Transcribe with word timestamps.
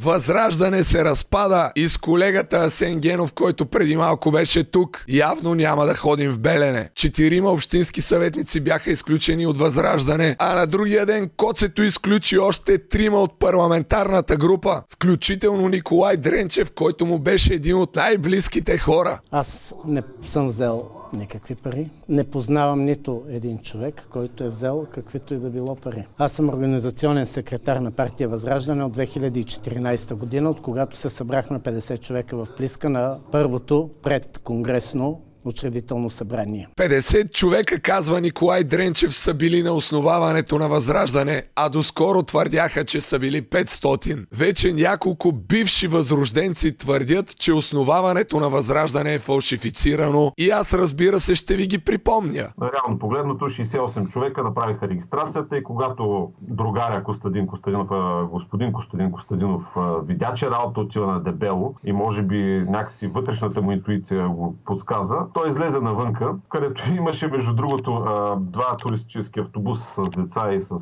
Възраждане 0.00 0.84
се 0.84 1.04
разпада 1.04 1.72
и 1.76 1.88
с 1.88 1.98
колегата 1.98 2.56
Асен 2.56 3.00
Генов, 3.00 3.32
който 3.32 3.66
преди 3.66 3.96
малко 3.96 4.30
беше 4.30 4.64
тук, 4.64 5.04
явно 5.08 5.54
няма 5.54 5.86
да 5.86 5.94
ходим 5.94 6.30
в 6.30 6.38
Белене. 6.38 6.90
Четирима 6.94 7.50
общински 7.50 8.02
съветници 8.02 8.60
бяха 8.60 8.90
изключени 8.90 9.46
от 9.46 9.58
Възраждане, 9.58 10.36
а 10.38 10.54
на 10.54 10.66
другия 10.66 11.06
ден 11.06 11.30
Коцето 11.36 11.82
изключи 11.82 12.38
още 12.38 12.78
трима 12.78 13.18
от 13.18 13.38
парламентарната 13.38 14.36
група, 14.36 14.82
включително 14.92 15.68
Николай 15.68 16.16
Дренчев, 16.16 16.72
който 16.74 17.06
му 17.06 17.18
беше 17.18 17.54
един 17.54 17.76
от 17.76 17.96
най-близките 17.96 18.78
хора. 18.78 19.20
Аз 19.30 19.74
не 19.86 20.02
съм 20.22 20.48
взел 20.48 20.95
никакви 21.12 21.54
пари. 21.54 21.90
Не 22.08 22.24
познавам 22.24 22.84
нито 22.84 23.22
един 23.28 23.58
човек, 23.58 24.08
който 24.10 24.44
е 24.44 24.48
взел 24.48 24.86
каквито 24.90 25.34
и 25.34 25.38
да 25.38 25.50
било 25.50 25.76
пари. 25.76 26.06
Аз 26.18 26.32
съм 26.32 26.48
организационен 26.48 27.26
секретар 27.26 27.76
на 27.76 27.90
партия 27.90 28.28
Възраждане 28.28 28.84
от 28.84 28.96
2014 28.96 30.14
година, 30.14 30.50
от 30.50 30.60
когато 30.60 30.96
се 30.96 31.10
събрахме 31.10 31.58
50 31.58 32.00
човека 32.00 32.36
в 32.36 32.48
Плиска 32.56 32.90
на 32.90 33.18
първото 33.32 33.90
предконгресно 34.02 35.20
учредително 35.46 36.10
събрание. 36.10 36.68
50 36.78 37.32
човека, 37.32 37.80
казва 37.80 38.20
Николай 38.20 38.64
Дренчев, 38.64 39.14
са 39.14 39.34
били 39.34 39.62
на 39.62 39.72
основаването 39.72 40.58
на 40.58 40.68
Възраждане, 40.68 41.42
а 41.56 41.68
доскоро 41.68 42.22
твърдяха, 42.22 42.84
че 42.84 43.00
са 43.00 43.18
били 43.18 43.42
500. 43.42 44.26
Вече 44.32 44.72
няколко 44.72 45.32
бивши 45.32 45.86
възрожденци 45.86 46.78
твърдят, 46.78 47.38
че 47.38 47.52
основаването 47.52 48.40
на 48.40 48.48
Възраждане 48.48 49.14
е 49.14 49.18
фалшифицирано 49.18 50.32
и 50.38 50.50
аз 50.50 50.74
разбира 50.74 51.20
се 51.20 51.34
ще 51.34 51.56
ви 51.56 51.66
ги 51.66 51.78
припомня. 51.78 52.48
Реално 52.62 52.98
погледното 52.98 53.44
68 53.44 54.08
човека 54.08 54.42
направиха 54.42 54.88
регистрацията 54.88 55.58
и 55.58 55.62
когато 55.62 56.32
другаря 56.40 57.02
Костадин 57.02 57.46
Костадинов, 57.46 57.88
господин 58.30 58.72
Костадин 58.72 59.12
Костадинов 59.12 59.62
видя, 60.06 60.32
че 60.34 60.50
работа 60.50 60.80
отива 60.80 61.06
на 61.06 61.20
дебело 61.20 61.74
и 61.84 61.92
може 61.92 62.22
би 62.22 62.64
някакси 62.68 63.06
вътрешната 63.06 63.62
му 63.62 63.72
интуиция 63.72 64.28
го 64.28 64.56
подсказа, 64.64 65.16
той 65.36 65.50
излезе 65.50 65.80
навънка, 65.80 66.34
където 66.48 66.82
имаше 66.96 67.26
между 67.26 67.54
другото 67.54 68.04
два 68.40 68.76
туристически 68.76 69.40
автобуса 69.40 70.04
с 70.04 70.10
деца 70.10 70.52
и 70.52 70.60
с 70.60 70.76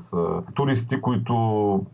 туристи, 0.54 1.00
които 1.00 1.34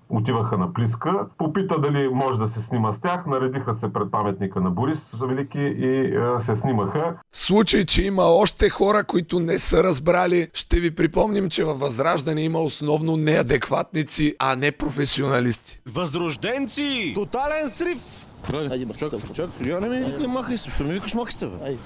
отиваха 0.08 0.58
на 0.58 0.72
Плиска. 0.72 1.26
Попита 1.38 1.80
дали 1.80 2.08
може 2.08 2.38
да 2.38 2.46
се 2.46 2.60
снима 2.62 2.92
с 2.92 3.00
тях, 3.00 3.26
наредиха 3.26 3.72
се 3.72 3.92
пред 3.92 4.10
паметника 4.10 4.60
на 4.60 4.70
Борис 4.70 5.14
Велики 5.20 5.60
и 5.60 6.18
се 6.38 6.56
снимаха. 6.56 7.14
В 7.32 7.36
случай, 7.36 7.84
че 7.84 8.02
има 8.02 8.22
още 8.22 8.68
хора, 8.68 9.04
които 9.04 9.40
не 9.40 9.58
са 9.58 9.84
разбрали, 9.84 10.48
ще 10.54 10.80
ви 10.80 10.94
припомним, 10.94 11.48
че 11.48 11.64
във 11.64 11.80
Възраждане 11.80 12.42
има 12.42 12.58
основно 12.58 13.16
неадекватници, 13.16 14.34
а 14.38 14.56
не 14.56 14.72
професионалисти. 14.72 15.80
Възрожденци! 15.86 17.12
Тотален 17.14 17.68
срив! 17.68 18.26
Айде, 18.54 18.86
чак, 18.98 19.10
чак, 19.34 19.50
я 19.66 19.80
не 19.80 19.88
ми... 19.88 20.00
Не 20.00 20.26
махай 20.26 20.56
се, 20.56 20.70
що 20.70 20.84
ми 20.84 20.92
викаш 20.92 21.14
махай 21.14 21.32
се, 21.32 21.46
бе. 21.46 21.76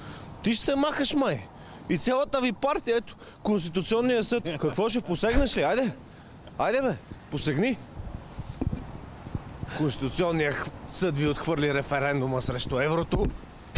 Ти 0.45 0.53
ще 0.53 0.65
се 0.65 0.75
махаш, 0.75 1.13
май. 1.13 1.47
И 1.89 1.97
цялата 1.97 2.41
ви 2.41 2.51
партия, 2.51 2.97
ето, 2.97 3.15
Конституционния 3.43 4.23
съд. 4.23 4.43
Какво 4.61 4.89
ще 4.89 5.01
посегнеш 5.01 5.57
ли? 5.57 5.61
Айде. 5.61 5.91
Айде, 6.57 6.81
бе. 6.81 6.95
Посегни. 7.31 7.77
Конституционният 9.77 10.71
съд 10.87 11.17
ви 11.17 11.27
отхвърли 11.27 11.73
референдума 11.73 12.41
срещу 12.41 12.79
еврото. 12.79 13.25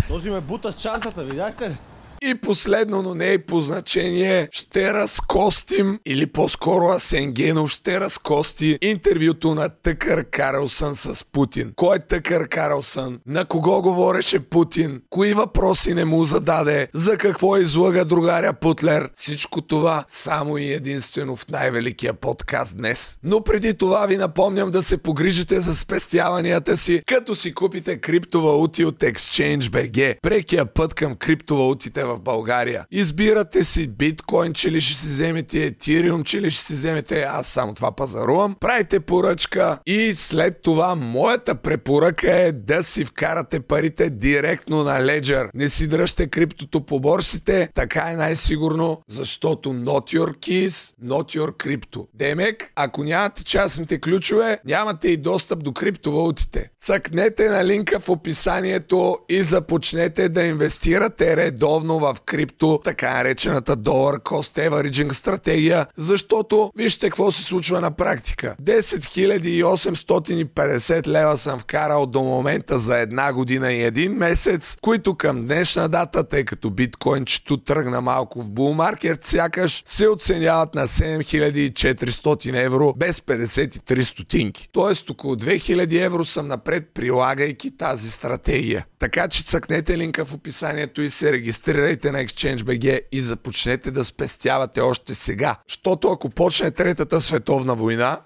Този 0.08 0.30
ме 0.30 0.42
бута 0.42 0.72
с 0.72 0.82
чантата, 0.82 1.24
видяхте 1.24 1.70
ли? 1.70 1.78
И 2.22 2.36
последно, 2.36 3.02
но 3.02 3.16
не 3.16 3.26
и 3.26 3.38
по 3.38 3.62
значение, 3.62 4.50
ще 4.52 4.94
разкостим, 4.94 6.00
или 6.06 6.26
по-скоро 6.26 6.86
Асен 6.86 7.32
Генов 7.32 7.72
ще 7.72 8.00
разкости 8.00 8.78
интервюто 8.82 9.56
на 9.56 9.70
Тъкър 9.70 10.24
Карлсън 10.24 10.96
с 10.96 11.26
Путин. 11.32 11.74
Кой 11.76 11.96
е 11.96 12.00
Тъкър 12.00 12.48
Карлсън? 12.48 13.20
На 13.26 13.46
кого 13.46 13.82
говореше 13.82 14.40
Путин? 14.40 15.02
Кои 15.10 15.34
въпроси 15.34 15.94
не 15.94 16.06
му 16.06 16.24
зададе? 16.24 16.88
За 16.94 17.18
какво 17.18 17.58
излага 17.58 18.06
другаря 18.06 18.54
Путлер? 18.54 19.10
Всичко 19.16 19.62
това 19.62 20.06
само 20.08 20.58
и 20.58 20.74
единствено 20.74 21.36
в 21.36 21.48
най-великия 21.48 22.14
подкаст 22.14 22.78
днес. 22.78 23.18
Но 23.24 23.44
преди 23.44 23.74
това 23.74 24.06
ви 24.06 24.18
напомням 24.18 24.72
да 24.72 24.84
се 24.84 24.98
погрижите 24.98 25.60
за 25.60 25.76
спестяванията 25.76 26.78
си, 26.78 27.02
като 27.06 27.36
си 27.36 27.54
купите 27.54 27.98
криптовалути 27.98 28.86
от 28.86 29.00
ExchangeBG. 29.00 30.16
Прекия 30.22 30.66
път 30.66 30.94
към 30.94 31.16
криптовалутите 31.16 32.04
в 32.08 32.22
България. 32.22 32.86
Избирате 32.92 33.64
си 33.64 33.88
биткоин, 33.88 34.54
че 34.54 34.72
ли 34.72 34.82
ще 34.82 35.02
си 35.02 35.08
вземете 35.08 35.66
етириум, 35.66 36.24
че 36.24 36.42
ли 36.42 36.52
ще 36.52 36.66
си 36.66 36.74
вземете, 36.74 37.22
аз 37.22 37.48
само 37.48 37.74
това 37.74 37.92
пазарувам. 37.92 38.56
Правите 38.60 39.00
поръчка 39.00 39.80
и 39.86 40.14
след 40.16 40.62
това 40.62 40.96
моята 40.96 41.56
препоръка 41.56 42.38
е 42.38 42.52
да 42.52 42.84
си 42.84 43.06
вкарате 43.06 43.60
парите 43.60 44.10
директно 44.10 44.84
на 44.84 45.00
Ledger. 45.02 45.50
Не 45.54 45.70
си 45.70 45.88
дръжте 45.88 46.28
криптото 46.28 46.86
по 46.86 47.00
борсите, 47.00 47.70
така 47.76 48.10
е 48.12 48.16
най-сигурно, 48.16 49.02
защото 49.08 49.70
not 49.70 50.18
your 50.18 50.38
keys, 50.38 50.94
not 51.04 51.40
your 51.40 51.52
crypto. 51.52 52.08
Демек, 52.14 52.72
ако 52.76 53.04
нямате 53.04 53.44
частните 53.44 54.02
ключове, 54.02 54.60
нямате 54.66 55.08
и 55.08 55.18
достъп 55.18 55.64
до 55.64 55.74
криптовалутите. 55.74 56.70
Цъкнете 56.82 57.50
на 57.50 57.66
линка 57.66 58.00
в 58.00 58.10
описанието 58.10 59.18
и 59.30 59.42
започнете 59.42 60.30
да 60.30 60.44
инвестирате 60.44 61.38
редовно 61.38 61.97
в 62.00 62.18
крипто, 62.26 62.82
така 62.84 63.14
наречената 63.14 63.76
долар 63.76 64.16
cost 64.16 64.70
averaging 64.70 65.12
стратегия, 65.12 65.88
защото 65.98 66.72
вижте 66.76 67.10
какво 67.10 67.32
се 67.32 67.44
случва 67.44 67.82
на 67.82 67.92
практика. 67.92 68.56
10 68.64 69.64
850 69.64 71.08
лева 71.08 71.38
съм 71.38 71.60
вкарал 71.60 72.06
до 72.06 72.22
момента 72.22 72.80
за 72.80 72.98
една 72.98 73.34
година 73.34 73.74
и 73.74 73.84
един 73.84 74.14
месец, 74.14 74.78
които 74.82 75.16
към 75.16 75.46
днешна 75.46 75.90
дата, 75.90 76.24
тъй 76.24 76.46
като 76.46 76.70
биткоинчето 76.70 77.58
тръгна 77.58 78.02
малко 78.02 78.42
в 78.42 78.50
булмаркет, 78.50 79.24
сякаш 79.24 79.84
се 79.86 80.08
оценяват 80.08 80.76
на 80.76 80.88
7400 80.88 82.66
евро 82.66 82.94
без 82.98 83.20
53 83.20 84.04
стотинки. 84.04 84.70
Тоест 84.72 85.10
около 85.10 85.36
2000 85.36 86.06
евро 86.06 86.26
съм 86.26 86.48
напред 86.48 86.84
прилагайки 86.94 87.78
тази 87.78 88.12
стратегия. 88.12 88.86
Така 89.00 89.28
че 89.28 89.44
цъкнете 89.44 89.98
линка 89.98 90.26
в 90.26 90.34
описанието 90.34 91.02
и 91.02 91.10
се 91.10 91.32
регистрирайте 91.32 92.12
на 92.12 92.26
ExchangeBG 92.26 93.02
и 93.12 93.20
започнете 93.20 93.92
да 93.92 94.06
спестявате 94.06 94.82
още 94.82 95.16
сега. 95.16 95.56
Защото 95.70 96.12
ако 96.12 96.30
почне 96.30 96.72
Третата 96.72 97.22
световна 97.22 97.76
война, 97.76 98.22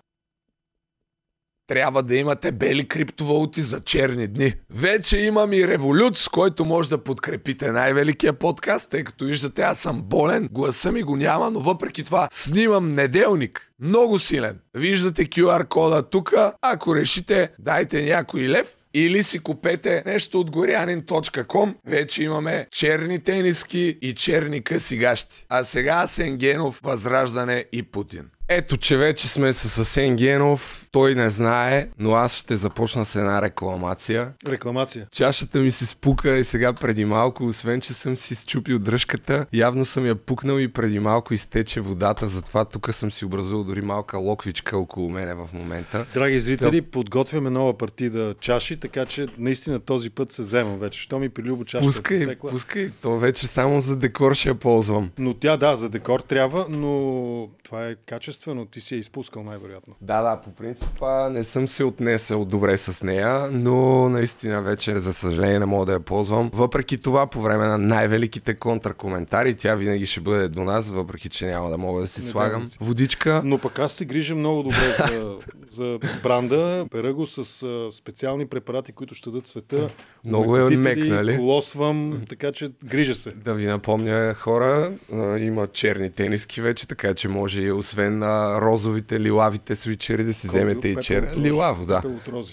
трябва 1.67 2.03
да 2.03 2.15
имате 2.15 2.51
бели 2.51 2.87
криптовалути 2.87 3.61
за 3.61 3.79
черни 3.79 4.27
дни. 4.27 4.53
Вече 4.69 5.17
имам 5.17 5.53
и 5.53 5.67
револют, 5.67 6.17
с 6.17 6.29
който 6.29 6.65
може 6.65 6.89
да 6.89 7.03
подкрепите 7.03 7.71
най-великия 7.71 8.33
подкаст, 8.33 8.89
тъй 8.89 9.03
като 9.03 9.25
виждате 9.25 9.61
аз 9.61 9.79
съм 9.79 10.01
болен, 10.01 10.49
гласа 10.51 10.91
ми 10.91 11.03
го 11.03 11.15
няма, 11.15 11.51
но 11.51 11.59
въпреки 11.59 12.03
това 12.03 12.27
снимам 12.31 12.93
неделник. 12.93 13.71
Много 13.79 14.19
силен. 14.19 14.59
Виждате 14.73 15.25
QR 15.25 15.67
кода 15.67 16.09
тук. 16.09 16.33
Ако 16.61 16.95
решите, 16.95 17.51
дайте 17.59 18.05
някой 18.05 18.41
лев 18.41 18.77
или 18.93 19.23
си 19.23 19.39
купете 19.39 20.03
нещо 20.05 20.39
от 20.39 20.51
горянин.com. 20.51 21.75
Вече 21.87 22.23
имаме 22.23 22.67
черни 22.71 23.19
тениски 23.19 23.97
и 24.01 24.13
черни 24.13 24.63
къси 24.63 24.97
гащи. 24.97 25.45
А 25.49 25.63
сега 25.63 26.07
Сенгенов, 26.07 26.79
Възраждане 26.83 27.65
и 27.71 27.83
Путин. 27.83 28.29
Ето, 28.53 28.77
че 28.77 28.97
вече 28.97 29.27
сме 29.27 29.53
с 29.53 29.79
Асен 29.79 30.15
Генов. 30.15 30.87
Той 30.91 31.15
не 31.15 31.29
знае, 31.29 31.87
но 31.99 32.13
аз 32.13 32.37
ще 32.37 32.57
започна 32.57 33.05
с 33.05 33.15
една 33.15 33.41
рекламация. 33.41 34.33
Рекламация. 34.47 35.07
Чашата 35.11 35.59
ми 35.59 35.71
се 35.71 35.85
спука 35.85 36.37
и 36.37 36.43
сега 36.43 36.73
преди 36.73 37.05
малко, 37.05 37.45
освен 37.45 37.81
че 37.81 37.93
съм 37.93 38.17
си 38.17 38.35
счупил 38.35 38.79
дръжката, 38.79 39.45
явно 39.53 39.85
съм 39.85 40.05
я 40.05 40.15
пукнал 40.15 40.59
и 40.59 40.67
преди 40.67 40.99
малко 40.99 41.33
изтече 41.33 41.81
водата, 41.81 42.27
затова 42.27 42.65
тук 42.65 42.93
съм 42.93 43.11
си 43.11 43.25
образувал 43.25 43.63
дори 43.63 43.81
малка 43.81 44.17
локвичка 44.17 44.77
около 44.77 45.09
мене 45.09 45.33
в 45.33 45.49
момента. 45.53 46.05
Драги 46.13 46.39
зрители, 46.39 46.81
да. 46.81 46.87
подготвяме 46.87 47.49
нова 47.49 47.77
партида 47.77 48.35
чаши, 48.39 48.77
така 48.77 49.05
че 49.05 49.27
наистина 49.37 49.79
този 49.79 50.09
път 50.09 50.31
се 50.31 50.41
вземам 50.41 50.79
вече. 50.79 50.99
Що 50.99 51.19
ми 51.19 51.29
при 51.29 51.43
Любо 51.43 51.65
чашата 51.65 51.87
Пускай, 51.87 52.25
текла. 52.25 52.49
пускай. 52.49 52.91
То 53.01 53.19
вече 53.19 53.47
само 53.47 53.81
за 53.81 53.95
декор 53.95 54.33
ще 54.33 54.49
я 54.49 54.55
ползвам. 54.55 55.11
Но 55.17 55.33
тя 55.33 55.57
да, 55.57 55.75
за 55.75 55.89
декор 55.89 56.19
трябва, 56.19 56.65
но 56.69 57.49
това 57.63 57.87
е 57.87 57.95
качествено. 58.41 58.65
Ти 58.65 58.81
си 58.81 58.95
я 58.95 58.99
изпускал 58.99 59.43
най-вероятно. 59.43 59.95
Да, 60.01 60.21
да, 60.21 60.41
по 60.41 60.51
принцип 60.51 60.89
не 61.31 61.43
съм 61.43 61.67
се 61.67 61.83
отнесъл 61.83 62.45
добре 62.45 62.77
с 62.77 63.03
нея, 63.03 63.49
но 63.51 64.09
наистина 64.09 64.61
вече, 64.61 64.99
за 64.99 65.13
съжаление, 65.13 65.59
не 65.59 65.65
мога 65.65 65.85
да 65.85 65.93
я 65.93 65.99
ползвам. 65.99 66.49
Въпреки 66.53 66.97
това, 66.97 67.27
по 67.27 67.41
време 67.41 67.67
на 67.67 67.77
най-великите 67.77 68.53
контракоментари, 68.53 69.55
тя 69.55 69.75
винаги 69.75 70.05
ще 70.05 70.21
бъде 70.21 70.47
до 70.47 70.63
нас, 70.63 70.89
въпреки 70.89 71.29
че 71.29 71.45
няма 71.45 71.69
да 71.69 71.77
мога 71.77 72.01
да 72.01 72.07
си 72.07 72.21
Не 72.21 72.27
слагам 72.27 72.63
да 72.63 72.69
си. 72.69 72.77
водичка. 72.81 73.41
Но 73.45 73.57
пък 73.57 73.79
аз 73.79 73.93
се 73.93 74.05
грижа 74.05 74.35
много 74.35 74.63
добре 74.63 74.95
за, 74.97 75.35
за 75.71 75.99
бранда. 76.23 76.85
Пера 76.91 77.13
го 77.13 77.27
с 77.27 77.45
специални 77.91 78.47
препарати, 78.47 78.91
които 78.91 79.15
ще 79.15 79.29
дадат 79.29 79.47
света. 79.47 79.89
Много 80.25 80.57
е 80.57 80.69
мек, 80.69 80.97
нали? 80.97 81.37
Колосвам, 81.37 82.21
така 82.29 82.51
че 82.51 82.71
грижа 82.85 83.15
се. 83.15 83.31
Да 83.31 83.53
ви 83.53 83.65
напомня, 83.65 84.33
хора, 84.33 84.91
има 85.39 85.67
черни 85.67 86.09
тениски 86.09 86.61
вече, 86.61 86.87
така 86.87 87.13
че 87.13 87.27
може 87.27 87.61
и 87.61 87.71
освен 87.71 88.19
а, 88.31 88.61
розовите, 88.61 89.19
лилавите 89.19 89.75
свичери, 89.75 90.23
да 90.23 90.33
си 90.33 90.47
вземете 90.47 90.87
и 90.87 90.95
чер. 90.95 91.33
Лилаво, 91.37 91.85
да. 91.85 92.01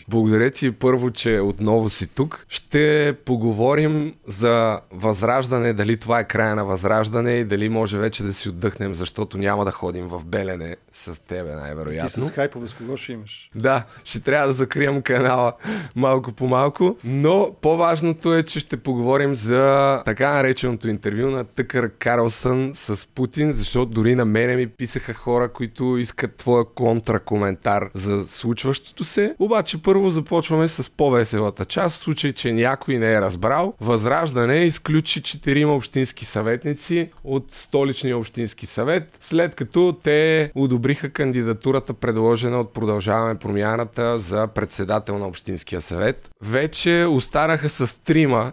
Благодаря 0.08 0.50
ти 0.50 0.72
първо, 0.72 1.10
че 1.10 1.40
отново 1.40 1.90
си 1.90 2.06
тук. 2.06 2.46
Ще 2.48 3.16
поговорим 3.24 4.14
за 4.26 4.80
възраждане, 4.92 5.72
дали 5.72 5.96
това 5.96 6.20
е 6.20 6.24
края 6.24 6.54
на 6.54 6.64
възраждане 6.64 7.32
и 7.32 7.44
дали 7.44 7.68
може 7.68 7.98
вече 7.98 8.22
да 8.22 8.32
си 8.32 8.48
отдъхнем, 8.48 8.94
защото 8.94 9.38
няма 9.38 9.64
да 9.64 9.70
ходим 9.70 10.08
в 10.08 10.24
Белене 10.24 10.76
с 10.92 11.24
тебе 11.24 11.50
Ти 11.50 11.56
най-вероятно. 11.56 12.24
с 12.24 12.30
хайпове 12.30 12.68
с 12.68 12.74
кого 12.74 12.96
ще 12.96 13.12
имаш? 13.12 13.50
Да, 13.54 13.84
ще 14.04 14.20
трябва 14.20 14.46
да 14.46 14.52
закрием 14.52 15.02
канала 15.02 15.52
малко 15.96 16.32
по 16.32 16.46
малко, 16.46 16.96
но 17.04 17.54
по-важното 17.60 18.34
е, 18.34 18.42
че 18.42 18.60
ще 18.60 18.76
поговорим 18.76 19.34
за 19.34 20.02
така 20.04 20.32
нареченото 20.32 20.88
интервю 20.88 21.30
на 21.30 21.44
Тъкър 21.44 21.90
Карлсън 21.90 22.70
с 22.74 23.08
Путин, 23.08 23.52
защото 23.52 23.92
дори 23.92 24.14
на 24.14 24.24
мене 24.24 24.56
ми 24.56 24.66
писаха 24.66 25.14
хора, 25.14 25.48
които 25.58 25.96
искат 25.96 26.36
твоя 26.36 26.64
контракоментар 26.64 27.90
за 27.94 28.24
случващото 28.24 29.04
се. 29.04 29.34
Обаче 29.38 29.82
първо 29.82 30.10
започваме 30.10 30.68
с 30.68 30.90
по-веселата 30.90 31.64
част, 31.64 32.00
в 32.00 32.04
случай, 32.04 32.32
че 32.32 32.52
някой 32.52 32.98
не 32.98 33.12
е 33.12 33.20
разбрал. 33.20 33.74
Възраждане 33.80 34.56
изключи 34.56 35.22
четирима 35.22 35.72
общински 35.72 36.24
съветници 36.24 37.10
от 37.24 37.50
столичния 37.50 38.18
общински 38.18 38.66
съвет, 38.66 39.16
след 39.20 39.54
като 39.54 39.96
те 40.02 40.52
одобриха 40.54 41.10
кандидатурата, 41.10 41.94
предложена 41.94 42.60
от 42.60 42.72
Продължаваме 42.72 43.38
промяната 43.38 44.18
за 44.18 44.46
председател 44.46 45.18
на 45.18 45.26
Общинския 45.26 45.80
съвет. 45.80 46.30
Вече 46.42 47.06
останаха 47.10 47.68
с 47.68 48.02
трима 48.02 48.52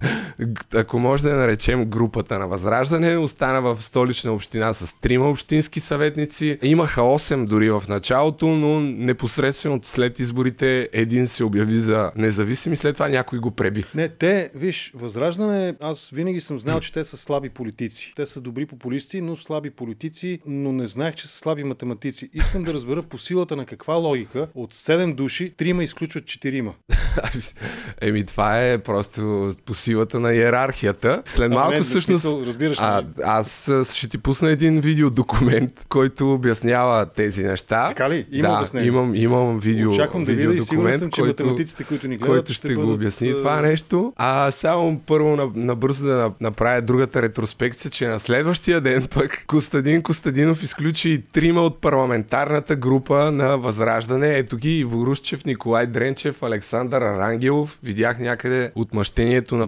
ако 0.74 0.98
може 0.98 1.22
да 1.22 1.30
я 1.30 1.36
наречем 1.36 1.84
групата 1.84 2.38
на 2.38 2.48
Възраждане, 2.48 3.16
остана 3.16 3.62
в 3.62 3.82
столична 3.82 4.32
община 4.32 4.72
с 4.72 5.00
трима 5.00 5.30
общински 5.30 5.80
съветници. 5.80 6.58
Имаха 6.62 7.00
8 7.00 7.46
дори 7.46 7.70
в 7.70 7.82
началото, 7.88 8.46
но 8.46 8.80
непосредствено 8.80 9.80
след 9.82 10.18
изборите 10.18 10.88
един 10.92 11.26
се 11.26 11.44
обяви 11.44 11.78
за 11.78 12.12
независим 12.16 12.72
и 12.72 12.76
след 12.76 12.94
това 12.94 13.08
някой 13.08 13.38
го 13.38 13.50
преби. 13.50 13.84
Не, 13.94 14.08
те, 14.08 14.50
виж, 14.54 14.92
Възраждане, 14.94 15.74
аз 15.80 16.10
винаги 16.10 16.40
съм 16.40 16.60
знал, 16.60 16.80
че 16.80 16.92
те 16.92 17.04
са 17.04 17.16
слаби 17.16 17.48
политици. 17.48 18.12
Те 18.16 18.26
са 18.26 18.40
добри 18.40 18.66
популисти, 18.66 19.20
но 19.20 19.36
слаби 19.36 19.70
политици, 19.70 20.38
но 20.46 20.72
не 20.72 20.86
знаех, 20.86 21.14
че 21.14 21.28
са 21.28 21.38
слаби 21.38 21.64
математици. 21.64 22.30
Искам 22.32 22.64
да 22.64 22.74
разбера 22.74 23.02
по 23.02 23.18
силата 23.18 23.56
на 23.56 23.66
каква 23.66 23.94
логика 23.94 24.48
от 24.54 24.74
7 24.74 25.14
души, 25.14 25.54
трима 25.56 25.84
изключват 25.84 26.26
четирима. 26.26 26.74
Еми, 28.00 28.24
това 28.26 28.66
е 28.66 28.78
просто 28.78 29.52
по 29.64 29.74
силата 29.74 30.20
на 30.20 30.29
иерархията. 30.34 31.22
След 31.26 31.52
малко 31.52 31.72
не, 31.72 31.80
в 31.80 31.84
всъщност... 31.84 32.22
смисъл, 32.22 32.42
разбираш 32.46 32.78
а, 32.80 33.02
аз 33.24 33.68
а, 33.68 33.84
ще 33.84 34.08
ти 34.08 34.18
пусна 34.18 34.50
един 34.50 34.80
видеодокумент, 34.80 35.72
който 35.88 36.34
обяснява 36.34 37.06
тези 37.06 37.42
неща. 37.44 37.88
Така 37.88 38.10
ли? 38.10 38.26
Има 38.32 38.48
да, 38.48 38.54
обяснение? 38.54 38.88
имам, 38.88 39.14
имам 39.14 39.60
видео, 39.60 39.90
Очаквам 39.90 40.24
да 40.24 40.32
видя 40.32 40.54
и 40.54 40.62
сигурен 40.62 40.98
съм, 40.98 41.10
че 41.10 41.20
който, 41.20 41.42
математиците, 41.44 41.84
които 41.84 42.08
ни 42.08 42.16
гледат, 42.16 42.34
който 42.34 42.52
ще, 42.52 42.66
ще 42.68 42.74
го 42.74 42.92
обясни 42.92 43.28
а, 43.30 43.34
това 43.34 43.60
нещо. 43.60 44.12
А 44.16 44.50
само 44.50 45.00
първо 45.06 45.36
на- 45.36 45.50
набързо 45.54 46.06
да 46.06 46.14
на- 46.16 46.32
направя 46.40 46.82
другата 46.82 47.22
ретроспекция, 47.22 47.90
че 47.90 48.08
на 48.08 48.20
следващия 48.20 48.80
ден 48.80 49.08
пък 49.14 49.44
Костадин 49.46 50.02
Костадинов 50.02 50.62
изключи 50.62 51.08
и 51.10 51.18
трима 51.22 51.62
от 51.62 51.80
парламентарната 51.80 52.76
група 52.76 53.32
на 53.32 53.58
Възраждане. 53.58 54.34
Ето 54.34 54.56
ги 54.56 54.78
Иво 54.78 55.06
Русчев, 55.06 55.44
Николай 55.44 55.86
Дренчев, 55.86 56.42
Александър 56.42 57.02
Арангелов. 57.02 57.78
Видях 57.82 58.18
някъде 58.18 58.70
отмъщението 58.74 59.56
на 59.56 59.66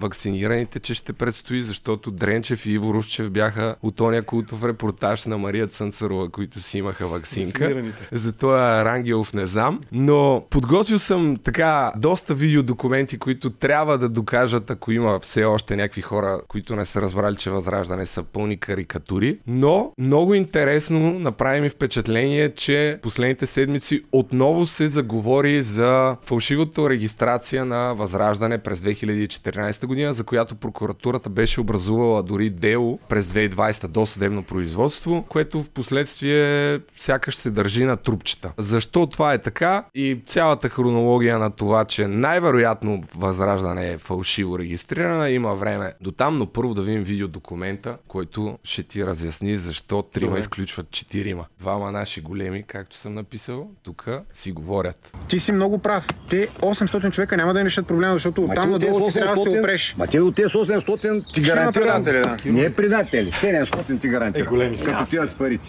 вакцинираните, 0.52 0.80
че 0.80 0.94
ще 0.94 1.12
предстои, 1.12 1.62
защото 1.62 2.10
Дренчев 2.10 2.66
и 2.66 2.70
Иво 2.72 2.94
Русчев 2.94 3.30
бяха 3.30 3.74
от 3.82 4.00
оня 4.00 4.22
култов 4.22 4.64
репортаж 4.64 5.24
на 5.24 5.38
Мария 5.38 5.66
Цънцарова, 5.66 6.28
които 6.28 6.60
си 6.60 6.78
имаха 6.78 7.08
вакцинка. 7.08 7.82
За 8.12 8.32
това 8.32 8.84
Рангелов 8.84 9.34
не 9.34 9.46
знам. 9.46 9.80
Но 9.92 10.46
подготвил 10.50 10.98
съм 10.98 11.36
така 11.44 11.92
доста 11.96 12.34
видеодокументи, 12.34 13.18
които 13.18 13.50
трябва 13.50 13.98
да 13.98 14.08
докажат, 14.08 14.70
ако 14.70 14.92
има 14.92 15.20
все 15.20 15.44
още 15.44 15.76
някакви 15.76 16.02
хора, 16.02 16.40
които 16.48 16.76
не 16.76 16.84
са 16.84 17.02
разбрали, 17.02 17.36
че 17.36 17.50
Възраждане 17.50 18.06
са 18.06 18.22
пълни 18.22 18.56
карикатури. 18.56 19.38
Но 19.46 19.92
много 19.98 20.34
интересно 20.34 21.18
направи 21.18 21.60
ми 21.60 21.68
впечатление, 21.68 22.54
че 22.54 22.98
последните 23.02 23.46
седмици 23.46 24.02
отново 24.12 24.66
се 24.66 24.88
заговори 24.88 25.62
за 25.62 26.16
фалшивата 26.22 26.90
регистрация 26.90 27.64
на 27.64 27.94
Възраждане 27.94 28.58
през 28.58 28.80
2014 28.80 29.86
година, 29.86 30.14
за 30.14 30.24
която 30.24 30.41
прокуратурата 30.54 31.30
беше 31.30 31.60
образувала 31.60 32.22
дори 32.22 32.50
дело 32.50 32.98
през 33.08 33.32
2020 33.32 33.88
до 33.88 34.06
съдебно 34.06 34.42
производство, 34.42 35.24
което 35.28 35.62
в 35.62 35.70
последствие 35.70 36.80
сякаш 36.96 37.36
се 37.36 37.50
държи 37.50 37.84
на 37.84 37.96
трупчета. 37.96 38.52
Защо 38.58 39.06
това 39.06 39.32
е 39.32 39.38
така 39.38 39.84
и 39.94 40.18
цялата 40.26 40.68
хронология 40.68 41.38
на 41.38 41.50
това, 41.50 41.84
че 41.84 42.06
най-вероятно 42.06 43.02
Възраждане 43.14 43.90
е 43.90 43.98
фалшиво 43.98 44.58
регистрирана, 44.58 45.30
има 45.30 45.54
време 45.54 45.92
до 46.00 46.12
там, 46.12 46.36
но 46.36 46.46
първо 46.46 46.74
да 46.74 46.82
видим 46.82 47.02
видеодокумента, 47.02 47.96
който 48.08 48.58
ще 48.64 48.82
ти 48.82 49.06
разясни 49.06 49.56
защо 49.56 50.02
трима 50.02 50.38
изключват 50.38 50.90
четирима. 50.90 51.46
Двама 51.58 51.92
наши 51.92 52.20
големи, 52.20 52.62
както 52.62 52.96
съм 52.96 53.14
написал, 53.14 53.70
тук 53.82 54.08
си 54.34 54.52
говорят. 54.52 55.12
Ти 55.28 55.40
си 55.40 55.52
много 55.52 55.78
прав. 55.78 56.06
Те 56.30 56.48
800 56.48 57.10
човека 57.10 57.36
няма 57.36 57.54
да 57.54 57.64
решат 57.64 57.86
проблема, 57.86 58.12
защото 58.12 58.44
оттам 58.44 58.70
Ма 58.70 58.78
ти 58.78 58.86
надолу 58.86 59.04
от 59.04 59.12
ти 59.12 59.18
трябва 59.18 59.34
да 59.34 59.42
се 59.42 59.48
800 59.48 59.60
опреш. 59.60 59.94
Ма 59.98 60.06
те 60.06 60.20
от 60.22 60.34
тези 60.34 60.48
800 60.48 61.34
ти 61.34 61.40
гарантирам. 61.42 62.04
предатели, 62.04 62.20
да. 62.46 62.52
Не 62.52 62.64
е 62.64 62.72
предатели, 62.72 63.32
700 63.32 64.00
ти 64.00 64.08
гарантирам. 64.08 64.46
Е, 64.46 64.48
големи 64.48 64.78
са. 64.78 64.92
Като 64.92 65.04
тия 65.04 65.28
с 65.28 65.34
парите. 65.34 65.68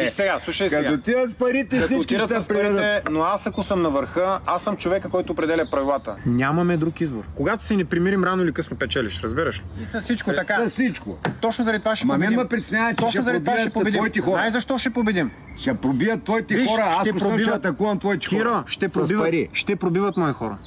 Виж 0.00 0.10
сега, 0.10 0.38
слушай 0.40 0.68
сега. 0.70 0.82
Като 0.84 0.98
тия 0.98 1.28
с 1.28 1.34
парите 1.34 1.76
Като 1.76 1.86
всички 1.88 2.14
ще 2.16 2.40
с 2.40 2.48
предадат. 2.48 2.76
парите, 2.76 3.02
но 3.10 3.22
аз 3.22 3.46
ако 3.46 3.62
съм 3.62 3.82
на 3.82 3.90
върха, 3.90 4.40
аз 4.46 4.62
съм 4.62 4.76
човека, 4.76 5.08
който 5.08 5.32
определя 5.32 5.66
правилата. 5.66 6.16
Нямаме 6.26 6.76
друг 6.76 7.00
избор. 7.00 7.24
Когато 7.34 7.62
се 7.62 7.76
не 7.76 7.84
примирим, 7.84 8.24
рано 8.24 8.42
или 8.42 8.52
късно 8.52 8.76
печелиш, 8.76 9.20
разбираш 9.20 9.58
ли? 9.58 9.62
И 9.82 9.86
с 9.86 10.00
всичко 10.00 10.32
така. 10.32 10.66
С 10.66 10.70
всичко. 10.70 11.18
Точно 11.40 11.64
заради 11.64 11.78
това 11.80 11.96
ще 11.96 12.06
Ма 12.06 12.14
победим. 12.14 12.36
ме 12.36 12.48
притеснява, 12.48 12.90
че 12.90 12.96
Точно 12.96 13.22
заради 13.22 13.44
това 13.44 13.58
ще 13.58 13.70
победим. 13.70 13.92
твоите 13.94 14.20
хора. 14.20 14.32
Знаеш 14.32 14.52
защо 14.52 14.78
ще 14.78 14.90
победим? 14.90 15.30
Ще 15.56 15.74
пробият 15.74 16.24
твоите 16.24 16.54
Виж, 16.54 16.70
хора, 16.70 16.82
аз 16.82 17.00
ще 17.00 17.08
съм 17.10 17.18
ще 17.18 17.28
пробиват. 17.28 17.54
атакувам 17.56 17.98
твоите 17.98 18.26
хора. 18.26 18.38
Киро, 18.38 18.62
ще 18.66 18.88
пробиват, 18.88 19.34
ще 19.52 19.76
пробиват 19.76 20.16
мои 20.16 20.32
хора. 20.32 20.58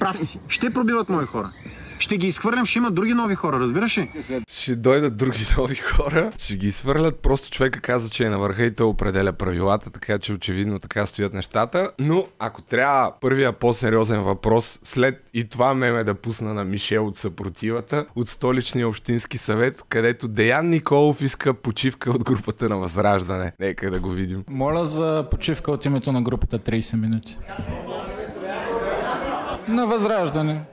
Прав 0.00 0.18
си. 0.18 0.38
Ще 0.48 0.70
пробиват 0.70 1.08
мои 1.08 1.24
хора. 1.24 1.50
Ще 2.02 2.16
ги 2.16 2.26
изхвърлям, 2.26 2.66
ще 2.66 2.78
има 2.78 2.90
други 2.90 3.14
нови 3.14 3.34
хора, 3.34 3.60
разбираш 3.60 3.98
ли? 3.98 4.10
Ще 4.48 4.76
дойдат 4.76 5.16
други 5.16 5.46
нови 5.58 5.74
хора, 5.74 6.32
ще 6.38 6.56
ги 6.56 6.72
свърлят. 6.72 7.16
Просто 7.16 7.50
човека 7.50 7.80
каза, 7.80 8.10
че 8.10 8.24
е 8.24 8.28
на 8.28 8.38
върха 8.38 8.64
и 8.64 8.74
той 8.74 8.86
определя 8.86 9.32
правилата, 9.32 9.90
така 9.90 10.18
че 10.18 10.32
очевидно 10.32 10.78
така 10.78 11.06
стоят 11.06 11.32
нещата. 11.32 11.90
Но 11.98 12.26
ако 12.38 12.62
трябва 12.62 13.12
първия 13.20 13.52
по-сериозен 13.52 14.22
въпрос, 14.22 14.80
след 14.82 15.24
и 15.34 15.48
това 15.48 15.74
меме 15.74 16.04
да 16.04 16.14
пусна 16.14 16.54
на 16.54 16.64
Мишел 16.64 17.06
от 17.06 17.16
съпротивата, 17.16 18.06
от 18.14 18.28
столичния 18.28 18.88
общински 18.88 19.38
съвет, 19.38 19.82
където 19.88 20.28
Деян 20.28 20.68
Николов 20.68 21.22
иска 21.22 21.54
почивка 21.54 22.10
от 22.10 22.24
групата 22.24 22.68
на 22.68 22.76
Възраждане. 22.76 23.52
Нека 23.60 23.90
да 23.90 24.00
го 24.00 24.08
видим. 24.08 24.44
Моля 24.48 24.84
за 24.84 25.26
почивка 25.30 25.72
от 25.72 25.84
името 25.84 26.12
на 26.12 26.22
групата 26.22 26.58
30 26.58 26.96
минути. 27.00 27.38
На 29.68 29.86
възраждане. 29.86 30.64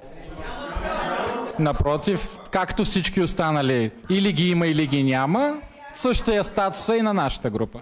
Напротив, 1.60 2.40
както 2.52 2.86
всички 2.86 3.22
останали, 3.22 3.92
или 4.10 4.32
ги 4.32 4.50
има, 4.50 4.68
или 4.68 4.88
ги 4.88 5.04
няма, 5.04 5.56
същия 5.94 6.44
статус 6.44 6.90
е 6.90 6.96
и 6.96 7.02
на 7.02 7.14
нашата 7.14 7.50
група. 7.50 7.80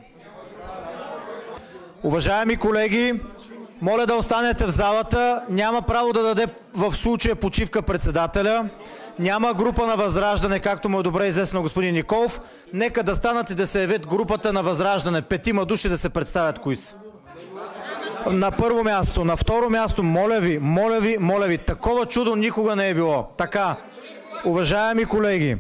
Уважаеми 2.04 2.58
колеги, 2.58 3.14
моля 3.82 4.06
да 4.06 4.16
останете 4.16 4.66
в 4.66 4.70
залата. 4.70 5.44
Няма 5.50 5.82
право 5.82 6.14
да 6.14 6.24
даде 6.24 6.48
в 6.74 6.96
случая 6.96 7.36
почивка 7.36 7.82
председателя. 7.82 8.70
Няма 9.20 9.54
група 9.54 9.86
на 9.86 9.96
Възраждане, 9.96 10.60
както 10.60 10.90
му 10.90 11.00
е 11.00 11.04
добре 11.04 11.28
известно 11.28 11.62
господин 11.62 11.94
Николов. 11.94 12.42
Нека 12.74 13.04
да 13.04 13.16
станат 13.16 13.50
и 13.50 13.56
да 13.56 13.68
се 13.68 13.82
явят 13.82 14.08
групата 14.08 14.54
на 14.54 14.64
Възраждане. 14.64 15.22
Петима 15.22 15.66
души 15.66 15.90
да 15.90 15.98
се 15.98 16.10
представят 16.10 16.60
кои 16.60 16.76
са. 16.76 16.96
На 18.26 18.52
първо 18.52 18.84
място. 18.84 19.26
На 19.26 19.36
второ 19.36 19.70
място, 19.70 20.04
моля 20.04 20.40
ви, 20.40 20.60
моля 20.60 21.00
ви, 21.00 21.18
моля 21.20 21.48
ви. 21.48 21.58
Такова 21.58 22.06
чудо 22.06 22.36
никога 22.36 22.76
не 22.76 22.90
е 22.90 22.94
било. 22.94 23.28
Така, 23.38 23.76
уважаеми 24.46 25.06
колеги, 25.06 25.58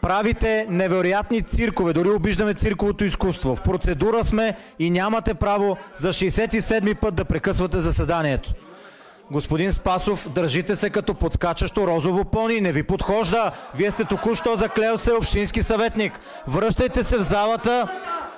правите 0.00 0.66
невероятни 0.70 1.42
циркове, 1.42 1.92
дори 1.92 2.08
обиждаме 2.08 2.54
цирковото 2.54 3.04
изкуство. 3.04 3.54
В 3.54 3.62
процедура 3.62 4.24
сме 4.24 4.56
и 4.78 4.90
нямате 4.90 5.34
право 5.34 5.76
за 5.94 6.12
67-ми 6.12 6.94
път 6.94 7.14
да 7.14 7.24
прекъсвате 7.24 7.78
заседанието. 7.78 8.52
Господин 9.32 9.72
Спасов, 9.72 10.28
държите 10.28 10.76
се 10.76 10.90
като 10.90 11.14
подскачащо 11.14 11.86
розово 11.86 12.24
пони, 12.24 12.60
не 12.60 12.72
ви 12.72 12.82
подхожда. 12.82 13.52
Вие 13.74 13.90
сте 13.90 14.04
току-що 14.04 14.56
заклел 14.56 14.98
се 14.98 15.12
общински 15.12 15.62
съветник. 15.62 16.12
Връщайте 16.46 17.04
се 17.04 17.18
в 17.18 17.22
залата, 17.22 17.88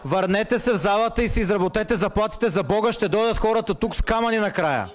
върнете 0.05 0.59
се 0.59 0.73
в 0.73 0.77
залата 0.77 1.23
и 1.23 1.29
си 1.29 1.41
изработете 1.41 1.95
заплатите 1.95 2.49
за 2.49 2.63
Бога, 2.63 2.93
ще 2.93 3.09
дойдат 3.09 3.39
хората 3.39 3.75
тук 3.75 3.97
с 3.97 4.03
камъни 4.03 4.39
накрая. 4.39 4.91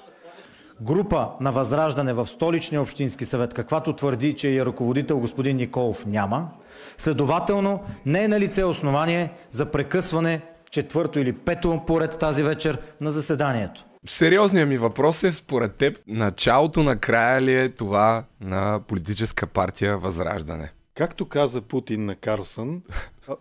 група 0.82 1.30
на 1.42 1.52
Възраждане 1.52 2.14
в 2.14 2.28
столичния 2.28 2.82
общински 2.82 3.26
съвет, 3.26 3.54
каквато 3.54 3.94
твърди, 3.94 4.34
че 4.34 4.56
е 4.56 4.66
ръководител 4.66 5.20
господин 5.20 5.58
Николов, 5.58 6.06
няма. 6.06 6.50
Следователно, 6.98 7.84
не 8.06 8.24
е 8.24 8.28
на 8.28 8.40
лице 8.40 8.64
основание 8.64 9.32
за 9.52 9.66
прекъсване 9.66 10.42
четвърто 10.72 11.20
или 11.20 11.34
пето 11.34 11.82
поред 11.88 12.18
тази 12.20 12.44
вечер 12.44 12.78
на 13.02 13.12
заседанието. 13.12 13.86
Сериозният 14.08 14.70
ми 14.70 14.78
въпрос 14.78 15.24
е, 15.24 15.32
според 15.32 15.76
теб, 15.76 16.00
началото 16.08 16.84
на 16.84 16.96
края 16.96 17.42
ли 17.42 17.54
е 17.54 17.70
това 17.70 18.24
на 18.42 18.80
политическа 18.88 19.48
партия 19.48 19.98
Възраждане? 19.98 20.72
Както 20.98 21.26
каза 21.26 21.62
Путин 21.62 22.06
на 22.06 22.16
Карлсън, 22.16 22.82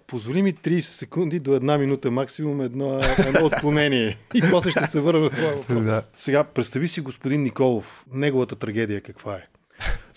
позволи 0.06 0.42
ми 0.42 0.54
30 0.54 0.80
секунди 0.80 1.40
до 1.40 1.54
една 1.54 1.78
минута 1.78 2.10
максимум 2.10 2.60
едно, 2.60 3.00
едно 3.26 3.46
отклонение. 3.46 4.18
И 4.34 4.42
после 4.50 4.70
ще 4.70 4.86
се 4.86 5.00
върна 5.00 5.20
на 5.20 5.30
това 5.30 5.48
въпрос. 5.48 5.84
Да. 5.84 6.02
Сега, 6.16 6.44
представи 6.44 6.88
си 6.88 7.00
господин 7.00 7.42
Николов, 7.42 8.04
неговата 8.12 8.56
трагедия 8.56 9.00
каква 9.00 9.34
е. 9.34 9.46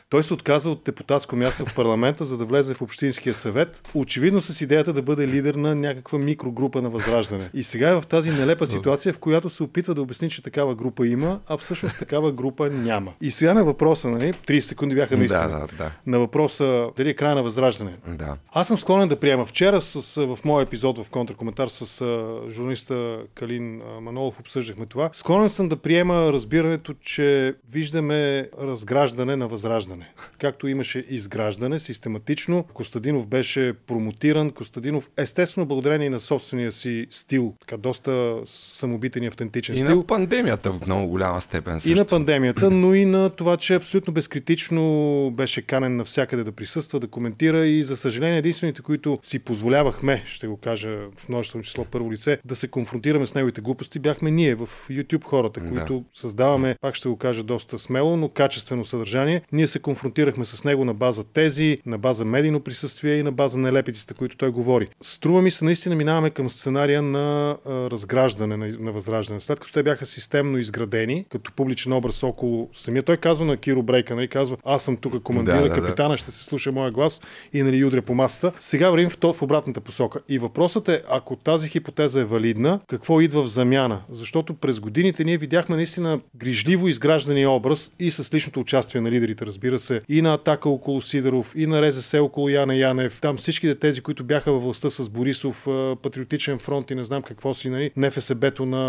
Той 0.09 0.23
се 0.23 0.33
отказа 0.33 0.69
от 0.69 0.81
депутатско 0.85 1.35
място 1.35 1.65
в 1.65 1.75
парламента, 1.75 2.25
за 2.25 2.37
да 2.37 2.45
влезе 2.45 2.73
в 2.73 2.81
Общинския 2.81 3.33
съвет, 3.33 3.89
очевидно 3.93 4.41
с 4.41 4.61
идеята 4.61 4.93
да 4.93 5.01
бъде 5.01 5.27
лидер 5.27 5.53
на 5.53 5.75
някаква 5.75 6.19
микрогрупа 6.19 6.81
на 6.81 6.89
Възраждане. 6.89 7.49
И 7.53 7.63
сега 7.63 7.89
е 7.89 7.95
в 8.01 8.03
тази 8.07 8.31
нелепа 8.31 8.67
ситуация, 8.67 9.13
в 9.13 9.17
която 9.17 9.49
се 9.49 9.63
опитва 9.63 9.95
да 9.95 10.01
обясни, 10.01 10.29
че 10.29 10.43
такава 10.43 10.75
група 10.75 11.07
има, 11.07 11.39
а 11.47 11.57
всъщност 11.57 11.99
такава 11.99 12.31
група 12.31 12.69
няма. 12.69 13.11
И 13.21 13.31
сега 13.31 13.53
на 13.53 13.63
въпроса, 13.63 14.09
нали, 14.09 14.33
30 14.33 14.59
секунди 14.59 14.95
бяха 14.95 15.17
наистина. 15.17 15.49
Да, 15.49 15.59
да, 15.59 15.67
да. 15.77 15.91
На 16.07 16.19
въпроса 16.19 16.89
дали 16.97 17.09
е 17.09 17.13
края 17.13 17.35
на 17.35 17.43
Възраждане. 17.43 17.91
Да. 18.07 18.37
Аз 18.51 18.67
съм 18.67 18.77
склонен 18.77 19.07
да 19.07 19.15
приема. 19.15 19.45
Вчера 19.45 19.81
с, 19.81 20.25
в 20.25 20.39
моя 20.45 20.63
епизод 20.63 20.97
в 20.97 21.09
контракоментар 21.09 21.67
с 21.67 22.05
журналиста 22.49 23.17
Калин 23.35 23.81
Манолов 24.01 24.39
обсъждахме 24.39 24.85
това. 24.85 25.09
Склонен 25.13 25.49
съм 25.49 25.69
да 25.69 25.75
приема 25.75 26.33
разбирането, 26.33 26.93
че 26.93 27.55
виждаме 27.71 28.49
разграждане 28.61 29.35
на 29.35 29.47
Възраждане 29.47 29.98
изграждане. 29.99 30.13
Както 30.39 30.67
имаше 30.67 31.05
изграждане 31.09 31.79
систематично, 31.79 32.65
Костадинов 32.73 33.27
беше 33.27 33.73
промотиран. 33.87 34.51
Костадинов, 34.51 35.09
естествено, 35.17 35.67
благодарение 35.67 36.09
на 36.09 36.19
собствения 36.19 36.71
си 36.71 37.07
стил, 37.09 37.55
така 37.59 37.77
доста 37.77 38.41
самобитен 38.45 39.23
и 39.23 39.27
автентичен 39.27 39.75
и 39.75 39.77
стил. 39.77 39.93
И 39.93 39.95
на 39.95 40.03
пандемията 40.03 40.71
в 40.71 40.85
много 40.85 41.07
голяма 41.07 41.41
степен. 41.41 41.79
Също. 41.79 41.89
И 41.89 41.95
на 41.95 42.05
пандемията, 42.05 42.71
но 42.71 42.93
и 42.93 43.05
на 43.05 43.29
това, 43.29 43.57
че 43.57 43.75
абсолютно 43.75 44.13
безкритично 44.13 45.31
беше 45.35 45.61
канен 45.61 45.95
навсякъде 45.95 46.43
да 46.43 46.51
присъства, 46.51 46.99
да 46.99 47.07
коментира 47.07 47.65
и 47.65 47.83
за 47.83 47.97
съжаление 47.97 48.37
единствените, 48.37 48.81
които 48.81 49.19
си 49.21 49.39
позволявахме, 49.39 50.23
ще 50.25 50.47
го 50.47 50.57
кажа 50.57 50.97
в 51.17 51.29
множествено 51.29 51.63
число 51.63 51.85
първо 51.85 52.11
лице, 52.11 52.37
да 52.45 52.55
се 52.55 52.67
конфронтираме 52.67 53.27
с 53.27 53.35
неговите 53.35 53.61
глупости, 53.61 53.99
бяхме 53.99 54.31
ние 54.31 54.55
в 54.55 54.69
YouTube 54.89 55.23
хората, 55.23 55.59
които 55.69 55.99
да. 55.99 56.19
създаваме, 56.19 56.75
пак 56.81 56.95
ще 56.95 57.09
го 57.09 57.17
кажа 57.17 57.43
доста 57.43 57.79
смело, 57.79 58.17
но 58.17 58.29
качествено 58.29 58.85
съдържание. 58.85 59.41
Ние 59.51 59.67
се 59.67 59.79
конфронтирахме 59.89 60.45
с 60.45 60.63
него 60.63 60.85
на 60.85 60.93
база 60.93 61.23
тези, 61.23 61.77
на 61.85 61.97
база 61.97 62.25
медийно 62.25 62.59
присъствие 62.59 63.15
и 63.15 63.23
на 63.23 63.31
база 63.31 63.59
нелепиците, 63.59 64.13
които 64.13 64.37
той 64.37 64.49
говори. 64.51 64.87
Струва 65.01 65.41
ми 65.41 65.51
се, 65.51 65.65
наистина 65.65 65.95
минаваме 65.95 66.29
към 66.29 66.49
сценария 66.49 67.01
на 67.01 67.57
разграждане, 67.65 68.57
на, 68.57 68.67
на 68.79 68.91
възраждане. 68.91 69.39
След 69.39 69.59
като 69.59 69.73
те 69.73 69.83
бяха 69.83 70.05
системно 70.05 70.57
изградени, 70.57 71.25
като 71.29 71.51
публичен 71.53 71.93
образ 71.93 72.23
около 72.23 72.69
самия. 72.73 73.03
Той 73.03 73.17
казва 73.17 73.45
на 73.45 73.57
Киро 73.57 73.83
Брейка, 73.83 74.15
нали, 74.15 74.27
казва, 74.27 74.57
аз 74.65 74.83
съм 74.83 74.97
тук 74.97 75.23
командира, 75.23 75.61
да, 75.61 75.69
да, 75.69 75.73
капитана, 75.73 76.09
да. 76.09 76.17
ще 76.17 76.31
се 76.31 76.43
слуша 76.43 76.71
моя 76.71 76.91
глас 76.91 77.21
и 77.53 77.63
нали, 77.63 77.85
удря 77.85 78.01
по 78.01 78.15
масата. 78.15 78.51
Сега 78.57 78.89
вървим 78.89 79.09
в, 79.09 79.17
то, 79.17 79.33
в 79.33 79.41
обратната 79.41 79.81
посока. 79.81 80.19
И 80.29 80.39
въпросът 80.39 80.89
е, 80.89 81.01
ако 81.09 81.35
тази 81.35 81.67
хипотеза 81.67 82.21
е 82.21 82.23
валидна, 82.23 82.79
какво 82.87 83.21
идва 83.21 83.43
в 83.43 83.47
замяна? 83.47 84.01
Защото 84.09 84.53
през 84.53 84.79
годините 84.79 85.23
ние 85.23 85.37
видяхме 85.37 85.75
наистина 85.75 86.19
грижливо 86.35 86.87
изграждания 86.87 87.49
образ 87.49 87.91
и 87.99 88.11
с 88.11 88.33
личното 88.33 88.59
участие 88.59 89.01
на 89.01 89.11
лидерите, 89.11 89.45
разбира 89.45 89.78
се, 89.79 90.01
и 90.09 90.21
на 90.21 90.33
атака 90.33 90.69
около 90.69 91.01
Сидоров, 91.01 91.53
и 91.55 91.67
на 91.67 91.81
РЗС 91.81 92.13
около 92.13 92.49
Яна 92.49 92.75
Янев. 92.75 93.21
Там 93.21 93.37
всичките 93.37 93.75
тези, 93.75 94.01
които 94.01 94.23
бяха 94.23 94.51
във 94.51 94.63
властта 94.63 94.89
с 94.89 95.09
Борисов, 95.09 95.67
Патриотичен 96.01 96.59
фронт 96.59 96.91
и 96.91 96.95
не 96.95 97.03
знам 97.03 97.21
какво 97.21 97.53
си, 97.53 97.69
нали, 97.69 97.91
НФСБ-то 97.97 98.65
на 98.65 98.83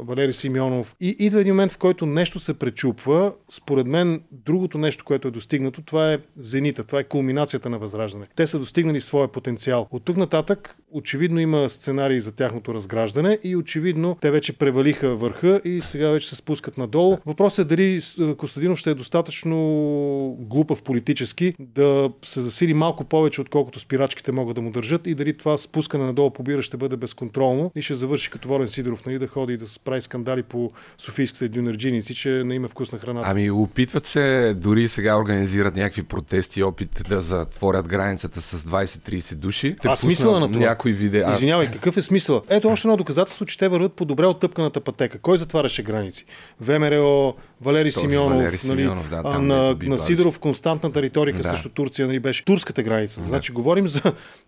Валери 0.00 0.32
Симеонов. 0.32 0.96
И 1.00 1.16
идва 1.18 1.40
един 1.40 1.52
момент, 1.52 1.72
в 1.72 1.78
който 1.78 2.06
нещо 2.06 2.40
се 2.40 2.54
пречупва. 2.54 3.32
Според 3.50 3.86
мен, 3.86 4.22
другото 4.32 4.78
нещо, 4.78 5.04
което 5.04 5.28
е 5.28 5.30
достигнато, 5.30 5.82
това 5.82 6.12
е 6.12 6.18
зенита, 6.36 6.84
това 6.84 7.00
е 7.00 7.04
кулминацията 7.04 7.70
на 7.70 7.78
възраждане. 7.78 8.26
Те 8.36 8.46
са 8.46 8.58
достигнали 8.58 9.00
своя 9.00 9.28
потенциал. 9.28 9.86
От 9.90 10.04
тук 10.04 10.16
нататък, 10.16 10.76
очевидно 10.92 11.40
има 11.40 11.70
сценарии 11.70 12.20
за 12.20 12.32
тяхното 12.32 12.74
разграждане 12.74 13.38
и 13.44 13.56
очевидно 13.56 14.16
те 14.20 14.30
вече 14.30 14.52
превалиха 14.52 15.16
върха 15.16 15.60
и 15.64 15.80
сега 15.80 16.10
вече 16.10 16.28
се 16.28 16.36
спускат 16.36 16.78
надолу. 16.78 17.18
Въпросът 17.26 17.58
е 17.58 17.76
дали 17.76 18.00
Костадинов 18.36 18.78
ще 18.78 18.90
е 18.90 18.94
достатъчно 18.94 20.27
глупав 20.38 20.82
политически, 20.82 21.54
да 21.58 22.10
се 22.24 22.40
засили 22.40 22.74
малко 22.74 23.04
повече, 23.04 23.40
отколкото 23.40 23.80
спирачките 23.80 24.32
могат 24.32 24.54
да 24.54 24.62
му 24.62 24.70
държат 24.70 25.06
и 25.06 25.14
дали 25.14 25.36
това 25.36 25.58
спускане 25.58 26.04
надолу 26.04 26.30
по 26.30 26.42
бира 26.42 26.62
ще 26.62 26.76
бъде 26.76 26.96
безконтролно 26.96 27.72
и 27.74 27.82
ще 27.82 27.94
завърши 27.94 28.30
като 28.30 28.48
Волен 28.48 28.68
Сидоров, 28.68 29.06
нали, 29.06 29.18
да 29.18 29.26
ходи 29.26 29.52
и 29.52 29.56
да 29.56 29.66
прави 29.84 30.00
скандали 30.00 30.42
по 30.42 30.70
софийските 30.98 31.48
дюнерджиници, 31.48 32.14
че 32.14 32.28
не 32.44 32.54
има 32.54 32.68
вкусна 32.68 32.98
храна. 32.98 33.22
Ами 33.24 33.50
опитват 33.50 34.06
се, 34.06 34.54
дори 34.54 34.88
сега 34.88 35.18
организират 35.18 35.76
някакви 35.76 36.02
протести, 36.02 36.62
опит 36.62 37.02
да 37.08 37.20
затворят 37.20 37.88
границата 37.88 38.40
с 38.40 38.64
20-30 38.64 39.34
души. 39.34 39.76
а 39.84 39.96
смисъла 39.96 40.40
на 40.40 40.52
това? 40.52 40.66
Някои 40.66 40.92
видеа. 40.92 41.30
Извинявай, 41.32 41.70
какъв 41.70 41.96
е 41.96 42.02
смисъл? 42.02 42.42
Ето 42.48 42.68
още 42.68 42.88
едно 42.88 42.96
доказателство, 42.96 43.46
че 43.46 43.58
те 43.58 43.68
върват 43.68 43.92
по 43.92 44.04
добре 44.04 44.26
оттъпканата 44.26 44.80
пътека. 44.80 45.18
Кой 45.18 45.38
затваряше 45.38 45.82
граници? 45.82 46.24
ВМРО, 46.60 47.34
Валери 47.60 47.92
Този 47.92 48.06
Симеонов, 48.06 48.38
Валери 48.38 48.58
Симеонов 48.58 49.10
нали, 49.10 49.22
да, 49.22 49.28
а, 49.28 49.32
там 49.32 49.46
на, 49.46 49.74
би 49.74 49.88
на 49.88 49.98
Сидоров 49.98 50.38
константната 50.38 51.02
риторика 51.02 51.38
Да. 51.38 51.48
срещу 51.48 51.68
Турция 51.68 52.06
нали, 52.06 52.18
беше 52.18 52.44
турската 52.44 52.82
граница. 52.82 53.22
Значи 53.22 53.52
говорим 53.52 53.88
за 53.88 54.00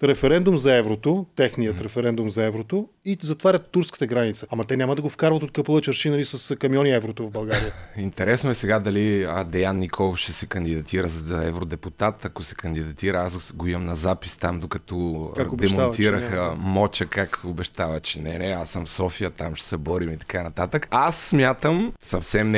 референдум 0.03 0.57
за 0.57 0.75
еврото, 0.75 1.27
техният 1.37 1.81
референдум 1.81 2.31
за 2.31 2.45
еврото 2.45 2.89
и 3.05 3.19
затварят 3.23 3.71
турската 3.71 4.07
граница. 4.07 4.47
Ама 4.51 4.65
те 4.65 4.77
няма 4.77 4.97
да 4.97 5.03
го 5.03 5.09
вкарват 5.09 5.43
от 5.43 5.53
капала 5.53 5.81
черши 5.81 6.11
нали, 6.11 6.25
с 6.25 6.57
камиони 6.57 6.91
еврото 6.91 7.27
в 7.27 7.31
България. 7.31 7.73
Интересно 7.97 8.51
е 8.51 8.55
сега 8.55 8.79
дали 8.81 9.27
а, 9.29 9.45
Деян 9.45 9.79
Николов 9.79 10.19
ще 10.19 10.33
се 10.33 10.47
кандидатира 10.47 11.09
за 11.09 11.45
евродепутат. 11.45 12.25
Ако 12.25 12.43
се 12.43 12.55
кандидатира, 12.55 13.19
аз 13.19 13.53
го 13.53 13.67
имам 13.67 13.85
на 13.85 13.97
запис 13.97 14.37
там, 14.37 14.61
докато 14.61 15.31
Как 15.37 15.53
обещава, 15.53 15.83
демонтираха 15.83 16.55
моча, 16.59 17.07
как 17.07 17.41
обещава, 17.45 18.01
че 18.01 18.21
не, 18.21 18.39
не, 18.39 18.47
аз 18.47 18.71
съм 18.71 18.85
в 18.87 18.91
София, 18.91 19.31
там 19.31 19.55
ще 19.55 19.67
се 19.67 19.77
борим 19.77 20.13
и 20.13 20.17
така 20.17 20.43
нататък. 20.43 20.89
Аз 20.91 21.17
смятам, 21.17 21.93
съвсем 22.01 22.51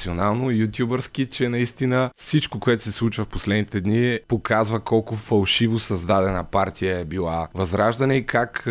непрофесионално, 0.00 0.50
ютубърски, 0.50 1.26
че 1.26 1.48
наистина 1.48 2.10
всичко, 2.16 2.60
което 2.60 2.82
се 2.82 2.92
случва 2.92 3.24
в 3.24 3.28
последните 3.28 3.80
дни, 3.80 4.18
показва 4.28 4.80
колко 4.80 5.16
фалшиво 5.16 5.78
създадена 5.78 6.44
партия 6.44 6.98
е 6.98 7.04
била. 7.04 7.48
Възраждане 7.54 8.16
и 8.16 8.26
как, 8.26 8.68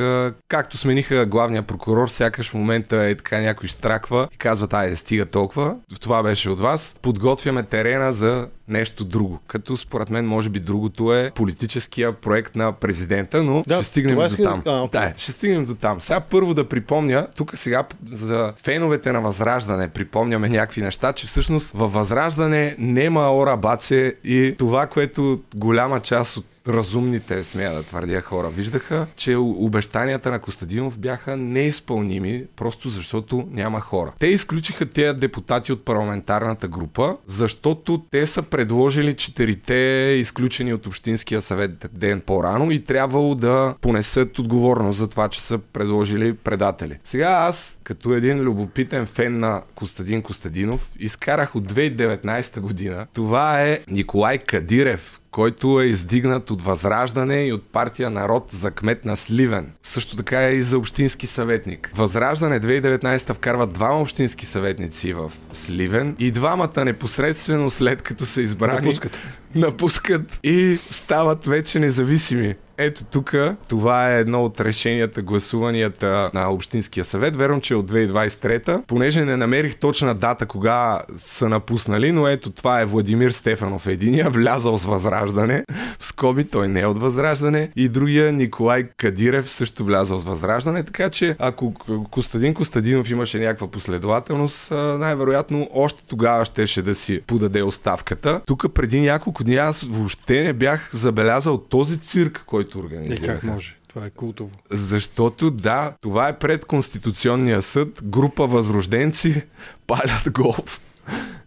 както 0.48 0.78
смениха 0.78 1.26
главния 1.26 1.64
прокурор, 1.64 2.08
сякаш 2.08 2.50
в 2.50 2.54
момента 2.54 2.98
е 2.98 3.16
така 3.16 3.40
някой 3.40 3.68
штраква 3.68 4.28
и 4.34 4.38
казва, 4.38 4.68
айде, 4.72 4.96
стига 4.96 5.26
толкова, 5.26 5.76
това 6.00 6.24
беше 6.24 6.50
от 6.50 6.60
вас, 6.60 6.96
подготвяме 7.02 7.64
терена 7.64 8.14
за 8.14 8.48
нещо 8.70 9.06
друго. 9.06 9.40
Като 9.48 9.78
според 9.78 10.10
мен, 10.10 10.26
може 10.28 10.50
би 10.50 10.60
другото 10.60 11.14
е 11.14 11.32
политическия 11.32 12.14
проект 12.14 12.56
на 12.56 12.72
президента, 12.72 13.44
но 13.44 13.64
Да, 13.68 13.76
ще 13.76 13.84
стигнем 13.84 14.16
до 14.16 14.26
иска- 14.26 14.44
там. 14.44 14.62
А. 14.66 14.88
Да, 14.88 15.14
ще 15.18 15.32
стигнем 15.32 15.66
до 15.66 15.76
там. 15.76 16.02
Сега 16.02 16.20
първо 16.20 16.54
да 16.54 16.70
припомня, 16.70 17.28
тук 17.36 17.52
сега 17.56 17.84
за 18.06 18.54
феновете 18.58 19.12
на 19.12 19.22
Възраждане 19.22 19.88
припомняме 19.88 20.50
някакви 20.50 20.82
неща, 20.82 21.14
че 21.14 21.28
всъщност 21.28 21.72
във 21.72 21.94
Възраждане 21.94 22.76
нема 22.80 23.32
ора 23.32 23.58
баце 23.58 24.14
и 24.24 24.56
това, 24.58 24.88
което 24.88 25.40
голяма 25.56 26.00
част 26.00 26.38
от 26.38 26.46
разумните, 26.70 27.44
смея 27.44 27.74
да 27.74 27.84
твърдя 27.84 28.22
хора, 28.22 28.50
виждаха, 28.50 29.08
че 29.16 29.36
обещанията 29.36 30.32
на 30.32 30.40
Костадинов 30.40 30.98
бяха 30.98 31.38
неизпълними, 31.38 32.44
просто 32.56 32.90
защото 32.90 33.48
няма 33.52 33.80
хора. 33.80 34.14
Те 34.20 34.28
изключиха 34.28 34.86
тези 34.86 35.20
депутати 35.20 35.72
от 35.72 35.86
парламентарната 35.86 36.68
група, 36.68 37.18
защото 37.28 38.04
те 38.12 38.28
са 38.28 38.42
предложили 38.42 39.14
четирите 39.14 39.74
изключени 40.20 40.74
от 40.74 40.88
Общинския 40.88 41.42
съвет 41.42 41.90
ден 41.94 42.22
по-рано 42.26 42.72
и 42.72 42.84
трябвало 42.84 43.36
да 43.36 43.76
понесат 43.82 44.40
отговорност 44.40 45.00
за 45.00 45.08
това, 45.08 45.30
че 45.30 45.42
са 45.42 45.58
предложили 45.58 46.34
предатели. 46.34 46.98
Сега 47.04 47.28
аз, 47.28 47.80
като 47.84 48.14
един 48.14 48.40
любопитен 48.42 49.06
фен 49.06 49.40
на 49.40 49.62
Костадин 49.76 50.22
Костадинов, 50.22 50.92
изкарах 51.00 51.56
от 51.56 51.74
2019 51.74 52.60
година. 52.60 53.08
Това 53.14 53.64
е 53.64 53.80
Николай 53.90 54.38
Кадирев, 54.38 55.19
който 55.32 55.82
е 55.82 55.86
издигнат 55.86 56.52
от 56.52 56.62
Възраждане 56.62 57.46
и 57.46 57.54
от 57.54 57.64
партия 57.72 58.10
Народ 58.10 58.46
за 58.50 58.72
кмет 58.72 59.06
на 59.06 59.18
Сливен. 59.18 59.72
Също 59.84 60.16
така 60.16 60.48
е 60.48 60.52
и 60.52 60.64
за 60.64 60.78
общински 60.78 61.28
съветник. 61.28 61.92
Възраждане 61.96 62.60
2019 62.60 63.34
вкарва 63.34 63.68
двама 63.68 64.02
общински 64.02 64.46
съветници 64.46 65.14
в 65.14 65.32
Сливен 65.54 66.16
и 66.20 66.32
двамата 66.32 66.86
непосредствено 66.86 67.70
след 67.70 68.02
като 68.02 68.26
са 68.26 68.42
избрани 68.42 68.76
Напускат. 68.76 69.20
Напускат 69.56 70.40
и 70.44 70.78
стават 70.92 71.46
вече 71.46 71.80
независими. 71.80 72.56
Ето 72.82 73.04
тук, 73.04 73.36
това 73.68 74.14
е 74.14 74.20
едно 74.20 74.44
от 74.44 74.62
решенията, 74.62 75.22
гласуванията 75.22 76.32
на 76.34 76.52
Общинския 76.52 77.06
съвет. 77.06 77.36
Вервам, 77.36 77.62
че 77.62 77.74
е 77.74 77.78
от 77.78 77.92
2023. 77.92 78.86
Понеже 78.88 79.26
не 79.26 79.38
намерих 79.38 79.76
точна 79.76 80.16
дата 80.16 80.46
кога 80.46 81.02
са 81.18 81.50
напуснали, 81.50 82.12
но 82.12 82.28
ето 82.28 82.52
това 82.52 82.82
е 82.82 82.86
Владимир 82.86 83.32
Стефанов 83.32 83.88
единия, 83.88 84.30
влязал 84.30 84.78
с 84.78 84.86
Възраждане. 84.86 85.64
В 86.00 86.06
скоби 86.06 86.44
той 86.44 86.68
не 86.68 86.82
е 86.82 86.86
от 86.86 87.00
Възраждане. 87.00 87.72
И 87.76 87.90
другия 87.90 88.32
Николай 88.34 88.84
Кадирев 88.98 89.50
също 89.50 89.86
влязал 89.86 90.20
с 90.20 90.26
Възраждане. 90.26 90.84
Така 90.84 91.10
че 91.10 91.36
ако 91.40 91.74
Костадин 92.12 92.54
Костадинов 92.54 93.10
имаше 93.10 93.40
някаква 93.40 93.68
последователност, 93.68 94.72
най-вероятно 94.72 95.70
още 95.74 96.06
тогава 96.06 96.46
щеше 96.46 96.82
да 96.82 96.96
си 96.96 97.22
подаде 97.28 97.64
оставката. 97.64 98.42
Тук 98.46 98.66
преди 98.74 99.02
няколко 99.02 99.39
дни 99.44 99.56
аз 99.56 99.84
въобще 99.84 100.44
не 100.44 100.54
бях 100.54 100.90
забелязал 100.94 101.58
този 101.58 102.00
цирк, 102.00 102.44
който 102.46 102.80
Е, 102.80 102.82
организираха. 102.82 103.40
как 103.40 103.44
може? 103.44 103.76
Това 103.88 104.06
е 104.06 104.10
култово. 104.10 104.52
Защото 104.72 105.52
да, 105.52 105.94
това 106.02 106.28
е 106.28 106.40
пред 106.40 106.66
Конституционния 106.66 107.62
съд. 107.62 108.02
Група 108.04 108.48
възрожденци 108.48 109.44
палят 109.88 110.32
голф. 110.32 110.82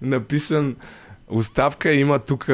Написан 0.01 0.77
оставка. 1.29 1.93
Има 1.93 2.19
тук 2.19 2.49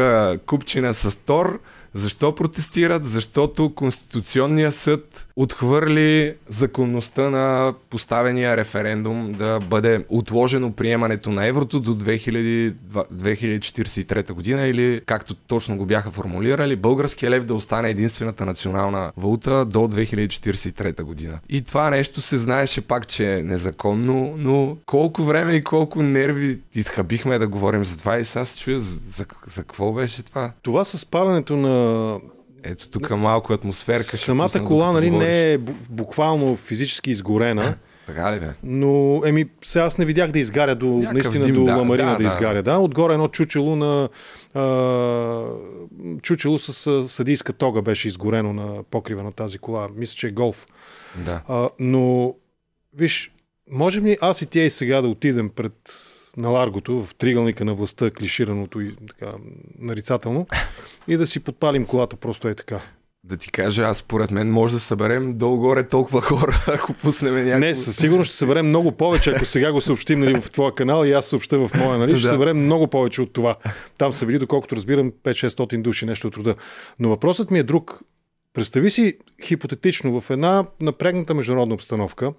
купчина 0.47 0.95
с 0.95 1.17
Тор. 1.17 1.61
Защо 1.95 2.35
протестират? 2.35 3.05
Защото 3.05 3.75
Конституционния 3.75 4.73
съд 4.73 5.29
отхвърли 5.37 6.35
законността 6.49 7.31
на 7.31 7.75
поставения 7.91 8.57
референдум 8.57 9.33
да 9.33 9.61
бъде 9.61 10.05
отложено 10.09 10.73
приемането 10.73 11.31
на 11.31 11.47
еврото 11.47 11.81
до 11.81 11.95
2000 11.95 12.75
2043 13.13 14.33
година 14.33 14.67
или 14.67 15.01
както 15.07 15.35
точно 15.35 15.77
го 15.77 15.87
бяха 15.87 16.11
формулирали, 16.11 16.77
българския 16.77 17.31
лев 17.31 17.45
да 17.45 17.55
остане 17.55 17.91
единствената 17.91 18.47
национална 18.47 19.13
валута 19.17 19.65
до 19.65 19.79
2043 19.79 21.03
година. 21.03 21.39
И 21.49 21.63
това 21.63 21.91
нещо 21.91 22.21
се 22.21 22.39
знаеше 22.39 22.81
пак, 22.81 23.07
че 23.07 23.35
е 23.35 23.43
незаконно, 23.43 24.35
но 24.37 24.77
колко 24.87 25.23
време 25.23 25.53
и 25.53 25.65
колко 25.65 26.03
нерви 26.03 26.59
изхабихме 26.75 27.39
да 27.39 27.49
говорим 27.49 27.85
за 27.85 27.99
това 27.99 28.19
и 28.19 28.25
сега 28.25 28.45
се 28.45 28.59
чуя 28.59 28.81
за, 28.81 28.99
за, 29.17 29.27
за 29.47 29.63
какво 29.63 29.93
беше 29.93 30.23
това. 30.23 30.53
Това 30.63 30.85
с 30.85 31.07
паленето 31.07 31.57
на 31.57 31.78
Ето 32.63 32.89
тук 32.89 33.11
малко 33.11 33.53
атмосферка. 33.53 34.17
Самата 34.17 34.51
кола 34.67 34.87
докато 34.87 34.93
нали, 34.93 35.11
не 35.11 35.53
е 35.53 35.59
бу- 35.59 35.75
буквално 35.91 36.57
физически 36.57 37.11
изгорена, 37.11 37.75
Така 38.07 38.33
ли 38.37 38.41
бе? 38.41 38.53
но 38.63 39.23
еми, 39.25 39.47
сега 39.65 39.85
аз 39.85 39.99
не 39.99 40.05
видях 40.05 40.31
да 40.31 40.39
изгаря 40.39 40.75
до, 40.75 40.87
Някакъв 40.87 41.13
наистина 41.13 41.45
дим, 41.45 41.55
до 41.55 41.65
да, 41.65 41.77
ламарина 41.77 42.11
да, 42.11 42.17
да, 42.17 42.23
да. 42.23 42.29
изгаря. 42.29 42.63
Да, 42.63 42.79
отгоре 42.79 43.13
едно 43.13 43.29
чучело 43.29 43.77
на 43.77 44.09
а, 44.55 45.45
чучело 46.23 46.59
с 46.59 47.09
съдийска 47.09 47.53
тога 47.53 47.83
беше 47.83 48.09
изгорено 48.09 48.53
на 48.53 48.83
покрива 48.91 49.23
на 49.23 49.33
тази 49.33 49.59
кола. 49.59 49.89
Мисля, 49.97 50.15
че 50.17 50.27
е 50.27 50.31
голф. 50.31 50.67
Да. 51.17 51.43
А, 51.49 51.69
но, 51.79 52.35
виж, 52.95 53.31
можем 53.71 54.07
ли 54.07 54.19
аз 54.21 54.43
и 54.43 54.47
тя 54.47 54.61
и 54.61 54.71
сега 54.71 55.01
да 55.03 55.09
отидем 55.09 55.51
пред 55.51 55.75
на 56.39 56.49
Ларгото, 56.49 57.05
в 57.05 57.15
тригълника 57.15 57.65
на 57.65 57.75
властта, 57.75 58.11
клишираното 58.11 58.81
и 58.81 58.97
така 59.09 59.33
нарицателно, 59.79 60.47
и 61.09 61.17
да 61.17 61.27
си 61.27 61.41
подпалим 61.41 61.87
колата 61.87 62.17
просто 62.17 62.49
е 62.49 62.55
така. 62.55 62.81
Да 63.25 63.37
ти 63.37 63.51
кажа, 63.53 63.83
аз 63.83 63.97
според 63.99 64.31
мен 64.31 64.51
може 64.51 64.75
да 64.75 64.81
съберем 64.81 65.35
долу-горе 65.35 65.89
толкова 65.89 66.21
хора, 66.21 66.65
ако 66.69 66.93
пуснем 66.93 67.35
някакво... 67.35 67.59
Не, 67.59 67.75
със 67.75 67.97
сигурност 67.97 68.29
ще 68.29 68.37
съберем 68.37 68.67
много 68.69 68.93
повече, 68.93 69.31
ако 69.31 69.45
сега 69.45 69.73
го 69.73 69.81
съобщим 69.81 70.21
нали, 70.21 70.41
в 70.41 70.51
твоя 70.51 70.75
канал 70.75 71.05
и 71.05 71.13
аз 71.13 71.27
съобща 71.27 71.59
в 71.59 71.71
моя, 71.79 71.99
нали, 71.99 72.19
ще 72.19 72.23
Да. 72.23 72.29
съберем 72.29 72.65
много 72.65 72.87
повече 72.87 73.23
от 73.23 73.33
това. 73.33 73.57
Там 73.99 74.13
са 74.13 74.27
били, 74.27 74.39
доколкото 74.39 74.77
разбирам, 74.77 75.13
5-600 75.25 75.83
души, 75.83 76.07
нещо 76.07 76.29
от 76.29 76.37
рода. 76.37 76.55
Но 76.99 77.09
въпросът 77.09 77.51
ми 77.51 77.59
е 77.59 77.63
друг. 77.63 78.01
Представи 78.55 78.91
си 78.91 79.19
хипотетично 79.45 80.21
в 80.21 80.31
една 80.31 80.65
напрегната 80.81 81.35
международна 81.35 81.75
обстановка, 81.75 82.33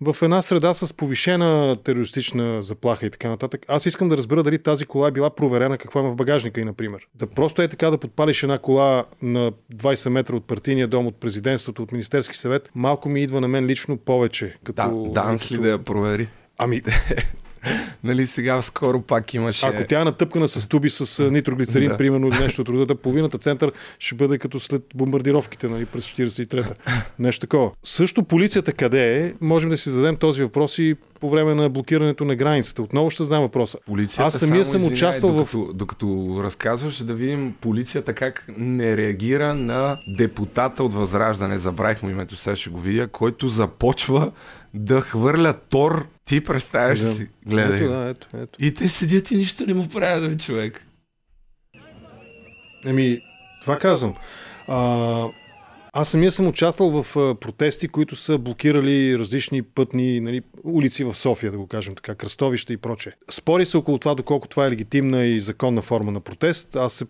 в 0.00 0.16
една 0.22 0.42
среда 0.42 0.74
с 0.74 0.94
повишена 0.94 1.76
терористична 1.76 2.62
заплаха 2.62 3.06
и 3.06 3.10
така 3.10 3.28
нататък. 3.28 3.64
Аз 3.68 3.86
искам 3.86 4.08
да 4.08 4.16
разбера 4.16 4.42
дали 4.42 4.58
тази 4.58 4.86
кола 4.86 5.08
е 5.08 5.10
била 5.10 5.30
проверена 5.30 5.78
какво 5.78 6.00
има 6.00 6.10
в 6.10 6.16
багажника 6.16 6.60
и, 6.60 6.64
например. 6.64 7.00
Да 7.14 7.26
просто 7.26 7.62
е 7.62 7.68
така 7.68 7.90
да 7.90 7.98
подпалиш 7.98 8.42
една 8.42 8.58
кола 8.58 9.04
на 9.22 9.52
20 9.74 10.08
метра 10.08 10.36
от 10.36 10.44
партийния 10.44 10.88
дом, 10.88 11.06
от 11.06 11.16
президентството, 11.16 11.82
от 11.82 11.92
Министерски 11.92 12.36
съвет, 12.36 12.70
малко 12.74 13.08
ми 13.08 13.22
идва 13.22 13.40
на 13.40 13.48
мен 13.48 13.66
лично 13.66 13.96
повече. 13.96 14.56
Като, 14.64 14.82
Да, 14.82 15.22
Данс 15.22 15.52
ли 15.52 15.58
да 15.58 15.68
я 15.68 15.78
провери? 15.78 16.28
Ами, 16.58 16.82
Нали 18.04 18.26
сега 18.26 18.62
скоро 18.62 19.02
пак 19.02 19.34
имаше... 19.34 19.66
ако 19.66 19.84
тя 19.88 20.00
е 20.00 20.04
натъпкана 20.04 20.48
с 20.48 20.68
туби 20.68 20.90
с 20.90 21.30
нитроглицерин, 21.30 21.90
Да. 21.90 21.96
примерно, 21.96 22.28
нещо 22.28 22.62
от 22.62 22.68
рода, 22.68 22.86
да 22.86 22.94
половината 22.94 23.38
център 23.38 23.72
ще 23.98 24.14
бъде 24.14 24.38
като 24.38 24.60
след 24.60 24.82
бомбардировките 24.94 25.68
нали, 25.68 25.86
през 25.86 26.06
43-та. 26.06 26.74
Нещо 27.18 27.40
такова. 27.40 27.70
Също 27.84 28.24
полицията 28.24 28.72
къде 28.72 29.26
е? 29.26 29.32
Можем 29.40 29.70
да 29.70 29.76
си 29.76 29.90
зададем 29.90 30.16
този 30.16 30.42
въпрос 30.42 30.78
и 30.78 30.96
по 31.24 31.30
време 31.30 31.54
на 31.54 31.68
блокирането 31.68 32.24
на 32.24 32.36
границата. 32.36 32.82
Отново 32.82 33.10
ще 33.10 33.24
знам 33.24 33.42
въпроса. 33.42 33.78
Полицията 33.86 34.26
Аз 34.26 34.38
самия 34.38 34.64
само, 34.64 34.84
съм 34.84 34.92
участвал 34.92 35.44
в... 35.44 35.72
докато, 35.74 36.36
разказваш, 36.42 37.02
да 37.02 37.14
видим 37.14 37.54
полицията 37.60 38.14
как 38.14 38.44
не 38.58 38.96
реагира 38.96 39.54
на 39.54 39.98
депутата 40.08 40.84
от 40.84 40.94
Възраждане, 40.94 41.58
забравих 41.58 42.02
му 42.02 42.10
името, 42.10 42.36
сега 42.36 42.56
ще 42.56 42.70
го 42.70 42.78
видя, 42.80 43.08
който 43.08 43.48
започва 43.48 44.32
да 44.74 45.00
хвърля 45.00 45.52
тор. 45.68 46.06
Ти 46.24 46.44
представяш 46.44 47.00
Да. 47.00 47.14
си? 47.14 47.28
Гледай. 47.46 47.78
Ето, 47.78 47.88
да, 47.88 48.08
ето, 48.08 48.28
ето. 48.36 48.64
И 48.64 48.74
те 48.74 48.88
седят 48.88 49.30
и 49.30 49.36
нищо 49.36 49.66
не 49.66 49.74
му 49.74 49.88
правят, 49.88 50.30
бе, 50.30 50.38
човек. 50.38 50.86
Еми, 52.86 53.20
това 53.62 53.78
казвам. 53.78 54.14
А, 54.68 55.26
аз 55.96 56.08
самия 56.08 56.32
съм 56.32 56.48
участвал 56.48 57.02
в 57.02 57.34
протести, 57.34 57.88
които 57.88 58.16
са 58.16 58.38
блокирали 58.38 59.18
различни 59.18 59.62
пътни 59.62 60.20
нали, 60.20 60.42
улици 60.64 61.04
в 61.04 61.14
София, 61.14 61.52
да 61.52 61.58
го 61.58 61.66
кажем 61.66 61.94
така, 61.94 62.14
кръстовища 62.14 62.72
и 62.72 62.76
прочее. 62.76 63.12
Спори 63.30 63.66
се 63.66 63.76
около 63.76 63.98
това, 63.98 64.14
доколко 64.14 64.48
това 64.48 64.66
е 64.66 64.70
легитимна 64.70 65.24
и 65.24 65.40
законна 65.40 65.82
форма 65.82 66.12
на 66.12 66.20
протест. 66.20 66.76
Аз 66.76 66.92
се 66.92 67.04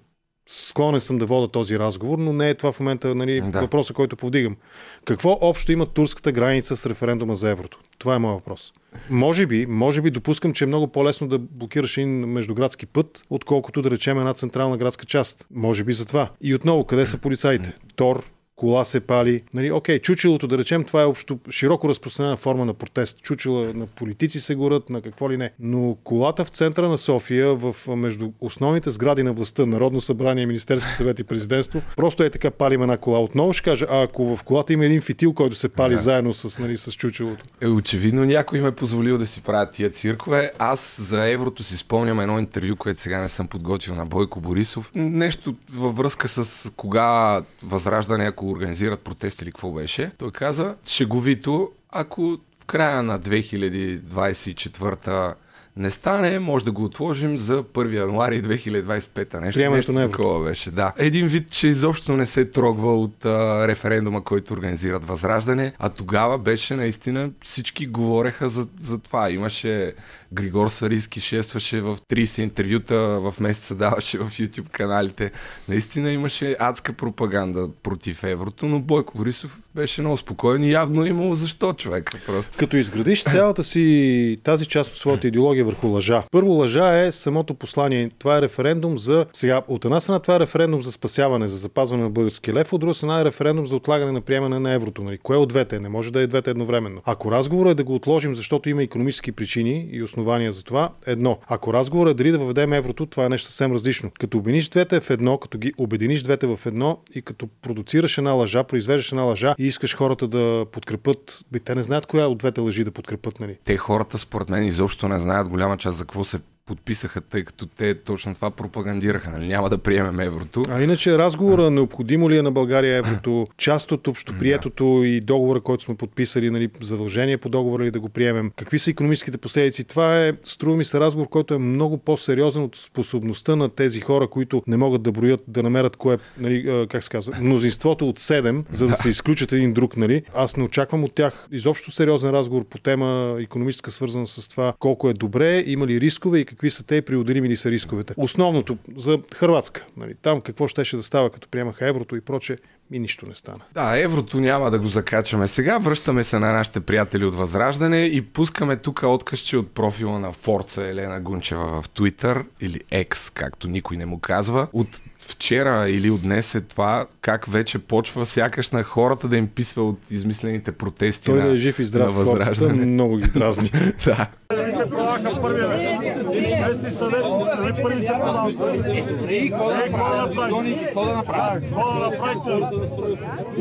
склонен 0.47 1.01
съм 1.01 1.19
да 1.19 1.27
вода 1.27 1.49
този 1.49 1.79
разговор, 1.79 2.19
но 2.19 2.33
не 2.33 2.51
е 2.51 2.55
това 2.55 2.73
в 2.73 2.81
момента 2.81 3.15
нали, 3.15 3.41
да. 3.41 3.61
въпроса, 3.61 3.95
който 3.95 4.17
повдигам. 4.17 4.57
Какво 5.05 5.39
общо 5.41 5.73
има 5.73 5.87
турската 5.87 6.33
граница 6.33 6.77
с 6.77 6.87
референдума 6.87 7.37
за 7.37 7.51
еврото? 7.51 7.79
Това 7.99 8.15
е 8.15 8.19
моят 8.19 8.35
въпрос. 8.35 8.73
Може 9.11 9.47
би, 9.47 9.67
може 9.67 10.03
би 10.03 10.11
допускам, 10.11 10.53
че 10.53 10.65
е 10.65 10.67
много 10.67 10.87
по-лесно 10.87 11.29
да 11.29 11.39
блокираш 11.39 11.97
един 11.97 12.11
междуградски 12.11 12.87
път, 12.87 13.23
отколкото 13.31 13.83
да 13.83 13.91
речем 13.91 14.19
една 14.19 14.35
централна 14.35 14.77
градска 14.77 15.07
част. 15.07 15.47
Може 15.51 15.85
би 15.85 15.93
за 15.93 16.07
това. 16.07 16.31
И 16.41 16.55
отново, 16.55 16.85
къде 16.85 17.07
са 17.07 17.19
полицаите? 17.19 17.73
Тор, 17.97 18.25
кола 18.57 18.85
се 18.85 19.01
пали. 19.01 19.43
Нали, 19.55 19.73
окей, 19.73 19.99
чучелото, 19.99 20.47
да 20.47 20.59
речем, 20.59 20.85
това 20.85 21.03
е 21.03 21.05
общо 21.05 21.39
широко 21.51 21.89
разпространена 21.89 22.37
форма 22.37 22.65
на 22.65 22.75
протест. 22.75 23.23
Чучела 23.23 23.75
на 23.75 23.87
политици 23.87 24.41
се 24.41 24.55
горят, 24.55 24.91
на 24.91 25.01
какво 25.01 25.31
ли 25.31 25.37
не. 25.37 25.51
Но 25.61 25.97
колата 26.05 26.45
в 26.45 26.49
центъра 26.49 26.89
на 26.89 26.99
София, 26.99 27.55
в, 27.55 27.77
между 27.97 28.31
основните 28.41 28.91
сгради 28.91 29.23
на 29.23 29.33
властта, 29.33 29.67
Народно 29.67 30.01
събрание, 30.01 30.47
Министерски 30.47 30.93
съвет 30.93 31.19
и 31.19 31.25
президентство, 31.25 31.83
просто 31.97 32.23
е 32.23 32.31
така 32.31 32.51
палим 32.51 32.83
една 32.83 32.97
кола. 32.97 33.19
Отново 33.19 33.53
ще 33.53 33.63
кажа, 33.63 33.87
а 33.91 34.03
ако 34.03 34.37
в 34.37 34.43
колата 34.43 34.73
има 34.73 34.85
един 34.85 35.01
фитил, 35.01 35.33
който 35.33 35.57
се 35.57 35.69
пали 35.69 35.95
Да. 35.95 36.01
заедно 36.01 36.33
с, 36.33 36.59
нали, 36.59 36.77
с 36.77 36.93
чучелото. 36.93 37.45
Е, 37.61 37.67
очевидно 37.69 38.25
някой 38.25 38.59
им 38.59 38.67
е 38.67 38.73
позволил 38.73 39.19
да 39.19 39.27
си 39.27 39.43
правят 39.43 39.73
тия 39.73 39.91
циркове. 39.91 40.53
Аз 40.59 41.01
за 41.01 41.29
еврото 41.31 41.63
си 41.63 41.77
спомням 41.77 42.21
едно 42.21 42.39
интервю, 42.39 42.77
което 42.77 43.01
сега 43.01 43.21
не 43.21 43.29
съм 43.29 43.49
подготвил 43.49 43.95
на 43.95 44.07
Бойко 44.07 44.41
Борисов. 44.41 44.91
Нещо 44.95 45.55
във 45.73 45.97
връзка 45.97 46.29
с 46.29 46.71
кога 46.77 47.43
Възраждане, 47.63 48.25
ако 48.25 48.44
организират 48.51 49.01
протест 49.01 49.43
или 49.43 49.51
какво 49.51 49.71
беше. 49.71 50.11
Той 50.19 50.31
каза, 50.31 50.77
шеговито, 50.87 51.71
ако 51.91 52.39
в 52.61 52.65
края 52.67 53.03
на 53.03 53.21
2024 53.21 55.35
не 55.77 55.91
стане, 55.91 56.39
може 56.39 56.65
да 56.65 56.73
го 56.73 56.85
отложим 56.85 57.39
за 57.39 57.63
1 57.63 57.95
януари 57.95 58.43
2025. 58.43 59.41
Нещо, 59.41 59.59
Приемането 59.59 59.93
нещо 59.93 60.11
такова 60.11 60.45
беше, 60.45 60.71
да. 60.71 60.93
Един 60.97 61.27
вид, 61.27 61.51
че 61.51 61.69
изобщо 61.69 62.13
не 62.13 62.27
се 62.27 62.45
трогва 62.45 63.01
от 63.01 63.25
а, 63.25 63.69
референдума, 63.69 64.25
който 64.25 64.55
организират 64.55 65.05
Възраждане, 65.05 65.73
а 65.79 65.89
тогава 65.89 66.39
беше 66.39 66.75
наистина 66.75 67.31
всички 67.43 67.87
говореха 67.87 68.49
за, 68.49 68.67
за 68.81 68.99
това. 68.99 69.31
Имаше 69.31 69.95
Григор 70.35 70.69
Сариски, 70.69 71.21
шестваше 71.21 71.81
в 71.81 71.99
30 72.11 72.43
интервюта 72.43 72.97
в 72.97 73.35
месеца, 73.41 73.75
даваше 73.75 74.19
в 74.19 74.31
YouTube 74.31 74.69
каналите. 74.69 75.31
Наистина 75.69 76.11
имаше 76.13 76.57
адска 76.59 76.93
пропаганда 76.93 77.69
против 77.83 78.25
еврото, 78.25 78.67
но 78.67 78.81
Бойко 78.81 79.19
Борисов 79.19 79.61
беше 79.75 80.01
много 80.01 80.17
спокоен 80.17 80.65
и 80.65 80.71
явно 80.71 81.05
е 81.05 81.09
имало 81.09 81.35
защо 81.35 81.73
човек. 81.73 82.11
Просто. 82.27 82.59
Като 82.59 82.77
изградиш 82.77 83.25
цялата 83.25 83.65
си 83.65 84.39
тази 84.43 84.67
част 84.67 84.93
от 84.93 84.99
своята 84.99 85.27
идеология 85.27 85.65
върху 85.65 85.89
лъжа. 85.89 86.25
Първо 86.31 86.51
лъжа 86.51 86.99
е 86.99 87.13
самото 87.13 87.55
послание. 87.55 88.11
Това 88.19 88.39
е 88.39 88.43
референдум 88.43 88.99
за... 88.99 89.27
Сега, 89.33 89.63
от 89.69 89.85
една 89.85 90.01
страна 90.01 90.19
това 90.19 90.37
е 90.37 90.41
референдум 90.41 90.83
за 90.83 90.93
спасяване, 90.93 91.49
за 91.49 91.57
запазване 91.57 92.03
на 92.03 92.11
българския 92.11 92.55
лев, 92.55 92.73
от 92.73 92.81
друга 92.81 92.95
страна 92.95 93.21
е 93.21 93.25
референдум 93.25 93.67
за 93.67 93.77
отлагане 93.77 94.13
на 94.13 94.21
приемане 94.21 94.59
на 94.59 94.73
еврото. 94.73 95.05
Нали? 95.05 95.19
Кое 95.19 95.37
от 95.37 95.49
двете? 95.49 95.81
Не 95.81 95.89
може 95.89 96.13
да 96.13 96.21
е 96.21 96.27
двете 96.27 96.51
едновременно. 96.51 97.01
Ако 97.05 97.33
разговорът 97.33 97.73
е 97.73 97.75
да 97.75 97.85
го 97.85 97.95
отложим, 97.95 98.35
защото 98.35 98.69
има 98.69 98.83
економически 98.83 99.33
причини 99.33 99.89
и 99.93 100.03
основания 100.25 100.53
за 100.53 100.63
това, 100.63 100.91
едно. 101.07 101.39
Ако 101.47 101.73
разговорът 101.73 102.11
е 102.11 102.15
дали 102.15 102.31
да 102.31 102.39
въведем 102.39 102.73
еврото, 102.73 103.07
това 103.07 103.25
е 103.25 103.29
нещо 103.29 103.49
съвсем 103.49 103.73
различно. 103.73 104.11
Като 104.21 104.39
обединиш 104.39 104.69
двете 104.69 105.01
в 105.01 105.11
едно, 105.11 105.39
като 105.39 105.59
ги 105.59 105.73
обединиш 105.79 106.23
двете 106.23 106.47
в 106.47 106.59
едно 106.67 106.99
и 107.15 107.23
като 107.23 107.49
продуцираш 107.63 108.19
една 108.19 108.33
лъжа, 108.33 108.65
произвеждаш 108.65 109.13
една 109.13 109.23
лъжа 109.23 109.55
и 109.59 109.67
искаш 109.67 109.97
хората 109.97 110.29
да 110.29 110.67
подкрепят, 110.73 111.45
бе, 111.53 111.59
те 111.59 111.75
не 111.75 111.83
знаят 111.83 112.07
коя 112.07 112.27
от 112.27 112.39
двете 112.39 112.61
лъжи 112.61 112.85
да 112.85 112.91
подкрепят, 112.91 113.41
нали? 113.41 113.59
Те 113.65 113.77
хората, 113.77 114.19
според 114.19 114.51
мен, 114.51 114.65
изобщо 114.65 115.09
не 115.09 115.21
знаят 115.21 115.49
голяма 115.49 115.77
част 115.77 115.99
за 115.99 116.05
какво 116.05 116.25
се 116.25 116.41
подписаха, 116.67 117.21
тъй 117.21 117.45
като 117.45 117.67
те 117.67 117.95
точно 117.95 118.35
това 118.35 118.51
пропагандираха. 118.51 119.31
Нали? 119.31 119.49
Няма 119.49 119.71
да 119.71 119.79
приемем 119.79 120.21
еврото. 120.21 120.63
А 120.69 120.83
иначе 120.83 121.19
разговора 121.19 121.71
необходимо 121.71 122.31
ли 122.31 122.39
е 122.39 122.43
на 122.43 122.53
България 122.53 122.97
еврото, 122.97 123.47
част 123.59 123.93
от 123.93 124.07
общоприетото 124.07 125.03
и 125.05 125.21
договора, 125.21 125.61
който 125.61 125.85
сме 125.85 125.95
подписали, 125.95 126.51
нали, 126.51 126.71
задължение 126.81 127.39
по 127.39 127.49
договора 127.49 127.85
ли 127.85 127.91
да 127.91 128.01
го 128.01 128.09
приемем, 128.09 128.51
какви 128.57 128.79
са 128.79 128.91
економическите 128.91 129.39
последици, 129.39 129.85
това 129.85 130.27
е, 130.27 130.33
струва 130.43 130.77
ми 130.77 130.85
се, 130.85 131.01
разговор, 131.01 131.29
който 131.29 131.55
е 131.55 131.59
много 131.59 131.99
по-сериозен 131.99 132.63
от 132.63 132.77
способността 132.77 133.57
на 133.57 133.69
тези 133.69 134.01
хора, 134.01 134.29
които 134.29 134.63
не 134.67 134.77
могат 134.77 135.03
да 135.03 135.13
броят, 135.13 135.41
да 135.49 135.63
намерят 135.63 135.97
кое, 135.97 136.19
нали, 136.39 136.87
как 136.91 137.03
се 137.03 137.11
казва, 137.11 137.35
мнозинството 137.41 138.09
от 138.09 138.19
7, 138.19 138.65
за 138.71 138.87
да 138.87 138.97
се 138.97 139.09
изключат 139.09 139.53
един 139.53 139.73
друг. 139.73 139.97
Нали. 139.97 140.23
Аз 140.35 140.57
не 140.57 140.65
очаквам 140.65 141.05
от 141.05 141.15
тях 141.15 141.49
изобщо 141.53 141.91
сериозен 141.91 142.31
разговор 142.31 142.65
по 142.65 142.79
тема 142.79 143.37
економическа, 143.41 143.91
свързана 143.91 144.27
с 144.27 144.49
това 144.49 144.75
колко 144.79 145.09
е 145.09 145.13
добре, 145.13 145.65
има 145.67 145.87
ли 145.87 146.01
рискове 146.01 146.39
и 146.39 146.45
какви 146.55 146.71
са 146.71 146.83
те 146.83 146.97
и 146.97 147.03
преодолими 147.03 147.49
ли 147.49 147.57
са 147.57 147.71
рисковете. 147.71 148.15
Основното 148.17 148.79
за 148.97 149.19
Хрватска. 149.35 149.85
Нали, 149.97 150.15
там 150.23 150.41
какво 150.41 150.69
щеше 150.69 150.97
да 150.97 151.03
става, 151.03 151.31
като 151.31 151.49
приемаха 151.49 151.89
еврото 151.89 152.17
и 152.17 152.21
проче, 152.21 152.59
и 152.93 152.99
нищо 152.99 153.27
не 153.27 153.35
стана. 153.35 153.61
Да, 153.75 153.99
еврото 153.99 154.41
няма 154.41 154.71
да 154.71 154.79
го 154.79 154.89
закачаме 154.89 155.47
сега. 155.47 155.79
Връщаме 155.79 156.25
се 156.25 156.39
на 156.39 156.53
нашите 156.53 156.81
приятели 156.81 157.25
от 157.25 157.35
Възраждане 157.35 158.05
и 158.05 158.23
пускаме 158.23 158.77
тук 158.77 159.03
откъсче 159.05 159.57
от 159.57 159.75
профила 159.75 160.19
на 160.19 160.33
Форца 160.33 160.87
Елена 160.87 161.21
Гунчева 161.21 161.83
в 161.83 161.89
Twitter 161.89 162.45
или 162.61 162.81
X, 162.81 163.33
както 163.35 163.69
никой 163.69 163.97
не 163.97 164.07
му 164.07 164.19
казва. 164.19 164.67
От 164.73 164.89
вчера 165.27 165.89
или 165.89 166.11
от 166.11 166.23
днес 166.23 166.55
е 166.55 166.61
това, 166.61 167.07
как 167.21 167.47
вече 167.47 167.79
почва 167.79 168.27
сякаш 168.27 168.71
на 168.71 168.83
хората 168.83 169.29
да 169.29 169.37
им 169.37 169.47
писва 169.47 169.89
от 169.89 170.11
измислените 170.11 170.73
протести 170.73 171.27
Той 171.27 171.39
на, 171.39 171.47
да 171.47 171.55
е 171.55 171.57
жив 171.57 171.79
и 171.79 171.85
здрав 171.85 172.07
на 172.07 172.13
Възраждане. 172.13 172.85
много 172.85 173.17
ги 173.17 173.29
дразни. 173.29 173.71
да. 174.05 174.27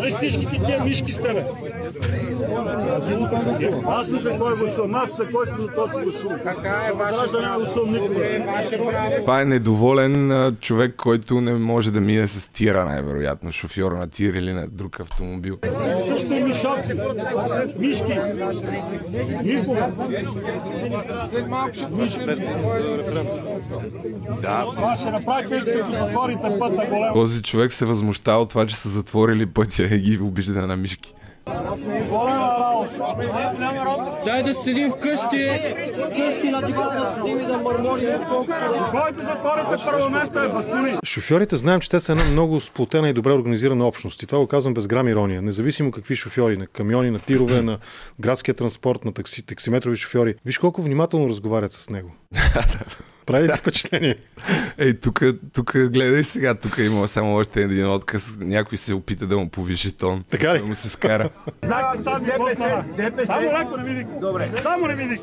всичките 0.09 0.61
тия 0.65 0.83
мишки 0.83 1.11
сте, 1.11 1.33
бе? 1.33 1.43
Аз 3.87 4.11
не 4.11 4.19
за 4.19 4.37
кой 4.37 4.55
гласувам, 4.57 4.95
аз 4.95 5.17
за 5.17 5.27
кой 5.31 5.43
искам 5.43 5.65
да 5.65 5.73
то 5.73 5.87
си 5.87 6.01
гласувам. 6.01 6.39
Така 6.43 6.87
е, 6.89 6.93
ваше 6.93 7.31
право. 7.33 7.65
Това 9.19 9.41
е 9.41 9.45
недоволен 9.45 10.55
човек, 10.61 10.95
който 10.97 11.41
не 11.41 11.53
може 11.53 11.91
да 11.91 12.01
мине 12.01 12.27
с 12.27 12.49
тира, 12.49 12.85
най-вероятно. 12.85 13.51
Шофьор 13.51 13.91
на 13.91 14.07
тир 14.07 14.33
или 14.33 14.53
на 14.53 14.67
друг 14.67 14.99
автомобил. 14.99 15.57
Също 16.07 16.33
и 16.33 16.43
мишаци, 16.43 16.93
мишки. 17.79 18.19
Никога. 19.43 19.91
След 21.29 21.47
малко 21.47 21.73
ще 21.73 21.87
Да, 24.41 24.65
този 27.13 27.41
човек 27.43 27.71
се 27.71 27.85
възмущава 27.85 28.41
от 28.41 28.49
това, 28.49 28.65
че 28.65 28.75
са 28.75 28.89
затворили 28.89 29.45
пътя 29.45 29.83
и 29.83 29.99
ги 29.99 30.19
обижда 30.19 30.67
на 30.67 30.75
мишки. 30.75 31.13
Дай 34.25 34.43
да 34.43 34.53
седим 34.53 34.91
вкъщи, 34.91 35.49
вкъщи 35.93 36.49
на 36.49 36.61
дивана 36.61 36.99
да 36.99 37.15
седим 37.15 37.39
и 37.39 37.45
да 37.45 37.57
мърморим 37.57 38.09
Който 38.91 39.19
затворите 39.19 39.85
парламента 39.85 40.39
е 40.39 40.49
бастуни. 40.49 40.97
Шофьорите 41.05 41.55
знаем, 41.55 41.79
че 41.79 41.89
те 41.89 41.99
са 41.99 42.11
една 42.11 42.23
много 42.23 42.61
сплотена 42.61 43.09
и 43.09 43.13
добре 43.13 43.31
организирана 43.31 43.87
общност. 43.87 44.23
И 44.23 44.27
това 44.27 44.39
го 44.39 44.47
казвам 44.47 44.73
без 44.73 44.87
грам 44.87 45.07
ирония. 45.07 45.41
Независимо 45.41 45.91
какви 45.91 46.15
шофьори, 46.15 46.57
на 46.57 46.67
камиони, 46.67 47.11
на 47.11 47.19
тирове, 47.19 47.61
на 47.61 47.77
градския 48.19 48.55
транспорт, 48.55 49.05
на 49.05 49.13
такси, 49.13 49.45
таксиметрови 49.45 49.95
шофьори. 49.95 50.35
Виж 50.45 50.57
колко 50.57 50.81
внимателно 50.81 51.29
разговарят 51.29 51.71
с 51.71 51.89
него. 51.89 52.11
Прави 53.25 53.47
ти 53.47 53.57
впечатление. 53.57 54.15
Ей, 54.77 54.93
тук, 54.93 55.21
тук 55.53 55.71
гледай 55.73 56.23
сега, 56.23 56.55
тук 56.55 56.77
има 56.77 57.07
само 57.07 57.35
още 57.35 57.61
един 57.61 57.87
отказ. 57.87 58.37
Някой 58.39 58.77
се 58.77 58.93
опита 58.93 59.27
да 59.27 59.37
му 59.37 59.49
повиши 59.49 59.91
тон. 59.91 60.23
Така 60.29 60.53
ли? 60.53 60.59
Да 60.59 60.65
му 60.65 60.75
се 60.75 60.89
скара. 60.89 61.29
ДПС, 61.61 62.83
ДПС. 62.97 63.25
Само 63.25 63.51
леко 63.59 63.77
не 63.77 63.83
ми 63.83 63.95
дик. 63.95 64.07
Добре. 64.19 64.51
Само 64.61 64.87
не 64.87 64.95
ми 64.95 65.07
дик. 65.07 65.21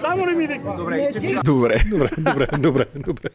Само 0.00 0.26
не 0.26 0.32
ми 0.32 0.46
дик. 0.46 0.62
Добре. 0.76 1.08
Добре. 1.44 1.82
Добре, 1.90 2.08
добре, 2.18 2.46
добре, 2.58 2.86
добре. 2.96 3.28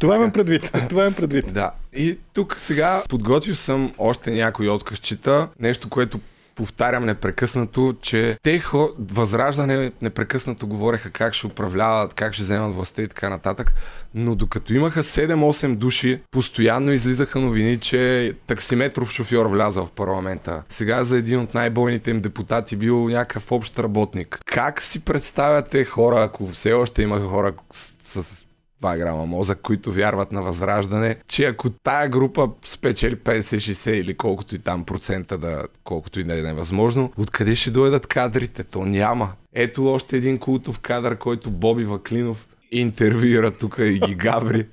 Това 0.00 0.16
имам 0.16 0.32
предвид. 0.32 0.72
Това 0.88 1.02
имам 1.02 1.14
предвид. 1.14 1.54
Да. 1.54 1.70
И 1.92 2.18
тук 2.32 2.54
сега 2.58 3.02
подготвил 3.08 3.54
съм 3.54 3.92
още 3.98 4.30
някои 4.30 4.68
откъсчета. 4.68 5.48
Нещо, 5.60 5.88
което 5.88 6.18
повтарям 6.54 7.04
непрекъснато, 7.04 7.94
че 8.02 8.38
те 8.42 8.60
хо... 8.60 8.88
възраждане 8.98 9.92
непрекъснато 10.02 10.66
говореха 10.66 11.10
как 11.10 11.34
ще 11.34 11.46
управляват, 11.46 12.14
как 12.14 12.32
ще 12.32 12.42
вземат 12.42 12.74
властта 12.74 13.02
и 13.02 13.08
така 13.08 13.28
нататък. 13.28 13.74
Но 14.14 14.34
докато 14.34 14.74
имаха 14.74 15.02
7-8 15.02 15.74
души, 15.76 16.20
постоянно 16.30 16.92
излизаха 16.92 17.40
новини, 17.40 17.78
че 17.78 18.32
таксиметров 18.46 19.10
шофьор 19.10 19.46
влязал 19.46 19.86
в 19.86 19.92
парламента. 19.92 20.62
Сега 20.68 21.04
за 21.04 21.18
един 21.18 21.40
от 21.40 21.54
най-бойните 21.54 22.10
им 22.10 22.20
депутати 22.20 22.76
бил 22.76 23.08
някакъв 23.08 23.52
общ 23.52 23.78
работник. 23.78 24.40
Как 24.46 24.82
си 24.82 25.00
представяте 25.00 25.84
хора, 25.84 26.24
ако 26.24 26.46
все 26.46 26.72
още 26.72 27.02
имаха 27.02 27.24
хора 27.24 27.52
с, 27.72 28.22
с 28.22 28.46
2 28.84 28.98
грама 28.98 29.26
мозък, 29.26 29.60
които 29.62 29.92
вярват 29.92 30.32
на 30.32 30.42
възраждане, 30.42 31.16
че 31.28 31.44
ако 31.44 31.70
тая 31.70 32.08
група 32.08 32.48
спечели 32.64 33.16
50-60 33.16 33.90
или 33.90 34.14
колкото 34.14 34.54
и 34.54 34.58
там 34.58 34.84
процента 34.84 35.38
да, 35.38 35.62
колкото 35.84 36.20
и 36.20 36.24
да 36.24 36.38
е 36.38 36.42
невъзможно, 36.42 37.12
откъде 37.18 37.56
ще 37.56 37.70
дойдат 37.70 38.06
кадрите? 38.06 38.64
То 38.64 38.84
няма. 38.84 39.32
Ето 39.54 39.86
още 39.86 40.16
един 40.16 40.38
култов 40.38 40.78
кадър, 40.78 41.16
който 41.16 41.50
Боби 41.50 41.84
Ваклинов 41.84 42.46
интервюира 42.72 43.50
тук 43.50 43.76
и 43.78 44.00
ги 44.06 44.14
гаври. 44.14 44.66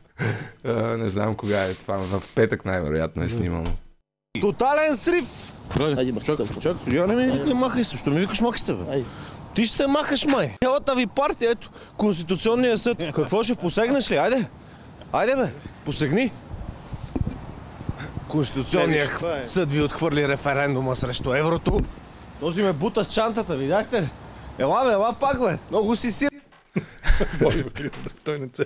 Не 0.97 1.10
знам 1.10 1.36
кога 1.36 1.63
е 1.63 1.74
това, 1.74 1.97
в 1.97 2.24
петък 2.36 2.65
най-вероятно 2.65 3.24
е 3.24 3.30
снимано. 3.30 3.71
Тотален 4.41 4.95
срив! 4.95 5.26
Айде, 5.80 6.13
чак, 6.24 6.38
чак, 6.62 6.78
я 6.88 7.08
не 7.08 7.15
ми... 7.15 7.26
Не 7.28 7.54
махай 7.54 7.84
се, 7.84 7.97
що 7.97 8.10
ми 8.10 8.19
викаш 8.19 8.41
махай 8.41 8.60
се, 8.60 8.74
бе. 8.74 9.04
Ти 9.56 9.66
ще 9.66 9.76
се 9.76 9.88
махаш, 9.88 10.26
май. 10.26 10.56
Цялата 10.64 10.96
ви 10.96 11.08
партия, 11.08 11.52
ето, 11.52 11.70
Конституционния 11.98 12.78
съд. 12.78 12.98
Какво 13.16 13.44
ще 13.44 13.56
посегнеш 13.56 14.12
ли? 14.12 14.16
Айде. 14.16 14.46
Айде, 15.14 15.36
бе. 15.36 15.48
Посегни. 15.86 16.32
Конституционният 18.28 19.10
това 19.10 19.38
е. 19.38 19.44
съд 19.44 19.72
ви 19.72 19.82
отхвърли 19.82 20.28
референдума 20.28 20.96
срещу 20.96 21.34
еврото. 21.34 21.80
Този 22.40 22.64
ме 22.64 22.74
бута 22.74 23.04
с 23.04 23.14
чантата, 23.14 23.56
видяхте 23.56 24.02
ли? 24.02 24.10
Ела, 24.60 24.86
бе, 24.86 24.92
ела 24.92 25.14
пак, 25.20 25.40
бе. 25.40 25.58
Много 25.70 25.96
си 25.96 26.12
си. 26.12 26.28
Той 28.24 28.40
не 28.40 28.48
се. 28.54 28.66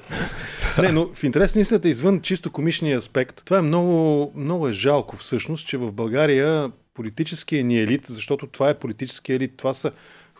Не, 0.82 0.92
но 0.92 1.08
в 1.16 1.24
интерес 1.24 1.56
на 1.56 1.62
истината, 1.62 1.90
извън 1.90 2.22
чисто 2.22 2.52
комичния 2.52 2.98
аспект, 2.98 3.42
това 3.46 3.58
е 3.58 3.62
много, 3.62 4.32
много 4.36 4.68
е 4.68 4.74
жалко 4.74 5.18
всъщност, 5.18 5.68
че 5.68 5.78
в 5.78 5.92
България 5.92 6.72
политическия 6.94 7.64
ни 7.64 7.80
елит, 7.80 8.06
защото 8.08 8.48
това 8.48 8.70
е 8.70 8.74
политически 8.74 9.34
елит, 9.34 9.54
това 9.58 9.74
са 9.74 9.92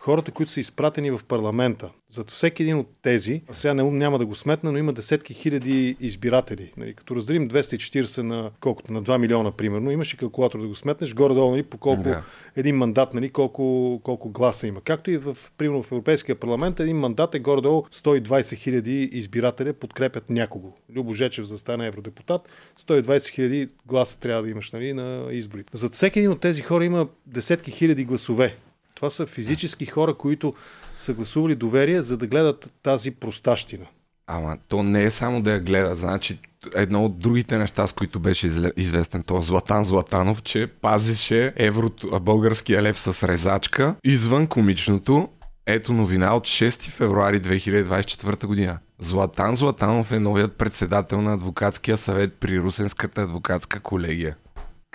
хората, 0.06 0.30
които 0.30 0.52
са 0.52 0.60
изпратени 0.60 1.10
в 1.10 1.20
парламента. 1.28 1.90
Зад 2.10 2.30
всеки 2.30 2.62
един 2.62 2.78
от 2.78 2.88
тези, 3.02 3.42
а 3.48 3.54
сега 3.54 3.74
не, 3.74 3.82
няма 3.82 4.18
да 4.18 4.26
го 4.26 4.34
сметна, 4.34 4.72
но 4.72 4.78
има 4.78 4.92
десетки 4.92 5.34
хиляди 5.34 5.96
избиратели. 6.00 6.72
Нали, 6.76 6.94
като 6.94 7.16
разделим 7.16 7.48
240 7.48 8.22
на 8.22 8.50
колкото 8.60 8.92
на 8.92 9.02
2 9.02 9.18
милиона, 9.18 9.52
примерно, 9.52 9.90
имаш 9.90 10.14
и 10.14 10.16
калкулатор 10.16 10.60
да 10.60 10.68
го 10.68 10.74
сметнеш, 10.74 11.14
горе-долу 11.14 11.50
нали, 11.50 11.62
по 11.62 11.78
колко 11.78 12.02
Да. 12.02 12.22
един 12.56 12.76
мандат, 12.76 13.14
нали, 13.14 13.30
колко, 13.30 14.00
колко 14.04 14.30
гласа 14.30 14.66
има. 14.66 14.80
Както 14.80 15.10
и 15.10 15.16
в, 15.16 15.36
примерно 15.58 15.82
в 15.82 15.92
Европейския 15.92 16.34
парламент, 16.34 16.80
един 16.80 16.96
мандат 16.96 17.34
е 17.34 17.38
горе-долу 17.38 17.82
120 17.82 18.56
хиляди 18.56 19.08
избирателя 19.12 19.72
подкрепят 19.72 20.30
някого. 20.30 20.72
Любо 20.94 21.14
Жечев 21.14 21.44
за 21.44 21.54
да 21.54 21.58
стане 21.58 21.86
евродепутат, 21.86 22.48
120 22.80 23.28
хиляди 23.28 23.68
гласа 23.86 24.20
трябва 24.20 24.42
да 24.42 24.50
имаш 24.50 24.72
нали, 24.72 24.92
на 24.92 25.28
изборите. 25.30 25.70
Зад 25.76 25.94
всеки 25.94 26.18
един 26.18 26.30
от 26.30 26.40
тези 26.40 26.62
хора 26.62 26.84
има 26.84 27.08
десетки 27.26 27.70
хиляди 27.70 28.04
гласове. 28.04 28.56
Това 28.96 29.10
са 29.10 29.26
физически 29.26 29.86
хора, 29.86 30.14
които 30.14 30.54
са 30.96 31.14
гласували 31.14 31.54
доверие, 31.54 32.02
за 32.02 32.16
да 32.16 32.26
гледат 32.26 32.72
тази 32.82 33.10
простащина. 33.10 33.86
Ама 34.26 34.56
то 34.68 34.82
не 34.82 35.04
е 35.04 35.10
само 35.10 35.42
да 35.42 35.52
я 35.52 35.60
гледа. 35.60 35.94
Значи 35.94 36.38
едно 36.74 37.04
от 37.04 37.18
другите 37.18 37.58
неща, 37.58 37.86
с 37.86 37.92
които 37.92 38.20
беше 38.20 38.46
известен 38.76 39.22
този 39.22 39.46
Златан 39.46 39.84
Златанов, 39.84 40.42
че 40.42 40.66
пазеше 40.66 41.52
еврото, 41.56 42.20
българския 42.20 42.82
лев 42.82 42.98
с 42.98 43.28
резачка, 43.28 43.94
извън 44.04 44.46
комичното, 44.46 45.28
Ето 45.68 45.92
новина 45.92 46.34
от 46.34 46.44
6 46.44 46.90
февруари 46.90 47.40
2024 47.40 48.46
година. 48.46 48.78
Златан 48.98 49.56
Златанов 49.56 50.12
е 50.12 50.18
новият 50.18 50.52
председател 50.52 51.22
на 51.22 51.32
адвокатския 51.32 51.96
съвет 51.96 52.34
при 52.40 52.60
Русенската 52.60 53.22
адвокатска 53.22 53.80
колегия. 53.80 54.36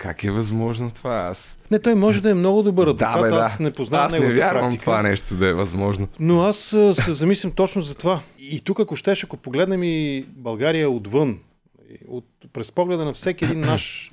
Как 0.02 0.24
е 0.24 0.30
възможно 0.30 0.90
това? 0.90 1.14
Аз... 1.14 1.58
Не, 1.70 1.78
той 1.78 1.94
може 1.94 2.22
да 2.22 2.30
е 2.30 2.34
много 2.34 2.62
добър 2.62 2.86
адвокат, 2.86 3.14
да, 3.14 3.22
бе, 3.22 3.28
да. 3.28 3.36
аз 3.36 3.60
не 3.60 3.70
познавам 3.70 4.06
Аз 4.06 4.12
не 4.12 4.34
вярвам 4.34 4.62
практика. 4.62 4.84
това 4.84 5.02
нещо 5.02 5.36
да 5.36 5.48
е 5.48 5.52
възможно. 5.52 6.08
Но 6.20 6.42
аз 6.42 6.56
се 6.56 7.12
замислям 7.12 7.52
точно 7.52 7.82
за 7.82 7.94
това. 7.94 8.20
И 8.38 8.60
тук, 8.60 8.80
ако 8.80 8.96
щеш, 8.96 9.24
ако 9.24 9.36
погледнем 9.36 9.82
и 9.82 10.24
България 10.28 10.90
отвън, 10.90 11.38
от, 12.08 12.24
през 12.52 12.72
погледа 12.72 13.04
на 13.04 13.12
всеки 13.12 13.44
един 13.44 13.60
наш 13.60 14.11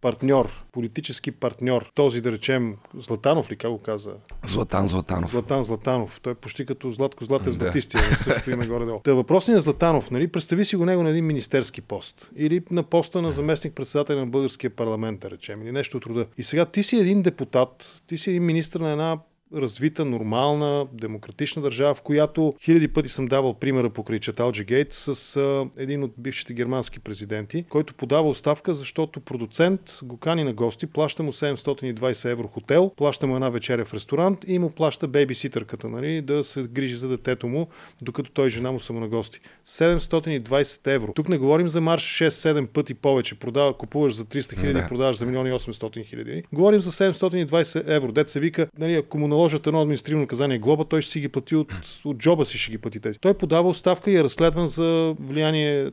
партньор, 0.00 0.64
политически 0.72 1.30
партньор, 1.30 1.90
този 1.94 2.20
да 2.20 2.32
речем 2.32 2.76
Златанов 2.98 3.50
ли, 3.50 3.56
как 3.56 3.70
го 3.70 3.78
каза? 3.78 4.12
Златан 4.46 4.88
Златанов. 4.88 5.30
Златан 5.30 5.62
Златанов. 5.62 6.20
Той 6.22 6.32
е 6.32 6.36
почти 6.36 6.66
като 6.66 6.90
Златко 6.90 7.24
Златев 7.24 7.46
Да. 7.46 7.64
Златистия, 7.64 8.00
да. 8.10 8.16
също 8.16 8.50
име 8.50 8.66
горе-долу. 8.66 9.00
Та 9.04 9.14
въпросният 9.14 9.62
Златанов, 9.62 10.10
нали, 10.10 10.28
представи 10.28 10.64
си 10.64 10.76
го 10.76 10.84
него 10.84 11.02
на 11.02 11.10
един 11.10 11.26
министерски 11.26 11.80
пост. 11.80 12.30
Или 12.36 12.62
на 12.70 12.82
поста 12.82 13.22
на 13.22 13.32
заместник 13.32 13.74
председател 13.74 14.18
на 14.18 14.26
българския 14.26 14.70
парламент, 14.70 15.20
да 15.20 15.30
речем, 15.30 15.62
или 15.62 15.72
нещо 15.72 15.96
от 15.96 16.06
рода. 16.06 16.26
И 16.38 16.42
сега 16.42 16.64
ти 16.64 16.82
си 16.82 16.96
един 16.96 17.22
депутат, 17.22 18.02
ти 18.06 18.18
си 18.18 18.30
един 18.30 18.44
министр 18.44 18.82
на 18.82 18.90
една 18.90 19.18
развита, 19.54 20.04
нормална, 20.04 20.86
демократична 20.92 21.62
държава, 21.62 21.94
в 21.94 22.02
която 22.02 22.54
хиляди 22.64 22.88
пъти 22.88 23.08
съм 23.08 23.26
давал 23.26 23.54
примера 23.54 23.90
покрай 23.90 24.18
Чаталджи 24.18 24.64
Гейт 24.64 24.92
с 24.92 25.36
а, 25.36 25.66
един 25.76 26.02
от 26.02 26.12
бившите 26.18 26.54
германски 26.54 27.00
президенти, 27.00 27.64
който 27.68 27.94
подава 27.94 28.28
оставка, 28.28 28.74
защото 28.74 29.20
продуцент 29.20 29.80
го 30.02 30.16
кани 30.16 30.44
на 30.44 30.52
гости, 30.52 30.86
плаща 30.86 31.22
му 31.22 31.32
720 31.32 32.30
евро 32.30 32.48
хотел, 32.48 32.92
плаща 32.96 33.26
му 33.26 33.34
една 33.34 33.48
вечеря 33.50 33.84
в 33.84 33.94
ресторант 33.94 34.44
и 34.46 34.58
му 34.58 34.70
плаща 34.70 35.08
бейбиситърката, 35.08 35.88
нали, 35.88 36.22
да 36.22 36.44
се 36.44 36.62
грижи 36.62 36.96
за 36.96 37.08
детето 37.08 37.48
му, 37.48 37.68
докато 38.02 38.30
той 38.30 38.46
и 38.46 38.50
жена 38.50 38.72
му 38.72 38.80
са 38.80 38.92
му 38.92 39.00
на 39.00 39.08
гости. 39.08 39.40
720 39.66 40.94
евро. 40.94 41.12
Тук 41.12 41.28
не 41.28 41.38
говорим 41.38 41.68
за 41.68 41.80
марш 41.80 42.02
6-7 42.02 42.66
пъти 42.66 42.94
повече. 42.94 43.34
Продава, 43.34 43.74
купуваш 43.74 44.14
за 44.14 44.24
300 44.24 44.60
хиляди, 44.60 44.80
Да. 44.80 44.88
продаваш 44.88 45.16
за 45.16 45.26
1 45.26 45.56
800 45.56 46.04
хиляди. 46.04 46.42
Говорим 46.52 46.80
за 46.80 46.92
720 46.92 47.82
евро. 47.86 48.12
Дет 48.12 48.28
се 48.28 48.40
вика, 48.40 48.66
нали, 48.78 48.94
ако 48.94 49.18
му 49.18 49.28
наложат 49.38 49.66
едно 49.66 49.80
административно 49.80 50.20
наказание 50.20 50.58
глоба, 50.58 50.84
той 50.84 51.02
ще 51.02 51.12
си 51.12 51.20
ги 51.20 51.28
плати 51.28 51.56
от, 51.56 51.72
от 52.04 52.18
джоба 52.18 52.44
си, 52.44 52.58
ще 52.58 52.70
ги 52.70 52.78
плати 52.78 53.00
тези. 53.00 53.18
Той 53.18 53.34
подава 53.34 53.68
оставка 53.68 54.10
и 54.10 54.16
е 54.16 54.24
разследван 54.24 54.68
за 54.68 55.14
влияние, 55.20 55.90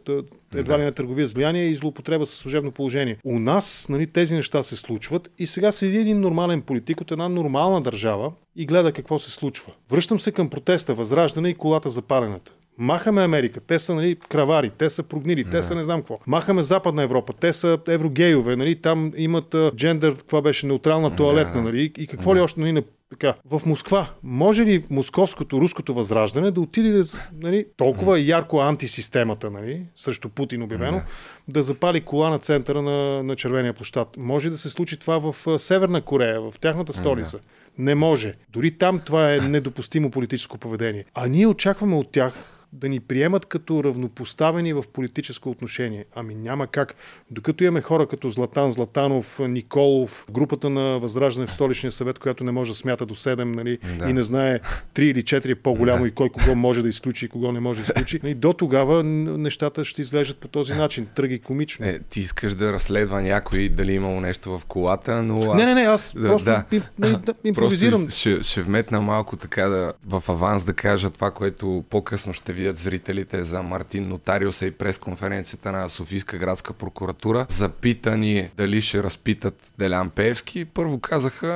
едва 0.55 0.79
ли 0.79 0.83
на 0.83 0.91
търговия 0.91 1.27
с 1.27 1.33
влияние 1.33 1.65
и 1.65 1.75
злоупотреба 1.75 2.25
с 2.25 2.29
служебно 2.29 2.71
положение. 2.71 3.17
У 3.23 3.39
нас 3.39 3.87
нали, 3.89 4.07
тези 4.07 4.35
неща 4.35 4.63
се 4.63 4.75
случват 4.75 5.31
и 5.37 5.47
сега 5.47 5.71
седи 5.71 5.97
един 5.97 6.19
нормален 6.19 6.61
политик 6.61 7.01
от 7.01 7.11
една 7.11 7.29
нормална 7.29 7.81
държава 7.81 8.31
и 8.55 8.65
гледа 8.65 8.91
какво 8.91 9.19
се 9.19 9.31
случва. 9.31 9.73
Връщам 9.89 10.19
се 10.19 10.31
към 10.31 10.49
протеста, 10.49 10.93
възраждане 10.93 11.49
и 11.49 11.55
колата 11.55 11.89
запалената. 11.89 12.51
Махаме 12.77 13.23
Америка, 13.23 13.61
те 13.61 13.79
са 13.79 13.95
нали, 13.95 14.15
кравари, 14.29 14.69
те 14.77 14.89
са 14.89 15.03
прогнили, 15.03 15.43
те 15.43 15.63
са 15.63 15.75
не 15.75 15.83
знам 15.83 15.99
какво. 15.99 16.19
Махаме 16.27 16.63
Западна 16.63 17.03
Европа, 17.03 17.33
те 17.33 17.53
са 17.53 17.77
еврогейове, 17.87 18.55
нали, 18.55 18.75
там 18.75 19.11
имат 19.17 19.53
а, 19.53 19.71
джендър, 19.75 20.13
това 20.13 20.41
беше 20.41 20.67
неутрална 20.67 21.15
туалетна, 21.15 21.61
нали, 21.61 21.91
и 21.97 22.07
какво 22.07 22.35
ли 22.35 22.39
още 22.39 22.59
нали, 22.59 22.83
така, 23.19 23.33
в 23.45 23.65
Москва, 23.65 24.09
може 24.23 24.65
ли 24.65 24.83
московското, 24.89 25.61
руското 25.61 25.93
възраждане 25.93 26.51
да 26.51 26.61
отиде 26.61 26.91
да, 26.91 27.03
нали, 27.41 27.65
толкова 27.77 28.19
ярко 28.19 28.59
антисистемата, 28.59 29.51
нали, 29.51 29.85
срещу 29.95 30.29
Путин 30.29 30.63
обявено, 30.63 31.01
да 31.47 31.63
запали 31.63 32.01
кола 32.01 32.29
на 32.29 32.39
центъра 32.39 32.81
на, 32.81 33.23
на 33.23 33.35
Червения 33.35 33.73
площад? 33.73 34.17
Може 34.17 34.49
да 34.49 34.57
се 34.57 34.69
случи 34.69 34.97
това 34.97 35.31
в 35.31 35.59
Северна 35.59 36.01
Корея, 36.01 36.41
в 36.41 36.53
тяхната 36.61 36.93
столица? 36.93 37.39
Не 37.77 37.95
може. 37.95 38.33
Дори 38.49 38.71
там 38.71 38.99
това 38.99 39.33
е 39.33 39.39
недопустимо 39.39 40.11
политическо 40.11 40.57
поведение. 40.57 41.05
А 41.13 41.27
ние 41.27 41.47
очакваме 41.47 41.95
от 41.95 42.11
тях 42.11 42.54
да 42.75 42.89
ни 42.89 42.99
приемат 42.99 43.45
като 43.45 43.83
равнопоставени 43.83 44.73
в 44.73 44.83
политическо 44.93 45.49
отношение. 45.49 46.05
Ами 46.15 46.35
няма 46.35 46.67
как. 46.67 46.95
Докато 47.31 47.63
имаме 47.63 47.81
хора 47.81 48.07
като 48.07 48.29
Златан 48.29 48.71
Златанов, 48.71 49.39
Николов, 49.39 50.25
групата 50.31 50.69
на 50.69 50.99
Възраждане 50.99 51.47
в 51.47 51.51
столичния 51.51 51.91
съвет, 51.91 52.19
която 52.19 52.43
не 52.43 52.51
може 52.51 52.71
да 52.71 52.75
смята 52.75 53.05
до 53.05 53.15
7 53.15 53.43
нали, 53.43 53.77
Да. 53.99 54.09
и 54.09 54.13
не 54.13 54.23
знае 54.23 54.59
3 54.95 54.99
или 55.01 55.23
4 55.23 55.51
е 55.51 55.55
по-голямо 55.55 56.05
и 56.05 56.11
кой 56.11 56.29
кого 56.29 56.55
може 56.55 56.81
да 56.81 56.89
изключи 56.89 57.25
и 57.25 57.29
кого 57.29 57.51
не 57.51 57.59
може 57.59 57.79
да 57.79 57.83
изключи, 57.83 58.19
нали, 58.23 58.33
до 58.33 58.53
тогава 58.53 59.03
нещата 59.03 59.85
ще 59.85 60.01
изглеждат 60.01 60.37
по 60.37 60.47
този 60.47 60.73
начин. 60.73 61.07
Трагикомично. 61.15 61.85
Е, 61.85 61.99
ти 62.09 62.19
искаш 62.19 62.55
да 62.55 62.73
разследва 62.73 63.21
някой 63.21 63.69
дали 63.69 63.93
имало 63.93 64.21
нещо 64.21 64.59
в 64.59 64.65
колата, 64.65 65.23
но 65.23 65.51
аз... 65.51 65.57
Не, 65.57 65.65
не, 65.65 65.73
не, 65.73 65.81
аз 65.81 66.13
просто 66.21 66.63
им- 66.71 66.83
нали, 66.99 67.15
да 67.25 67.33
импровизирам. 67.43 68.01
Просто 68.01 68.19
ще, 68.19 68.43
ще 68.43 68.61
вметна 68.61 69.01
малко 69.01 69.37
така 69.37 69.63
да, 69.67 69.93
в 70.05 70.23
аванс 70.29 70.63
да 70.63 70.73
кажа 70.73 71.09
това, 71.09 71.31
което 71.31 71.83
по-късно 71.89 72.33
ще 72.33 72.53
видят 72.65 72.77
зрителите 72.77 73.43
за 73.43 73.63
Мартин 73.63 74.09
Нотариуса 74.09 74.65
и 74.65 74.71
пресконференцията 74.71 75.71
на 75.71 75.89
Софийска 75.89 76.37
градска 76.37 76.73
прокуратура. 76.73 77.45
Запитани 77.49 78.49
дали 78.57 78.81
ще 78.81 79.03
разпитат 79.03 79.73
Делян 79.77 80.09
Пеевски, 80.09 80.65
първо 80.65 80.99
казаха, 80.99 81.53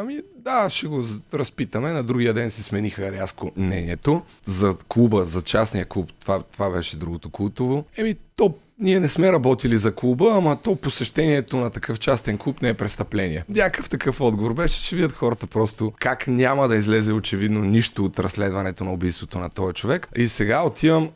ами 0.00 0.20
да, 0.36 0.70
ще 0.70 0.86
го 0.86 1.04
разпитаме. 1.34 1.92
На 1.92 2.02
другия 2.02 2.34
ден 2.34 2.50
се 2.50 2.62
смениха 2.62 3.12
рязко 3.12 3.52
мнението. 3.56 4.22
За 4.44 4.76
клуба, 4.88 5.24
за 5.24 5.42
частния 5.42 5.86
клуб, 5.86 6.10
това, 6.20 6.42
това 6.42 6.70
беше 6.70 6.96
другото 6.96 7.30
култово. 7.30 7.84
Еми, 7.96 8.14
то 8.36 8.54
ние 8.82 9.00
не 9.00 9.08
сме 9.08 9.32
работили 9.32 9.78
за 9.78 9.94
клуба, 9.94 10.32
ама 10.36 10.56
то 10.62 10.76
посещението 10.76 11.56
на 11.56 11.70
такъв 11.70 11.98
частен 11.98 12.38
клуб 12.38 12.62
не 12.62 12.68
е 12.68 12.74
престъпление. 12.74 13.44
Някакъв 13.48 13.90
такъв 13.90 14.20
отговор 14.20 14.54
беше, 14.54 14.82
че 14.82 14.96
видят 14.96 15.12
хората 15.12 15.46
просто 15.46 15.92
как 15.98 16.26
няма 16.26 16.68
да 16.68 16.76
излезе 16.76 17.12
очевидно 17.12 17.60
нищо 17.60 18.04
от 18.04 18.18
разследването 18.18 18.84
на 18.84 18.92
убийството 18.92 19.38
на 19.38 19.50
този 19.50 19.74
човек. 19.74 20.08
И 20.16 20.28
сега 20.28 20.62
отивам 20.62 21.10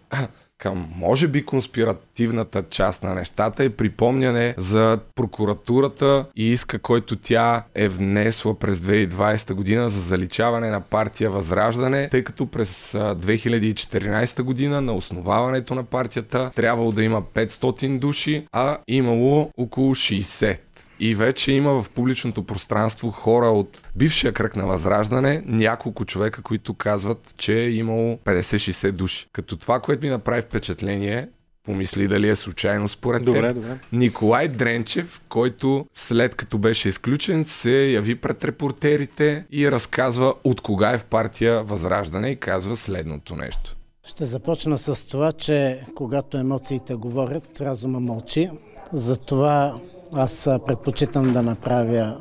към, 0.58 0.88
може 0.96 1.28
би, 1.28 1.44
конспиративната 1.44 2.62
част 2.70 3.02
на 3.02 3.14
нещата 3.14 3.64
и 3.64 3.70
припомняне 3.70 4.54
за 4.58 4.98
прокуратурата 5.14 6.26
и 6.36 6.52
иска, 6.52 6.78
който 6.78 7.16
тя 7.16 7.62
е 7.74 7.88
внесла 7.88 8.58
през 8.58 8.78
2020 8.78 9.54
година 9.54 9.90
за 9.90 10.00
заличаване 10.00 10.70
на 10.70 10.80
партия 10.80 11.30
Възраждане, 11.30 12.08
тъй 12.08 12.24
като 12.24 12.46
през 12.46 12.94
а, 12.94 13.16
2014 13.16 14.42
година 14.42 14.80
на 14.80 14.92
основаването 14.92 15.74
на 15.74 15.84
партията 15.84 16.50
трябвало 16.54 16.92
да 16.92 17.04
има 17.04 17.22
500 17.22 17.98
души, 17.98 18.46
а 18.52 18.78
имало 18.88 19.50
около 19.58 19.94
60. 19.94 20.58
И 21.00 21.14
вече 21.14 21.52
има 21.52 21.82
в 21.82 21.90
публичното 21.90 22.42
пространство 22.42 23.10
хора 23.10 23.46
от 23.46 23.84
бившия 23.96 24.32
кръг 24.32 24.56
на 24.56 24.66
Възраждане, 24.66 25.42
няколко 25.46 26.04
човека, 26.04 26.42
които 26.42 26.74
казват, 26.74 27.34
че 27.36 27.54
е 27.54 27.70
имало 27.70 28.18
50-60 28.24 28.92
души. 28.92 29.28
Като 29.32 29.56
това, 29.56 29.80
което 29.80 30.04
ми 30.04 30.10
направи 30.10 30.42
впечатление, 30.42 31.28
помисли 31.64 32.08
дали 32.08 32.28
е 32.28 32.36
случайно 32.36 32.88
според 32.88 33.24
Добре, 33.24 33.54
теб. 33.54 33.54
добре. 33.54 33.78
Николай 33.92 34.48
Дренчев, 34.48 35.20
който 35.28 35.86
след 35.94 36.34
като 36.34 36.58
беше 36.58 36.88
изключен, 36.88 37.44
се 37.44 37.90
яви 37.90 38.14
пред 38.14 38.44
репортерите 38.44 39.44
и 39.52 39.70
разказва 39.70 40.34
от 40.44 40.60
кога 40.60 40.92
е 40.92 40.98
в 40.98 41.04
партия 41.04 41.62
Възраждане 41.62 42.30
и 42.30 42.36
казва 42.36 42.76
следното 42.76 43.36
нещо. 43.36 43.76
Ще 44.08 44.24
започна 44.24 44.78
с 44.78 45.08
това, 45.08 45.32
че 45.32 45.80
когато 45.94 46.38
емоциите 46.38 46.94
говорят, 46.94 47.60
разума 47.60 48.00
мълчи. 48.00 48.50
Затова 48.92 49.74
аз 50.12 50.50
предпочитам 50.66 51.32
да 51.32 51.42
направя 51.42 52.16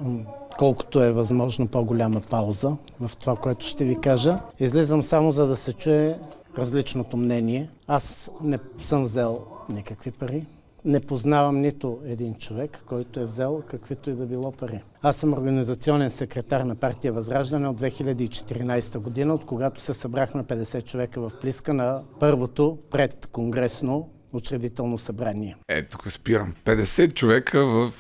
колкото 0.58 1.04
е 1.04 1.12
възможно 1.12 1.67
по-голяма 1.67 2.21
пауза 2.21 2.78
в 2.99 3.12
това, 3.17 3.36
което 3.36 3.65
ще 3.65 3.86
ви 3.86 4.01
кажа. 4.01 4.39
Излизам 4.60 5.04
само 5.04 5.32
за 5.32 5.47
да 5.47 5.56
се 5.56 5.73
чуе 5.73 6.19
различното 6.58 7.17
мнение. 7.17 7.69
Аз 7.88 8.32
не 8.41 8.60
съм 8.78 9.04
взел 9.04 9.39
никакви 9.69 10.12
пари. 10.12 10.45
Не 10.86 10.99
познавам 10.99 11.62
нито 11.62 11.99
един 12.06 12.34
човек, 12.36 12.84
който 12.88 13.19
е 13.19 13.25
взел 13.25 13.63
каквито 13.67 14.10
и 14.10 14.13
да 14.13 14.25
било 14.25 14.51
пари. 14.51 14.82
Аз 15.01 15.15
съм 15.15 15.34
организационен 15.34 16.10
секретар 16.10 16.62
на 16.62 16.75
партия 16.75 17.13
Възраждане 17.13 17.67
от 17.67 17.82
2014 17.82 18.97
година, 18.97 19.34
от 19.34 19.45
когато 19.45 19.82
се 19.82 19.93
събрахме 19.93 20.43
50 20.43 20.86
човека 20.86 21.21
в 21.21 21.32
Плиска 21.41 21.73
на 21.73 22.01
първото 22.19 22.78
предконгресно 22.91 24.10
учредително 24.35 24.97
събрание. 24.97 25.55
Е, 25.69 25.83
тук 25.83 26.11
спирам. 26.11 26.53
50 26.65 27.13
човека 27.13 27.65
в 27.65 27.91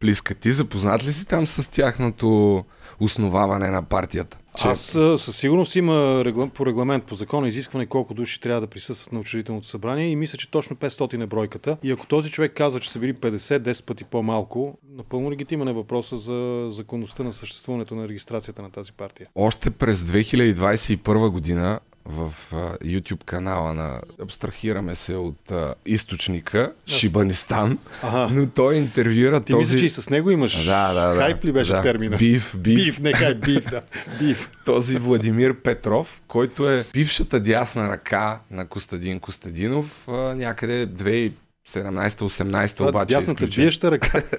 Плиска. 0.00 0.34
Ти 0.34 0.52
запознат 0.52 1.04
ли 1.04 1.12
си 1.12 1.26
там 1.26 1.46
с 1.46 1.70
тяхното 1.70 2.64
основаване 3.00 3.70
на 3.70 3.82
партията? 3.82 4.38
Че... 4.56 4.68
Аз 4.68 4.94
а, 4.94 5.18
със 5.18 5.36
сигурност 5.36 5.76
има 5.76 6.24
по 6.54 6.66
регламент, 6.66 7.04
по 7.04 7.14
закон 7.14 7.46
изискване 7.46 7.86
колко 7.86 8.14
души 8.14 8.40
трябва 8.40 8.60
да 8.60 8.66
присъстват 8.66 9.12
на 9.12 9.20
учредителното 9.20 9.66
събрание 9.66 10.08
и 10.08 10.16
мисля, 10.16 10.38
че 10.38 10.50
точно 10.50 10.76
500 10.76 11.22
е 11.22 11.26
бройката. 11.26 11.76
И 11.82 11.90
ако 11.90 12.06
този 12.06 12.30
човек 12.30 12.52
казва, 12.54 12.80
че 12.80 12.90
са 12.90 12.98
били 12.98 13.14
50-10 13.14 13.84
пъти 13.84 14.04
по-малко, 14.04 14.78
напълно 14.96 15.30
легитимен 15.30 15.68
е 15.68 15.72
въпроса 15.72 16.16
за 16.16 16.66
законността 16.70 17.22
на 17.22 17.32
съществуването 17.32 17.94
на 17.94 18.08
регистрацията 18.08 18.62
на 18.62 18.70
тази 18.70 18.92
партия. 18.92 19.28
Още 19.34 19.70
през 19.70 20.00
2021 20.00 21.28
година 21.28 21.80
в 22.04 22.32
а, 22.52 22.56
YouTube 22.84 23.24
канала 23.24 23.74
на 23.74 24.00
абстрахираме 24.22 24.94
се 24.94 25.14
от 25.16 25.50
а, 25.50 25.74
източника 25.86 26.72
Шибанистан, 26.86 27.78
Ага. 28.02 28.34
но 28.34 28.46
той 28.46 28.74
интервюира 28.76 29.40
Ти 29.40 29.52
този... 29.52 29.58
мисля, 29.60 29.78
че 29.78 29.84
и 29.84 29.90
с 29.90 30.10
него 30.10 30.30
имаш 30.30 30.64
да, 30.64 30.92
да, 30.92 31.14
да, 31.14 31.20
хайп 31.20 31.44
ли 31.44 31.52
беше 31.52 31.72
да. 31.72 31.82
термина? 31.82 32.16
Бив, 32.16 32.54
бив. 32.58 32.74
Бив, 32.74 33.00
не 33.00 33.12
хай, 33.12 33.34
бив, 33.34 33.64
да. 33.70 33.82
Бив. 34.18 34.50
този 34.64 34.98
Владимир 34.98 35.54
Петров, 35.54 36.22
който 36.28 36.70
е 36.70 36.84
бившата 36.92 37.40
дясна 37.40 37.90
ръка 37.90 38.40
на 38.50 38.66
Костадин 38.66 39.20
Костадинов, 39.20 40.08
а, 40.08 40.12
някъде 40.12 40.86
2017-18 40.86 42.76
Това 42.76 42.88
обаче 42.88 43.14
е 43.14 43.16
дясната 43.16 43.46
биеща 43.46 43.90
ръка. 43.90 44.22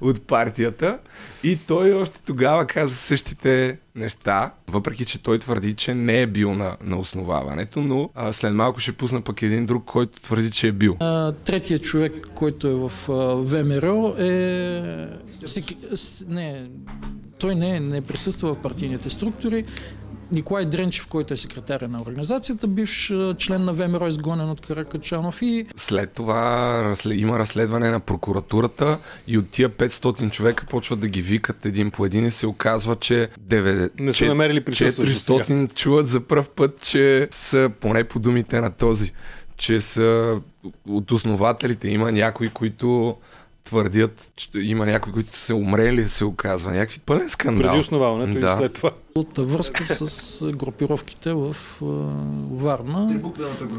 от 0.00 0.26
партията. 0.26 0.98
И 1.44 1.58
той 1.58 1.92
още 1.92 2.22
тогава 2.22 2.66
каза 2.66 2.94
същите 2.94 3.78
неща, 3.94 4.52
въпреки 4.68 5.04
че 5.04 5.22
той 5.22 5.38
твърди, 5.38 5.74
че 5.74 5.94
не 5.94 6.22
е 6.22 6.26
бил 6.26 6.54
на, 6.54 6.76
на 6.82 6.98
основаването, 6.98 7.80
но 7.80 8.10
а, 8.14 8.32
след 8.32 8.54
малко 8.54 8.80
ще 8.80 8.92
пусна 8.92 9.20
пък 9.20 9.42
един 9.42 9.66
друг, 9.66 9.84
който 9.84 10.20
твърди, 10.20 10.50
че 10.50 10.68
е 10.68 10.72
бил. 10.72 10.96
А, 11.00 11.32
Третият 11.32 11.82
човек, 11.82 12.28
който 12.34 12.68
е 12.68 12.74
в 12.74 13.08
а, 13.08 13.12
ВМРО 13.34 14.14
е... 14.18 14.24
сек- 15.42 16.28
Не, 16.28 16.66
той 17.38 17.54
не, 17.54 17.76
е- 17.76 17.80
не 17.80 18.00
присъства 18.00 18.54
в 18.54 18.58
партийните 18.58 19.10
структури. 19.10 19.64
Николай 20.34 20.64
Дренчев, 20.64 21.06
който 21.06 21.34
е 21.34 21.36
секретаря 21.36 21.88
на 21.88 22.02
организацията, 22.02 22.66
бивш 22.66 23.12
член 23.38 23.64
на 23.64 23.72
ВМРО, 23.72 24.08
изгонен 24.08 24.50
от 24.50 24.60
Каракачанов 24.60 25.42
и 25.42 25.66
След 25.76 26.12
това 26.12 26.94
има 27.12 27.38
разследване 27.38 27.90
на 27.90 28.00
прокуратурата 28.00 28.98
и 29.26 29.38
от 29.38 29.50
тия 29.50 29.70
500 29.70 30.30
човека 30.30 30.66
почват 30.66 31.00
да 31.00 31.08
ги 31.08 31.22
викат 31.22 31.66
един 31.66 31.90
по 31.90 32.06
един 32.06 32.26
и 32.26 32.30
се 32.30 32.46
оказва, 32.46 32.96
че 32.96 33.28
9... 33.48 33.90
Не 34.00 34.12
са 34.12 34.24
намерили 34.26 34.64
присъстващ 34.64 35.12
досега. 35.12 35.44
400 35.44 35.74
чуват 35.74 36.06
за 36.06 36.20
първ 36.20 36.44
път, 36.56 36.82
че 36.82 37.28
са, 37.30 37.70
поне 37.80 38.04
по 38.04 38.18
думите 38.18 38.60
на 38.60 38.70
този, 38.70 39.12
че 39.56 39.80
са 39.80 40.38
от 40.88 41.10
основателите. 41.10 41.88
Има 41.88 42.12
някои, 42.12 42.48
които 42.48 43.16
твърдят, 43.64 44.32
че 44.36 44.48
има 44.54 44.86
някои, 44.86 45.12
които 45.12 45.30
са 45.30 45.54
умрели, 45.54 46.08
се 46.08 46.24
оказва. 46.24 46.72
Някакви 46.72 47.00
пълен 47.06 47.30
скандал. 47.30 47.70
Преди 47.70 47.80
основаването 47.80 48.40
да. 48.40 48.52
и 48.52 48.58
след 48.58 48.72
това. 48.72 48.90
От 49.18 49.38
връзка 49.38 49.86
с 49.86 50.50
групировките 50.52 51.32
в 51.32 51.56
Варна. 52.50 53.20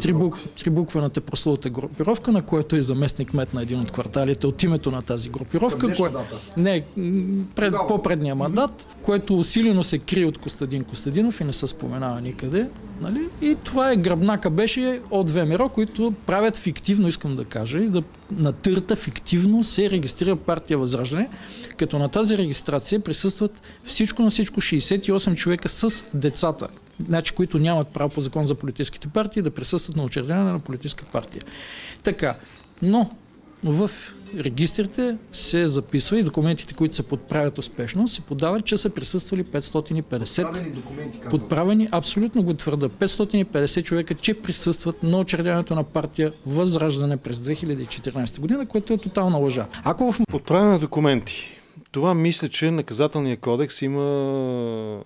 Трибук, 0.02 0.40
трибуквената 0.64 1.22
прословата 1.22 1.70
групировка, 1.70 2.32
на 2.32 2.42
което 2.42 2.76
е 2.76 2.82
заместник 2.82 3.30
кмет 3.30 3.54
на 3.54 3.62
един 3.62 3.80
от 3.80 3.92
кварталите 3.92 4.48
от 4.48 4.64
името 4.64 4.92
на 4.92 5.02
тази 5.02 5.30
групировка. 5.30 5.88
кое-? 5.88 6.26
Не, 6.58 6.84
пред, 7.56 7.74
по-предния 7.88 8.36
мандат, 8.36 8.88
което 9.02 9.38
усилено 9.38 9.84
се 9.84 9.98
крие 9.98 10.26
от 10.26 10.38
Костадин 10.38 10.84
Костадинов 10.84 11.42
и 11.42 11.44
не 11.44 11.54
се 11.54 11.68
споменава 11.68 12.22
никъде. 12.22 12.68
Нали? 13.02 13.30
И 13.42 13.56
това 13.64 13.92
е 13.92 13.96
гръбнака 13.96 14.50
беше 14.50 15.02
от 15.12 15.30
ВМРО, 15.30 15.70
които 15.70 16.14
правят 16.26 16.58
фиктивно, 16.58 17.08
искам 17.08 17.36
да 17.36 17.46
кажа, 17.46 17.80
и 17.80 17.88
да 17.88 18.04
на 18.32 18.54
търта 18.54 18.96
фиктивно 18.96 19.64
се 19.64 19.90
регистрира 19.90 20.36
партия 20.36 20.78
Възраждане, 20.78 21.30
като 21.78 22.00
на 22.00 22.10
тази 22.10 22.38
регистрация 22.38 23.00
присъстват 23.00 23.62
всичко 23.84 24.22
на 24.22 24.30
всичко 24.30 24.62
68 24.62 25.25
човека 25.34 25.70
с 25.70 26.06
децата, 26.14 26.68
значи, 27.06 27.34
които 27.34 27.60
нямат 27.60 27.88
право 27.88 28.10
по 28.10 28.20
закон 28.20 28.44
за 28.44 28.56
политическите 28.56 29.08
партии 29.08 29.42
да 29.42 29.52
присъстват 29.52 29.96
на 29.96 30.04
учредяване 30.04 30.52
на 30.52 30.60
политическа 30.60 31.06
партия. 31.06 31.42
Така, 32.04 32.36
но 32.82 33.10
в 33.64 33.92
регистрите 34.38 35.18
се 35.32 35.68
записва 35.68 36.20
и 36.20 36.24
документите, 36.24 36.74
които 36.74 36.96
се 36.96 37.04
подправят 37.04 37.58
успешно, 37.58 38.08
се 38.08 38.22
подават, 38.22 38.66
че 38.66 38.78
са 38.78 38.90
присъствали 38.90 39.44
550 39.44 40.04
Подправени 40.04 40.72
документи, 40.72 41.20
казвам. 41.20 41.40
подправени, 41.40 41.90
абсолютно 41.92 42.44
го 42.44 42.54
твърда, 42.54 42.90
550 42.90 43.84
човека, 43.84 44.14
че 44.14 44.34
присъстват 44.34 45.04
на 45.04 45.18
учредяването 45.18 45.76
на 45.76 45.84
партия 45.84 46.34
Възраждане 46.46 47.18
през 47.18 47.38
2014 47.38 48.40
година, 48.40 48.66
което 48.66 48.94
е 48.94 48.98
тотална 48.98 49.38
лъжа. 49.38 49.68
Ако 49.84 50.12
в 50.12 50.20
Подправяне 50.30 50.72
на 50.72 50.80
документи. 50.80 51.55
Това 51.96 52.14
мисля, 52.14 52.50
че 52.50 52.72
наказателния 52.72 53.38
кодекс 53.38 53.82
има 53.82 55.04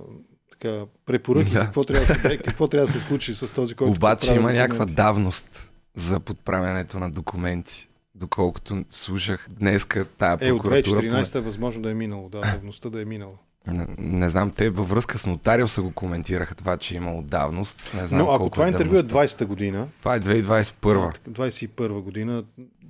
така, 0.51 0.85
препоръки 1.05 1.51
Да. 1.51 1.59
какво, 1.59 1.83
трябва 1.83 2.05
да 2.05 2.15
се, 2.15 2.37
какво 2.37 2.67
трябва 2.67 2.87
да 2.87 2.93
се 2.93 2.99
случи 2.99 3.35
с 3.35 3.53
този, 3.53 3.75
който 3.75 3.91
Обаче 3.91 4.33
има 4.33 4.53
някаква 4.53 4.85
давност 4.85 5.71
за 5.95 6.19
подправянето 6.19 6.99
на 6.99 7.11
документи. 7.11 7.89
Доколкото 8.15 8.83
слушах 8.91 9.47
днеска 9.59 10.05
тая 10.05 10.37
Е, 10.41 10.51
от 10.51 10.61
прокуратура. 10.61 11.01
2014 11.01 11.35
е 11.35 11.41
възможно 11.41 11.81
да 11.81 11.91
е 11.91 11.93
минало, 11.93 12.29
да, 12.29 12.39
давността 12.41 12.89
да 12.89 13.01
е 13.01 13.05
минала. 13.05 13.35
Не, 13.67 13.87
не 13.97 14.29
знам, 14.29 14.51
те 14.51 14.69
във 14.69 14.89
връзка 14.89 15.17
с 15.17 15.25
нотариуса 15.25 15.81
го 15.81 15.91
коментираха 15.91 16.55
това, 16.55 16.77
че 16.77 16.93
е 16.93 16.97
имало 16.97 17.21
давност. 17.21 17.93
Не 17.93 18.07
знам 18.07 18.19
Но 18.19 18.31
ако 18.31 18.37
колко 18.37 18.53
това 18.53 18.65
е 18.65 18.69
интервю 18.69 18.95
е 18.95 19.03
давността. 19.03 19.37
20-та 19.37 19.45
година, 19.45 19.87
Това 19.99 20.15
е 20.15 20.19
2021. 20.19 21.29
21 21.29 22.01
година, 22.01 22.43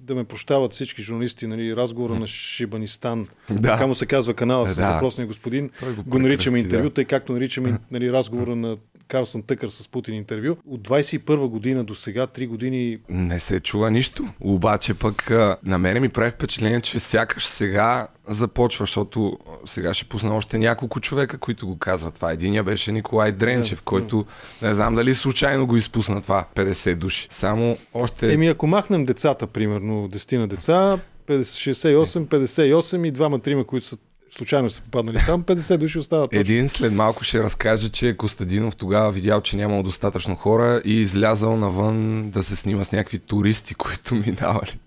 да 0.09 0.15
ме 0.15 0.23
прощават 0.23 0.73
всички 0.73 1.01
журналисти, 1.01 1.47
нали, 1.47 1.75
разговора 1.75 2.15
на 2.15 2.27
Шибанистан, 2.27 3.27
Да. 3.49 3.61
така 3.61 3.87
му 3.87 3.95
се 3.95 4.05
казва 4.05 4.33
канала 4.33 4.67
с 4.67 4.75
Да. 4.75 4.93
въпросния 4.93 5.27
господин, 5.27 5.69
Той 5.79 5.93
го 5.93 6.03
го 6.03 6.19
наричаме 6.19 6.59
интервю, 6.59 6.89
тъй 6.89 7.05
както 7.05 7.33
наричаме 7.33 7.77
нали, 7.91 8.11
разговора 8.11 8.55
на 8.55 8.77
Карлсън 9.09 9.43
Тъкър 9.43 9.69
с 9.69 9.87
Путин 9.87 10.15
интервю. 10.15 10.55
От 10.67 10.87
21 10.87 11.47
година 11.47 11.83
до 11.83 11.95
сега, 11.95 12.27
3 12.27 12.47
години 12.47 12.97
Не 13.09 13.39
се 13.39 13.59
чува 13.59 13.91
нищо. 13.91 14.27
Обаче 14.39 14.93
пък 14.93 15.29
на 15.63 15.77
мене 15.77 15.99
ми 15.99 16.09
прави 16.09 16.31
впечатление, 16.31 16.81
че 16.81 16.99
сякаш 16.99 17.45
сега 17.45 18.07
започва, 18.27 18.83
защото 18.83 19.37
сега 19.65 19.93
ще 19.93 20.05
пусна 20.05 20.35
още 20.35 20.57
няколко 20.57 20.99
човека, 20.99 21.37
които 21.37 21.67
го 21.67 21.77
казват 21.77 22.13
това. 22.13 22.31
Единия 22.31 22.63
беше 22.63 22.91
Николай 22.91 23.31
Дренчев, 23.31 23.79
Да, 23.79 23.83
който 23.83 24.25
не 24.61 24.73
знам 24.73 24.95
дали 24.95 25.15
случайно 25.15 25.67
го 25.67 25.75
изпусна 25.75 26.21
това. 26.21 26.45
50 26.55 26.95
души. 26.95 27.27
Само 27.31 27.77
още... 27.93 28.33
Еми, 28.33 28.47
ако 28.47 28.67
махнем 28.67 29.05
децата, 29.05 29.47
примерно 29.47 30.09
10 30.09 30.37
на 30.37 30.47
деца, 30.47 30.99
50, 31.27 31.41
68, 31.71 32.25
58 32.25 33.07
и 33.07 33.11
двама-трима, 33.11 33.63
които 33.63 33.85
са 33.85 33.97
случайно 34.29 34.69
са 34.69 34.81
попаднали 34.81 35.17
там, 35.25 35.43
50 35.43 35.77
души 35.77 35.99
остават. 35.99 36.33
Един 36.33 36.69
след 36.69 36.93
малко 36.93 37.23
ще 37.23 37.43
разкаже, 37.43 37.89
че 37.89 38.17
Костадинов 38.17 38.75
тогава 38.75 39.11
видял, 39.11 39.41
че 39.41 39.57
нямало 39.57 39.83
достатъчно 39.83 40.35
хора 40.35 40.81
и 40.85 41.01
излязал 41.01 41.57
навън 41.57 42.29
да 42.29 42.43
се 42.43 42.55
снима 42.55 42.83
с 42.83 42.91
някакви 42.91 43.19
туристи, 43.19 43.73
които 43.75 44.15
минавали 44.15 44.79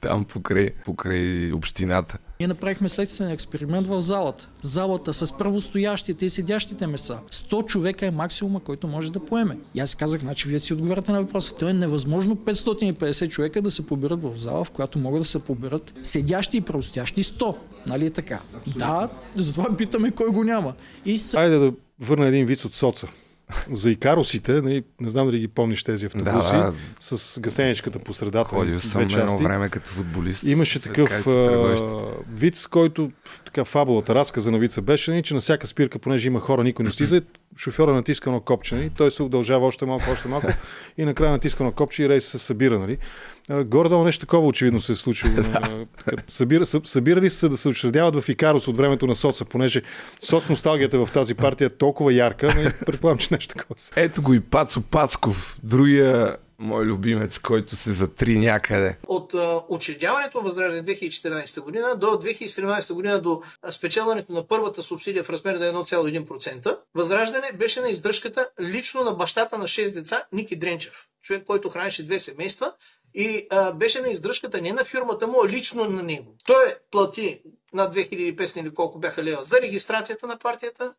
там 0.00 0.24
покрай, 0.24 0.70
покрай 0.84 1.52
общината. 1.52 2.18
Ние 2.42 2.48
направихме 2.48 2.88
следствен 2.88 3.30
експеримент 3.30 3.86
в 3.86 4.00
залата. 4.00 4.48
Залата 4.62 5.14
с 5.14 5.38
правостоящите 5.38 6.26
и 6.26 6.28
седящите 6.28 6.86
меса. 6.86 7.18
100 7.30 7.66
човека 7.66 8.06
е 8.06 8.10
максимума, 8.10 8.60
който 8.60 8.86
може 8.86 9.12
да 9.12 9.24
поеме. 9.26 9.58
И 9.74 9.80
аз 9.80 9.94
казах, 9.94 10.20
значи 10.20 10.48
вие 10.48 10.58
си 10.58 10.72
отговаряте 10.72 11.12
на 11.12 11.22
въпроса. 11.22 11.54
То 11.54 11.68
е 11.68 11.72
невъзможно 11.72 12.36
550 12.36 13.28
човека 13.28 13.62
да 13.62 13.70
се 13.70 13.86
поберат 13.86 14.22
в 14.22 14.36
зала, 14.36 14.64
в 14.64 14.70
която 14.70 14.98
могат 14.98 15.20
да 15.20 15.24
се 15.24 15.38
поберат 15.38 15.94
седящи 16.02 16.56
и 16.56 16.60
правостоящи 16.60 17.24
100. 17.24 17.56
Нали 17.86 18.06
е 18.06 18.10
така? 18.10 18.40
Да, 18.76 19.08
затова 19.34 19.76
питаме 19.76 20.10
кой 20.10 20.30
го 20.30 20.44
няма. 20.44 20.74
И. 21.04 21.20
Айде 21.34 21.58
да 21.58 21.72
върна 22.00 22.28
един 22.28 22.46
вид 22.46 22.64
от 22.64 22.74
соца. 22.74 23.08
За 23.72 23.90
икаросите, 23.90 24.52
нали, 24.60 24.82
не 25.00 25.08
знам 25.08 25.26
дали 25.26 25.38
ги 25.38 25.48
помниш 25.48 25.84
тези 25.84 26.06
автобуси, 26.06 26.32
Да, 26.52 26.72
да. 26.72 26.72
с 27.00 27.40
гасеничката 27.40 27.98
по 27.98 28.12
средата. 28.12 28.48
Ходил 28.50 28.80
съм 28.80 29.00
едно 29.00 29.10
части. 29.18 29.42
време 29.42 29.68
като 29.68 29.90
футболист. 29.90 30.42
Имаше 30.42 30.80
такъв 30.80 31.26
а, 31.26 31.76
виц, 32.34 32.66
който 32.66 33.10
така 33.44 33.64
фабулата, 33.64 34.14
разказа 34.14 34.50
на 34.50 34.58
вица 34.58 34.82
беше, 34.82 35.10
нали, 35.10 35.22
че 35.22 35.34
на 35.34 35.40
всяка 35.40 35.66
спирка, 35.66 35.98
понеже 35.98 36.28
има 36.28 36.40
хора, 36.40 36.64
никой 36.64 36.84
не 36.84 36.90
слиза, 36.90 37.22
шофьора 37.56 37.92
натиска 37.92 38.30
на 38.30 38.40
копче, 38.40 38.74
нали, 38.74 38.90
той 38.96 39.10
се 39.10 39.22
удължава 39.22 39.66
още 39.66 39.86
малко, 39.86 40.04
още 40.12 40.28
малко 40.28 40.46
и 40.98 41.04
накрая 41.04 41.32
натиска 41.32 41.64
на 41.64 41.72
копче 41.72 42.02
и 42.02 42.08
рейс 42.08 42.24
се 42.24 42.38
събира. 42.38 42.78
Нали. 42.78 42.98
А, 43.50 43.64
Горе-долу 43.64 44.04
нещо 44.04 44.20
такова 44.20 44.46
очевидно 44.46 44.80
се 44.80 44.92
е 44.92 44.94
случило. 44.94 45.32
събира, 46.26 46.66
съ- 46.66 46.86
събирали 46.86 47.30
са 47.30 47.36
се 47.36 47.48
да 47.48 47.56
се 47.56 47.68
учредяват 47.68 48.24
в 48.24 48.28
Икарус 48.28 48.68
от 48.68 48.76
времето 48.76 49.06
на 49.06 49.14
соца, 49.14 49.44
понеже 49.44 49.82
соцносталгията 50.20 51.06
в 51.06 51.12
тази 51.12 51.34
партия 51.34 51.66
е 51.66 51.70
толкова 51.70 52.12
ярка, 52.12 52.54
нали, 52.56 52.72
предполагам, 52.86 53.18
че 53.18 53.28
нещо 53.30 53.54
такова 53.54 53.78
се. 53.78 53.92
Ето 53.96 54.22
го 54.22 54.34
и 54.34 54.40
Пацо 54.40 54.82
Пацков, 54.82 55.58
другия 55.62 56.36
мой 56.62 56.84
любимец, 56.84 57.38
който 57.38 57.76
се 57.76 57.92
затри 57.92 58.38
някъде. 58.38 58.98
От 59.06 59.34
а, 59.34 59.62
учредяването 59.68 60.38
на 60.38 60.44
Възраждане 60.44 60.84
2014 60.84 61.60
година 61.60 61.96
до 61.96 62.06
2017 62.06 62.92
година 62.92 63.20
до 63.20 63.42
спечелването 63.70 64.32
на 64.32 64.46
първата 64.46 64.82
субсидия 64.82 65.24
в 65.24 65.30
размер 65.30 65.54
на 65.54 65.84
1,1%, 65.84 66.78
Възраждане 66.94 67.52
беше 67.54 67.80
на 67.80 67.88
издръжката 67.88 68.48
лично 68.60 69.04
на 69.04 69.12
бащата 69.12 69.58
на 69.58 69.64
6 69.64 69.94
деца 69.94 70.22
Ники 70.32 70.56
Дренчев. 70.56 71.06
Човек, 71.22 71.44
който 71.44 71.70
хранеше 71.70 72.04
две 72.04 72.18
семейства 72.18 72.72
и 73.14 73.46
а, 73.50 73.72
беше 73.72 74.00
на 74.00 74.08
издръжката 74.08 74.60
не 74.60 74.72
на 74.72 74.84
фирмата 74.84 75.26
му, 75.26 75.42
а 75.44 75.48
лично 75.48 75.84
на 75.84 76.02
него. 76.02 76.34
Той 76.46 76.74
плати 76.90 77.42
над 77.72 77.94
2500 77.94 78.60
или 78.60 78.74
колко 78.74 78.98
бяха 78.98 79.24
лева 79.24 79.44
за 79.44 79.60
регистрацията 79.60 80.26
на 80.26 80.38
партията. 80.38 80.94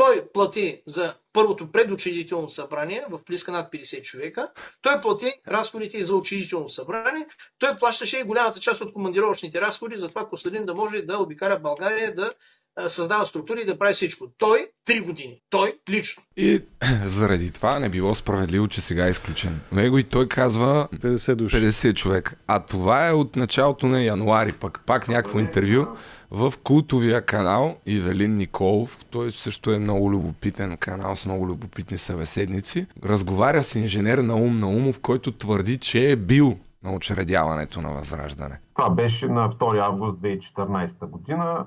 Той 0.00 0.28
плати 0.32 0.82
за 0.86 1.14
първото 1.32 1.72
предучредително 1.72 2.48
събрание 2.48 3.04
в 3.10 3.24
плиска 3.24 3.52
над 3.52 3.72
50 3.72 4.02
човека. 4.02 4.50
Той 4.82 5.00
плати 5.00 5.32
разходите 5.48 6.04
за 6.04 6.14
учредително 6.14 6.68
събрание. 6.68 7.26
Той 7.58 7.76
плащаше 7.76 8.18
и 8.18 8.22
голямата 8.22 8.60
част 8.60 8.80
от 8.80 8.92
командировъчните 8.92 9.60
разходи, 9.60 9.98
затова 9.98 10.28
Костадин 10.28 10.66
да 10.66 10.74
може 10.74 11.02
да 11.02 11.18
обикаля 11.18 11.58
България, 11.58 12.14
да 12.14 12.32
създава 12.88 13.26
структури 13.26 13.60
и 13.60 13.66
да 13.66 13.78
прави 13.78 13.94
всичко. 13.94 14.26
Той, 14.38 14.66
три 14.84 15.00
години. 15.00 15.40
Той, 15.50 15.74
лично. 15.88 16.22
И 16.36 16.60
заради 17.04 17.50
това 17.50 17.78
не 17.78 17.88
било 17.88 18.14
справедливо, 18.14 18.68
че 18.68 18.80
сега 18.80 19.06
е 19.06 19.10
изключен. 19.10 19.60
Него 19.72 19.98
и 19.98 20.04
той 20.04 20.28
казва 20.28 20.88
50 20.94 21.34
души. 21.34 21.56
50 21.56 21.94
човек. 21.94 22.38
А 22.46 22.60
това 22.60 23.08
е 23.08 23.12
от 23.12 23.36
началото 23.36 23.86
на 23.86 24.02
януари, 24.02 24.52
пък 24.52 24.80
пак 24.86 25.08
някакво 25.08 25.38
интервю 25.38 25.86
в 26.30 26.54
култовия 26.64 27.22
канал 27.22 27.76
Ивелин 27.86 28.36
Николов. 28.36 28.98
Той 29.10 29.30
също 29.30 29.72
е 29.72 29.78
много 29.78 30.10
любопитен 30.10 30.76
канал 30.76 31.16
с 31.16 31.26
много 31.26 31.46
любопитни 31.46 31.98
събеседници. 31.98 32.86
Разговаря 33.04 33.62
с 33.62 33.74
инженер 33.74 34.18
Наум 34.18 34.60
Наумов, 34.60 35.00
който 35.00 35.32
твърди, 35.32 35.78
че 35.78 36.10
е 36.10 36.16
бил 36.16 36.58
на 36.84 36.92
учредяването 36.92 37.80
на 37.80 37.92
Възраждане. 37.92 38.60
Това 38.74 38.90
беше 38.90 39.28
на 39.28 39.50
2 39.50 39.84
август 39.84 40.22
2014 40.22 41.06
година, 41.06 41.66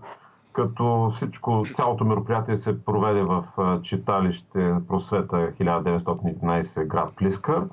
като 0.54 1.10
всичко, 1.10 1.66
цялото 1.76 2.06
мероприятие 2.06 2.58
се 2.58 2.86
проведе 2.86 3.22
в 3.22 3.43
читалище 3.82 4.74
Просвета 4.88 5.36
1911 5.38 6.88
град 6.88 7.14
Плиска. 7.16 7.68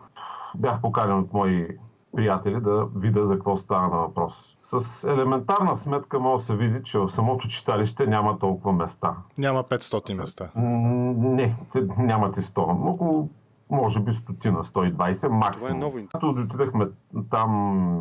Бях 0.55 0.81
поканен 0.81 1.19
от 1.19 1.33
мои 1.33 1.69
приятели 2.17 2.61
да 2.61 2.87
видя 2.97 3.25
за 3.25 3.35
какво 3.35 3.57
става 3.57 3.89
на 3.89 3.97
въпрос. 3.97 4.59
С 4.63 5.05
елементарна 5.09 5.77
сметка 5.77 6.21
може 6.21 6.41
да 6.41 6.45
се 6.47 6.57
види, 6.57 6.83
че 6.83 6.99
в 6.99 7.09
самото 7.09 7.49
читалище 7.49 8.07
няма 8.07 8.39
толкова 8.39 8.73
места. 8.73 9.15
Няма 9.39 9.63
500 9.65 10.15
места. 10.15 10.49
Не, 10.57 11.57
те- 11.73 11.87
нямате 11.99 12.41
100. 12.41 12.91
Около 12.93 13.29
може 13.71 14.01
би 14.01 14.13
стотина, 14.13 14.65
120 14.65 15.29
максимум. 15.29 15.81
ново. 15.81 15.99
Като 16.13 16.29
отидахме 16.29 16.89
там 17.31 18.01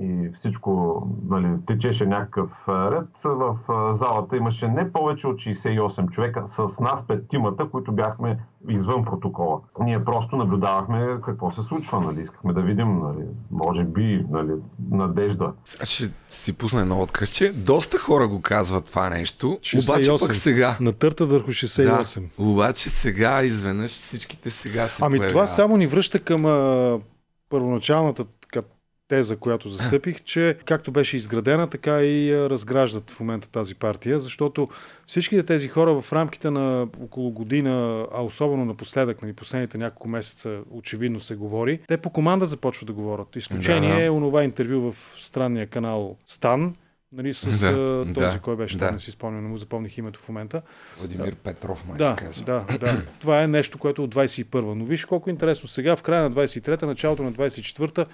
и 0.00 0.30
всичко 0.34 1.02
нали, 1.28 1.48
течеше 1.66 2.06
някакъв 2.06 2.68
ред, 2.68 3.08
в 3.24 3.58
залата 3.92 4.36
имаше 4.36 4.68
не 4.68 4.92
повече 4.92 5.26
от 5.26 5.36
68 5.36 6.10
човека 6.10 6.42
с 6.44 6.80
нас 6.80 7.06
петимата, 7.06 7.70
които 7.70 7.92
бяхме 7.92 8.38
извън 8.68 9.04
протокола. 9.04 9.60
Ние 9.80 10.04
просто 10.04 10.36
наблюдавахме 10.36 11.16
какво 11.24 11.50
се 11.50 11.62
случва, 11.62 12.00
нали, 12.00 12.20
искахме 12.20 12.52
да 12.52 12.62
видим, 12.62 12.98
нали, 12.98 13.24
може 13.50 13.84
би, 13.84 14.26
нали, 14.30 14.52
надежда. 14.90 15.52
Сега 15.64 15.86
ще 15.86 16.10
си 16.28 16.52
пусна 16.52 16.80
едно 16.80 17.00
откъсче. 17.00 17.52
Доста 17.52 17.98
хора 17.98 18.28
го 18.28 18.42
казват 18.42 18.86
това 18.86 19.10
нещо, 19.10 19.46
обаче 19.48 20.10
68. 20.10 20.26
пък 20.26 20.34
сега. 20.34 20.76
Натърта 20.80 21.26
върху 21.26 21.50
68. 21.50 22.20
Да, 22.38 22.44
обаче 22.44 22.90
сега 22.90 23.42
изведнъж 23.42 23.90
всичките 23.90 24.50
сега 24.50 24.88
се 24.88 25.02
Ами 25.10 25.18
това 25.18 25.28
появяват. 25.28 25.50
само 25.50 25.76
ни 25.76 25.86
връща 25.86 26.18
към 26.18 26.46
а, 26.46 27.00
първоначалната 27.48 28.24
така, 28.24 28.62
теза, 29.08 29.36
която 29.36 29.68
застъпих, 29.68 30.22
че 30.24 30.56
както 30.64 30.92
беше 30.92 31.16
изградена, 31.16 31.66
така 31.66 32.02
и 32.02 32.36
разграждат 32.36 33.10
в 33.10 33.20
момента 33.20 33.48
тази 33.48 33.74
партия, 33.74 34.20
защото 34.20 34.68
всичките 35.06 35.42
тези 35.42 35.68
хора 35.68 36.00
в 36.00 36.12
рамките 36.12 36.50
на 36.50 36.88
около 37.02 37.30
година, 37.30 38.06
а 38.12 38.22
особено 38.22 38.64
напоследък, 38.64 39.22
нали, 39.22 39.32
последните 39.32 39.78
няколко 39.78 40.08
месеца, 40.08 40.60
очевидно 40.70 41.20
се 41.20 41.34
говори, 41.34 41.80
те 41.88 41.96
по 41.96 42.10
команда 42.10 42.46
започват 42.46 42.86
да 42.86 42.92
говорят. 42.92 43.36
Изключение 43.36 43.94
Да. 43.94 44.04
е 44.04 44.10
онова 44.10 44.44
интервю 44.44 44.92
в 44.92 44.96
странния 45.18 45.66
канал 45.66 46.16
Стан, 46.26 46.74
нали, 47.12 47.34
с 47.34 47.60
Да, 47.60 48.04
този, 48.14 48.26
да, 48.26 48.38
кой 48.42 48.56
беше, 48.56 48.78
да. 48.78 48.86
да. 48.86 48.92
не 48.92 48.98
си 48.98 49.10
спомням, 49.10 49.42
не 49.42 49.48
му 49.48 49.56
запомних 49.56 49.98
името 49.98 50.20
в 50.20 50.28
момента. 50.28 50.62
Владимир 50.98 51.34
Петров, 51.34 51.86
май 51.88 51.98
Да, 51.98 52.08
се 52.08 52.24
казва. 52.24 52.44
да, 52.44 52.78
да. 52.78 53.02
Това 53.20 53.42
е 53.42 53.46
нещо, 53.46 53.78
което 53.78 54.02
е 54.02 54.04
от 54.04 54.14
21-а. 54.14 54.74
Но 54.74 54.84
виж 54.84 55.04
колко 55.04 55.30
интересно. 55.30 55.68
Сега, 55.68 55.96
в 55.96 56.02
края 56.02 56.22
на 56.22 56.30
23-та, 56.32 56.86
началото 56.86 57.22
на 57.22 57.32
24-та, 57.32 58.06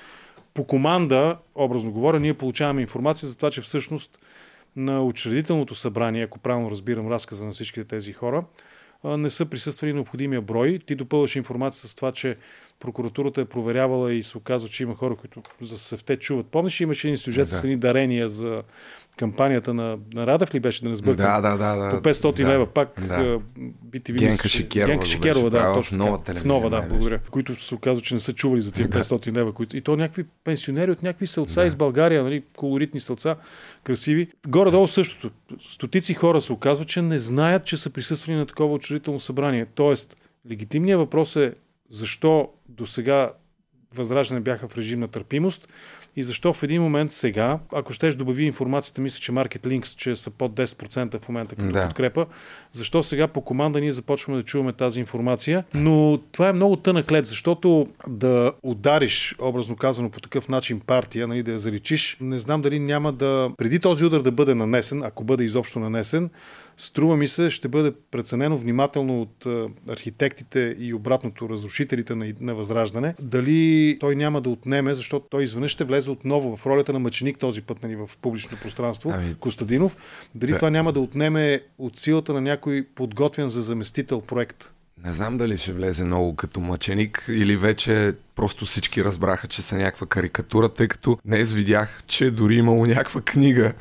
по 0.55 0.65
команда, 0.65 1.37
образно 1.55 1.93
говоря, 1.93 2.21
ние 2.21 2.35
получаваме 2.35 2.83
информация 2.83 3.29
за 3.29 3.37
това, 3.37 3.51
че 3.51 3.61
всъщност 3.61 4.19
на 4.77 5.03
учредителното 5.03 5.75
събрание, 5.75 6.25
ако 6.25 6.39
правилно 6.39 6.71
разбирам 6.71 7.09
разказа 7.09 7.47
на 7.47 7.53
всичките 7.53 7.89
тези 7.89 8.13
хора, 8.13 8.45
не 9.05 9.31
са 9.31 9.47
присъствали 9.47 9.93
необходимия 9.93 10.41
брой. 10.41 10.79
Ти 10.87 10.95
допълваш 10.95 11.37
информация 11.37 11.89
с 11.89 11.95
това, 11.95 12.13
че 12.13 12.37
прокуратурата 12.81 13.41
е 13.41 13.45
проверявала 13.45 14.13
и 14.13 14.23
се 14.23 14.39
оказва, 14.39 14.69
че 14.69 14.83
има 14.83 14.95
хора, 14.95 15.17
които 15.17 15.43
за 15.61 15.79
севте 15.79 16.17
чуват. 16.17 16.47
Помниш, 16.47 16.81
имаше 16.81 17.09
един 17.09 17.19
сюжет 17.19 17.49
Да. 17.49 17.57
с 17.57 17.65
едни 17.65 17.77
дарения 17.77 18.29
за 18.29 18.63
кампанията 19.17 19.75
на, 19.75 19.99
на 20.15 20.27
Радев 20.27 20.55
ли 20.55 20.61
беше, 20.61 20.83
да 20.83 20.91
не 20.91 20.97
сбъркам? 20.97 21.27
Да, 21.27 21.41
да, 21.41 21.57
да, 21.57 21.77
да. 21.77 21.91
По 21.91 22.09
500 22.09 22.37
Да, 22.37 22.49
лева 22.49 22.67
пак 22.67 22.89
да. 23.01 23.41
BTV 23.91 24.19
Генка 24.19 24.49
Шикерова 24.49 24.93
Генка 24.93 25.07
Шикерова, 25.07 25.51
да, 25.51 25.75
точно 25.75 25.97
в 25.97 25.99
Нова 25.99 26.19
така. 26.19 26.23
В 26.23 26.25
телевизия, 26.25 26.49
нова, 26.49 26.71
да, 26.71 26.83
благодаря. 26.83 27.21
Които 27.31 27.63
се 27.63 27.75
оказва, 27.75 28.03
че 28.03 28.15
не 28.15 28.21
са 28.21 28.33
чували 28.33 28.61
за 28.61 28.73
тия 28.73 28.89
Да. 28.89 29.05
500 29.05 29.33
лева. 29.33 29.53
Които... 29.53 29.77
И 29.77 29.81
то 29.81 29.97
някакви 29.97 30.25
пенсионери 30.45 30.91
от 30.91 31.03
някакви 31.03 31.27
селца 31.27 31.61
Да. 31.61 31.67
из 31.67 31.75
България, 31.75 32.23
нали, 32.23 32.43
колоритни 32.57 33.01
селца, 33.01 33.37
красиви. 33.85 34.29
Горе-долу 34.49 34.89
същото. 34.89 35.31
Стотици 35.61 36.15
хора 36.15 36.41
се 36.41 36.53
оказва, 36.53 36.85
че 36.85 37.03
не 37.03 37.19
знаят, 37.19 37.65
че 37.65 37.77
са 37.77 37.91
присъствали 37.91 38.37
на 38.37 38.47
такова 38.47 38.75
учредително 38.75 39.21
събрание. 39.21 39.67
Тоест, 39.75 40.17
легитимният 40.51 40.99
въпрос 40.99 41.37
е 41.37 41.55
защо 41.91 42.49
до 42.69 42.87
сега 42.87 43.31
Възраждане 43.95 44.41
бяха 44.41 44.69
в 44.69 44.77
режим 44.77 45.01
на 45.01 45.09
търпимост 45.09 45.69
и 46.17 46.23
защо 46.23 46.53
в 46.53 46.63
един 46.63 46.83
момент 46.83 47.13
сега, 47.13 47.59
ако 47.73 47.93
щеш 47.93 48.15
добави 48.15 48.45
информацията, 48.45 49.01
мисля, 49.01 49.21
че 49.21 49.33
Market 49.33 49.67
Links, 49.67 49.97
че 49.97 50.17
са 50.17 50.31
под 50.31 50.53
10% 50.53 51.21
в 51.23 51.29
момента 51.29 51.57
като 51.57 51.73
Да. 51.73 51.87
подкрепа, 51.87 52.27
защо 52.73 53.03
сега 53.03 53.27
по 53.27 53.41
команда 53.41 53.81
ние 53.81 53.93
започваме 53.93 54.39
да 54.39 54.45
чуваме 54.45 54.73
тази 54.73 55.01
информация. 55.01 55.65
Но 55.75 56.19
това 56.33 56.49
е 56.49 56.53
много 56.53 56.77
тънък 56.77 57.13
лед, 57.13 57.27
защото 57.27 57.87
да 58.09 58.53
удариш, 58.63 59.37
образно 59.39 59.77
казано 59.77 60.11
по 60.11 60.21
такъв 60.21 60.49
начин 60.49 60.81
партия, 60.81 61.29
нали, 61.29 61.43
да 61.43 61.53
я 61.53 61.59
заличиш, 61.59 62.17
не 62.21 62.39
знам 62.39 62.63
дали 62.63 62.81
няма 62.81 63.13
да, 63.13 63.51
преди 63.57 63.79
този 63.79 64.05
удар 64.05 64.21
да 64.21 64.33
бъде 64.33 64.55
нанесен, 64.55 65.03
ако 65.03 65.25
бъде 65.25 65.45
изобщо 65.45 65.81
нанесен, 65.81 66.31
Струва 66.79 67.17
ми 67.17 67.29
се, 67.29 67.51
ще 67.51 67.69
бъде 67.69 67.93
преценено 68.11 68.57
внимателно 68.57 69.23
от 69.23 69.47
архитектите 69.89 70.77
и 70.79 70.95
обратното 70.95 71.49
разрушителите 71.49 72.15
на, 72.15 72.33
на 72.41 72.55
Възраждане, 72.55 73.15
дали 73.23 73.97
той 74.01 74.17
няма 74.17 74.41
да 74.41 74.51
отнеме, 74.51 74.95
защото 74.95 75.27
той 75.31 75.45
изведнъж 75.45 75.71
ще 75.71 75.85
влезе 75.85 76.06
отново 76.11 76.57
в 76.57 76.67
ролята 76.67 76.93
на 76.93 76.99
мъченик 76.99 77.39
този 77.39 77.63
път 77.63 77.83
нали, 77.83 77.97
в 77.97 78.11
публично 78.23 78.59
пространство, 78.63 79.13
Ами, 79.15 79.35
Костадинов, 79.35 79.97
дали 80.35 80.51
да. 80.51 80.59
това 80.59 80.71
няма 80.71 80.93
да 80.93 81.01
отнеме 81.01 81.61
от 81.79 81.99
силата 81.99 82.33
на 82.33 82.41
някой 82.41 82.87
подготвен 82.95 83.49
за 83.49 83.63
заместител 83.63 84.21
проект. 84.21 84.73
Не 85.05 85.13
знам 85.13 85.37
дали 85.37 85.59
ще 85.59 85.73
влезе 85.73 86.05
много 86.05 86.37
като 86.37 86.61
мъченик 86.61 87.25
или 87.29 87.57
вече 87.57 88.15
просто 88.35 88.67
всички 88.67 89.05
разбраха, 89.05 89.47
че 89.47 89.63
са 89.63 89.77
някаква 89.77 90.07
карикатура, 90.07 90.69
тъй 90.69 90.89
като 90.89 91.19
днес 91.25 91.53
видях, 91.53 92.03
че 92.07 92.31
дори 92.31 92.57
имало 92.57 92.87
някаква 92.87 93.21
книга 93.21 93.73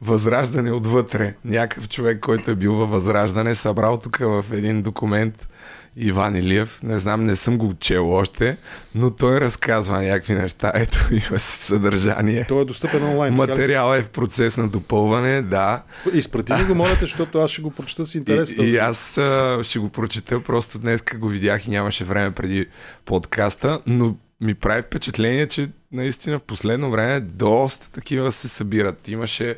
Възраждане 0.00 0.72
отвътре. 0.72 1.34
Някакъв 1.44 1.88
човек, 1.88 2.20
който 2.20 2.50
е 2.50 2.54
бил 2.54 2.74
във 2.74 2.90
Възраждане, 2.90 3.54
събрал 3.54 3.98
тук 3.98 4.16
в 4.16 4.44
един 4.52 4.82
документ 4.82 5.48
Иван 5.96 6.36
Илиев. 6.36 6.80
Не 6.82 6.98
знам, 6.98 7.24
не 7.24 7.36
съм 7.36 7.58
го 7.58 7.74
чел 7.80 8.10
още, 8.10 8.56
но 8.94 9.10
той 9.10 9.40
разказва 9.40 10.02
някакви 10.02 10.34
неща. 10.34 10.72
Ето, 10.74 11.06
има 11.10 11.38
съдържание. 11.38 12.44
Той 12.48 12.62
е 12.62 12.64
достъпен 12.64 13.04
онлайн. 13.04 13.34
Материал 13.34 13.94
е 13.94 14.02
в 14.02 14.08
процес 14.08 14.56
на 14.56 14.68
допълване, 14.68 15.42
да. 15.42 15.82
Изпрати 16.12 16.52
ми 16.52 16.64
го, 16.64 16.74
моля 16.74 16.94
те, 16.94 17.00
защото 17.00 17.38
аз 17.38 17.50
ще 17.50 17.62
го 17.62 17.70
прочета 17.70 18.06
с 18.06 18.14
интерес. 18.14 18.52
И, 18.52 18.62
и 18.62 18.76
аз 18.76 19.18
а, 19.18 19.60
ще 19.62 19.78
го 19.78 19.88
прочета, 19.88 20.42
просто 20.42 20.78
днес 20.78 21.02
го 21.18 21.28
видях 21.28 21.66
и 21.66 21.70
нямаше 21.70 22.04
време 22.04 22.30
преди 22.30 22.66
подкаста, 23.04 23.80
но 23.86 24.16
ми 24.40 24.54
прави 24.54 24.82
впечатление, 24.82 25.46
че 25.46 25.68
наистина 25.92 26.38
в 26.38 26.42
последно 26.42 26.90
време 26.90 27.20
доста 27.20 27.92
такива 27.92 28.32
се 28.32 28.48
събират. 28.48 29.08
Имаше 29.08 29.56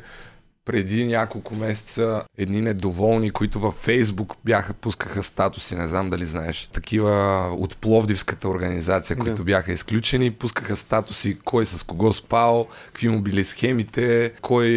преди 0.65 1.05
няколко 1.05 1.55
месеца 1.55 2.21
едни 2.37 2.61
недоволни, 2.61 3.31
които 3.31 3.59
във 3.59 3.73
Фейсбук 3.73 4.33
бяха, 4.45 4.73
пускаха 4.73 5.23
статуси, 5.23 5.75
не 5.75 5.87
знам 5.87 6.09
дали 6.09 6.25
знаеш, 6.25 6.69
такива 6.73 7.47
от 7.51 7.77
Пловдивската 7.77 8.49
организация, 8.49 9.17
които 9.17 9.35
Да. 9.35 9.43
бяха 9.43 9.71
изключени, 9.71 10.31
пускаха 10.31 10.75
статуси 10.75 11.37
кой 11.45 11.65
с 11.65 11.83
кого 11.83 12.13
спал, 12.13 12.67
какви 12.87 13.09
му 13.09 13.21
били 13.21 13.43
схемите, 13.43 14.33
кой 14.41 14.67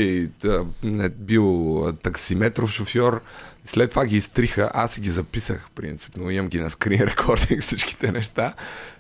да, 0.41 0.65
не 0.83 1.09
бил 1.09 1.87
таксиметров 2.03 2.71
шофьор. 2.71 3.21
След 3.65 3.91
това 3.91 4.07
ги 4.07 4.17
изтриха, 4.17 4.71
аз 4.75 4.93
си 4.93 5.01
ги 5.01 5.11
записах, 5.11 5.67
принципно, 5.75 6.31
имам 6.31 6.49
ги 6.49 6.59
на 6.59 6.71
скрин 6.71 7.01
рекординг 7.01 7.63
всичките 7.63 8.13
неща. 8.13 8.55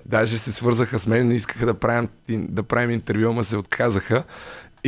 Даже 0.07 0.39
се 0.39 0.53
свързаха 0.53 0.99
с 0.99 1.07
мен, 1.07 1.32
искаха 1.32 1.66
да 1.66 1.74
правим, 1.74 2.09
да 2.28 2.62
правим 2.62 2.91
интервю, 2.91 3.28
ама 3.28 3.45
се 3.45 3.57
отказаха. 3.57 4.24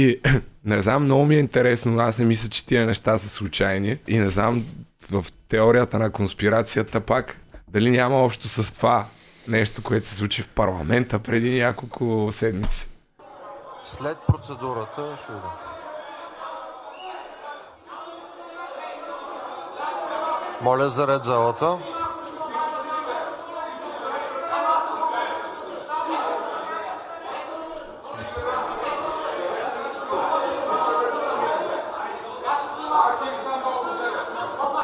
И 0.01 0.21
не 0.65 0.83
знам, 0.83 1.05
много 1.05 1.27
ми 1.27 1.35
е 1.35 1.39
интересно, 1.39 2.01
аз 2.01 2.19
не 2.19 2.25
мисля, 2.25 2.49
че 2.49 2.67
тия 2.67 2.87
неща 2.87 3.19
са 3.19 3.29
случайни. 3.29 3.99
И 4.09 4.19
не 4.19 4.31
знам 4.31 4.67
в 5.11 5.25
теорията 5.49 5.99
на 5.99 6.11
конспирацията 6.11 7.01
пак, 7.01 7.37
дали 7.69 7.91
няма 7.91 8.17
общо 8.17 8.49
с 8.49 8.75
това 8.75 9.07
нещо, 9.49 9.83
което 9.83 10.09
се 10.09 10.15
случи 10.15 10.43
в 10.43 10.49
парламента 10.49 11.19
преди 11.19 11.61
няколко 11.61 12.29
седмици. 12.33 12.89
След 13.85 14.17
процедурата 14.27 15.17
ще. 15.23 15.33
Моля 20.65 20.91
за 20.91 21.07
ред 21.07 21.25
залата. 21.25 21.79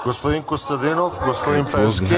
Господин 0.07 0.43
Костадинов, 0.43 1.21
господин 1.25 1.67
Певски. 1.73 2.17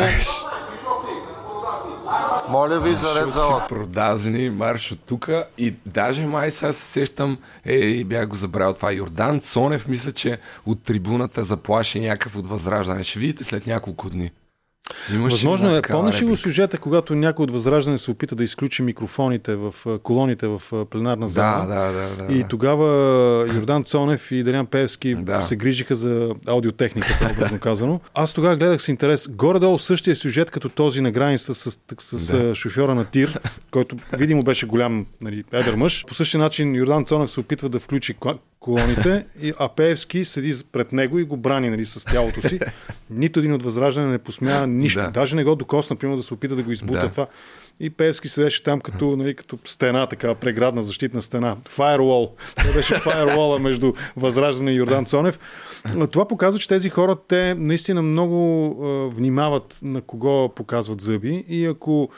Моля 2.50 2.80
ви 2.80 2.94
за 2.94 3.14
ред 3.14 3.32
залата. 3.32 3.68
продазни, 3.68 4.50
марш 4.50 4.92
от 4.92 5.00
тук. 5.00 5.30
И 5.58 5.74
даже 5.86 6.26
май 6.26 6.50
сега 6.50 6.72
се 6.72 6.82
сещам, 6.82 7.38
е, 7.64 8.04
бях 8.04 8.26
го 8.26 8.36
забравил 8.36 8.74
това. 8.74 8.92
Йордан 8.92 9.40
Цонев, 9.40 9.88
мисля, 9.88 10.12
че 10.12 10.38
от 10.66 10.82
трибуната 10.82 11.44
заплаши 11.44 12.00
някакъв 12.00 12.36
от 12.36 12.46
Възраждане. 12.46 13.04
Ще 13.04 13.18
видите 13.18 13.44
след 13.44 13.66
няколко 13.66 14.10
дни. 14.10 14.30
Имаше 15.14 15.34
Възможно 15.34 15.76
е. 15.76 15.82
Помниш 15.82 16.22
ли 16.22 16.24
го 16.26 16.36
сюжета, 16.36 16.78
когато 16.78 17.14
някой 17.14 17.42
от 17.42 17.50
Възраждане 17.50 17.98
се 17.98 18.10
опита 18.10 18.34
да 18.34 18.44
изключи 18.44 18.82
микрофоните 18.82 19.56
в 19.56 19.74
колоните 20.02 20.46
в 20.46 20.62
пленарна 20.90 21.28
зала? 21.28 21.66
Да, 21.66 21.74
да, 21.74 21.92
да, 21.92 22.26
да. 22.26 22.34
И 22.34 22.44
тогава 22.48 22.86
Йордан 23.54 23.84
Цонев 23.84 24.32
и 24.32 24.42
Делян 24.42 24.66
Певски 24.66 25.14
Да. 25.14 25.42
се 25.42 25.56
грижиха 25.56 25.96
за 25.96 26.34
аудиотехниката, 26.46 27.30
образно 27.36 27.58
казано. 27.60 28.00
Аз 28.14 28.32
тогава 28.34 28.56
гледах 28.56 28.82
с 28.82 28.88
интерес. 28.88 29.28
Горе-долу 29.28 29.78
същия 29.78 30.16
сюжет, 30.16 30.50
като 30.50 30.68
този 30.68 31.00
на 31.00 31.10
граница 31.10 31.54
с, 31.54 31.70
с, 31.70 31.78
с 32.18 32.32
Да. 32.36 32.54
шофьора 32.54 32.94
на 32.94 33.04
тир, 33.04 33.40
който 33.70 33.96
видимо 34.18 34.42
беше 34.42 34.66
голям, 34.66 35.06
нали, 35.20 35.44
едър 35.52 35.74
мъж. 35.74 36.04
По 36.08 36.14
същия 36.14 36.40
начин 36.40 36.74
Йордан 36.74 37.04
Цонев 37.04 37.30
се 37.30 37.40
опитва 37.40 37.68
да 37.68 37.80
включи 37.80 38.14
колоните, 38.60 39.24
а 39.58 39.68
Пеевски 39.68 40.24
седи 40.24 40.54
пред 40.72 40.92
него 40.92 41.18
и 41.18 41.24
го 41.24 41.36
брани 41.36 41.70
нали, 41.70 41.84
с 41.84 42.04
тялото 42.04 42.48
си. 42.48 42.60
Нито 43.10 43.38
един 43.38 43.52
от 43.52 43.62
Възраждане 43.62 44.06
не 44.06 44.18
посмя 44.18 44.66
нищо. 44.66 45.00
Да. 45.00 45.10
Даже 45.10 45.36
не 45.36 45.44
го 45.44 45.56
докосна, 45.56 45.96
примерно 45.96 46.16
да 46.16 46.22
се 46.22 46.34
опита 46.34 46.56
да 46.56 46.62
го 46.62 46.72
избута 46.72 47.00
Да. 47.00 47.10
това. 47.10 47.26
И 47.80 47.90
Певски 47.90 48.28
седеше 48.28 48.62
там 48.62 48.80
като, 48.80 49.16
нали, 49.16 49.34
като 49.34 49.58
стена, 49.64 50.06
такава 50.06 50.34
преградна 50.34 50.82
защитна 50.82 51.22
стена. 51.22 51.56
Firewall. 51.68 52.30
Това 52.56 52.72
беше 52.72 52.94
firewall 52.94 53.58
между 53.58 53.92
Възраждане 54.16 54.72
и 54.72 54.74
Йордан 54.74 55.04
Цонев. 55.04 55.38
Това 56.10 56.28
показва, 56.28 56.60
че 56.60 56.68
тези 56.68 56.88
хора, 56.88 57.16
те 57.28 57.54
наистина 57.54 58.02
много 58.02 58.76
е, 58.84 59.14
внимават 59.14 59.78
на 59.82 60.00
кого 60.00 60.48
показват 60.48 61.00
зъби 61.00 61.44
и 61.48 61.66
ако 61.66 62.08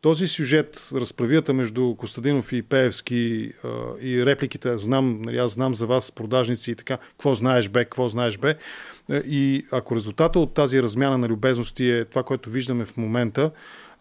този 0.00 0.28
сюжет, 0.28 0.88
разправията 0.94 1.54
между 1.54 1.94
Костадинов 1.94 2.52
и 2.52 2.62
Пеевски 2.62 3.52
е, 4.00 4.06
и 4.06 4.26
репликите, 4.26 4.78
знам, 4.78 5.22
нали, 5.22 5.38
аз 5.38 5.52
знам 5.52 5.74
за 5.74 5.86
вас, 5.86 6.12
продажници 6.12 6.70
и 6.70 6.74
така, 6.74 6.96
какво 6.96 7.34
знаеш 7.34 7.68
бе, 7.68 7.84
какво 7.84 8.08
знаеш 8.08 8.38
бе, 8.38 8.54
е, 9.10 9.16
и 9.16 9.66
ако 9.70 9.96
резултата 9.96 10.38
от 10.38 10.54
тази 10.54 10.82
размяна 10.82 11.18
на 11.18 11.28
любезности 11.28 11.90
е 11.90 12.04
това, 12.04 12.22
което 12.22 12.50
виждаме 12.50 12.84
в 12.84 12.96
момента, 12.96 13.50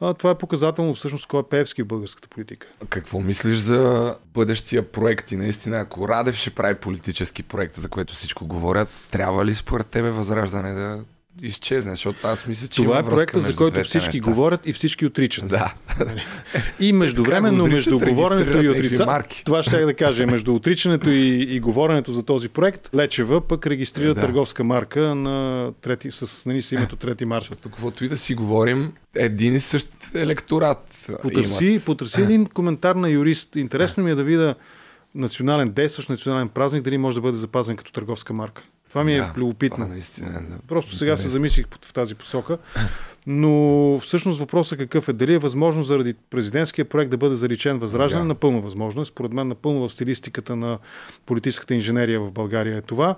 а, 0.01 0.13
това 0.13 0.31
е 0.31 0.37
показателно 0.37 0.93
всъщност 0.93 1.27
кой 1.27 1.39
е 1.39 1.43
Певски 1.49 1.83
в 1.83 1.87
българската 1.87 2.27
политика. 2.27 2.67
Какво 2.89 3.19
мислиш 3.19 3.57
за 3.57 4.15
бъдещия 4.33 4.91
проект 4.91 5.31
и 5.31 5.35
наистина, 5.35 5.79
ако 5.79 6.07
Радев 6.07 6.35
ще 6.35 6.49
прави 6.49 6.75
политически 6.75 7.43
проект, 7.43 7.75
за 7.75 7.89
което 7.89 8.13
всичко 8.13 8.47
говорят, 8.47 8.89
трябва 9.11 9.45
ли 9.45 9.55
според 9.55 9.87
тебе 9.87 10.11
Възраждане 10.11 10.73
да 10.73 11.03
изчезне? 11.41 11.91
Защото 11.91 12.27
аз 12.27 12.47
мисля, 12.47 12.67
че 12.67 12.83
Това 12.83 12.99
е 12.99 13.03
проекта, 13.03 13.41
за 13.41 13.55
който 13.55 13.83
всички 13.83 14.17
неща. 14.17 14.31
говорят 14.31 14.67
и 14.67 14.73
всички 14.73 15.05
отричат. 15.05 15.47
Да. 15.47 15.73
И 16.79 16.93
междувременно, 16.93 17.67
между 17.67 17.99
говоренето 17.99 18.61
и 18.63 18.69
отрицането, 18.69 19.43
това 19.45 19.63
ще 19.63 19.85
да 19.85 19.93
кажа, 19.93 20.27
между 20.27 20.55
отричането 20.55 21.09
и, 21.09 21.47
и 21.49 21.59
говоренето 21.59 22.11
за 22.11 22.23
този 22.23 22.49
проект, 22.49 22.89
Лечева 22.95 23.41
пък 23.41 23.67
регистрира 23.67 24.13
Да. 24.13 24.21
търговска 24.21 24.63
марка 24.63 25.15
на 25.15 25.71
трети, 25.81 26.11
с, 26.11 26.45
нали, 26.45 26.61
с 26.61 26.71
името 26.71 26.95
Трети 26.95 27.25
марта. 27.25 27.49
Каквото 27.63 28.05
и 28.05 28.09
да 28.09 28.17
си 28.17 28.35
говорим, 28.35 28.93
един 29.15 29.55
и 29.55 29.59
същ 29.59 29.89
електорат 30.15 31.11
Потърси, 31.21 31.65
имат. 31.65 31.85
потърси 31.85 32.21
един 32.21 32.45
коментар 32.45 32.95
на 32.95 33.09
юрист. 33.09 33.55
Интересно 33.55 34.03
ми 34.03 34.11
е 34.11 34.15
да 34.15 34.23
видя 34.23 34.55
национален 35.15 35.69
действащ 35.69 36.09
национален 36.09 36.47
празник, 36.49 36.83
дали 36.83 36.97
може 36.97 37.15
да 37.15 37.21
бъде 37.21 37.37
запазен 37.37 37.75
като 37.75 37.91
търговска 37.91 38.33
марка. 38.33 38.63
Това 38.89 39.03
ми 39.03 39.13
е 39.13 39.17
Да, 39.17 39.33
любопитно. 39.37 39.75
това 39.75 39.87
наистина, 39.87 40.31
да. 40.49 40.55
Просто 40.67 40.95
сега 40.95 41.17
се 41.17 41.27
замислих 41.27 41.65
в 41.81 41.93
тази 41.93 42.15
посока. 42.15 42.57
Но 43.27 43.49
всъщност 43.99 44.39
въпросът 44.39 44.77
какъв 44.79 45.09
е? 45.09 45.13
Дали 45.13 45.33
е 45.33 45.37
възможно 45.39 45.83
заради 45.83 46.13
президентския 46.29 46.85
проект 46.85 47.11
да 47.11 47.17
бъде 47.17 47.35
заречен 47.35 47.79
възраждане? 47.79 48.21
Да. 48.23 48.27
Напълно 48.27 48.61
възможно 48.61 49.01
е. 49.01 49.05
Според 49.05 49.33
мен 49.33 49.47
напълно 49.47 49.87
в 49.87 49.93
стилистиката 49.93 50.55
на 50.55 50.77
политическата 51.25 51.73
инженерия 51.75 52.19
в 52.21 52.31
България 52.31 52.77
е 52.77 52.81
това. 52.81 53.15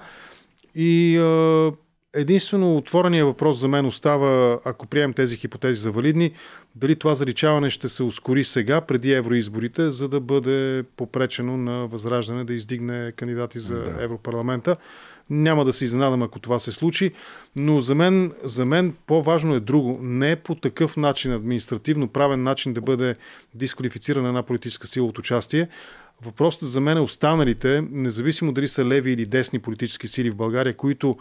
И 0.76 1.18
а, 1.18 1.72
единствено 2.14 2.78
отворения 2.78 3.26
въпрос 3.26 3.58
за 3.58 3.68
мен 3.68 3.86
остава, 3.86 4.60
ако 4.66 4.88
приемем 4.88 5.14
тези 5.14 5.38
хипотези 5.38 5.82
за 5.82 5.92
валидни, 5.92 6.32
дали 6.76 6.96
това 6.96 7.16
заличаване 7.16 7.70
ще 7.70 7.90
се 7.90 8.04
ускори 8.04 8.44
сега, 8.44 8.82
преди 8.82 9.14
евроизборите, 9.14 9.92
за 9.92 10.10
да 10.10 10.20
бъде 10.20 10.84
попречено 10.98 11.58
на 11.58 11.88
възраждане 11.88 12.44
да 12.44 12.54
издигне 12.54 13.12
кандидати 13.12 13.60
за 13.60 13.76
Да. 13.76 14.04
Европарламента. 14.04 14.76
Няма 15.34 15.66
да 15.66 15.74
се 15.74 15.86
изненадам, 15.86 16.22
ако 16.22 16.40
това 16.40 16.60
се 16.60 16.72
случи, 16.72 17.12
но 17.56 17.82
за 17.82 17.96
мен, 17.96 18.34
за 18.44 18.66
мен 18.66 18.94
по-важно 19.08 19.56
е 19.56 19.60
друго. 19.60 20.00
Не 20.02 20.36
по 20.36 20.56
такъв 20.56 20.98
начин, 20.98 21.32
административно 21.32 22.08
правен 22.08 22.44
начин 22.44 22.74
да 22.74 22.82
бъде 22.82 23.16
дисквалифицирана 23.56 24.28
една 24.28 24.44
политическа 24.44 24.88
сила 24.88 25.08
от 25.08 25.20
участие. 25.20 25.68
Въпросът 26.22 26.70
за 26.70 26.82
мен 26.82 26.98
е 26.98 27.02
останалите, 27.02 27.84
независимо 27.92 28.52
дали 28.52 28.68
са 28.68 28.86
леви 28.86 29.12
или 29.12 29.26
десни 29.26 29.60
политически 29.60 30.08
сили 30.08 30.32
в 30.32 30.36
България, 30.36 30.78
които 30.78 31.18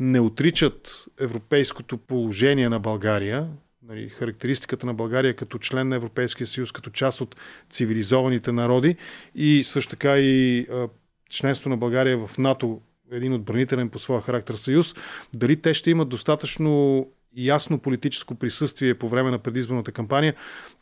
не 0.00 0.20
отричат 0.20 1.04
европейското 1.20 1.98
положение 1.98 2.68
на 2.68 2.80
България, 2.80 3.48
нали, 3.88 4.08
характеристиката 4.08 4.86
на 4.86 4.94
България 4.94 5.36
като 5.36 5.58
член 5.58 5.88
на 5.88 5.96
Европейския 5.96 6.46
съюз, 6.46 6.72
като 6.72 6.90
част 6.90 7.20
от 7.20 7.36
цивилизованите 7.70 8.52
народи 8.52 8.96
и 9.34 9.64
също 9.64 9.90
така 9.90 10.18
и 10.18 10.60
а, 10.60 10.88
членство 11.30 11.70
на 11.70 11.76
България 11.76 12.26
в 12.26 12.38
НАТО, 12.38 12.80
един 13.12 13.32
отбранителен 13.32 13.88
по 13.88 13.98
своя 13.98 14.22
характер 14.22 14.54
съюз, 14.54 14.94
дали 15.34 15.56
те 15.56 15.74
ще 15.74 15.90
имат 15.90 16.08
достатъчно 16.08 17.06
ясно 17.36 17.78
политическо 17.78 18.34
присъствие 18.34 18.94
по 18.94 19.08
време 19.08 19.30
на 19.30 19.38
предизборната 19.38 19.92
кампания, 19.92 20.34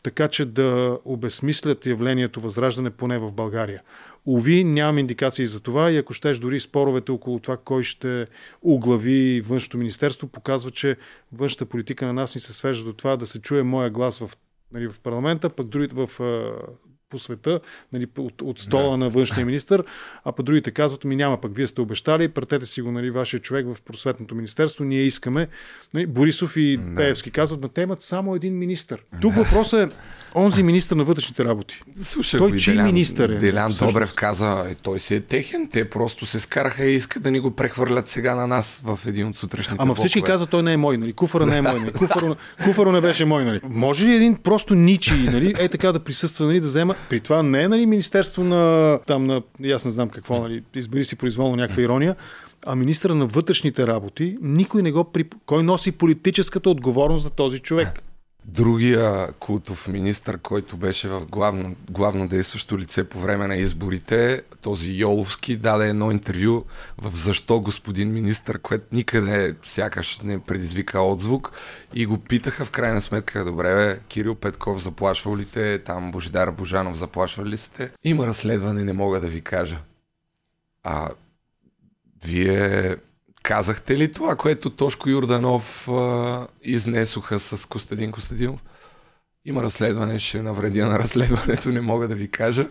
така 0.03 0.29
че 0.29 0.45
да 0.45 0.99
обезмислят 1.05 1.87
явлението 1.87 2.41
възраждане 2.41 2.91
поне 2.91 3.19
в 3.19 3.33
България. 3.33 3.83
Ови, 4.27 4.65
нямам 4.65 4.99
индикации 4.99 5.47
за 5.47 5.61
това 5.61 5.91
и 5.91 5.97
ако 5.97 6.13
щеш 6.13 6.39
дори 6.39 6.61
споровете 6.61 7.13
около 7.13 7.39
това 7.39 7.57
кой 7.57 7.83
ще 7.83 8.27
оглави 8.63 9.41
външното 9.41 9.79
министерство, 9.79 10.29
показва, 10.29 10.71
че 10.71 10.97
външната 11.33 11.67
политика 11.67 12.07
на 12.07 12.13
нас 12.13 12.35
ни 12.35 12.41
се 12.41 12.53
свежда 12.53 12.85
до 12.85 12.93
това 12.93 13.17
да 13.17 13.27
се 13.27 13.41
чуе 13.41 13.63
моя 13.63 13.91
глас 13.91 14.19
в, 14.19 14.31
нали, 14.73 14.89
в 14.89 15.01
парламента, 15.01 15.51
пък 15.51 15.69
другите 15.69 15.97
в 15.97 16.11
по 17.11 17.19
света, 17.19 17.61
нали, 17.93 18.07
от, 18.19 18.43
от 18.43 18.59
стола 18.59 18.91
да. 18.91 18.97
на 18.97 19.11
външния 19.11 19.47
министр, 19.47 19.85
а 20.25 20.33
пък 20.33 20.47
другите 20.47 20.71
казват, 20.71 21.05
ми 21.05 21.17
няма, 21.17 21.41
пък 21.41 21.57
вие 21.57 21.67
сте 21.67 21.81
обещали, 21.81 22.29
пратете 22.29 22.67
си 22.67 22.83
го, 22.83 22.93
нали, 22.93 23.11
вашия 23.11 23.41
човек 23.41 23.67
в 23.67 23.83
просветното 23.83 24.35
министерство, 24.35 24.85
ние 24.85 25.03
искаме. 25.03 25.49
Нали, 25.95 26.07
Борисов 26.07 26.57
и 26.57 26.77
да. 26.77 26.95
Пеевски 26.95 27.31
казват, 27.31 27.61
но 27.61 27.69
те 27.69 27.83
имат 27.83 28.01
само 28.01 28.35
един 28.35 28.59
министр. 28.59 28.99
Тук 29.21 29.35
въпросът 29.35 29.93
е 29.93 29.97
онзи 30.35 30.63
министр 30.63 30.97
на 30.97 31.05
вътрешните 31.05 31.45
работи. 31.45 31.83
Слушай, 31.97 32.39
той 32.39 32.57
чий 32.57 32.75
Делян, 32.75 32.87
министър 32.87 33.29
е? 33.29 33.39
Делян 33.39 33.71
всъщност? 33.71 33.93
Добрев 33.95 34.15
каза, 34.15 34.67
е, 34.71 34.75
той 34.75 35.01
си 35.01 35.15
е 35.15 35.21
техен, 35.21 35.69
те 35.73 35.91
просто 35.91 36.27
се 36.27 36.41
скараха 36.41 36.85
и 36.85 36.95
искат 36.95 37.23
да 37.23 37.31
ни 37.31 37.41
го 37.41 37.51
прехвърлят 37.51 38.09
сега 38.09 38.35
на 38.35 38.47
нас 38.47 38.83
в 38.85 38.99
един 39.07 39.27
от 39.27 39.37
сутрешните 39.37 39.83
Ама 39.83 39.95
всички 39.95 40.19
блокове. 40.19 40.33
казват, 40.33 40.51
той 40.51 40.63
не 40.63 40.73
е 40.73 40.77
мой, 40.77 40.97
нали? 40.97 41.13
Куфара 41.13 41.47
не 41.47 41.59
е 41.59 41.63
мой, 41.63 41.81
нали? 41.81 41.93
Куфаро, 41.93 42.37
куфаро 42.65 42.93
не 42.93 43.01
беше 43.01 43.25
мой, 43.25 43.45
нали? 43.45 43.61
Може 43.69 44.07
ли 44.07 44.15
един 44.15 44.37
просто 44.37 44.75
ничи, 44.75 45.15
нали? 45.33 45.55
Е 45.59 45.69
така 45.69 45.93
да 45.93 46.01
присъства, 46.01 46.47
нали? 46.47 46.61
Да 46.61 46.67
взема. 46.67 46.95
При 47.09 47.21
това 47.21 47.43
не 47.43 47.63
е, 47.63 47.69
нали, 47.69 47.87
Министерство 47.87 48.45
на 48.45 48.99
там 49.07 49.25
на. 49.25 49.43
Аз 49.75 49.85
не 49.85 49.91
знам 49.91 50.09
какво, 50.09 50.41
нали? 50.43 50.63
Избери 50.75 51.05
си 51.05 51.17
произволно 51.17 51.57
някаква 51.57 51.83
ирония. 51.83 52.17
А 52.67 52.75
министра 52.75 53.15
на 53.15 53.27
вътрешните 53.27 53.87
работи, 53.87 54.37
никой 54.43 54.83
не 54.83 54.93
го 54.93 55.05
при... 55.05 55.25
Кой 55.47 55.63
носи 55.63 55.93
политическата 55.93 56.71
отговорност 56.71 57.25
за 57.25 57.31
този 57.31 57.59
човек? 57.59 58.03
Другия 58.47 59.33
култов 59.33 59.89
министр, 59.89 60.39
който 60.39 60.77
беше 60.77 61.09
в 61.09 61.27
главно, 61.27 61.77
главно 61.91 62.29
действащо 62.29 62.79
лице 62.79 63.05
по 63.05 63.21
време 63.21 63.47
на 63.47 63.57
изборите, 63.57 64.43
този 64.61 64.93
Йоловски, 64.93 65.57
даде 65.57 65.89
едно 65.89 66.11
интервю 66.11 66.65
в 66.99 67.17
Защо 67.17 67.61
господин 67.61 68.13
министр, 68.13 68.59
което 68.59 68.85
никъде 68.93 69.57
сякаш 69.63 70.21
не 70.21 70.41
предизвика 70.41 71.01
отзвук 71.01 71.53
и 71.95 72.07
го 72.07 72.19
питаха 72.19 72.65
в 72.65 72.71
крайна 72.71 73.01
сметка, 73.01 73.45
добре 73.45 73.75
бе, 73.75 74.01
Кирил 74.09 74.35
Петков 74.35 74.83
заплашвал 74.83 75.37
ли 75.37 75.45
те, 75.45 75.79
там 75.79 76.13
Божидар 76.13 76.51
Божанов 76.51 76.97
заплашвал 76.97 77.47
ли 77.47 77.57
сте? 77.57 77.91
Има 78.05 78.27
разследване, 78.27 78.85
не 78.85 78.93
мога 78.93 79.21
да 79.21 79.29
ви 79.29 79.41
кажа. 79.41 79.79
А 80.83 81.11
вие 82.25 82.97
казахте 83.43 83.99
ли 83.99 84.13
това, 84.13 84.37
което 84.37 84.71
Тошко 84.71 85.09
Юрданов 85.09 85.89
а, 85.89 86.47
изнесоха 86.63 87.41
с 87.41 87.67
Костадин 87.67 88.13
Костадинов? 88.13 88.65
Има 89.45 89.63
разследване, 89.63 90.19
ще 90.19 90.43
навредя 90.43 90.87
на 90.87 90.99
разследването, 90.99 91.69
не 91.69 91.81
мога 91.81 92.09
да 92.09 92.15
ви 92.15 92.31
кажа. 92.31 92.69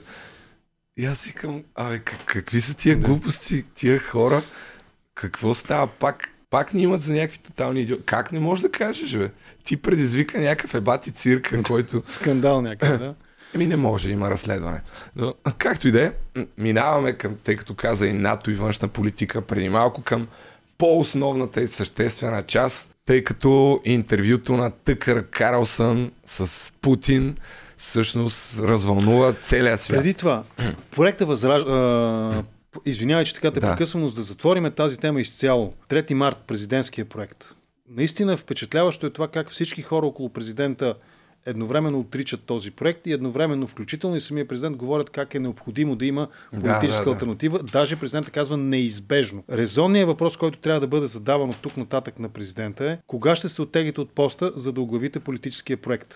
И 0.97 1.05
аз 1.05 1.23
викам, 1.23 1.63
абе, 1.75 1.99
как, 1.99 2.25
какви 2.25 2.61
са 2.61 2.73
тия 2.73 2.95
глупости, 2.95 3.65
тия 3.73 3.99
хора? 3.99 4.41
Какво 5.15 5.53
става? 5.53 5.87
Пак, 5.87 6.29
пак 6.49 6.73
ни 6.73 6.81
имат 6.81 7.01
за 7.01 7.13
някакви 7.13 7.37
тотални 7.37 7.81
идиоти. 7.81 8.03
Как 8.05 8.31
не 8.31 8.39
можеш 8.39 8.61
да 8.61 8.71
кажеш, 8.71 9.17
бе? 9.17 9.31
Ти 9.63 9.77
предизвика 9.77 10.39
някакъв 10.41 10.73
ебати 10.73 11.11
цирка, 11.11 11.63
който... 11.67 12.01
Скандал 12.05 12.61
някакъв, 12.61 12.97
да. 12.99 13.15
Еми 13.55 13.65
не 13.67 13.75
може, 13.75 14.11
има 14.11 14.29
разследване. 14.29 14.81
Но, 15.15 15.33
както 15.57 15.87
и 15.87 15.91
да 15.91 16.03
е, 16.03 16.11
минаваме 16.57 17.13
към, 17.13 17.35
тъй 17.43 17.55
като 17.55 17.75
каза 17.75 18.07
и 18.07 18.13
НАТО 18.13 18.51
и 18.51 18.53
външна 18.53 18.87
политика 18.87 19.41
преди 19.41 19.69
малко, 19.69 20.01
към 20.01 20.27
по-основната 20.79 21.61
и 21.61 21.67
съществена 21.67 22.43
част, 22.43 22.91
тъй 23.05 23.23
като 23.23 23.81
интервюто 23.85 24.53
на 24.57 24.71
Тъкър 24.71 25.25
Карлсън 25.25 26.11
с 26.25 26.73
Путин 26.81 27.35
всъщност 27.77 28.59
развълнува 28.59 29.33
целия 29.33 29.77
свят. 29.77 29.97
Преди 29.99 30.13
това, 30.13 30.43
проекта 30.95 31.25
възражда... 31.25 32.43
Извинявай, 32.85 33.25
че 33.25 33.33
така 33.33 33.51
те 33.51 33.59
Да. 33.59 33.71
прекъсвам, 33.71 34.01
но 34.01 34.09
за 34.09 34.15
да 34.15 34.21
затвориме 34.21 34.71
тази 34.71 34.97
тема 34.97 35.21
изцяло. 35.21 35.73
3 35.89 36.13
март, 36.13 36.37
президентския 36.47 37.05
проект. 37.05 37.45
Наистина 37.89 38.37
впечатляващо 38.37 39.05
е 39.05 39.09
това 39.09 39.27
как 39.27 39.51
всички 39.51 39.81
хора 39.81 40.05
около 40.05 40.29
президента 40.29 40.95
едновременно 41.45 41.99
отричат 41.99 42.43
този 42.43 42.71
проект 42.71 43.07
и 43.07 43.11
едновременно, 43.11 43.67
включително 43.67 44.15
и 44.15 44.21
самия 44.21 44.47
президент, 44.47 44.77
говорят 44.77 45.09
как 45.09 45.35
е 45.35 45.39
необходимо 45.39 45.95
да 45.95 46.05
има 46.05 46.27
политическа 46.51 47.03
да, 47.03 47.09
да. 47.09 47.11
альтернатива. 47.11 47.59
Даже 47.59 47.95
президента 47.95 48.31
казва 48.31 48.57
неизбежно. 48.57 49.43
Резонният 49.51 50.07
въпрос, 50.07 50.37
който 50.37 50.59
трябва 50.59 50.79
да 50.79 50.87
бъде 50.87 51.07
задаван 51.07 51.49
от 51.49 51.57
тук 51.61 51.77
нататък 51.77 52.19
на 52.19 52.29
президента 52.29 52.85
е 52.85 52.97
кога 53.07 53.35
ще 53.35 53.49
се 53.49 53.61
оттеглите 53.61 54.01
от 54.01 54.11
поста, 54.11 54.51
за 54.55 54.71
да 54.71 54.81
оглавите 54.81 55.19
политическия 55.19 55.77
проект. 55.77 56.15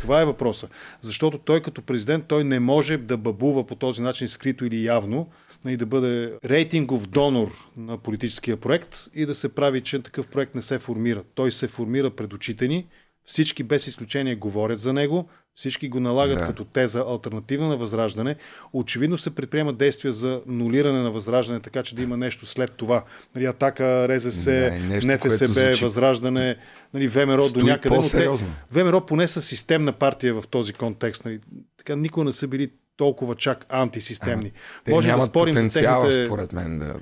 Това 0.00 0.22
е 0.22 0.24
въпроса. 0.24 0.68
Защото 1.00 1.38
той 1.38 1.62
като 1.62 1.82
президент, 1.82 2.24
той 2.28 2.44
не 2.44 2.60
може 2.60 2.96
да 2.96 3.16
бабува 3.16 3.66
по 3.66 3.74
този 3.74 4.02
начин 4.02 4.28
скрито 4.28 4.64
или 4.64 4.84
явно 4.84 5.28
и 5.66 5.76
да 5.76 5.86
бъде 5.86 6.32
рейтингов 6.44 7.06
донор 7.06 7.68
на 7.76 7.98
политическия 7.98 8.56
проект 8.56 9.08
и 9.14 9.26
да 9.26 9.34
се 9.34 9.54
прави, 9.54 9.80
че 9.80 10.02
такъв 10.02 10.28
проект 10.28 10.54
не 10.54 10.62
се 10.62 10.78
формира. 10.78 11.22
Той 11.34 11.52
се 11.52 11.68
формира 11.68 12.10
пред 12.10 12.32
очите 12.32 12.68
ни, 12.68 12.86
всички 13.24 13.62
без 13.62 13.86
изключение 13.86 14.34
говорят 14.34 14.78
за 14.78 14.92
него, 14.92 15.28
всички 15.54 15.88
го 15.88 16.00
налагат 16.00 16.38
Да. 16.38 16.46
като 16.46 16.64
теза 16.64 17.04
альтернатива 17.08 17.68
на 17.68 17.76
възраждане. 17.76 18.36
Очевидно 18.72 19.18
се 19.18 19.30
предприемат 19.30 19.76
действия 19.76 20.12
за 20.12 20.40
нулиране 20.46 21.02
на 21.02 21.10
възраждане, 21.10 21.60
така 21.60 21.82
че 21.82 21.94
да 21.94 22.02
има 22.02 22.16
нещо 22.16 22.46
след 22.46 22.72
това. 22.72 23.04
Нали, 23.34 23.44
атака, 23.44 24.08
РЗС, 24.08 24.46
нещо, 24.46 25.08
което 25.10 25.26
НФСБ, 25.28 25.46
звучи- 25.46 25.84
възраждане, 25.84 26.56
нали, 26.94 27.08
ВМРО 27.08 27.36
до 27.36 27.42
Стои 27.44 27.62
някъде. 27.62 27.96
но 27.96 28.02
те-. 28.02 28.44
ВМРО 28.70 29.06
поне 29.06 29.26
са 29.28 29.42
системна 29.42 29.92
партия 29.92 30.34
в 30.34 30.44
този 30.50 30.72
контекст. 30.72 31.24
Нали. 31.24 31.40
Така 31.76 31.96
никога 31.96 32.24
не 32.24 32.32
са 32.32 32.48
били 32.48 32.70
толкова 32.96 33.34
чак 33.34 33.66
антисистемни. 33.68 34.52
Те 34.84 34.90
Може 34.90 35.08
да 35.08 35.20
спорим 35.20 35.58
за 35.58 35.80
техните... 35.80 36.26
според 36.26 36.52
мен, 36.52 36.78
да... 36.78 36.94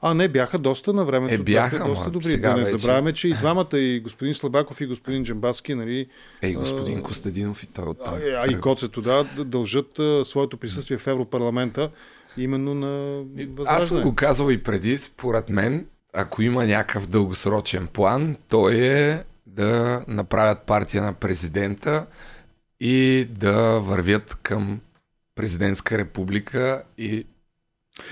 А, 0.00 0.14
не, 0.14 0.28
бяха 0.28 0.58
доста 0.58 0.92
на 0.92 1.04
времето. 1.04 1.34
Е, 1.34 1.38
бяха, 1.38 1.78
доста 1.78 2.02
ама 2.02 2.10
добри. 2.10 2.28
сега 2.28 2.50
Да 2.50 2.56
не 2.56 2.64
вече- 2.64 2.78
забравяме, 2.78 3.12
че 3.12 3.28
и 3.28 3.32
двамата, 3.32 3.78
и 3.78 4.00
господин 4.00 4.34
Слабаков, 4.34 4.80
и 4.80 4.86
господин 4.86 5.24
Джамбаски, 5.24 5.74
нали... 5.74 6.06
Ей, 6.42 6.52
господин 6.52 6.98
а, 6.98 7.02
Костадинов 7.02 7.62
и 7.62 7.66
той 7.66 7.84
от 7.84 7.98
а, 8.06 8.16
е, 8.16 8.30
а 8.30 8.52
и 8.52 8.60
Коцето, 8.60 9.02
да, 9.02 9.24
дължат 9.44 9.98
а, 9.98 10.24
своето 10.24 10.56
присъствие 10.56 10.98
в 10.98 11.06
Европарламента 11.06 11.90
именно 12.36 12.74
на 12.74 13.18
Аз 13.18 13.44
съм 13.44 13.54
възраждане. 13.56 14.02
го 14.02 14.14
казал 14.14 14.50
и 14.50 14.62
преди, 14.62 14.96
според 14.96 15.48
мен, 15.48 15.86
ако 16.12 16.42
има 16.42 16.64
някакъв 16.64 17.06
дългосрочен 17.06 17.86
план, 17.86 18.36
той 18.48 18.74
е 18.76 19.22
да 19.46 20.04
направят 20.08 20.58
партия 20.62 21.02
на 21.02 21.12
президента 21.12 22.06
и 22.80 23.26
да 23.30 23.80
вървят 23.80 24.38
към 24.42 24.80
президентска 25.34 25.98
република 25.98 26.82
и 26.98 27.24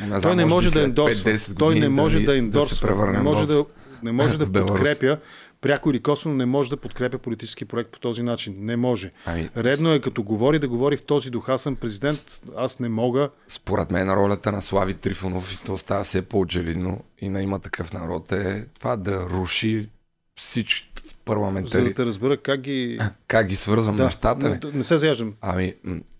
не 0.00 0.20
Той 0.20 0.36
не 0.36 0.44
може 0.44 0.70
да 0.70 0.82
ендорсва. 0.82 1.30
5-10 1.30 1.58
Той 1.58 1.74
не 1.74 1.88
може 1.88 2.20
да 2.20 2.36
ендорсва. 2.38 2.88
превърнем 2.88 3.14
Не 3.14 3.22
може 3.22 3.46
да, 3.46 3.64
не 4.02 4.12
може 4.12 4.38
да 4.38 4.52
подкрепя 4.66 5.18
пряко 5.60 5.90
или 5.90 6.00
косвено 6.00 6.36
не 6.36 6.46
може 6.46 6.70
да 6.70 6.76
подкрепя 6.76 7.18
политически 7.18 7.64
проект 7.64 7.90
по 7.90 7.98
този 7.98 8.22
начин. 8.22 8.54
Не 8.58 8.76
може. 8.76 9.12
Ами, 9.26 9.48
Редно 9.56 9.92
е 9.92 10.00
като 10.00 10.22
говори 10.22 10.58
да 10.58 10.68
говори 10.68 10.96
в 10.96 11.02
този 11.02 11.30
дух. 11.30 11.48
Аз 11.48 11.62
съм 11.62 11.76
президент, 11.76 12.18
аз 12.56 12.80
не 12.80 12.88
мога. 12.88 13.30
Според 13.48 13.90
мен 13.90 14.10
ролята 14.10 14.52
на 14.52 14.62
Слави 14.62 14.94
Трифонов, 14.94 15.52
и 15.52 15.58
то 15.64 15.78
става 15.78 16.04
все 16.04 16.22
по-очевидно, 16.22 17.04
и 17.18 17.28
на 17.28 17.42
има 17.42 17.58
такъв 17.58 17.92
народ, 17.92 18.32
е 18.32 18.66
това 18.74 18.96
да 18.96 19.28
руши 19.30 19.88
всички 20.36 20.90
За 21.04 21.14
парламентари. 21.24 21.84
да 21.84 21.94
те 21.94 22.04
разбера 22.04 22.36
как 22.36 22.60
ги... 22.60 22.98
Как 23.26 23.46
ги 23.46 23.56
свързвам 23.56 23.96
Да, 23.96 24.04
нещата? 24.04 24.48
не, 24.50 24.60
не 24.72 24.84
се 24.84 24.98
заяждам. 24.98 25.34
Ами, 25.40 25.74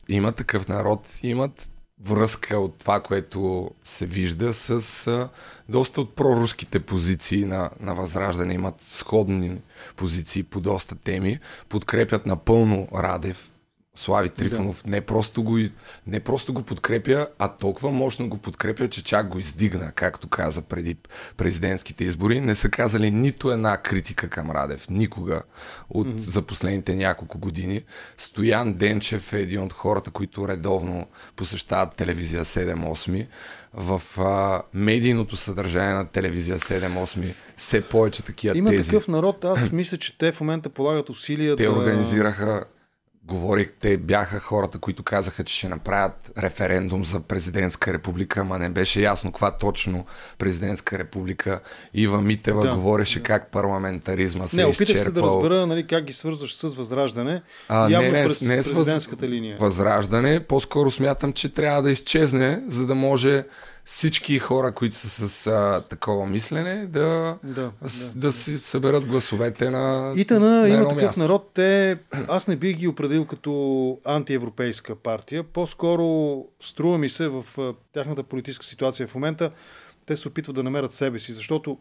има 0.08 0.32
такъв 0.32 0.68
народ, 0.68 1.18
имат 1.22 1.70
връзка 2.04 2.58
от 2.58 2.78
това, 2.78 3.00
което 3.00 3.70
се 3.84 4.06
вижда 4.06 4.54
с 4.54 5.06
а, 5.06 5.28
доста 5.68 6.00
от 6.00 6.16
проруските 6.16 6.80
позиции 6.80 7.44
на, 7.44 7.70
на 7.80 7.94
Възраждане. 7.94 8.54
Имат 8.54 8.80
сходни 8.80 9.58
позиции 9.96 10.42
по 10.42 10.60
доста 10.60 10.94
теми. 10.94 11.38
Подкрепят 11.68 12.26
напълно 12.26 12.88
Радев. 12.94 13.50
Слави 13.96 14.28
Трифонов 14.28 14.86
не, 14.86 15.00
просто 15.00 15.42
го, 15.42 15.58
не 16.06 16.20
просто 16.20 16.52
го 16.52 16.62
подкрепя, 16.62 17.28
а 17.38 17.48
толкова 17.48 17.90
мощно 17.90 18.28
го 18.28 18.38
подкрепя, 18.38 18.88
че 18.88 19.04
чак 19.04 19.28
го 19.28 19.38
издигна, 19.38 19.92
както 19.92 20.28
каза 20.28 20.62
преди 20.62 20.96
президентските 21.36 22.04
избори. 22.04 22.40
Не 22.40 22.54
са 22.54 22.68
казали 22.68 23.10
нито 23.10 23.50
една 23.50 23.76
критика 23.76 24.28
към 24.28 24.50
Радев. 24.50 24.90
Никога 24.90 25.42
от, 25.90 26.06
Мгм. 26.06 26.18
за 26.18 26.42
последните 26.42 26.94
няколко 26.94 27.38
години. 27.38 27.82
Стоян 28.16 28.74
Денчев 28.74 29.32
е 29.32 29.40
един 29.40 29.62
от 29.62 29.72
хората, 29.72 30.10
които 30.10 30.48
редовно 30.48 31.06
посещават 31.36 31.94
телевизия 31.94 32.44
7-8. 32.44 33.26
В 33.74 34.02
а, 34.18 34.62
медийното 34.74 35.36
съдържание 35.36 35.94
на 35.94 36.06
телевизия 36.06 36.58
7-8 36.58 37.34
все 37.56 37.80
повече 37.80 38.22
такива 38.22 38.58
Има 38.58 38.70
тези. 38.70 38.90
такъв 38.90 39.08
народ, 39.08 39.44
аз 39.44 39.72
мисля, 39.72 39.96
че 39.96 40.18
те 40.18 40.32
в 40.32 40.40
момента 40.40 40.68
полагат 40.68 41.08
усилия 41.10 41.56
Те 41.56 41.64
да... 41.64 41.70
организираха, 41.72 42.64
говорих, 43.26 43.72
те 43.80 43.96
бяха 43.96 44.40
хората, 44.40 44.78
които 44.78 45.02
казаха, 45.02 45.44
че 45.44 45.54
ще 45.56 45.68
направят 45.68 46.32
референдум 46.38 47.04
за 47.04 47.20
президентска 47.20 47.92
република, 47.92 48.40
ама 48.40 48.58
не 48.58 48.68
беше 48.68 49.00
ясно 49.00 49.32
каква 49.32 49.50
точно 49.50 50.06
президентска 50.38 50.98
република. 50.98 51.60
Ива 51.94 52.22
Митева 52.22 52.62
Да. 52.62 52.68
да. 52.68 52.74
говореше 52.74 53.22
как 53.22 53.50
парламентаризма 53.50 54.46
се 54.46 54.56
Не, 54.56 54.62
е 54.62 54.66
опитах 54.66 55.02
се 55.02 55.10
да 55.10 55.22
разбера 55.22 55.66
нали, 55.66 55.86
как 55.86 56.04
ги 56.04 56.12
свързваш 56.12 56.56
с 56.56 56.62
Възраждане. 56.68 57.42
А, 57.68 57.90
Явно 57.90 58.12
не, 58.12 58.18
не, 58.18 58.26
през 58.26 58.40
не 58.40 58.62
с 58.62 58.70
въз... 58.70 58.76
президентската 58.76 59.28
линия. 59.28 59.56
възраждане. 59.60 60.40
По-скоро 60.40 60.90
смятам, 60.90 61.32
че 61.32 61.48
трябва 61.48 61.82
да 61.82 61.90
изчезне, 61.90 62.62
за 62.68 62.86
да 62.86 62.94
може 62.94 63.44
всички 63.86 64.38
хора, 64.38 64.72
които 64.72 64.96
са 64.96 65.28
с 65.28 65.46
а, 65.46 65.84
такова 65.88 66.26
мислене, 66.26 66.86
да, 66.86 67.38
Да, 67.44 67.72
с, 67.86 68.14
да, 68.14 68.32
си 68.32 68.58
съберат 68.58 69.06
гласовете 69.06 69.70
на, 69.70 70.12
Итана 70.16 70.60
на 70.60 70.68
има 70.68 70.88
такъв 70.88 71.02
място. 71.02 71.20
народ. 71.20 71.50
Те, 71.54 71.98
аз 72.28 72.48
не 72.48 72.56
бих 72.56 72.76
ги 72.76 72.88
определил 72.88 73.26
като 73.26 73.98
антиевропейска 74.04 74.96
партия. 74.96 75.44
По-скоро 75.44 76.44
струва 76.60 76.98
ми 76.98 77.08
се 77.08 77.28
в 77.28 77.44
тяхната 77.92 78.22
политическа 78.22 78.66
ситуация 78.66 79.08
в 79.08 79.14
момента, 79.14 79.50
те 80.06 80.16
се 80.16 80.28
опитват 80.28 80.56
да 80.56 80.62
намерят 80.62 80.92
себе 80.92 81.18
си, 81.18 81.32
защото 81.32 81.78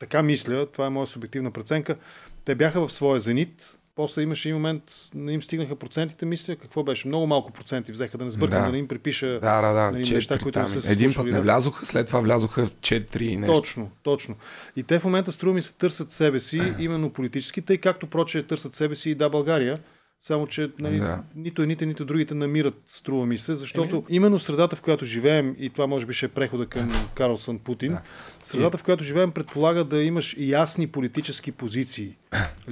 така 0.00 0.22
мисля, 0.22 0.66
това 0.66 0.86
е 0.86 0.90
моя 0.90 1.06
субективна 1.06 1.50
преценка, 1.50 1.96
те 2.44 2.54
бяха 2.54 2.86
в 2.86 2.92
своя 2.92 3.20
зенит, 3.20 3.78
после 4.00 4.22
имаше 4.22 4.48
и 4.48 4.52
момент, 4.52 4.82
не 5.14 5.32
им 5.32 5.42
стигнаха 5.42 5.76
процентите, 5.76 6.26
мисля, 6.26 6.56
какво 6.56 6.84
беше? 6.84 7.08
Много 7.08 7.26
малко 7.26 7.52
проценти 7.52 7.92
взеха, 7.92 8.18
да 8.18 8.24
не 8.24 8.30
сбъркам, 8.30 8.64
да, 8.64 8.72
не 8.72 8.78
им 8.78 8.88
припиша 8.88 9.26
Да, 9.26 9.60
да, 9.60 9.72
да. 9.72 9.90
нали, 9.90 10.14
неща, 10.14 10.38
които 10.38 10.62
не 10.62 10.68
са 10.68 10.82
се 10.82 10.92
Един 10.92 11.14
път 11.14 11.24
не 11.24 11.32
да. 11.32 11.42
влязоха, 11.42 11.86
след 11.86 12.06
това 12.06 12.20
влязоха 12.20 12.66
в 12.66 12.74
4 12.74 13.22
и 13.22 13.36
нещо. 13.36 13.52
Точно, 13.52 13.90
точно. 14.02 14.34
И 14.76 14.82
те 14.82 14.98
в 14.98 15.04
момента 15.04 15.32
струва 15.32 15.54
ми 15.54 15.62
се 15.62 15.74
търсят 15.74 16.10
себе 16.10 16.40
си, 16.40 16.60
именно 16.78 17.10
политически, 17.10 17.62
тъй 17.62 17.78
както 17.78 18.06
проче 18.06 18.46
търсят 18.46 18.74
себе 18.74 18.96
си 18.96 19.10
и 19.10 19.14
да 19.14 19.28
България. 19.28 19.76
Само, 20.22 20.46
че 20.46 20.70
нали, 20.78 20.98
Да. 20.98 21.22
нито 21.36 21.62
едните, 21.62 21.86
нито 21.86 22.04
другите 22.04 22.34
намират, 22.34 22.74
струва 22.86 23.26
ми 23.26 23.38
се, 23.38 23.56
защото 23.56 24.04
именно 24.08 24.38
средата, 24.38 24.76
в 24.76 24.82
която 24.82 25.04
живеем, 25.04 25.56
и 25.58 25.70
това 25.70 25.86
може 25.86 26.06
би 26.06 26.12
ще 26.12 26.26
е 26.26 26.28
прехода 26.28 26.66
към 26.66 27.08
Карлсън 27.14 27.58
Путин, 27.58 27.98
средата, 28.44 28.78
в 28.78 28.84
която 28.84 29.04
живеем, 29.04 29.32
предполага 29.32 29.84
да 29.84 30.02
имаш 30.02 30.36
ясни 30.38 30.86
политически 30.86 31.52
позиции. 31.52 32.16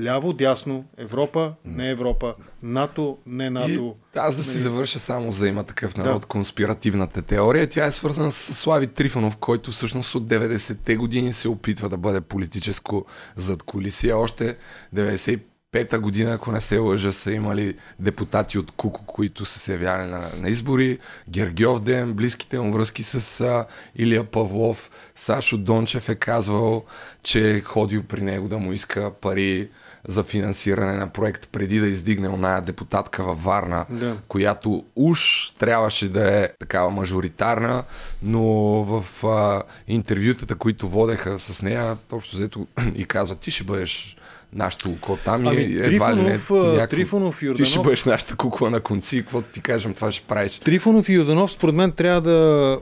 Ляво, 0.02 0.32
дясно, 0.32 0.84
Европа, 0.96 1.54
не 1.64 1.90
Европа, 1.90 2.34
НАТО, 2.62 3.18
не 3.26 3.50
НАТО. 3.50 3.96
И 4.16 4.18
аз 4.18 4.36
да 4.36 4.42
си 4.42 4.50
Нали? 4.50 4.60
завърша 4.62 4.98
само 4.98 5.32
за 5.32 5.48
има 5.48 5.64
такъв 5.64 5.96
народ, 5.96 6.22
Да. 6.22 6.28
конспиративната 6.28 7.22
теория. 7.22 7.66
Тя 7.68 7.86
е 7.86 7.90
свързана 7.92 8.32
с 8.32 8.54
Слави 8.54 8.86
Трифонов, 8.86 9.36
който 9.36 9.70
всъщност 9.70 10.14
от 10.14 10.26
90-те 10.26 10.96
години 10.96 11.32
се 11.32 11.48
опитва 11.48 11.88
да 11.88 11.96
бъде 11.96 12.20
политическо 12.20 13.06
задкулисие. 13.36 14.12
Още 14.12 14.56
95-та 15.74 15.98
година, 15.98 16.34
ако 16.34 16.52
не 16.52 16.60
се 16.60 16.78
лъжа, 16.78 17.12
са 17.12 17.32
имали 17.32 17.74
депутати 17.98 18.58
от 18.58 18.70
Куко, 18.70 19.06
които 19.06 19.44
са 19.44 19.58
се 19.58 19.72
явяли 19.72 20.10
на, 20.10 20.30
на 20.40 20.48
избори. 20.48 20.98
Гергьов 21.30 21.80
Ден, 21.80 22.12
близките 22.12 22.58
му 22.58 22.72
връзки 22.72 23.02
с 23.02 23.40
а, 23.40 23.66
Илия 23.96 24.24
Павлов. 24.24 24.90
Сашо 25.14 25.56
Дончев 25.58 26.08
е 26.08 26.14
казвал, 26.14 26.84
че 27.22 27.50
е 27.50 27.60
ходил 27.60 28.02
при 28.02 28.20
него 28.20 28.48
да 28.48 28.58
му 28.58 28.72
иска 28.72 29.12
пари 29.20 29.68
за 30.08 30.24
финансиране 30.24 30.96
на 30.96 31.08
проект 31.08 31.48
преди 31.52 31.78
да 31.78 31.86
издигне 31.86 32.28
оная 32.28 32.60
депутатка 32.60 33.24
във 33.24 33.42
Варна, 33.44 33.86
Да. 33.90 34.16
която 34.28 34.84
уж 34.96 35.50
трябваше 35.58 36.08
да 36.08 36.40
е 36.44 36.48
такава 36.58 36.90
мажоритарна, 36.90 37.84
но 38.22 38.42
в 38.82 39.24
а, 39.26 39.62
интервютата, 39.88 40.54
които 40.54 40.88
водеха 40.88 41.38
с 41.38 41.62
нея, 41.62 41.96
общо 42.12 42.36
взето 42.36 42.66
и 42.94 43.04
казва, 43.04 43.36
ти 43.36 43.50
ще 43.50 43.64
бъдеш 43.64 44.16
нашето 44.52 44.90
око 44.90 45.16
там 45.16 45.46
Ами, 45.46 45.56
и 45.56 45.78
едва 45.78 46.12
ли 46.12 46.16
не 46.16 46.22
някакво- 46.22 46.86
Трифонов 46.86 47.42
и 47.42 47.54
Ти 47.54 47.64
ще 47.64 47.64
Йорданов- 47.70 47.82
бъдеш 47.82 48.04
нашата 48.04 48.36
кукла 48.36 48.70
на 48.70 48.80
конци, 48.80 49.18
какво 49.18 49.42
ти 49.42 49.60
кажем, 49.60 49.94
това 49.94 50.12
ще 50.12 50.22
правиш. 50.22 50.58
Трифонов 50.58 51.08
и 51.08 51.12
Юданов, 51.12 51.52
според 51.52 51.74
мен, 51.74 51.92
трябва 51.92 52.20
да 52.20 52.38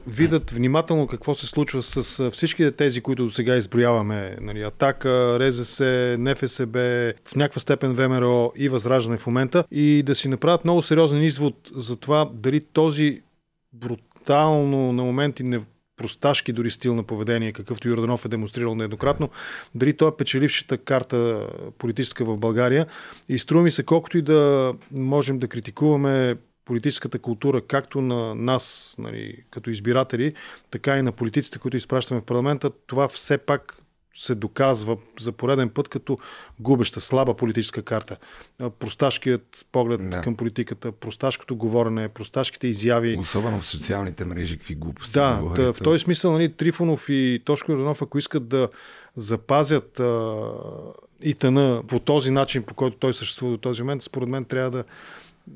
видят 0.07 0.51
внимателно 0.51 1.07
какво 1.07 1.35
се 1.35 1.47
случва 1.47 1.83
с 1.83 2.31
всичките 2.31 2.71
тези, 2.71 3.01
които 3.01 3.25
до 3.25 3.31
сега 3.31 3.57
изброяваме. 3.57 4.37
Нали, 4.41 4.63
Атака, 4.63 5.09
РЗС, 5.41 5.81
НФСБ, 6.19 6.79
в 7.25 7.35
някаква 7.37 7.61
степен 7.61 7.93
ВМРО 7.93 8.53
и 8.57 8.69
Възраждане 8.69 9.19
в 9.19 9.27
момента 9.27 9.65
и 9.71 10.03
да 10.03 10.15
си 10.15 10.29
направят 10.29 10.65
много 10.65 10.83
сериозен 10.83 11.23
извод 11.23 11.55
за 11.75 11.97
това 11.97 12.31
дали 12.35 12.61
този 12.63 13.21
брутално 13.73 14.93
на 14.93 15.03
моменти 15.03 15.43
не 15.43 15.61
просташки 15.97 16.53
дори 16.53 16.71
стил 16.71 16.95
на 16.95 17.03
поведение, 17.03 17.53
какъвто 17.53 17.89
Йорданов 17.89 18.25
е 18.25 18.29
демонстрирал 18.29 18.75
нееднократно, 18.75 19.31
дали 19.75 19.97
той 19.97 20.09
е 20.09 20.17
печелившата 20.19 20.79
карта 20.79 21.49
политическа 21.79 22.25
в 22.25 22.39
България. 22.39 22.87
И 23.29 23.39
струва 23.39 23.63
ми 23.65 23.71
се, 23.71 23.83
колкото 23.83 24.19
и 24.19 24.23
да 24.23 24.75
можем 24.93 25.39
да 25.39 25.49
критикуваме 25.49 26.37
политическата 26.65 27.19
култура, 27.19 27.61
както 27.61 28.01
на 28.01 28.35
нас, 28.35 28.97
нали, 28.99 29.45
като 29.51 29.71
избиратели, 29.71 30.35
така 30.71 30.99
и 30.99 31.03
на 31.03 31.13
политиците, 31.13 31.59
които 31.59 31.77
изпращаме 31.77 32.21
в 32.21 32.25
парламента, 32.25 32.71
това 32.87 33.09
все 33.09 33.39
пак 33.39 33.86
се 34.17 34.35
доказва 34.35 34.97
за 35.21 35.33
пореден 35.33 35.69
път 35.69 35.89
като 35.89 36.19
губеща, 36.61 37.01
слаба 37.01 37.35
политическа 37.35 37.83
карта. 37.83 38.17
Просташкият 38.79 39.67
поглед 39.73 40.11
да. 40.11 40.21
към 40.21 40.37
политиката, 40.37 40.93
просташкото 40.93 41.57
говорене, 41.57 42.09
просташките 42.09 42.67
изяви. 42.67 43.17
Особено 43.19 43.61
в 43.61 43.67
социалните 43.67 44.25
мрежи, 44.25 44.59
какви 44.59 44.75
глупости 44.75 45.13
Да, 45.13 45.43
да 45.55 45.73
в 45.73 45.79
този 45.85 46.05
смисъл 46.05 46.33
нали, 46.33 46.53
Трифонов 46.53 47.07
и 47.09 47.43
Тошко 47.45 47.73
Йорданов, 47.73 48.03
ако 48.03 48.19
искат 48.19 48.49
да 48.49 48.69
запазят 49.17 50.01
а, 50.01 50.37
ИТН 51.23 51.59
по 51.89 51.99
този 51.99 52.31
начин, 52.31 52.63
по 52.63 52.75
който 52.75 52.97
той 52.97 53.15
съществува 53.15 53.53
до 53.53 53.59
този 53.59 53.83
момент, 53.83 54.03
според 54.03 54.29
мен 54.29 54.45
трябва 54.45 54.71
да 54.71 54.85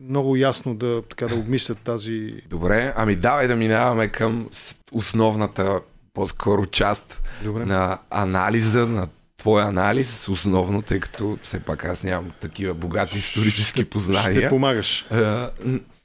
много 0.01 0.37
ясно 0.37 0.75
да, 0.75 1.03
така, 1.03 1.27
да 1.27 1.35
обмислят 1.35 1.79
тази... 1.79 2.35
Добре, 2.51 2.93
ами 2.97 3.17
давай 3.17 3.49
да 3.49 3.57
минаваме 3.57 4.09
към 4.09 4.49
основната, 4.93 5.81
по-скоро 6.15 6.67
част 6.67 7.23
Добре. 7.45 7.65
на 7.65 7.99
анализа, 8.11 8.87
на 8.87 9.09
твой 9.37 9.63
анализ, 9.63 10.29
основно, 10.29 10.83
тъй 10.83 11.01
като 11.01 11.39
все 11.43 11.61
пак 11.61 11.85
аз 11.85 12.03
нямам 12.03 12.31
такива 12.41 12.75
богати 12.75 13.19
исторически 13.19 13.85
познания. 13.85 14.41
ще 14.41 14.49
помагаш. 14.49 15.07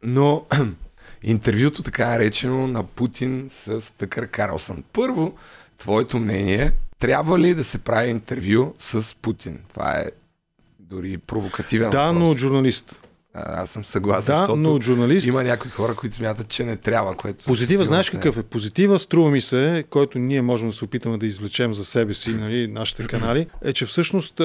Но 0.04 0.46
интервюто, 1.24 1.84
така 1.84 2.08
наречено, 2.08 2.68
на 2.68 2.84
Путин 2.84 3.46
с 3.50 3.94
Тъкър 3.98 4.28
Карлсън. 4.28 4.84
Първо, 4.94 5.36
твоето 5.78 6.20
мнение, 6.20 6.72
трябва 7.00 7.40
ли 7.40 7.54
да 7.54 7.64
се 7.64 7.78
прави 7.78 8.10
интервю 8.10 8.74
с 8.80 9.16
Путин? 9.16 9.60
Това 9.70 9.92
е 9.92 10.06
дори 10.80 11.18
провокативен 11.18 11.90
Да, 11.90 12.04
въпрос. 12.04 12.24
но 12.26 12.32
от 12.32 12.38
журналист. 12.38 12.96
Аз 13.38 13.70
съм 13.70 13.86
съгласен, 13.86 14.34
Да, 14.34 14.38
защото 14.38 14.56
но 14.58 14.78
журналист- 14.78 15.28
има 15.28 15.44
някои 15.44 15.72
хора, 15.72 15.96
които 15.96 16.16
смятат, 16.16 16.48
че 16.48 16.64
не 16.64 16.76
трябва, 16.76 17.16
което... 17.16 17.46
Позитива, 17.46 17.86
знаеш 17.86 18.06
се- 18.06 18.12
какъв 18.12 18.38
е? 18.38 18.44
Позитива, 18.44 19.00
струва 19.00 19.32
ми 19.32 19.42
се, 19.42 19.84
който 19.90 20.20
ние 20.20 20.42
можем 20.42 20.68
да 20.68 20.74
се 20.74 20.86
опитаме 20.86 21.18
да 21.18 21.26
извлечем 21.26 21.74
за 21.74 21.86
себе 21.86 22.14
си, 22.14 22.30
нали, 22.30 22.68
нашите 22.68 23.08
канали, 23.08 23.48
е, 23.64 23.74
че 23.74 23.86
всъщност 23.86 24.40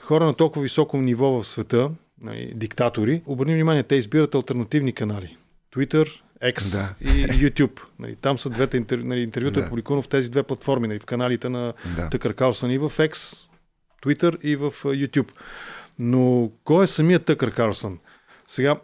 хора 0.00 0.24
на 0.24 0.34
толкова 0.34 0.62
високо 0.62 0.96
ниво 0.98 1.30
в 1.32 1.44
света, 1.44 1.90
нали, 2.20 2.52
диктатори, 2.54 3.22
обърни 3.26 3.54
внимание, 3.54 3.82
те 3.82 3.94
избират 3.94 4.34
альтернативни 4.34 4.92
канали. 4.92 5.36
Twitter, 5.76 6.08
X 6.44 6.72
Да. 6.72 6.94
и 7.04 7.10
YouTube. 7.26 7.80
Нали, 7.98 8.16
там 8.16 8.38
са 8.38 8.50
двете 8.50 8.76
интер... 8.76 8.98
нали, 8.98 9.20
интервюта 9.20 9.60
Да. 9.60 9.66
е 9.66 9.68
публикувано 9.68 10.02
в 10.02 10.08
тези 10.08 10.30
две 10.30 10.42
платформи, 10.42 10.88
нали, 10.88 10.98
в 10.98 11.06
каналите 11.06 11.48
на 11.48 11.72
Да. 11.96 12.08
Тъкър 12.08 12.34
Карлсън 12.34 12.70
и 12.70 12.78
в 12.78 12.90
X, 12.90 13.40
Twitter 14.04 14.40
и 14.40 14.56
в 14.56 14.70
YouTube. 14.74 15.28
Но 16.04 16.50
кой 16.64 16.84
е 16.84 16.86
самият 16.86 17.24
Тъкър 17.24 17.50
Карлсън? 17.50 17.98
Сега, 18.46 18.76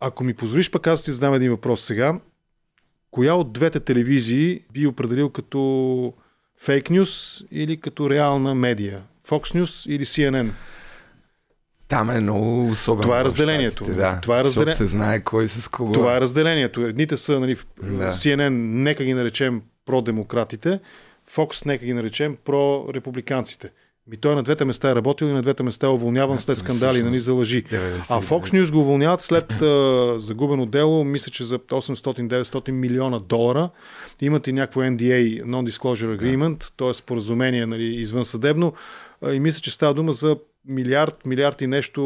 ако 0.00 0.24
ми 0.24 0.34
позволиш 0.34 0.70
пък 0.70 0.86
аз 0.86 1.04
ти 1.04 1.12
задам 1.12 1.34
един 1.34 1.50
въпрос 1.50 1.84
сега. 1.84 2.20
Коя 3.10 3.34
от 3.34 3.52
двете 3.52 3.80
телевизии 3.80 4.60
би 4.72 4.86
определил 4.86 5.30
като 5.30 6.12
фейк 6.58 6.90
нюс 6.90 7.44
или 7.50 7.76
като 7.76 8.10
реална 8.10 8.54
медия? 8.54 9.02
Fox 9.28 9.60
News 9.60 9.90
или 9.90 10.04
CNN? 10.04 10.50
Там 11.88 12.10
е 12.10 12.20
много 12.20 12.70
особено. 12.70 13.02
Това 13.02 13.20
е 13.20 13.24
разделението. 13.24 13.74
Щатите, 13.74 13.96
Да, 13.96 14.20
Това 14.20 14.40
е 14.40 14.42
защото 14.42 14.66
разделе- 14.66 14.74
се 14.74 14.86
знае 14.86 15.20
кой 15.20 15.48
с 15.48 15.68
кого. 15.68 15.92
Това 15.92 16.16
е 16.16 16.20
разделението. 16.20 16.80
Едните 16.80 17.16
са 17.16 17.40
нали, 17.40 17.56
Да. 17.82 18.12
CNN, 18.12 18.48
нека 18.72 19.04
ги 19.04 19.14
наречем 19.14 19.62
про-демократите, 19.86 20.80
Fox, 21.34 21.66
нека 21.66 21.84
ги 21.84 21.92
наречем 21.92 22.36
про-републиканците. 22.44 23.70
Ми 24.10 24.16
той 24.16 24.34
на 24.34 24.42
двете 24.42 24.64
места 24.64 24.90
е 24.90 24.94
работил 24.94 25.26
и 25.26 25.32
на 25.32 25.42
двете 25.42 25.62
места 25.62 25.86
е 25.86 25.90
уволняван 25.90 26.38
след 26.38 26.58
скандали, 26.58 27.02
нали, 27.02 27.20
за 27.20 27.32
лъжи. 27.32 27.64
90, 27.64 28.10
А 28.10 28.22
Fox 28.22 28.40
News 28.42 28.72
го 28.72 28.80
уволняват 28.80 29.20
след 29.20 29.62
а, 29.62 30.14
загубено 30.18 30.66
дело, 30.66 31.04
мисля, 31.04 31.30
че 31.30 31.44
за 31.44 31.58
800-900 31.58 32.70
милиона 32.70 33.18
долара. 33.18 33.70
Имат 34.20 34.46
и 34.46 34.52
някакво 34.52 34.80
NDA, 34.80 35.44
Non-Disclosure 35.44 36.20
Agreement, 36.20 36.72
т.е. 36.76 36.94
споразумение 36.94 37.66
нали, 37.66 37.84
извън 37.84 38.24
съдебно. 38.24 38.72
А, 39.22 39.32
и 39.32 39.40
мисля, 39.40 39.60
че 39.60 39.70
става 39.70 39.94
дума 39.94 40.12
за 40.12 40.36
милиард, 40.68 41.26
милиард 41.26 41.60
и 41.60 41.66
нещо 41.66 42.00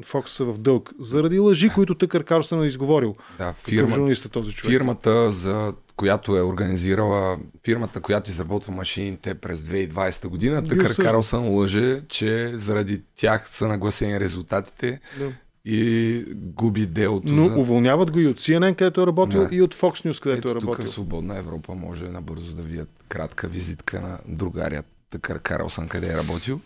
Fox 0.00 0.26
са 0.26 0.44
в 0.44 0.58
дълг. 0.58 0.92
Заради 1.00 1.38
лъжи, 1.38 1.68
които 1.68 1.94
Тъкър 1.94 2.24
Карлсън 2.24 2.62
е 2.62 2.66
изговорил. 2.66 3.16
Да, 3.38 3.52
фирма, 3.52 3.88
журналист 3.88 4.24
е 4.24 4.28
този 4.28 4.52
човек. 4.52 4.72
фирмата, 4.72 5.30
за 5.30 5.72
която 5.96 6.36
е 6.36 6.42
организирала, 6.42 7.38
фирмата, 7.64 8.00
която 8.00 8.30
изработва 8.30 8.72
машините 8.72 9.34
през 9.34 9.60
2020 9.60 10.28
година, 10.28 10.62
осъжда. 10.66 11.02
Карлсън 11.02 11.48
лъже, 11.48 12.02
че 12.08 12.52
заради 12.54 13.02
тях 13.16 13.50
са 13.50 13.68
нагласени 13.68 14.20
резултатите 14.20 15.00
Да. 15.18 15.32
и 15.64 16.24
губи 16.34 16.86
делото 16.86 17.32
Но 17.32 17.46
за... 17.48 17.54
уволняват 17.54 18.10
го 18.10 18.20
и 18.20 18.26
от 18.26 18.38
CNN, 18.40 18.74
където 18.76 19.02
е 19.02 19.06
работил, 19.06 19.48
Да. 19.48 19.54
и 19.56 19.62
от 19.62 19.74
Fox 19.74 20.10
News, 20.10 20.22
където 20.22 20.48
е 20.48 20.50
Ето 20.50 20.60
тук 20.60 20.68
работил. 20.68 20.84
в 20.84 20.88
Свободна 20.88 21.38
Европа 21.38 21.74
може 21.74 22.04
набързо 22.04 22.56
да 22.56 22.62
видят 22.62 22.88
кратка 23.08 23.48
визитка 23.48 24.00
на 24.00 24.18
другаря 24.28 24.82
Тъкър 25.10 25.38
Карлсън, 25.38 25.88
къде 25.88 26.06
е 26.06 26.16
работил. 26.16 26.60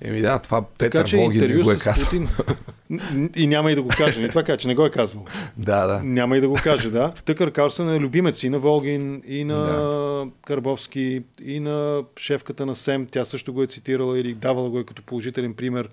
Еми 0.00 0.20
да, 0.20 0.38
това 0.38 0.62
Петър 0.78 0.90
Така 0.90 1.04
че 1.04 1.16
Волгин 1.16 1.40
не 1.40 1.62
го 1.62 1.70
е 1.70 1.76
казал. 1.78 2.04
Путин. 2.04 2.28
и 3.36 3.46
няма 3.46 3.72
и 3.72 3.74
да 3.74 3.82
го 3.82 3.88
каже. 3.88 4.20
Не 4.20 4.28
това 4.28 4.42
кажа, 4.42 4.58
че 4.58 4.68
не 4.68 4.74
го 4.74 4.86
е 4.86 4.90
казвал. 4.90 5.24
Да, 5.56 5.86
да. 5.86 6.00
Няма 6.04 6.36
и 6.36 6.40
да 6.40 6.48
го 6.48 6.54
каже, 6.54 6.90
да. 6.90 7.12
Тъкър 7.24 7.50
Карлсън 7.50 7.94
е 7.94 8.00
любимец 8.00 8.42
и 8.42 8.50
на 8.50 8.58
Волгин, 8.58 9.22
и 9.26 9.44
на 9.44 9.58
да. 9.58 10.26
Карбовски, 10.46 11.22
и 11.44 11.60
на 11.60 12.02
шефката 12.18 12.66
на 12.66 12.74
СЕМ. 12.74 13.06
Тя 13.10 13.24
също 13.24 13.52
го 13.52 13.62
е 13.62 13.66
цитирала 13.66 14.18
или 14.18 14.34
давала 14.34 14.70
го 14.70 14.78
е 14.78 14.84
като 14.84 15.02
положителен 15.02 15.54
пример. 15.54 15.88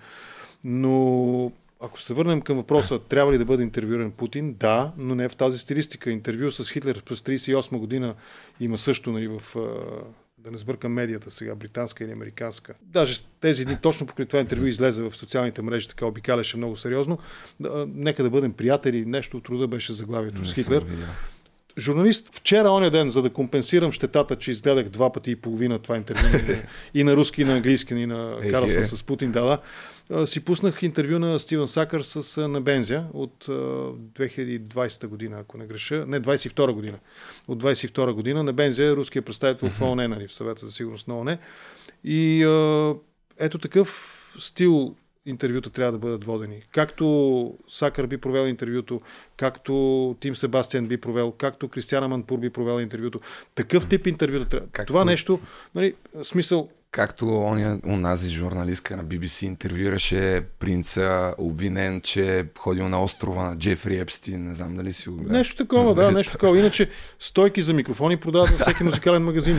Но 0.63 1.51
ако 1.81 2.01
се 2.01 2.13
върнем 2.13 2.41
към 2.41 2.57
въпроса, 2.57 2.99
трябва 2.99 3.33
ли 3.33 3.37
да 3.37 3.45
бъде 3.45 3.63
интервюиран 3.63 4.11
Путин? 4.11 4.53
Да, 4.53 4.91
но 4.97 5.15
не 5.15 5.29
в 5.29 5.35
тази 5.35 5.57
стилистика. 5.57 6.11
Интервю 6.11 6.51
с 6.51 6.71
Хитлер 6.71 7.01
през 7.05 7.19
1938 7.19 7.77
година 7.77 8.15
има 8.59 8.77
също 8.77 9.11
нали, 9.11 9.27
в 9.27 9.55
да 10.37 10.51
не 10.51 10.57
сбъркам 10.57 10.93
медията 10.93 11.31
сега, 11.31 11.55
британска 11.55 12.03
или 12.03 12.11
американска. 12.11 12.73
Даже 12.81 13.21
тези 13.41 13.65
дни, 13.65 13.77
точно 13.81 14.07
покрай 14.07 14.25
това 14.25 14.39
интервю 14.39 14.65
излезе 14.65 15.03
в 15.03 15.15
социалните 15.15 15.61
мрежи, 15.61 15.87
така 15.87 16.05
обикаляше 16.05 16.57
много 16.57 16.75
сериозно. 16.75 17.17
Да, 17.59 17.87
нека 17.93 18.23
да 18.23 18.29
бъдем 18.29 18.53
приятели, 18.53 19.05
нещо 19.05 19.37
от 19.37 19.49
рода 19.49 19.67
беше 19.67 19.93
заглавието 19.93 20.45
с 20.45 20.47
Не 20.47 20.53
Хитлер. 20.53 20.85
Журналист, 21.77 22.35
вчера, 22.35 22.71
оня 22.71 22.91
ден, 22.91 23.09
за 23.09 23.21
да 23.21 23.29
компенсирам 23.29 23.91
щетата, 23.91 24.35
че 24.35 24.51
изгледах 24.51 24.89
два 24.89 25.11
пъти 25.11 25.31
и 25.31 25.35
половина 25.35 25.79
това 25.79 25.97
интервю 25.97 26.53
и 26.93 27.03
на 27.03 27.15
руски, 27.15 27.41
и 27.41 27.45
на 27.45 27.53
английски, 27.53 27.93
и 27.93 28.05
на 28.05 28.37
Карлсън 28.51 28.83
с 28.83 29.03
Путин, 29.03 29.31
да, 29.31 29.41
да. 29.41 29.59
Си 30.25 30.39
пуснах 30.39 30.83
интервю 30.83 31.19
на 31.19 31.39
Стивен 31.39 31.67
Сакър 31.67 32.01
с 32.01 32.37
а, 32.37 32.47
на 32.47 32.61
Бензия 32.61 33.07
от 33.13 33.45
а, 33.49 33.51
2020 33.51 35.07
година, 35.07 35.39
ако 35.39 35.57
не 35.57 35.65
греша. 35.65 36.05
Не, 36.07 36.21
22 36.21 36.71
година. 36.71 36.99
От 37.47 37.63
22 37.63 38.11
година 38.11 38.43
на 38.43 38.53
Бензия 38.53 38.89
е 38.89 38.95
руският 38.95 39.25
представител 39.25 39.69
в 39.69 39.81
ООН, 39.81 40.07
нали, 40.07 40.27
в 40.27 40.33
съвета 40.33 40.65
за 40.65 40.71
сигурност 40.71 41.07
на 41.07 41.17
ООН. 41.17 41.37
И 42.03 42.41
ето 43.39 43.57
такъв 43.57 44.13
стил 44.39 44.95
интервюта 45.25 45.69
трябва 45.69 45.91
да 45.91 45.97
бъдат 45.97 46.25
водени. 46.25 46.61
Както 46.71 47.57
Сакър 47.67 48.07
би 48.07 48.17
провел 48.17 48.47
интервюто, 48.47 49.01
както 49.37 49.73
Тим 50.19 50.35
Себастиан 50.35 50.87
би 50.87 50.97
провел, 50.97 51.31
както 51.31 51.67
Кристиана 51.67 52.07
Манпур 52.07 52.39
би 52.39 52.49
провел 52.49 52.81
интервюто. 52.81 53.19
Такъв 53.55 53.87
тип 53.87 54.07
интервюта 54.07 54.49
трябва. 54.49 54.67
Както- 54.71 54.87
Това 54.87 55.05
нещо, 55.05 55.39
нали, 55.75 55.93
смисъл, 56.23 56.69
както 56.91 57.39
оня, 57.39 57.79
онази 57.87 58.29
журналистка 58.29 58.97
на 58.97 59.05
BBC 59.05 59.45
интервюираше 59.45 60.41
принца, 60.59 61.33
обвинен, 61.37 62.01
че 62.01 62.39
е 62.39 62.45
ходил 62.59 62.89
на 62.89 63.03
острова 63.03 63.43
на 63.43 63.57
Джефри 63.57 63.99
Епстин, 63.99 64.43
не 64.43 64.55
знам 64.55 64.75
дали 64.77 64.93
си 64.93 65.09
го 65.09 65.15
гледа. 65.15 65.33
Нещо 65.33 65.55
такова, 65.55 65.95
да, 65.95 66.11
нещо 66.11 66.31
такова. 66.31 66.59
Иначе 66.59 66.89
стойки 67.19 67.61
за 67.61 67.73
микрофони 67.73 68.17
продават 68.17 68.49
във 68.49 68.59
всеки 68.59 68.83
музикален 68.83 69.23
магазин. 69.23 69.57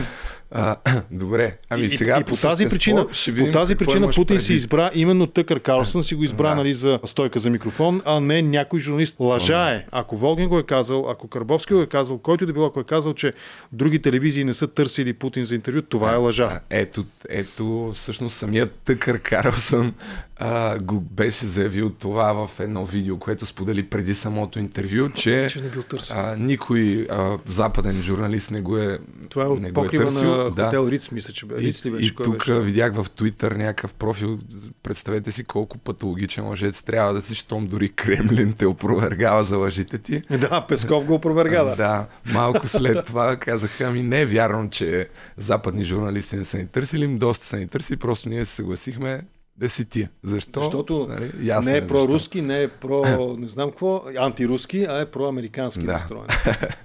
А, 0.51 0.75
добре, 1.11 1.57
ами 1.69 1.83
и, 1.83 1.89
сега 1.89 2.19
и 2.19 2.23
по 2.23 2.35
тази 2.35 2.69
причина, 2.69 3.07
по 3.07 3.51
тази 3.51 3.75
причина 3.75 4.07
Путин 4.07 4.39
си 4.39 4.47
предвид. 4.47 4.57
избра 4.57 4.91
именно 4.93 5.27
Тъкър 5.27 5.59
Карлсън 5.59 6.03
си 6.03 6.15
го 6.15 6.23
избра 6.23 6.49
Да. 6.49 6.55
нали, 6.55 6.73
за 6.73 6.99
стойка 7.05 7.39
за 7.39 7.49
микрофон, 7.49 8.01
а 8.05 8.19
не 8.19 8.41
някой 8.41 8.79
журналист. 8.79 9.15
Лъжа 9.19 9.71
е. 9.71 9.85
Ако 9.91 10.17
Волгин 10.17 10.49
го 10.49 10.59
е 10.59 10.63
казал, 10.63 11.09
ако 11.09 11.27
Карбовски 11.27 11.73
го 11.73 11.81
е 11.81 11.87
казал, 11.87 12.17
който 12.17 12.45
да 12.45 12.53
било, 12.53 12.65
ако 12.65 12.79
е 12.79 12.83
казал, 12.83 13.13
че 13.13 13.33
други 13.71 14.01
телевизии 14.01 14.43
не 14.43 14.53
са 14.53 14.67
търсили 14.67 15.13
Путин 15.13 15.45
за 15.45 15.55
интервю, 15.55 15.81
това 15.81 16.13
е 16.13 16.15
лъжа. 16.15 16.59
Ето, 16.69 17.05
ето, 17.29 17.91
всъщност 17.95 18.37
самият 18.37 18.73
Тъкър 18.85 19.19
Карлсън 19.19 19.93
а, 20.41 20.79
го 20.79 20.99
беше 20.99 21.45
заявил 21.45 21.89
това 21.89 22.47
в 22.47 22.59
едно 22.59 22.85
видео, 22.85 23.19
което 23.19 23.45
сподели 23.45 23.83
преди 23.83 24.13
самото 24.13 24.59
интервю, 24.59 25.09
че, 25.09 25.47
Че 25.51 25.61
не 25.61 25.69
бил 25.69 25.83
търсен. 25.83 26.17
а, 26.19 26.35
никой 26.35 27.07
а, 27.09 27.37
западен 27.47 28.01
журналист 28.01 28.51
не 28.51 28.61
го 28.61 28.77
е 28.77 28.99
Това 29.29 29.43
е 29.43 29.47
от 29.47 29.59
не 29.61 29.71
го 29.71 29.85
е 29.85 29.89
търсил. 29.89 30.35
на 30.35 30.49
хотел 30.49 30.87
Риц, 30.91 31.11
мисля, 31.11 31.33
че. 31.33 31.45
И, 31.45 31.55
Риц 31.55 31.85
ли 31.85 31.91
беше? 31.91 32.05
и 32.05 32.15
Кой 32.15 32.23
тук 32.23 32.37
беше? 32.37 32.59
видях 32.59 32.93
в 32.93 33.05
Твитър 33.15 33.51
някакъв 33.51 33.93
профил. 33.93 34.39
Представете 34.83 35.31
си 35.31 35.43
колко 35.43 35.77
патологичен 35.77 36.47
лъжец 36.47 36.81
трябва 36.81 37.13
да 37.13 37.21
си, 37.21 37.35
щом 37.35 37.67
дори 37.67 37.89
Кремлин 37.89 38.53
те 38.53 38.65
опровергава 38.65 39.43
за 39.43 39.57
лъжите 39.57 39.97
ти. 39.97 40.21
Да, 40.39 40.65
Песков 40.67 41.05
го 41.05 41.13
опроверга, 41.13 41.63
да. 41.63 41.75
Да, 41.75 42.05
малко 42.33 42.67
след 42.67 43.05
това 43.05 43.35
казаха, 43.35 43.83
ами 43.85 44.01
не 44.01 44.21
е 44.21 44.25
вярно, 44.25 44.69
че 44.69 45.07
западни 45.37 45.83
журналисти 45.83 46.35
не 46.35 46.45
са 46.45 46.57
ни 46.57 46.67
търсили, 46.67 47.03
им 47.03 47.17
доста 47.17 47.45
са 47.45 47.57
ни 47.57 47.67
търсили, 47.67 47.97
просто 47.97 48.29
ние 48.29 48.45
се 48.45 48.55
съгласихме 48.55 49.21
да 49.59 49.69
си 49.69 49.85
ти. 49.85 50.07
Защо? 50.23 50.59
Защото 50.59 51.07
Нали, 51.09 51.31
не 51.65 51.77
е 51.77 51.81
защо. 51.81 51.87
проруски, 51.87 52.41
не 52.41 52.63
е 52.63 52.67
про, 52.67 53.03
не 53.37 53.47
знам 53.47 53.69
какво, 53.69 54.03
антируски, 54.17 54.85
а 54.89 54.99
е 54.99 55.05
проамерикански 55.05 55.81
Да. 55.81 55.91
настроен. 55.93 56.27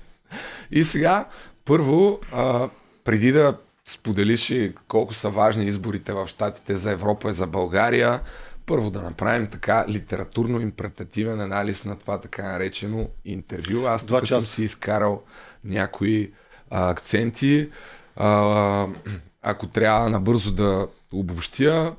И 0.70 0.84
сега, 0.84 1.24
първо, 1.64 2.20
а, 2.32 2.68
преди 3.04 3.32
да 3.32 3.56
споделиш 3.84 4.50
и 4.50 4.72
колко 4.88 5.14
са 5.14 5.30
важни 5.30 5.64
изборите 5.64 6.12
в 6.12 6.26
Штатите 6.26 6.76
за 6.76 6.90
Европа 6.90 7.30
и 7.30 7.32
за 7.32 7.46
България, 7.46 8.20
първо 8.66 8.90
да 8.90 9.02
направим 9.02 9.46
така 9.46 9.84
литературно-импретативен 9.88 11.40
анализ 11.40 11.84
на 11.84 11.98
това 11.98 12.20
така 12.20 12.42
наречено 12.42 13.08
интервю. 13.24 13.86
Аз 13.86 14.06
тук 14.06 14.26
съм 14.26 14.42
си 14.42 14.62
изкарал 14.62 15.22
някои 15.64 16.32
а, 16.70 16.90
акценти. 16.90 17.70
А, 18.16 18.86
ако 19.42 19.66
трябва 19.66 20.10
набързо 20.10 20.52
да 20.52 20.86
обобщя, 21.12 21.94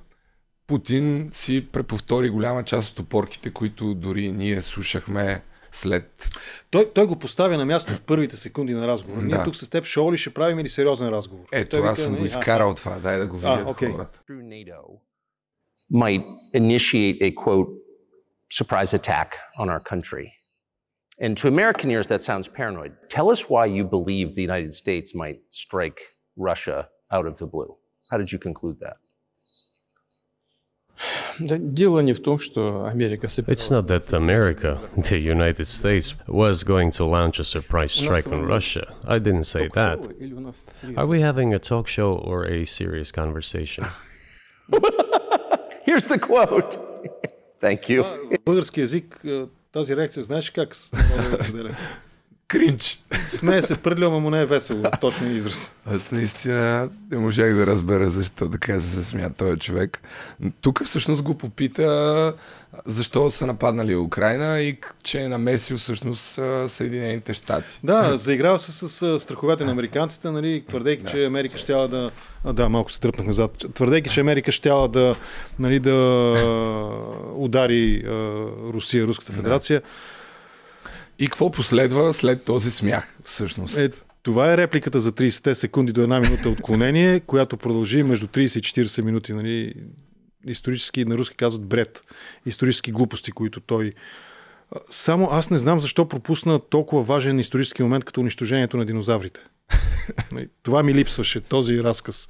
Путин 0.68 1.30
си 1.32 1.68
преповтори 1.72 2.30
голяма 2.30 2.64
част 2.64 2.92
от 2.92 3.00
опорките, 3.06 3.54
които 3.54 3.94
дори 3.94 4.32
ние 4.32 4.62
слушахме 4.62 5.44
след 5.72 6.30
Той, 6.72 6.90
той 6.96 7.06
го 7.08 7.20
поставя 7.20 7.58
на 7.58 7.66
място 7.66 7.94
в 7.94 8.02
първите 8.02 8.38
секунди 8.38 8.74
на 8.74 8.88
разговора. 8.88 9.22
Ние 9.22 9.38
Да. 9.38 9.44
тук 9.44 9.56
с 9.56 9.70
теб 9.70 9.86
шоу 9.86 10.14
ли 10.14 10.18
ще 10.18 10.34
правим 10.34 10.60
или 10.60 10.70
сериозен 10.70 11.10
разговор? 11.10 11.46
Ето, 11.52 11.78
Той 11.78 11.88
аз 11.90 12.00
съм 12.00 12.12
нали, 12.12 12.20
го 12.22 12.26
изкарал 12.26 12.74
това. 12.74 13.00
Дай 13.00 13.20
да 13.20 13.28
го 13.28 13.40
А, 13.44 13.64
окей. 13.68 13.90
хората. 13.92 14.20
might 15.94 16.24
initiate 16.56 17.22
a 17.22 17.32
quote 17.36 17.70
surprise 18.60 18.94
attack 18.94 19.30
on 19.62 19.68
our 19.70 19.82
country. 19.92 20.26
And 21.22 21.38
to 21.42 21.48
American 21.48 21.88
ears, 21.96 22.08
that 22.08 22.22
sounds 22.30 22.48
paranoid. 22.60 22.92
Tell 23.10 23.28
us 23.36 23.42
why 23.54 23.66
you 23.78 23.84
believe 23.98 24.36
the 24.36 24.46
United 24.52 24.74
States 24.74 25.10
might 25.22 25.40
strike 25.64 26.00
Russia 26.50 26.78
out 27.16 27.26
of 27.32 27.38
the 27.42 27.48
blue. 27.54 27.72
How 28.10 28.18
did 28.22 28.30
you 28.34 28.40
conclude 28.48 28.78
that? 28.86 28.98
It's 33.49 33.71
not 33.71 33.87
that 33.89 34.13
America, 34.13 34.79
the 34.97 35.19
United 35.19 35.67
States, 35.67 36.15
was 36.29 36.65
going 36.65 36.91
to 36.93 37.05
launch 37.05 37.39
a 37.39 37.45
surprise 37.45 37.93
strike 37.93 38.27
on 38.27 38.43
Russia. 38.43 38.95
I 39.07 39.19
didn't 39.19 39.45
say 39.45 39.69
that. 39.75 39.99
Are 40.97 41.07
we 41.07 41.21
having 41.23 41.55
a 41.55 41.59
talk 41.59 41.87
show 41.89 42.13
or 42.15 42.45
a 42.45 42.65
serious 42.67 43.11
conversation? 43.11 43.85
Here's 45.85 46.07
the 46.07 46.19
quote. 46.19 46.77
Thank 47.61 47.89
you. 47.89 48.05
Български 48.45 48.81
язик, 48.81 49.25
а, 49.25 49.47
тази 49.73 49.97
реакция, 49.97 50.25
знаеш 50.25 50.51
как 50.51 50.77
Да? 52.52 52.60
Кринч. 52.60 53.04
Смее 53.30 53.62
се 53.62 53.76
пръдля, 53.76 54.06
ама 54.06 54.20
му 54.20 54.30
не 54.30 54.42
е 54.42 54.46
весело. 54.46 54.84
Точно 55.02 55.32
израз. 55.32 55.76
Аз 55.86 56.12
наистина 56.12 56.90
не 57.12 57.18
можах 57.18 57.56
да 57.56 57.68
разбера 57.68 58.10
защо 58.10 58.50
така 58.50 58.82
се 58.82 59.04
смя 59.04 59.30
този 59.38 59.60
човек. 59.60 60.02
Тук 60.62 60.84
всъщност 60.84 61.24
го 61.24 61.38
попита 61.38 62.34
защо 62.86 63.30
са 63.30 63.48
нападнали 63.48 63.96
Украина 63.96 64.62
и 64.62 64.78
че 65.04 65.22
е 65.22 65.28
намесил 65.28 65.78
всъщност 65.78 66.40
Съединените 66.68 67.34
щати. 67.34 67.80
Да, 67.84 68.18
заиграва 68.18 68.60
се 68.60 68.72
с, 68.72 69.20
страховете 69.20 69.66
на 69.66 69.72
американците, 69.72 70.32
нали, 70.32 70.64
твърдейки, 70.70 71.04
да. 71.04 71.10
че 71.10 71.26
Америка 71.26 71.58
щяла 71.58 71.88
да... 71.88 72.12
А, 72.44 72.54
да, 72.54 72.70
малко 72.70 72.92
се 72.92 73.00
тръпнах 73.00 73.28
назад. 73.28 73.66
Твърдейки, 73.74 74.10
че 74.10 74.20
Америка 74.20 74.52
щяла 74.52 74.88
да, 74.88 75.16
нали, 75.60 75.80
да 75.80 75.96
удари 77.36 78.04
а, 78.06 78.12
Русия, 78.74 79.08
Руската 79.08 79.34
федерация. 79.34 79.82
И 81.20 81.26
какво 81.26 81.52
последва 81.52 82.14
след 82.14 82.44
този 82.44 82.72
смях 82.72 83.18
всъщност? 83.24 83.78
Е, 83.78 83.90
това 84.24 84.54
е 84.54 84.58
репликата 84.58 85.00
за 85.00 85.12
30 85.12 85.54
секунди 85.54 85.94
до 85.94 86.02
една 86.02 86.20
минута 86.20 86.50
отклонение, 86.50 87.20
която 87.28 87.58
продължи 87.58 88.04
между 88.04 88.28
30 88.28 88.82
и 88.82 88.86
40 88.86 89.02
минути. 89.02 89.34
Нали, 89.34 89.74
исторически, 90.46 91.06
на 91.06 91.16
руски 91.16 91.36
казват 91.36 91.66
бред. 91.66 92.04
Исторически 92.46 92.92
глупости, 92.92 93.32
които 93.32 93.60
той... 93.60 93.94
Само 94.90 95.28
аз 95.32 95.50
не 95.50 95.58
знам 95.58 95.80
защо 95.80 96.08
пропусна 96.08 96.60
толкова 96.60 97.04
важен 97.04 97.40
исторически 97.40 97.84
момент, 97.84 98.04
като 98.04 98.22
унищожението 98.22 98.78
на 98.78 98.86
динозаврите. 98.86 99.40
Нали, 100.32 100.50
Това 100.64 100.84
ми 100.84 100.94
липсваше, 100.94 101.42
този 101.42 101.84
разказ. 101.84 102.30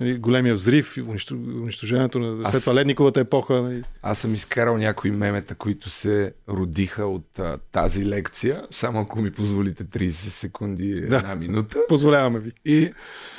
Нали, 0.00 0.18
Големия 0.18 0.54
взрив, 0.54 0.96
унищ- 0.96 1.32
унищожението 1.62 2.18
на 2.18 2.50
след 2.50 2.60
това 2.60 2.74
ледниковата 2.74 3.20
епоха. 3.20 3.62
Нали. 3.62 3.84
Аз 4.02 4.18
съм 4.18 4.34
изкарал 4.34 4.76
някои 4.78 5.10
мемета, 5.10 5.54
които 5.54 5.90
се 5.90 6.34
родиха 6.48 7.06
от 7.06 7.38
а, 7.38 7.58
тази 7.72 8.06
лекция. 8.06 8.66
Само 8.70 9.00
ако 9.00 9.20
ми 9.20 9.32
позволите 9.32 9.84
30 9.84 10.10
секунди, 10.10 11.00
Да. 11.00 11.16
една 11.16 11.34
минута. 11.34 11.78
Позволяваме 11.88 12.38
ви. 12.38 12.52
И 12.64 12.92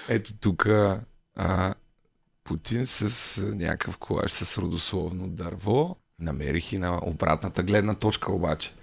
ето 0.10 0.34
тук 0.34 0.68
Путин 2.44 2.86
с 2.86 3.38
някакъв 3.46 3.98
колаж 3.98 4.32
с 4.32 4.58
родословно 4.58 5.28
дърво. 5.28 5.96
Намерих 6.20 6.74
и 6.74 6.78
на 6.78 7.00
обратната 7.04 7.64
гледна 7.64 7.94
точка 7.94 8.32
обаче. 8.32 8.74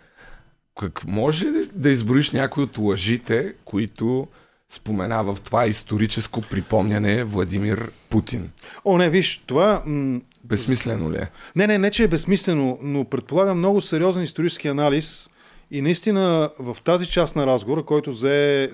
Как 0.81 1.05
може 1.07 1.47
да 1.75 1.91
изброиш 1.91 2.31
някои 2.31 2.65
от 2.65 2.79
лъжите, 2.79 3.55
които 3.65 4.29
спомена 4.75 5.25
в 5.25 5.39
това 5.45 5.67
историческо 5.67 6.41
припомняне 6.41 7.25
Владимир 7.25 7.91
Путин? 8.11 8.51
О, 8.85 8.99
не, 8.99 9.11
виж, 9.11 9.43
това... 9.47 9.83
М- 9.87 10.21
Безсмислено 10.45 11.13
ли 11.13 11.17
е? 11.17 11.31
Не, 11.57 11.67
не, 11.67 11.79
не, 11.79 11.91
че 11.91 12.05
е 12.05 12.09
безсмислено, 12.09 12.79
но 12.83 13.05
предполагам 13.05 13.59
много 13.59 13.81
сериозен 13.81 14.23
исторически 14.23 14.69
анализ 14.69 15.31
и 15.71 15.83
наистина 15.83 16.51
в 16.59 16.77
тази 16.85 17.07
част 17.07 17.37
на 17.37 17.47
разговора, 17.47 17.85
който 17.85 18.11
взе 18.11 18.71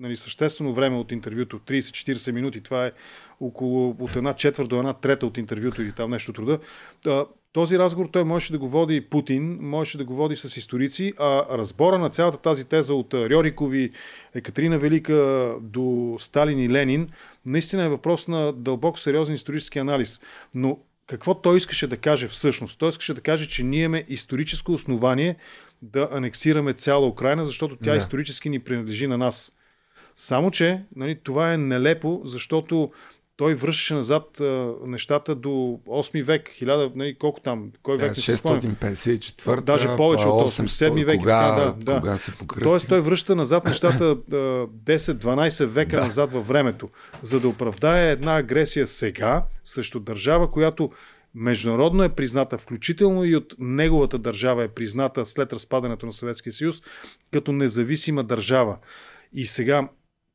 нали, 0.00 0.16
съществено 0.16 0.72
време 0.72 0.96
от 0.96 1.12
интервюто, 1.12 1.58
30-40 1.58 2.32
минути, 2.32 2.60
това 2.60 2.86
е 2.86 2.92
около 3.40 3.96
от 3.98 4.16
една 4.16 4.34
четвърт 4.34 4.68
до 4.68 4.78
една 4.78 4.92
трета 4.92 5.26
от 5.26 5.38
интервюто 5.38 5.82
или 5.82 5.92
там 5.92 6.10
нещо 6.10 6.30
от 6.30 6.38
рода, 6.38 6.58
а, 7.06 7.24
този 7.52 7.78
разговор 7.78 8.08
той 8.12 8.24
можеше 8.24 8.52
да 8.52 8.58
го 8.58 8.68
води 8.68 9.00
Путин, 9.00 9.58
можеше 9.60 9.98
да 9.98 10.04
го 10.04 10.14
води 10.14 10.36
с 10.36 10.56
историци, 10.56 11.12
а 11.18 11.58
разбора 11.58 11.98
на 11.98 12.10
цялата 12.10 12.38
тази 12.38 12.64
теза 12.64 12.94
от 12.94 13.14
Рьорикови, 13.14 13.90
Екатерина 14.34 14.78
Велика 14.78 15.54
до 15.60 16.16
Сталин 16.20 16.58
и 16.58 16.70
Ленин, 16.70 17.08
наистина 17.46 17.84
е 17.84 17.88
въпрос 17.88 18.28
на 18.28 18.52
дълбоко 18.52 18.98
сериозен 18.98 19.34
исторически 19.34 19.78
анализ. 19.78 20.20
Но 20.54 20.78
какво 21.06 21.34
той 21.34 21.56
искаше 21.56 21.86
да 21.86 21.96
каже 21.96 22.28
всъщност? 22.28 22.78
Той 22.78 22.88
искаше 22.88 23.14
да 23.14 23.20
каже, 23.20 23.48
че 23.48 23.62
ние 23.62 23.82
имаме 23.82 24.04
историческо 24.08 24.72
основание 24.72 25.36
да 25.82 26.08
анексираме 26.12 26.72
цяла 26.72 27.08
Украина, 27.08 27.46
защото 27.46 27.76
тя 27.76 27.92
Да. 27.92 27.96
исторически 27.98 28.48
ни 28.48 28.58
принадлежи 28.58 29.06
на 29.06 29.18
нас. 29.18 29.52
Само, 30.14 30.50
че 30.50 30.82
нали, 30.96 31.18
това 31.22 31.52
е 31.52 31.58
нелепо, 31.58 32.22
защото 32.24 32.90
той 33.40 33.54
връщаше 33.54 33.94
назад 33.94 34.40
а, 34.40 34.72
нещата 34.86 35.34
до 35.34 35.48
8 35.48 36.22
век, 36.22 36.50
1000, 36.62 36.92
нали, 36.96 37.14
колко 37.14 37.40
там, 37.40 37.70
кой 37.82 37.96
век 37.96 38.28
не 38.28 38.36
спомням. 38.36 38.76
654 38.76 39.60
Даже 39.60 39.96
повече 39.96 40.26
от 40.26 40.50
8, 40.50 40.62
7 40.62 41.04
век. 41.04 41.18
Кога, 41.18 41.56
така, 41.56 41.70
да, 41.70 41.92
да. 41.92 42.00
кога 42.00 42.16
се 42.16 42.32
покръсти? 42.32 42.64
Тоест 42.64 42.88
той 42.88 43.00
връща 43.00 43.36
назад 43.36 43.64
нещата 43.64 44.04
а, 44.04 44.34
10-12 44.36 45.66
века 45.66 45.96
Да. 45.96 46.04
назад 46.04 46.32
във 46.32 46.48
времето, 46.48 46.88
за 47.22 47.40
да 47.40 47.48
оправдае 47.48 48.10
една 48.10 48.36
агресия 48.36 48.86
сега 48.86 49.44
срещу 49.64 50.00
държава, 50.00 50.50
която 50.50 50.90
международно 51.34 52.02
е 52.02 52.08
призната, 52.08 52.58
включително 52.58 53.24
и 53.24 53.36
от 53.36 53.54
неговата 53.58 54.18
държава 54.18 54.64
е 54.64 54.68
призната 54.68 55.26
след 55.26 55.52
разпадането 55.52 56.06
на 56.06 56.12
Съветския 56.12 56.52
съюз, 56.52 56.82
като 57.32 57.52
независима 57.52 58.24
държава. 58.24 58.76
И 59.32 59.46
сега, 59.46 59.88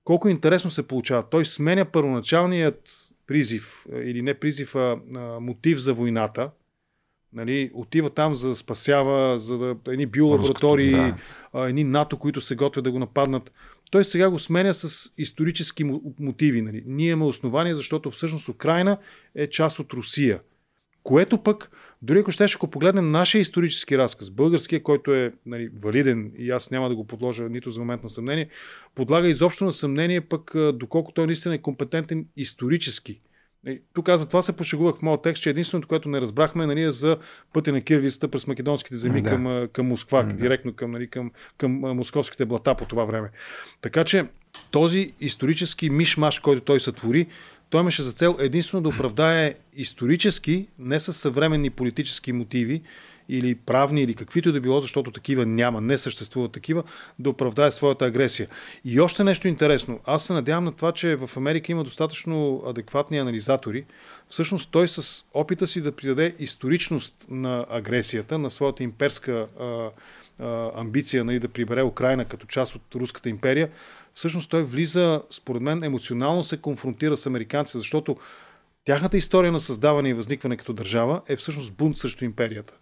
колко 0.05 0.29
интересно 0.29 0.71
се 0.71 0.87
получава. 0.87 1.29
Той 1.29 1.45
сменя 1.45 1.85
първоначалният 1.85 2.91
призив 3.27 3.85
или 3.93 4.21
не 4.21 4.33
призив, 4.33 4.75
а, 4.75 4.99
а 5.15 5.39
мотив 5.39 5.77
за 5.77 5.93
войната, 5.93 6.49
Нали, 7.35 7.71
отива 7.73 8.09
там 8.09 8.35
за 8.35 8.49
да 8.49 8.55
спасява, 8.55 9.39
за 9.39 9.57
да 9.57 9.75
едни 9.87 10.05
биолаборатории, 10.05 10.91
да. 10.91 11.17
а, 11.53 11.67
едни 11.67 11.83
НАТО, 11.83 12.17
които 12.17 12.41
се 12.41 12.55
готвят 12.55 12.83
да 12.83 12.91
го 12.91 12.99
нападнат. 12.99 13.51
Той 13.91 14.05
сега 14.05 14.29
го 14.29 14.39
сменя 14.39 14.73
с 14.73 15.11
исторически 15.17 15.83
мотиви. 16.19 16.61
Нали. 16.61 16.83
Ние 16.85 17.09
имаме 17.09 17.25
основания, 17.25 17.75
защото 17.75 18.11
всъщност 18.11 18.49
Украина 18.49 18.97
е 19.35 19.47
част 19.47 19.79
от 19.79 19.93
Русия. 19.93 20.39
Което 21.03 21.37
пък, 21.37 21.71
дори 22.05 22.19
ако 22.19 22.31
ще, 22.31 22.45
ако 22.55 22.67
погледнем 22.67 23.11
нашия 23.11 23.41
исторически 23.41 23.97
разказ, 23.97 24.31
българския, 24.31 24.83
който 24.83 25.13
е 25.13 25.33
нали, 25.45 25.69
валиден 25.83 26.31
и 26.37 26.51
аз 26.51 26.71
няма 26.71 26.89
да 26.89 26.95
го 26.95 27.07
подложа 27.07 27.49
нито 27.49 27.71
за 27.71 27.79
момент 27.79 28.03
на 28.03 28.09
съмнение, 28.09 28.49
подлага 28.95 29.27
изобщо 29.27 29.65
на 29.65 29.71
съмнение 29.71 30.21
пък 30.21 30.51
доколко 30.73 31.11
той 31.11 31.25
наистина 31.25 31.55
е 31.55 31.61
компетентен 31.61 32.25
исторически 32.37 33.21
тук 33.93 34.09
аз 34.09 34.21
за 34.21 34.27
това 34.27 34.41
се 34.41 34.55
пошегувах 34.55 34.95
в 34.95 35.01
моят 35.01 35.21
текст, 35.21 35.43
че 35.43 35.49
единственото, 35.49 35.87
което 35.87 36.09
не 36.09 36.21
разбрахме, 36.21 36.65
нали, 36.65 36.81
е 36.81 36.91
за 36.91 37.17
пътя 37.53 37.71
на 37.71 37.81
кирилицата 37.81 38.27
през 38.27 38.47
македонските 38.47 38.95
земи 38.95 39.21
да. 39.21 39.29
към, 39.29 39.67
към 39.73 39.87
Москва, 39.87 40.23
да. 40.23 40.33
директно 40.33 40.73
към, 40.73 40.91
нали, 40.91 41.07
към, 41.07 41.31
към 41.57 41.71
московските 41.71 42.45
блата 42.45 42.75
по 42.75 42.85
това 42.85 43.05
време. 43.05 43.29
Така 43.81 44.03
че 44.03 44.25
този 44.71 45.13
исторически 45.19 45.89
мишмаш, 45.89 46.39
който 46.39 46.61
той 46.61 46.79
сътвори, 46.79 47.27
той 47.75 47.81
имаше 47.81 48.03
за 48.03 48.13
цел 48.13 48.35
единствено 48.39 48.83
да 48.83 48.89
оправдае 48.89 49.55
исторически, 49.75 50.67
не 50.79 50.99
с 50.99 51.13
съвременни 51.13 51.69
политически 51.69 52.31
мотиви, 52.31 52.81
или 53.29 53.55
правни, 53.55 54.01
или 54.01 54.13
каквито 54.13 54.51
да 54.51 54.61
било, 54.61 54.81
защото 54.81 55.11
такива 55.11 55.45
няма, 55.45 55.81
не 55.81 55.97
съществуват 55.97 56.51
такива, 56.51 56.83
да 57.19 57.29
оправдае 57.29 57.71
своята 57.71 58.05
агресия. 58.05 58.47
И 58.85 58.99
още 58.99 59.23
нещо 59.23 59.47
интересно. 59.47 59.99
Аз 60.05 60.25
се 60.25 60.33
надявам 60.33 60.63
на 60.63 60.71
това, 60.71 60.91
че 60.91 61.15
в 61.15 61.29
Америка 61.37 61.71
има 61.71 61.83
достатъчно 61.83 62.63
адекватни 62.65 63.17
анализатори. 63.17 63.85
Всъщност 64.27 64.69
той 64.71 64.87
с 64.87 65.25
опита 65.33 65.67
си 65.67 65.81
да 65.81 65.91
придаде 65.91 66.35
историчност 66.39 67.25
на 67.29 67.65
агресията, 67.69 68.37
на 68.39 68.51
своята 68.51 68.83
имперска 68.83 69.47
а, 69.59 69.89
а, 70.39 70.71
амбиция 70.75 71.23
нали, 71.23 71.39
да 71.39 71.49
прибере 71.49 71.83
Украина 71.83 72.25
като 72.25 72.47
част 72.47 72.75
от 72.75 72.95
Руската 72.95 73.29
империя, 73.29 73.69
всъщност 74.13 74.49
той 74.49 74.63
влиза, 74.63 75.21
според 75.31 75.61
мен, 75.61 75.83
емоционално 75.83 76.43
се 76.43 76.57
конфронтира 76.57 77.17
с 77.17 77.25
американци, 77.25 77.77
защото 77.77 78.17
тяхната 78.85 79.17
история 79.17 79.51
на 79.51 79.59
създаване 79.59 80.09
и 80.09 80.13
възникване 80.13 80.57
като 80.57 80.73
държава 80.73 81.21
е 81.27 81.35
всъщност 81.35 81.73
бунт 81.73 81.97
срещу 81.97 82.25
империята. 82.25 82.73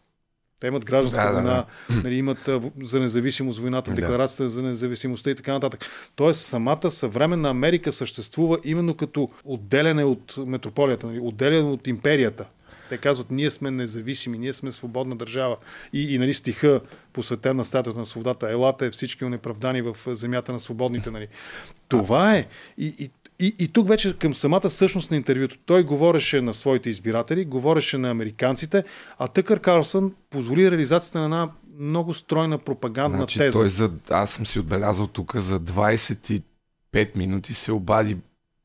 Те 0.60 0.68
имат 0.68 0.86
гражданска 0.86 1.24
да, 1.24 1.32
война, 1.32 1.66
да, 1.90 1.96
да. 1.96 2.02
Нали, 2.04 2.16
имат 2.16 2.50
за 2.84 3.00
независимост 3.00 3.60
войната, 3.60 3.92
декларацията 3.92 4.44
да. 4.44 4.50
за 4.50 4.64
независимостта 4.64 5.30
и 5.30 5.36
така 5.36 5.54
нататък. 5.54 5.86
Тоест, 6.16 6.42
самата 6.42 6.92
съвременна 6.92 7.50
Америка 7.50 7.92
съществува 7.92 8.60
именно 8.64 8.98
като 8.98 9.30
отделяне 9.44 10.04
от 10.04 10.38
метрополията, 10.38 11.08
нали, 11.08 11.20
отделяне 11.20 11.70
от 11.70 11.88
империята. 11.88 12.46
Те 12.94 12.98
казват, 12.98 13.32
ние 13.32 13.50
сме 13.50 13.72
независими, 13.72 14.38
ние 14.38 14.54
сме 14.54 14.72
свободна 14.72 15.16
държава. 15.16 15.58
И, 15.94 16.16
и 16.16 16.18
нали, 16.18 16.34
стиха, 16.34 16.82
посветен 17.14 17.58
на 17.58 17.66
статуята 17.66 18.00
на 18.00 18.06
свободата, 18.06 18.52
елата 18.52 18.86
е 18.86 18.92
всички 18.92 19.26
унеправдани 19.26 19.82
в 19.82 19.98
земята 20.08 20.54
на 20.54 20.60
свободните. 20.60 21.12
Нали. 21.12 21.28
Това 21.88 22.36
е. 22.36 22.48
И, 22.78 22.96
и 23.00 23.12
и, 23.40 23.56
и 23.60 23.68
тук 23.68 23.88
вече 23.88 24.18
към 24.18 24.34
самата 24.34 24.70
същност 24.70 25.12
на 25.12 25.18
интервюто. 25.18 25.58
Той 25.66 25.84
говореше 25.84 26.42
на 26.42 26.54
своите 26.54 26.90
избиратели, 26.90 27.46
говореше 27.46 27.98
на 27.98 28.10
американците, 28.10 28.84
а 29.20 29.28
Тъкър 29.28 29.60
Карлсън 29.60 30.14
позволи 30.30 30.72
реализацията 30.72 31.20
на 31.20 31.24
една 31.24 31.50
много 31.80 32.14
стройна 32.14 32.58
пропагандна 32.58 33.18
значи, 33.18 33.40
теза. 33.40 33.60
Той 33.60 33.70
за, 33.70 33.92
аз 34.10 34.32
съм 34.32 34.46
си 34.46 34.60
отбелязал 34.60 35.08
тук 35.08 35.36
за 35.36 35.60
25 35.60 36.44
минути 37.16 37.54
се 37.54 37.72
обади 37.72 38.18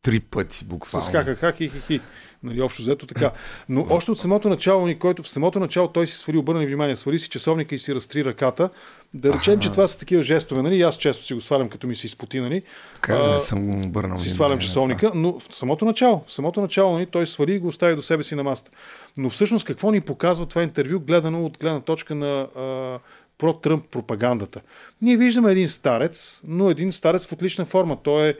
три 0.02 0.20
пъти 0.20 0.64
буквално. 0.64 1.06
С 1.06 1.10
ха-ха-ха, 1.10 1.52
хи-хи-хи. 1.52 2.00
Нали, 2.42 2.62
общо 2.62 2.82
взето 2.82 3.06
така. 3.06 3.30
Но 3.68 3.86
още 3.90 4.10
от 4.10 4.18
самото 4.18 4.48
начало, 4.48 4.88
който 4.98 5.22
в 5.22 5.28
самото 5.28 5.60
начало 5.60 5.88
той 5.88 6.06
си 6.06 6.16
свали, 6.16 6.36
обърна 6.36 6.66
внимание, 6.66 6.96
свали 6.96 7.18
си 7.18 7.28
часовника 7.28 7.74
и 7.74 7.78
си 7.78 7.94
разтри 7.94 8.24
ръката. 8.24 8.70
Да 9.14 9.32
речем, 9.32 9.54
А-ха. 9.54 9.62
че 9.62 9.70
това 9.70 9.86
са 9.88 9.98
такива 9.98 10.22
жестове, 10.22 10.62
нали? 10.62 10.82
аз 10.82 10.96
често 10.96 11.24
си 11.24 11.34
го 11.34 11.40
свалям, 11.40 11.68
като 11.68 11.86
ми 11.86 11.96
се 11.96 12.06
изпоти, 12.06 12.40
нали? 12.40 12.62
Така 12.94 13.32
не 13.32 13.38
съм 13.38 13.70
го 13.70 13.86
обърнал. 13.88 14.18
Си 14.18 14.30
свалям 14.30 14.58
часовника, 14.58 15.12
но 15.14 15.38
в 15.38 15.54
самото 15.54 15.84
начало, 15.84 16.24
в 16.26 16.32
самото 16.32 16.60
начало, 16.60 16.92
нали, 16.94 17.06
той 17.06 17.26
свали 17.26 17.54
и 17.54 17.58
го 17.58 17.68
остави 17.68 17.96
до 17.96 18.02
себе 18.02 18.22
си 18.22 18.34
на 18.34 18.42
маста. 18.44 18.70
Но 19.16 19.30
всъщност 19.30 19.64
какво 19.64 19.90
ни 19.90 20.00
показва 20.00 20.46
това 20.46 20.62
интервю, 20.62 21.00
гледано 21.00 21.44
от 21.44 21.58
гледна 21.58 21.80
точка 21.80 22.14
на 22.14 22.40
а, 22.40 22.98
про-Тръмп 23.38 23.84
пропагандата. 23.90 24.60
Ние 25.02 25.16
виждаме 25.16 25.52
един 25.52 25.68
старец, 25.68 26.40
но 26.44 26.70
един 26.70 26.92
старец 26.92 27.26
в 27.26 27.32
отлична 27.32 27.64
форма. 27.64 27.96
Той 28.02 28.28
е 28.28 28.34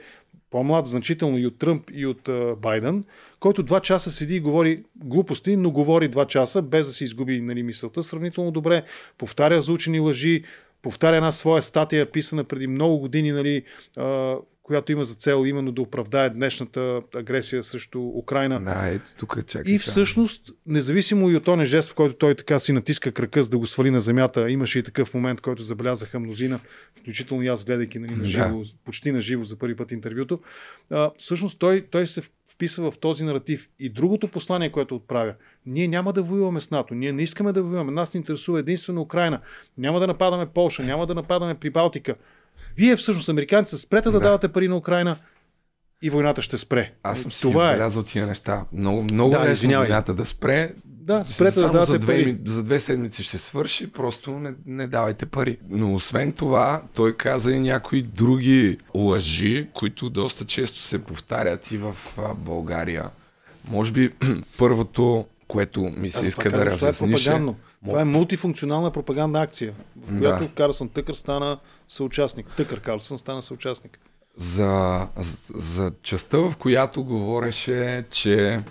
по-млад 0.51 0.85
значително 0.85 1.37
и 1.37 1.47
от 1.47 1.57
Тръмп 1.59 1.89
и 1.93 2.05
от 2.05 2.29
а, 2.29 2.55
Байден, 2.61 3.03
който 3.39 3.63
два 3.63 3.79
часа 3.79 4.11
седи 4.11 4.35
и 4.35 4.39
говори 4.39 4.83
глупости, 4.95 5.55
но 5.55 5.71
говори 5.71 6.07
два 6.07 6.25
часа, 6.25 6.61
без 6.61 6.87
да 6.87 6.93
си 6.93 7.03
изгуби 7.03 7.41
нали, 7.41 7.63
мисълта 7.63 8.03
сравнително 8.03 8.51
добре, 8.51 8.83
повтаря 9.17 9.61
заучени 9.61 9.99
лъжи, 9.99 10.43
повтаря 10.81 11.15
една 11.15 11.31
своя 11.31 11.61
статия, 11.61 12.11
писана 12.11 12.43
преди 12.43 12.67
много 12.67 12.99
години, 12.99 13.31
нали, 13.31 13.63
която 14.69 14.91
има 14.91 15.05
за 15.05 15.15
цел 15.15 15.45
именно 15.45 15.71
да 15.71 15.81
оправдае 15.81 16.29
днешната 16.29 17.01
агресия 17.15 17.63
срещу 17.63 18.01
Украина. 18.01 18.61
Да, 18.61 18.87
ето 18.87 19.11
тук 19.17 19.45
чакай. 19.47 19.73
И 19.73 19.79
всъщност, 19.79 20.51
независимо 20.65 21.29
и 21.29 21.35
от 21.35 21.43
този 21.43 21.65
жест, 21.65 21.91
в 21.91 21.95
който 21.95 22.15
той 22.15 22.35
така 22.35 22.59
си 22.59 22.73
натиска 22.73 23.11
кръка, 23.11 23.43
за 23.43 23.49
да 23.49 23.57
го 23.57 23.65
свали 23.65 23.91
на 23.91 23.99
земята, 23.99 24.51
имаше 24.51 24.79
и 24.79 24.83
такъв 24.83 25.13
момент, 25.13 25.41
който 25.41 25.63
забелязаха 25.63 26.19
мнозина, 26.19 26.59
включително 26.95 27.43
и 27.43 27.47
аз 27.47 27.65
гледайки 27.65 27.99
нали, 27.99 28.15
на 28.15 28.25
живо, 28.25 28.59
да. 28.59 28.69
почти 28.85 29.11
на 29.11 29.21
живо 29.21 29.43
за 29.43 29.55
първи 29.55 29.75
път 29.75 29.91
интервюто. 29.91 30.39
А, 30.89 31.11
всъщност 31.17 31.59
той, 31.59 31.87
той 31.91 32.07
се 32.07 32.21
вписва 32.59 32.91
в 32.91 32.97
този 32.97 33.23
наратив. 33.23 33.69
И 33.79 33.89
другото 33.89 34.27
послание, 34.27 34.71
което 34.71 34.95
отправя, 34.95 35.33
ние 35.65 35.87
няма 35.87 36.13
да 36.13 36.23
воюваме 36.23 36.61
с 36.61 36.71
НАТО, 36.71 36.93
ние 36.93 37.11
не 37.11 37.21
искаме 37.21 37.53
да 37.53 37.63
воюваме, 37.63 37.91
нас 37.91 38.13
ни 38.13 38.17
интересува 38.17 38.59
единствено 38.59 39.01
Украина, 39.01 39.39
няма 39.77 39.99
да 39.99 40.07
нападаме 40.07 40.45
Полша, 40.45 40.83
няма 40.83 41.07
да 41.07 41.15
нападаме 41.15 41.55
при 41.55 41.69
Балтика. 41.69 42.15
Вие 42.77 42.95
всъщност, 42.95 43.29
американците, 43.29 43.77
спрете 43.77 44.09
да, 44.09 44.11
да 44.11 44.19
давате 44.19 44.47
пари 44.47 44.67
на 44.67 44.77
Украина 44.77 45.17
и 46.01 46.09
войната 46.09 46.41
ще 46.41 46.57
спре. 46.57 46.91
Аз 47.03 47.21
съм 47.21 47.31
си 47.31 47.41
Това 47.41 47.71
е. 47.71 48.03
тия 48.05 48.27
неща. 48.27 48.65
Много, 48.73 49.03
много 49.03 49.31
да, 49.31 49.43
лесно 49.43 49.69
войната 49.69 50.13
да 50.13 50.25
спре. 50.25 50.73
Да, 51.09 51.25
спрете 51.25 51.59
да 51.59 51.71
давате 51.71 51.91
за 51.91 51.99
две, 51.99 52.23
пари. 52.23 52.37
За 52.45 52.63
две 52.63 52.79
седмици 52.79 53.23
ще 53.23 53.37
свърши, 53.37 53.91
просто 53.91 54.31
не, 54.31 54.53
не 54.65 54.87
давайте 54.87 55.25
пари. 55.25 55.57
Но 55.69 55.93
освен 55.93 56.31
това, 56.31 56.81
той 56.93 57.17
каза 57.17 57.51
и 57.51 57.59
някои 57.59 58.01
други 58.01 58.77
лъжи, 58.95 59.67
които 59.73 60.09
доста 60.09 60.45
често 60.45 60.81
се 60.81 60.99
повтарят 60.99 61.71
и 61.71 61.77
в 61.77 61.95
България. 62.35 63.09
Може 63.67 63.91
би 63.91 64.09
първото, 64.57 65.25
което 65.47 65.81
ми 65.81 66.09
се 66.09 66.19
Аз 66.19 66.25
иска 66.25 66.51
да 66.51 66.65
разясниш 66.65 67.27
е... 67.27 67.41
Това 67.85 68.01
е 68.01 68.05
мултифункционална 68.05 68.91
пропагандна 68.91 69.41
акция, 69.41 69.73
в 69.97 70.19
която 70.19 70.43
да. 70.43 70.51
Карлсън 70.51 70.89
Тъкър 70.89 71.13
стана 71.13 71.59
съучастник. 71.87 72.47
Тъкър 72.57 72.79
Карлсън 72.79 73.17
стана 73.17 73.41
съучастник. 73.41 73.99
За, 74.37 75.07
за, 75.17 75.59
за 75.59 75.91
частта, 76.03 76.37
в 76.37 76.53
която 76.57 77.03
говореше, 77.03 78.05
че 78.11 78.63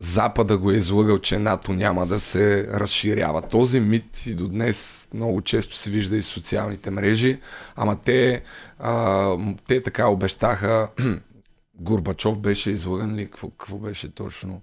Запада 0.00 0.58
го 0.58 0.70
е 0.70 0.76
излъгал, 0.76 1.18
че 1.18 1.38
НАТО 1.38 1.72
няма 1.72 2.06
да 2.06 2.20
се 2.20 2.68
разширява. 2.68 3.42
Този 3.42 3.80
мит 3.80 4.26
и 4.26 4.34
до 4.34 4.48
днес 4.48 5.08
много 5.14 5.42
често 5.42 5.76
се 5.76 5.90
вижда 5.90 6.16
и 6.16 6.20
в 6.20 6.24
социалните 6.24 6.90
мрежи, 6.90 7.40
ама 7.76 7.96
те, 8.04 8.42
а, 8.78 9.36
те 9.68 9.82
така 9.82 10.08
обещаха, 10.08 10.88
Горбачов 11.80 12.38
беше 12.38 12.70
излъган 12.70 13.16
ли, 13.16 13.24
какво, 13.24 13.50
какво 13.50 13.76
беше 13.76 14.14
точно? 14.14 14.60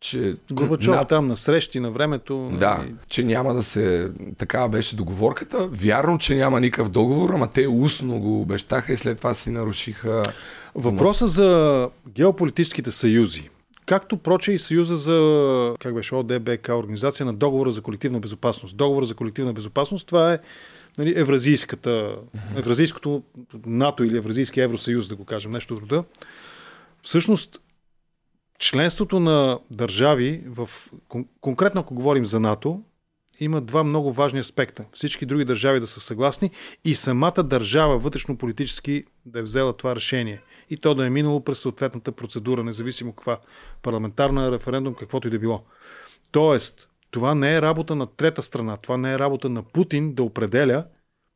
че... 0.00 0.36
Горбачов 0.52 0.96
на... 0.96 1.04
там 1.04 1.26
на 1.26 1.36
срещи 1.36 1.80
на 1.80 1.90
времето. 1.90 2.50
Да, 2.52 2.76
и... 2.80 2.82
Нали? 2.82 2.94
че 3.08 3.22
няма 3.22 3.54
да 3.54 3.62
се... 3.62 4.10
Такава 4.38 4.68
беше 4.68 4.96
договорката. 4.96 5.68
Вярно, 5.72 6.18
че 6.18 6.34
няма 6.34 6.60
никакъв 6.60 6.88
договор, 6.88 7.30
ама 7.34 7.46
те 7.46 7.68
устно 7.68 8.20
го 8.20 8.40
обещаха 8.40 8.92
и 8.92 8.96
след 8.96 9.18
това 9.18 9.34
си 9.34 9.50
нарушиха... 9.50 10.22
Въпроса 10.74 11.26
за 11.26 11.88
геополитическите 12.08 12.90
съюзи. 12.90 13.50
Както 13.90 14.16
проче 14.16 14.52
и 14.52 14.58
Съюза 14.58 14.96
за, 14.96 15.76
как 15.80 15.94
беше, 15.94 16.14
ОДБК, 16.14 16.68
Организация 16.68 17.26
на 17.26 17.32
договора 17.32 17.70
за 17.70 17.82
колективна 17.82 18.20
безопасност. 18.20 18.76
Договора 18.76 19.06
за 19.06 19.14
колективна 19.14 19.52
безопасност, 19.52 20.06
това 20.06 20.32
е 20.32 20.38
нали, 20.98 21.14
евразийската, 21.16 22.16
евразийското 22.56 23.22
НАТО 23.66 24.04
или 24.04 24.16
Евразийски 24.16 24.60
Евросъюз, 24.60 25.08
да 25.08 25.16
го 25.16 25.24
кажем, 25.24 25.52
нещо 25.52 25.74
от 25.74 25.80
рода. 25.80 26.04
Всъщност, 27.02 27.60
членството 28.58 29.20
на 29.20 29.58
държави, 29.70 30.42
в, 30.46 30.70
конкретно 31.40 31.80
ако 31.80 31.94
говорим 31.94 32.26
за 32.26 32.40
НАТО, 32.40 32.82
има 33.40 33.60
два 33.60 33.84
много 33.84 34.12
важни 34.12 34.40
аспекта. 34.40 34.84
Всички 34.92 35.26
други 35.26 35.44
държави 35.44 35.80
да 35.80 35.86
са 35.86 36.00
съгласни 36.00 36.50
и 36.84 36.94
самата 36.94 37.42
държава 37.42 37.98
вътрешно-политически 37.98 39.04
да 39.26 39.38
е 39.38 39.42
взела 39.42 39.72
това 39.72 39.94
решение. 39.94 40.40
И 40.70 40.76
то 40.76 40.94
да 40.94 41.06
е 41.06 41.10
минало 41.10 41.44
през 41.44 41.58
съответната 41.58 42.12
процедура, 42.12 42.64
независимо 42.64 43.12
каква 43.12 43.38
парламентарна 43.82 44.52
референдум, 44.52 44.94
каквото 44.94 45.28
и 45.28 45.30
да 45.30 45.38
било. 45.38 45.64
Тоест, 46.30 46.88
това 47.10 47.34
не 47.34 47.56
е 47.56 47.62
работа 47.62 47.96
на 47.96 48.06
трета 48.06 48.42
страна, 48.42 48.76
това 48.76 48.96
не 48.96 49.12
е 49.12 49.18
работа 49.18 49.48
на 49.48 49.62
Путин 49.62 50.14
да 50.14 50.22
определя 50.22 50.84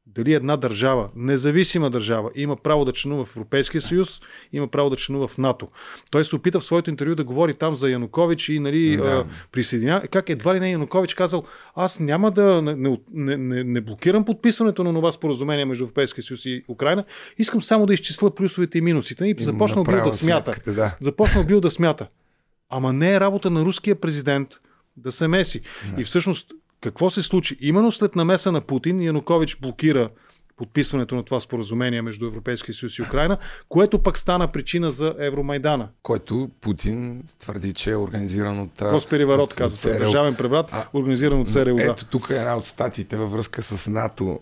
дали 0.07 0.35
една 0.35 0.57
държава, 0.57 1.11
независима 1.17 1.91
държава, 1.91 2.31
има 2.35 2.57
право 2.57 2.85
да 2.85 2.93
членува 2.93 3.25
в 3.25 3.37
Европейския 3.37 3.83
съюз, 3.83 4.21
има 4.53 4.69
право 4.69 4.91
да 4.91 4.97
членува 4.97 5.29
в 5.29 5.39
НАТО. 5.39 5.69
Той 6.11 6.25
се 6.25 6.37
опита 6.37 6.61
в 6.61 6.65
своето 6.65 6.91
интервю 6.91 7.15
да 7.15 7.25
говори 7.25 7.55
там 7.55 7.77
за 7.77 7.91
Янукович 7.91 8.49
и 8.49 8.61
нали, 8.61 8.97
Да. 8.97 9.25
присъединя... 9.53 10.03
Как 10.11 10.29
едва 10.29 10.55
ли 10.55 10.61
не 10.61 10.71
Янукович 10.71 11.15
казал, 11.15 11.45
аз 11.75 12.01
няма 12.01 12.31
да 12.31 12.63
не, 12.63 12.99
не, 13.13 13.37
не, 13.37 13.65
не 13.65 13.81
блокирам 13.81 14.25
подписването 14.25 14.85
на 14.85 14.95
това 14.95 15.13
споразумение 15.13 15.65
между 15.65 15.85
Европейския 15.85 16.25
съюз 16.25 16.45
и 16.45 16.65
Украина, 16.69 17.05
искам 17.39 17.63
само 17.63 17.87
да 17.87 17.95
изчисля 17.95 18.35
плюсовете 18.35 18.79
и 18.79 18.81
минусите. 18.81 19.27
И 19.27 19.37
започнал 19.39 19.85
бил 19.85 20.05
да 20.05 20.13
смята. 20.13 20.53
сметката, 20.53 20.73
да. 20.73 20.97
Започнал 21.01 21.45
бил 21.45 21.61
да 21.61 21.71
смята. 21.71 22.09
Ама 22.71 22.93
не 22.93 23.15
е 23.15 23.21
работа 23.21 23.51
на 23.51 23.65
руския 23.65 24.01
президент 24.01 24.49
да 24.97 25.13
се 25.13 25.29
меси. 25.29 25.61
И 25.99 26.05
всъщност, 26.05 26.53
какво 26.85 27.11
се 27.11 27.23
случи? 27.23 27.57
Именно 27.61 27.93
след 27.93 28.17
намеса 28.17 28.53
на 28.53 28.61
Путин, 28.61 29.03
Янукович 29.03 29.57
блокира 29.61 30.09
подписването 30.57 31.15
на 31.15 31.23
това 31.23 31.41
споразумение 31.41 32.03
между 32.03 32.27
Европейския 32.27 32.75
съюз 32.75 32.99
и 32.99 33.03
Украина, 33.03 33.39
което 33.69 33.99
пък 33.99 34.19
стана 34.19 34.53
причина 34.53 34.91
за 34.91 35.15
Евромайдана. 35.19 35.89
Който 36.03 36.51
Путин 36.61 37.23
твърди, 37.39 37.73
че 37.73 37.91
е 37.91 37.97
организиран 37.97 38.61
от... 38.61 38.83
а, 38.83 38.91
Госпереворот, 38.91 39.51
от- 39.51 39.57
казва 39.57 39.79
се. 39.79 39.99
Държавен 39.99 40.35
преврат, 40.35 40.73
организиран 40.95 41.41
от 41.41 41.51
ЦРУ. 41.51 41.79
Ето 41.79 42.05
тук 42.05 42.31
е 42.31 42.37
една 42.37 42.57
от 42.57 42.67
статиите 42.67 43.17
във 43.17 43.33
връзка 43.33 43.63
с 43.63 43.91
НАТО. 43.91 44.41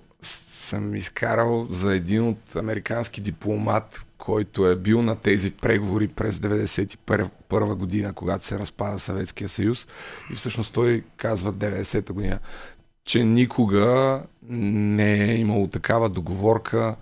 Съм 0.73 0.95
изкарал 0.95 1.67
за 1.71 1.95
един 1.95 2.29
от 2.29 2.57
американски 2.57 3.21
дипломат, 3.21 4.07
който 4.19 4.67
е 4.67 4.77
бил 4.77 5.03
на 5.03 5.17
тези 5.17 5.51
преговори 5.51 6.09
през 6.09 6.39
1991 6.39 7.75
година, 7.75 8.13
когато 8.13 8.45
се 8.45 8.59
разпада 8.59 8.99
Съветския 8.99 9.49
съюз. 9.49 9.89
И 10.33 10.35
всъщност 10.35 10.73
той 10.73 11.05
казва 11.17 11.53
90-та 11.53 12.13
година, 12.13 12.39
че 13.05 13.25
никога 13.25 14.23
не 14.43 15.25
е 15.25 15.37
имало 15.37 15.69
такава 15.69 16.09
договорка 16.09 16.97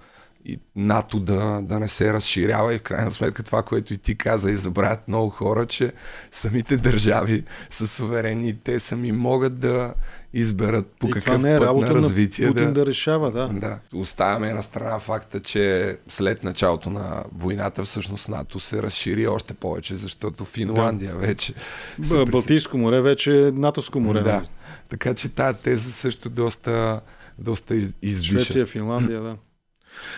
и 0.44 0.58
НАТО 0.76 1.20
да, 1.20 1.60
да 1.62 1.78
не 1.80 1.88
се 1.88 2.12
разширява 2.12 2.74
и 2.74 2.78
в 2.78 2.82
крайна 2.82 3.10
сметка 3.10 3.42
това, 3.42 3.62
което 3.62 3.94
и 3.94 3.98
ти 3.98 4.18
каза 4.18 4.50
и 4.50 4.56
забравят 4.56 5.08
много 5.08 5.30
хора, 5.30 5.66
че 5.66 5.92
самите 6.32 6.76
държави 6.76 7.44
са 7.70 7.86
суверени 7.86 8.48
и 8.48 8.54
те 8.54 8.80
сами 8.80 9.12
могат 9.12 9.58
да 9.58 9.94
изберат 10.32 10.86
по 10.98 11.06
И 11.06 11.10
това 11.10 11.20
какъв 11.22 11.42
не 11.42 11.54
е 11.54 11.58
път 11.58 11.66
работа 11.66 11.86
на 11.86 11.92
на 11.92 11.98
развитие 11.98 12.48
Путин 12.48 12.72
да 12.72 12.86
решава, 12.86 13.32
да. 13.32 13.48
да. 13.48 13.78
Оставяме 13.94 14.52
на 14.52 14.62
страна 14.62 14.98
факта, 14.98 15.40
че 15.40 15.96
след 16.08 16.42
началото 16.42 16.90
на 16.90 17.24
войната 17.34 17.84
всъщност 17.84 18.28
НАТО 18.28 18.60
се 18.60 18.82
разшири 18.82 19.26
още 19.26 19.54
повече, 19.54 19.96
защото 19.96 20.44
Финландия 20.44 21.16
вече 21.16 21.54
се 22.02 22.14
Б- 22.14 22.26
Балтийско 22.26 22.78
море 22.78 23.00
вече 23.00 23.46
е 23.46 23.52
натовско 23.52 24.00
море. 24.00 24.20
Да. 24.20 24.32
нали? 24.34 24.46
Така 24.88 25.14
че 25.14 25.28
тази 25.28 25.58
теза 25.58 25.92
също 25.92 26.30
доста, 26.30 27.00
доста 27.38 27.74
из- 27.76 27.94
издиша. 28.02 28.32
Швеция, 28.32 28.66
Финландия, 28.66 29.20
да. 29.20 29.36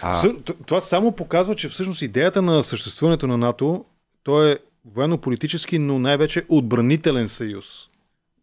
А- 0.03 0.35
Това 0.67 0.81
само 0.81 1.13
показва, 1.13 1.55
че 1.55 1.69
всъщност 1.69 2.03
идеята 2.03 2.43
на 2.43 2.63
съществуването 2.63 3.27
на 3.27 3.39
НАТО, 3.39 3.85
то 4.23 4.47
е 4.47 4.59
военно-политически, 4.85 5.79
но 5.79 5.99
най-вече 5.99 6.45
отбранителен 6.49 7.29
съюз. 7.29 7.89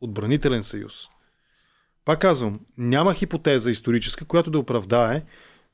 Отбранителен 0.01 0.63
съюз. 0.63 1.07
Пак 2.05 2.19
казвам, 2.19 2.59
няма 2.77 3.13
хипотеза 3.13 3.71
историческа, 3.71 4.25
която 4.25 4.51
да 4.51 4.59
оправдае 4.59 5.23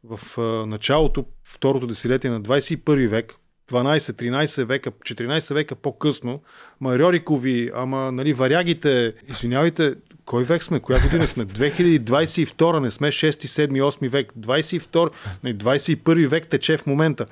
в 0.03 0.19
началото, 0.67 1.25
второто 1.43 1.87
десетилетие 1.87 2.29
на 2.29 2.41
21 2.41 3.07
век, 3.07 3.35
12-13 3.69 4.63
века, 4.65 4.91
14 4.91 5.53
века 5.53 5.75
по-късно, 5.75 6.41
ма 6.81 6.99
Рьорикови, 6.99 7.71
ама 7.75 8.11
нали, 8.11 8.33
варягите, 8.33 9.13
извинявайте, 9.27 9.95
кой 10.25 10.43
век 10.43 10.63
сме? 10.63 10.79
Коя 10.79 10.99
година 11.01 11.27
сме? 11.27 11.45
2022, 11.45 12.79
не 12.79 12.91
сме 12.91 13.07
6, 13.07 13.29
7, 13.29 13.81
8 13.81 14.09
век. 14.09 14.33
22, 14.39 15.11
не, 15.43 15.57
21 15.57 16.27
век 16.27 16.47
тече 16.47 16.77
в 16.77 16.85
момента. 16.85 17.25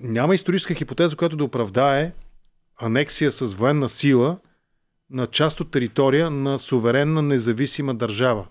Няма 0.00 0.34
историческа 0.34 0.74
хипотеза, 0.74 1.16
която 1.16 1.36
да 1.36 1.44
оправдае 1.44 2.12
анексия 2.80 3.32
с 3.32 3.54
военна 3.54 3.88
сила 3.88 4.38
на 5.10 5.26
част 5.26 5.60
от 5.60 5.70
територия 5.70 6.30
на 6.30 6.58
суверенна 6.58 7.22
независима 7.22 7.94
държава. 7.94 8.46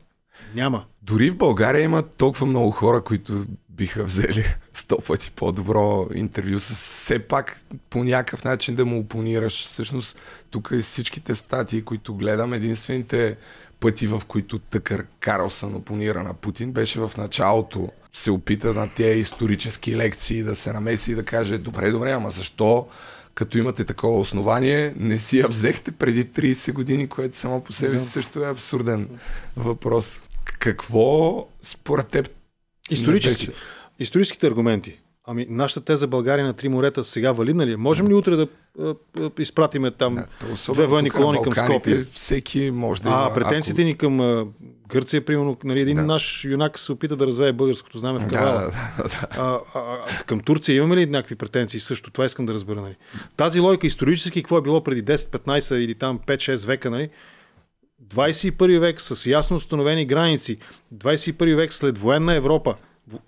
Няма. 0.56 0.84
Дори 1.02 1.30
в 1.30 1.38
България 1.38 1.84
има 1.84 2.04
толкова 2.04 2.46
много 2.46 2.72
хора, 2.72 3.04
които 3.04 3.46
биха 3.78 4.04
взели 4.04 4.46
сто 4.74 4.98
пъти 4.98 5.32
по-добро 5.32 6.08
интервю 6.14 6.60
с 6.60 6.74
все 6.74 7.20
пак 7.20 7.58
по 7.90 8.04
някакъв 8.04 8.44
начин 8.44 8.76
да 8.76 8.86
му 8.86 9.00
опонираш. 9.00 9.66
Всъщност 9.66 10.18
тук 10.50 10.70
и 10.74 10.82
всичките 10.82 11.36
статии, 11.36 11.82
които 11.82 12.16
гледам, 12.16 12.54
единствените 12.54 13.38
пъти, 13.80 14.08
в 14.08 14.22
които 14.28 14.60
Тъкър 14.60 15.06
Карлсън 15.20 15.76
опонира 15.76 16.24
на 16.24 16.34
Путин, 16.34 16.72
беше 16.72 17.00
в 17.00 17.12
началото. 17.18 17.92
Се 18.14 18.32
опита 18.32 18.74
на 18.74 18.90
тези 18.90 19.20
исторически 19.20 19.98
лекции 19.98 20.44
да 20.44 20.56
се 20.56 20.74
намеси 20.74 21.12
и 21.12 21.16
да 21.16 21.26
каже, 21.26 21.58
добре, 21.58 21.92
добре, 21.92 22.12
ама 22.12 22.32
защо 22.32 22.88
като 23.36 23.58
имате 23.58 23.84
такова 23.84 24.20
основание, 24.20 24.94
не 24.98 25.18
си 25.18 25.40
я 25.40 25.48
взехте 25.48 25.92
преди 25.92 26.26
30 26.26 26.74
години, 26.74 27.08
което 27.08 27.38
само 27.38 27.62
по 27.62 27.74
себе 27.74 28.00
си 28.00 28.06
също 28.06 28.44
е 28.44 28.50
абсурден 28.50 29.10
въпрос. 29.58 30.22
Какво 30.60 31.48
според 31.64 32.08
теб 32.08 32.30
Исторически. 32.92 33.50
Историческите 34.00 34.48
аргументи. 34.48 35.00
Ами, 35.28 35.46
нашата 35.50 35.82
теза 35.82 36.08
България 36.08 36.46
на 36.46 36.54
три 36.54 36.70
морета 36.70 37.04
сега 37.04 37.32
валидна 37.32 37.66
ли 37.66 37.72
е? 37.72 37.78
Можем 37.78 38.08
ли 38.10 38.14
утре 38.14 38.36
да 38.36 38.48
а, 38.82 38.96
а, 39.20 39.30
изпратиме 39.40 39.92
там 39.92 40.18
Особено 40.54 40.74
две 40.74 40.88
военни 40.88 41.10
колони 41.10 41.42
към 41.44 41.56
Скопие? 41.56 42.02
Всеки 42.12 42.72
може 42.72 43.02
да 43.02 43.10
А, 43.12 43.34
претенциите 43.34 43.84
ни 43.84 43.98
към 43.98 44.20
а, 44.20 44.46
Гърция, 44.88 45.26
примерно, 45.26 45.58
нали, 45.64 45.82
един 45.82 45.96
Да. 45.96 46.04
наш 46.04 46.44
юнак 46.46 46.80
се 46.80 46.92
опита 46.92 47.16
да 47.16 47.28
развее 47.28 47.54
българското 47.54 47.98
знаме 47.98 48.20
в 48.20 48.26
Да, 48.26 48.30
Кавала. 48.38 48.62
да, 48.62 49.04
да. 49.04 49.28
А, 49.32 49.60
а, 49.74 49.80
а, 49.80 50.24
към 50.26 50.40
Турция 50.40 50.76
имаме 50.76 50.96
ли 50.96 51.06
някакви 51.06 51.36
претенции 51.36 51.80
също? 51.80 52.12
Това 52.12 52.26
искам 52.26 52.46
да 52.46 52.54
разбера. 52.54 52.82
Нали? 52.82 52.96
Тази 53.38 53.60
логика 53.60 53.88
исторически, 53.88 54.42
какво 54.44 54.58
е 54.58 54.62
било 54.62 54.84
преди 54.84 55.04
10, 55.04 55.16
15 55.16 55.76
или 55.76 55.96
там 55.96 56.20
5-6 56.28 56.68
века, 56.68 56.90
нали? 56.90 57.10
21 58.10 58.80
век 58.80 59.02
с 59.02 59.26
ясно 59.30 59.58
установени 59.58 60.06
граници, 60.06 60.58
21 60.96 61.56
век 61.56 61.74
след 61.74 61.98
военна 61.98 62.34
Европа, 62.34 62.76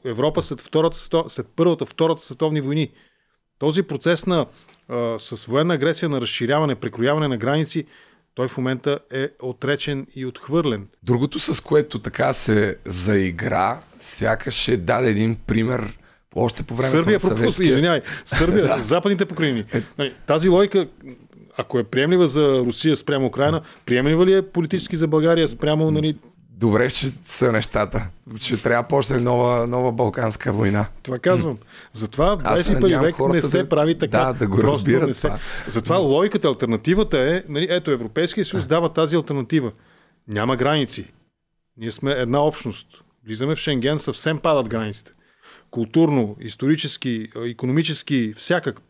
Европа 0.05 0.41
след, 0.41 0.61
втората, 0.61 0.97
след 1.28 1.47
първата, 1.55 1.86
втората 1.86 2.21
световни 2.21 2.61
войни. 2.61 2.91
Този 3.59 3.84
процес 3.84 4.25
на, 4.25 4.45
а, 4.89 5.19
с 5.19 5.45
военна 5.45 5.73
агресия 5.73 6.09
на 6.09 6.21
разширяване, 6.21 6.75
прекрояване 6.75 7.28
на 7.28 7.38
граници, 7.38 7.86
той 8.36 8.47
в 8.47 8.57
момента 8.57 8.99
е 9.13 9.30
отречен 9.41 10.07
и 10.15 10.25
отхвърлен. 10.25 10.88
Другото, 11.03 11.39
с 11.39 11.63
което 11.63 11.99
така 11.99 12.34
се 12.34 12.78
заигра, 12.86 13.80
сякаш 13.99 14.67
е 14.67 14.78
даде 14.78 15.09
един 15.09 15.36
пример 15.36 15.97
още 16.36 16.63
по 16.63 16.75
времето 16.75 16.97
Сърбия 16.97 17.13
на 17.13 17.19
съветския... 17.19 17.67
извинявай. 17.67 18.01
Сърбия, 18.25 18.67
Да. 18.67 18.84
западните 18.84 19.25
покрайнини. 19.25 19.65
Нали, 19.97 20.13
Тази 20.28 20.49
логика, 20.49 20.88
ако 21.57 21.79
е 21.79 21.83
приемлива 21.83 22.27
за 22.27 22.59
Русия 22.59 22.95
спрямо 22.95 23.27
Украина, 23.27 23.61
приемлива 23.85 24.25
ли 24.25 24.33
е 24.33 24.41
политически 24.41 24.95
за 24.95 25.07
България 25.07 25.47
спрямо 25.47 25.91
нали, 25.91 26.17
Добре, 26.49 26.89
че 26.89 27.09
са 27.09 27.51
нещата. 27.51 28.09
Ще 28.41 28.57
трябва 28.57 28.83
почне 28.83 29.19
нова, 29.21 29.67
нова 29.67 29.91
Балканска 29.91 30.51
война. 30.53 30.85
Това 31.03 31.19
казвам. 31.19 31.57
Затова 31.93 32.35
в 32.37 32.41
Аз 32.43 32.63
се 32.65 32.73
21 32.75 32.81
надявам 32.81 33.05
век 33.05 33.19
не 33.19 33.41
се 33.41 33.57
да- 33.57 33.69
прави 33.69 33.97
така. 33.97 34.17
да, 34.25 34.33
да 34.33 34.47
го 34.47 34.57
Просто 34.57 34.75
разбират 34.75 35.07
не 35.07 35.13
се... 35.13 35.27
това. 35.27 35.39
Затова 35.67 35.97
логиката, 35.97 36.47
альтернативата 36.47 37.19
е, 37.19 37.43
нали, 37.49 37.67
ето 37.69 37.91
Европейския 37.91 38.45
съюз 38.45 38.67
дава 38.67 38.93
тази 38.93 39.15
альтернатива. 39.15 39.71
Няма 40.27 40.55
граници. 40.55 41.05
Ние 41.77 41.91
сме 41.91 42.11
една 42.11 42.41
общност. 42.41 42.87
Влизаме 43.25 43.55
в 43.55 43.59
Шенген, 43.59 43.99
съвсем 43.99 44.37
падат 44.39 44.69
границите. 44.69 45.11
Културно, 45.71 46.35
исторически, 46.39 47.27
економически, 47.35 48.33
всякак. 48.37 48.81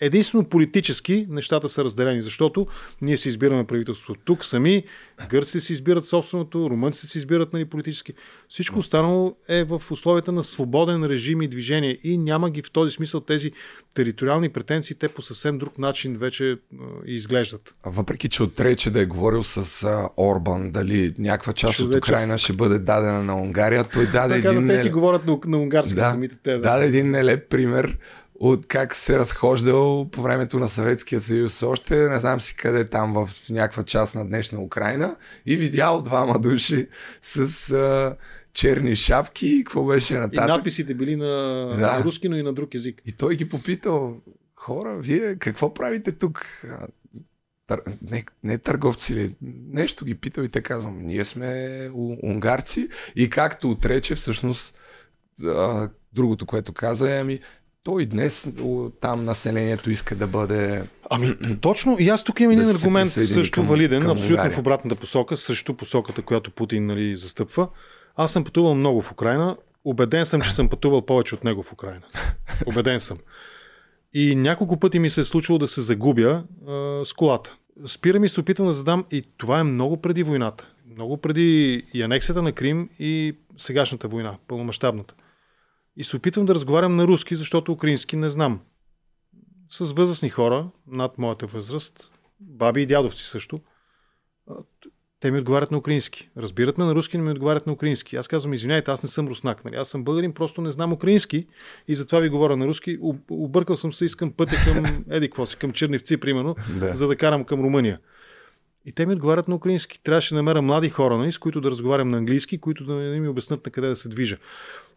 Единствено 0.00 0.44
политически 0.44 1.26
нещата 1.30 1.68
са 1.68 1.84
разделени, 1.84 2.22
защото 2.22 2.66
ние 3.02 3.16
си 3.16 3.28
избираме 3.28 3.66
правителството 3.66 4.20
тук 4.24 4.44
сами, 4.44 4.84
гърците 5.28 5.60
си 5.60 5.72
избират 5.72 6.04
собственото, 6.04 6.70
румънците 6.70 7.06
си 7.06 7.18
избират 7.18 7.52
нали, 7.52 7.64
политически. 7.64 8.12
Всичко 8.48 8.78
останало 8.78 9.36
е 9.48 9.64
в 9.64 9.82
условията 9.90 10.32
на 10.32 10.42
свободен 10.42 11.04
режим 11.04 11.42
и 11.42 11.48
движение 11.48 11.98
и 12.04 12.18
няма 12.18 12.50
ги 12.50 12.62
в 12.62 12.70
този 12.70 12.92
смисъл 12.92 13.20
тези 13.20 13.52
териториални 13.94 14.48
претенции, 14.48 14.96
те 14.96 15.08
по 15.08 15.22
съвсем 15.22 15.58
друг 15.58 15.78
начин 15.78 16.16
вече 16.16 16.58
изглеждат. 17.06 17.74
Въпреки, 17.86 18.28
че 18.28 18.42
отрече 18.42 18.90
да 18.90 19.00
е 19.00 19.06
говорил 19.06 19.42
с 19.42 19.88
Орбан, 20.16 20.70
дали 20.70 21.14
някаква 21.18 21.52
част 21.52 21.74
Ще 21.74 21.82
от 21.82 21.94
Украина 21.94 22.38
ще 22.38 22.52
бъде 22.52 22.78
дадена 22.78 23.22
на 23.22 23.40
Унгария, 23.40 23.84
той 23.84 24.06
даде 24.06 24.34
Така, 24.34 24.50
един... 24.50 24.68
те 24.68 24.82
си 24.82 24.90
говорят 24.90 25.26
на, 25.26 25.38
на 25.46 25.58
унгарски 25.58 25.94
Да, 25.94 26.10
самите 26.10 26.36
те. 26.42 26.52
Да. 26.52 26.58
даде 26.58 26.86
един 26.86 27.10
нелеп 27.10 27.48
пример 27.50 27.98
от 28.40 28.66
как 28.66 28.96
се 28.96 29.18
разхождал 29.18 30.08
по 30.10 30.22
времето 30.22 30.58
на 30.58 30.68
Съветския 30.68 31.20
съюз 31.20 31.62
още, 31.62 32.08
не 32.08 32.16
знам 32.20 32.40
си 32.40 32.56
къде 32.56 32.88
там 32.88 33.26
в 33.26 33.50
някаква 33.50 33.84
част 33.84 34.14
на 34.14 34.26
днешна 34.26 34.60
Украина 34.60 35.16
и 35.46 35.56
видял 35.56 36.02
двама 36.02 36.38
души 36.38 36.88
с 37.22 37.70
а, 37.72 38.16
черни 38.52 38.96
шапки 38.96 39.46
и 39.48 39.64
какво 39.64 39.84
беше 39.84 40.14
И 40.14 40.18
нататък. 40.18 40.48
надписите 40.48 40.94
били 40.94 41.16
на, 41.16 41.26
Да. 41.78 41.96
на 41.98 42.04
руски, 42.04 42.28
но 42.28 42.36
и 42.36 42.42
на 42.42 42.52
друг 42.52 42.74
език. 42.74 43.02
И 43.06 43.12
той 43.12 43.36
ги 43.36 43.48
попитал, 43.48 44.16
хора, 44.54 44.98
вие 44.98 45.36
какво 45.36 45.74
правите 45.74 46.12
тук? 46.12 46.46
Тър... 47.66 47.82
не, 48.02 48.24
не 48.44 48.58
търговци 48.58 49.14
ли, 49.14 49.34
нещо 49.68 50.04
ги 50.04 50.14
питал 50.14 50.42
и 50.42 50.48
те 50.48 50.60
казвам, 50.60 50.98
ние 51.02 51.24
сме 51.24 51.90
унгарци 52.22 52.88
и 53.16 53.30
както 53.30 53.70
отрече 53.70 54.14
всъщност 54.14 54.78
а, 55.44 55.88
другото, 56.12 56.46
което 56.46 56.72
каза 56.72 57.14
е, 57.14 57.20
ами 57.20 57.40
той 57.86 58.02
и 58.02 58.06
днес 58.06 58.48
там 59.00 59.24
населението 59.24 59.90
иска 59.90 60.16
да 60.16 60.26
бъде... 60.26 60.82
Ами, 61.10 61.36
точно. 61.60 61.96
И 61.98 62.08
аз 62.08 62.24
тук 62.24 62.40
имам 62.40 62.52
един 62.52 62.64
Да 62.64 62.70
аргумент 62.70 63.10
също 63.10 63.54
към- 63.60 63.66
валиден, 63.66 64.02
към 64.02 64.10
абсолютно 64.10 64.34
Унгария. 64.36 64.56
в 64.56 64.58
обратната 64.58 64.96
посока, 64.96 65.36
срещу 65.36 65.74
посоката, 65.74 66.22
която 66.22 66.50
Путин 66.50 66.86
нали, 66.86 67.16
застъпва. 67.16 67.68
Аз 68.16 68.32
съм 68.32 68.44
пътувал 68.44 68.74
много 68.74 69.02
в 69.02 69.12
Украина. 69.12 69.56
Убеден 69.84 70.26
съм, 70.26 70.40
че 70.40 70.54
съм 70.54 70.68
пътувал 70.68 71.02
повече 71.02 71.34
от 71.34 71.44
него 71.44 71.62
в 71.62 71.72
Украина. 71.72 72.02
Убеден 72.66 73.00
съм. 73.00 73.18
И 74.14 74.34
няколко 74.36 74.76
пъти 74.76 74.98
ми 74.98 75.10
се 75.10 75.20
е 75.20 75.24
случвало 75.24 75.58
да 75.58 75.68
се 75.68 75.82
загубя 75.82 76.42
а, 76.68 77.04
с 77.04 77.12
колата. 77.12 77.56
Спирам 77.86 78.24
и 78.24 78.28
се 78.28 78.40
опитвам 78.40 78.68
да 78.68 78.74
задам 78.74 79.04
и 79.10 79.22
това 79.36 79.60
е 79.60 79.64
много 79.64 79.96
преди 79.96 80.22
войната. 80.22 80.68
Много 80.94 81.16
преди 81.16 81.82
и 81.94 82.02
анексията 82.02 82.42
на 82.42 82.52
Крим 82.52 82.88
и 82.98 83.36
сегашната 83.58 84.08
война, 84.08 84.34
пълномащабната. 84.48 85.14
И 85.96 86.04
се 86.04 86.16
опитвам 86.16 86.46
да 86.46 86.54
разговарям 86.54 86.96
на 86.96 87.06
руски, 87.06 87.36
защото 87.36 87.72
украински 87.72 88.16
не 88.16 88.30
знам. 88.30 88.60
С 89.70 89.92
възрастни 89.92 90.30
хора, 90.30 90.68
над 90.86 91.18
моята 91.18 91.46
възраст, 91.46 92.10
баби 92.40 92.82
и 92.82 92.86
дядовци 92.86 93.24
също, 93.24 93.60
те 95.20 95.30
ми 95.30 95.38
отговарят 95.38 95.70
на 95.70 95.78
украински. 95.78 96.30
Разбират 96.36 96.78
ме 96.78 96.84
на 96.84 96.94
руски, 96.94 97.18
но 97.18 97.24
ми 97.24 97.30
отговарят 97.30 97.66
на 97.66 97.72
украински. 97.72 98.16
Аз 98.16 98.28
казвам, 98.28 98.52
извиняйте, 98.54 98.90
аз 98.90 99.02
не 99.02 99.08
съм 99.08 99.28
руснак. 99.28 99.64
Нали? 99.64 99.76
Аз 99.76 99.88
съм 99.88 100.04
българин, 100.04 100.32
просто 100.32 100.60
не 100.60 100.70
знам 100.70 100.92
украински 100.92 101.46
и 101.88 101.94
затова 101.94 102.20
ви 102.20 102.28
говоря 102.28 102.56
на 102.56 102.66
руски. 102.66 102.98
Об- 103.00 103.30
Объркал 103.30 103.76
съм 103.76 103.92
се, 103.92 104.04
искам 104.04 104.32
пътя 104.32 104.56
към 104.64 105.04
Еди, 105.10 105.28
какво 105.28 105.46
си, 105.46 105.56
към 105.56 105.72
Черневци, 105.72 106.16
примерно, 106.16 106.56
Да. 106.70 106.94
за 106.94 107.08
да 107.08 107.16
карам 107.16 107.44
към 107.44 107.60
Румъния. 107.60 108.00
И 108.86 108.92
те 108.92 109.06
ми 109.06 109.12
отговарят 109.12 109.48
на 109.48 109.54
украински. 109.54 110.02
Трябваше 110.02 110.34
да 110.34 110.36
намеря 110.36 110.62
млади 110.62 110.90
хора, 110.90 111.16
нали, 111.16 111.32
с 111.32 111.38
които 111.38 111.60
да 111.60 111.70
разговарям 111.70 112.08
на 112.08 112.16
английски, 112.18 112.58
които 112.58 112.84
да 112.84 112.92
ми 112.94 113.28
обяснат 113.28 113.66
на 113.66 113.72
къде 113.72 113.88
да 113.88 113.96
се 113.96 114.08
движа. 114.08 114.38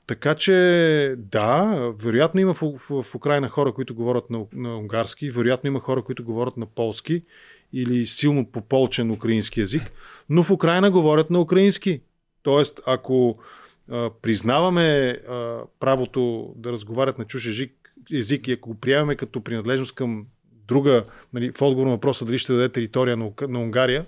Така 0.08 0.36
че, 0.36 1.16
да, 1.18 1.78
вероятно 1.98 2.42
има 2.42 2.54
в, 2.54 2.62
в, 2.90 3.04
в 3.04 3.16
Украина 3.16 3.50
хора, 3.50 3.74
които 3.74 3.96
говорят 3.96 4.30
на, 4.30 4.46
на 4.54 4.78
унгарски, 4.78 5.32
вероятно 5.32 5.68
има 5.68 5.80
хора, 5.80 6.02
които 6.02 6.24
говорят 6.24 6.58
на 6.58 6.66
полски 6.66 7.24
или 7.74 8.06
силно 8.06 8.46
пополчен 8.46 9.12
украински 9.12 9.60
язик, 9.60 9.92
но 10.30 10.44
в 10.44 10.52
Украина 10.52 10.92
говорят 10.92 11.30
на 11.30 11.42
украински. 11.42 12.02
Тоест, 12.44 12.80
ако 12.86 13.40
а, 13.92 14.10
признаваме 14.22 15.10
а, 15.30 15.62
правото 15.80 16.54
да 16.56 16.72
разговарят 16.72 17.18
на 17.18 17.26
чуж 17.26 17.46
език, 17.46 17.94
език 18.14 18.48
и 18.48 18.52
ако 18.52 18.70
го 18.70 18.80
приемаме 18.80 19.16
като 19.16 19.42
принадлежност 19.42 19.96
към 19.96 20.26
друга, 20.70 21.04
нали, 21.34 21.52
в 21.52 21.62
отговор 21.62 21.88
на 21.88 21.94
въпроса 21.94 22.26
дали 22.26 22.38
ще 22.38 22.54
даде 22.54 22.70
територия 22.70 23.18
на, 23.18 23.32
на 23.48 23.60
Унгария, 23.60 24.06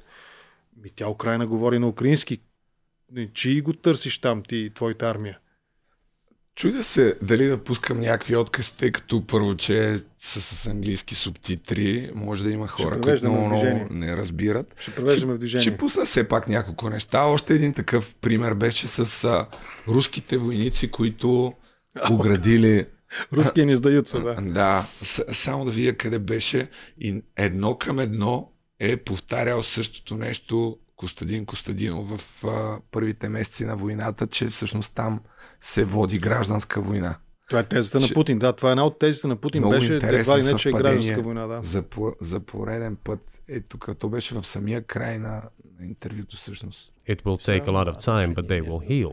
ми 0.84 0.90
тя 0.96 1.10
Украина 1.10 1.48
говори 1.48 1.80
на 1.80 1.88
украински. 1.88 2.40
Чи 3.34 3.62
го 3.62 3.74
търсиш 3.74 4.22
там 4.22 4.44
ти 4.48 4.56
и 4.56 4.70
твоята 4.70 5.10
армия? 5.10 5.38
Чудя 6.56 6.84
се 6.84 7.16
дали 7.22 7.46
да 7.46 7.64
пускам 7.64 8.00
някакви 8.00 8.36
откъси, 8.36 8.78
тъй 8.78 8.92
като 8.92 9.28
първо, 9.28 9.56
че 9.56 10.00
са 10.20 10.42
с 10.42 10.68
английски 10.68 11.16
субтитри, 11.16 12.12
може 12.16 12.44
да 12.44 12.52
има 12.52 12.68
хора, 12.68 13.02
които 13.02 13.32
много, 13.32 13.48
много 13.48 13.88
не 13.92 14.18
разбират. 14.18 14.76
Ще 14.78 14.96
превеждаме 14.96 15.34
в 15.34 15.38
движение. 15.38 15.62
Ще 15.62 15.78
пусна 15.78 16.06
все 16.06 16.28
пак 16.28 16.48
няколко 16.48 16.90
неща. 16.90 17.24
Още 17.24 17.54
един 17.54 17.74
такъв 17.74 18.16
пример 18.22 18.54
беше 18.54 18.88
с 18.88 19.24
а, 19.24 19.48
руските 19.88 20.38
войници, 20.38 20.92
които 20.92 21.54
оградили 22.12 22.86
Руския 23.34 23.66
не 23.66 23.76
сдают 23.76 24.08
се, 24.08 24.20
да. 24.20 24.36
Да, 24.36 24.86
само 25.32 25.66
да 25.66 25.72
видя 25.72 25.98
къде 25.98 26.20
беше 26.20 26.70
и 27.00 27.24
едно 27.36 27.78
към 27.78 28.00
едно 28.00 28.52
е 28.80 28.98
повтарял 28.98 29.64
същото 29.64 30.18
нещо 30.18 30.78
Костадин 30.96 31.46
Костадинов 31.46 32.10
в 32.10 32.46
а, 32.46 32.80
първите 32.92 33.30
месеци 33.30 33.66
на 33.66 33.76
войната, 33.76 34.28
че 34.28 34.48
всъщност 34.48 34.96
там 34.96 35.20
се 35.62 35.84
води 35.84 36.20
гражданска 36.20 36.82
война. 36.82 37.16
Това 37.50 37.60
е 37.60 37.64
тезата 37.64 38.00
на 38.00 38.08
Че- 38.08 38.14
Путин. 38.14 38.40
Да, 38.40 38.54
това 38.54 38.70
е 38.70 38.72
една 38.72 38.86
от 38.86 39.00
тезите 39.00 39.28
на 39.28 39.36
Путин. 39.36 39.62
Много 39.62 39.72
беше 39.74 39.96
едва 39.96 40.40
ли 40.40 40.44
не, 40.44 40.56
че 40.56 40.70
е 40.70 40.72
гражданска 40.72 41.22
война. 41.22 41.48
Да. 41.48 41.62
За, 41.64 41.82
по, 41.82 42.16
за 42.22 42.40
пореден 42.40 42.96
път. 42.96 43.42
Е, 43.48 43.62
тук 43.62 43.90
то 44.00 44.10
беше 44.10 44.36
в 44.36 44.44
самия 44.44 44.84
край 44.84 45.20
на, 45.20 45.42
на 45.80 45.86
интервюто 45.86 46.38
всъщност. 46.38 46.94
It 47.10 47.24
will 47.24 47.42
take 47.50 47.66
a 47.66 47.72
lot 47.72 47.94
of 47.94 47.98
time, 47.98 48.36
but 48.36 48.48
they 48.48 48.62
will 48.62 48.90
heal. 48.90 49.12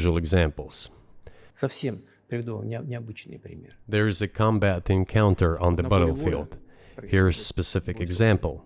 Usual 0.00 0.18
examples. 0.24 0.90
Совсем 1.54 2.02
приведу 2.28 2.62
не- 2.62 2.80
необычный 2.84 3.38
пример. 3.38 3.76
There 3.88 4.08
is 4.08 4.22
a 4.22 4.28
combat 4.28 4.84
encounter 4.88 5.58
on 5.60 5.76
the 5.76 5.82
battlefield. 5.82 6.56
Here's 7.02 7.38
a 7.38 7.42
specific 7.42 8.00
example. 8.00 8.62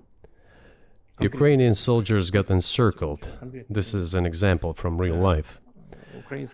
Ukrainian 1.20 1.74
soldiers 1.74 2.31
got 2.31 2.48
encircled. 2.51 3.23
This 3.69 3.93
is 3.94 4.15
an 4.15 4.24
example 4.24 4.73
from 4.73 4.98
real 4.98 5.16
life. 5.16 5.59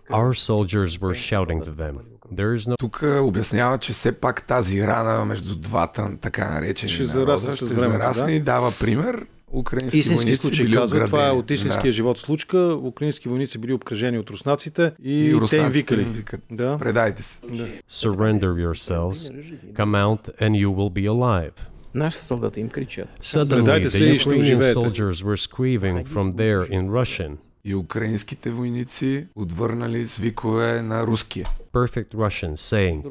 Our 0.09 0.33
soldiers 0.33 0.99
were 0.99 1.13
shouting 1.13 1.61
to 1.63 1.71
them. 1.71 1.95
There 2.31 2.53
is 2.55 2.67
no 2.67 2.75
Тук 2.77 3.03
обяснява, 3.03 3.77
че 3.77 3.93
все 3.93 4.11
пак 4.11 4.47
тази 4.47 4.81
рана 4.81 5.25
между 5.25 5.55
двата 5.55 6.17
така 6.21 6.51
наречени 6.51 6.91
Ще 6.91 7.05
с 7.05 7.55
ще 7.55 7.65
зарасне 7.65 8.25
да. 8.25 8.31
и 8.31 8.39
дава 8.39 8.71
пример. 8.79 9.25
Украински 9.55 9.99
Истински 9.99 10.23
войници 10.25 10.41
случай 10.41 10.65
били 10.65 10.75
казва, 10.75 11.05
това 11.05 11.27
е 11.27 11.31
от 11.31 11.51
истинския 11.51 11.91
живот 11.91 12.17
случка. 12.17 12.77
Украински 12.83 13.29
войници 13.29 13.57
били 13.57 13.73
обкръжени 13.73 14.19
от 14.19 14.29
руснаците 14.29 14.91
и, 15.03 15.25
И 15.25 15.39
те 15.49 15.57
им 15.57 15.69
викали. 15.69 16.01
им 16.01 16.11
викат. 16.13 16.41
Да. 16.51 16.77
Предайте 16.77 17.23
се. 17.23 17.41
Да. 17.49 17.67
surrender 17.91 18.53
yourselves, 18.67 19.31
come 19.73 19.95
out 19.95 20.29
and 20.41 20.51
you 20.51 20.69
will 20.69 20.93
be 20.93 21.07
alive. 21.07 21.53
Наши 21.93 22.17
солдаты 22.17 22.59
им 22.59 22.69
кричат. 22.69 23.07
Suddenly, 23.21 23.49
Предайте 23.49 23.89
се 23.89 24.03
the 24.03 24.15
и 24.15 24.19
ще 24.19 24.29
Ukrainian 24.29 24.73
soldiers 24.73 25.23
were 25.23 25.37
screaming 25.37 26.05
from 26.05 26.33
there 26.33 26.69
in 26.71 26.89
Russian. 26.89 27.31
И 27.67 27.75
украинските 27.75 28.49
войници 28.49 29.27
отвърнали 29.35 30.05
с 30.05 30.17
викове 30.17 30.81
на 30.81 31.07
руския. 31.07 31.45
Perfect 31.73 32.13
Russian 32.13 32.55
saying, 32.55 33.03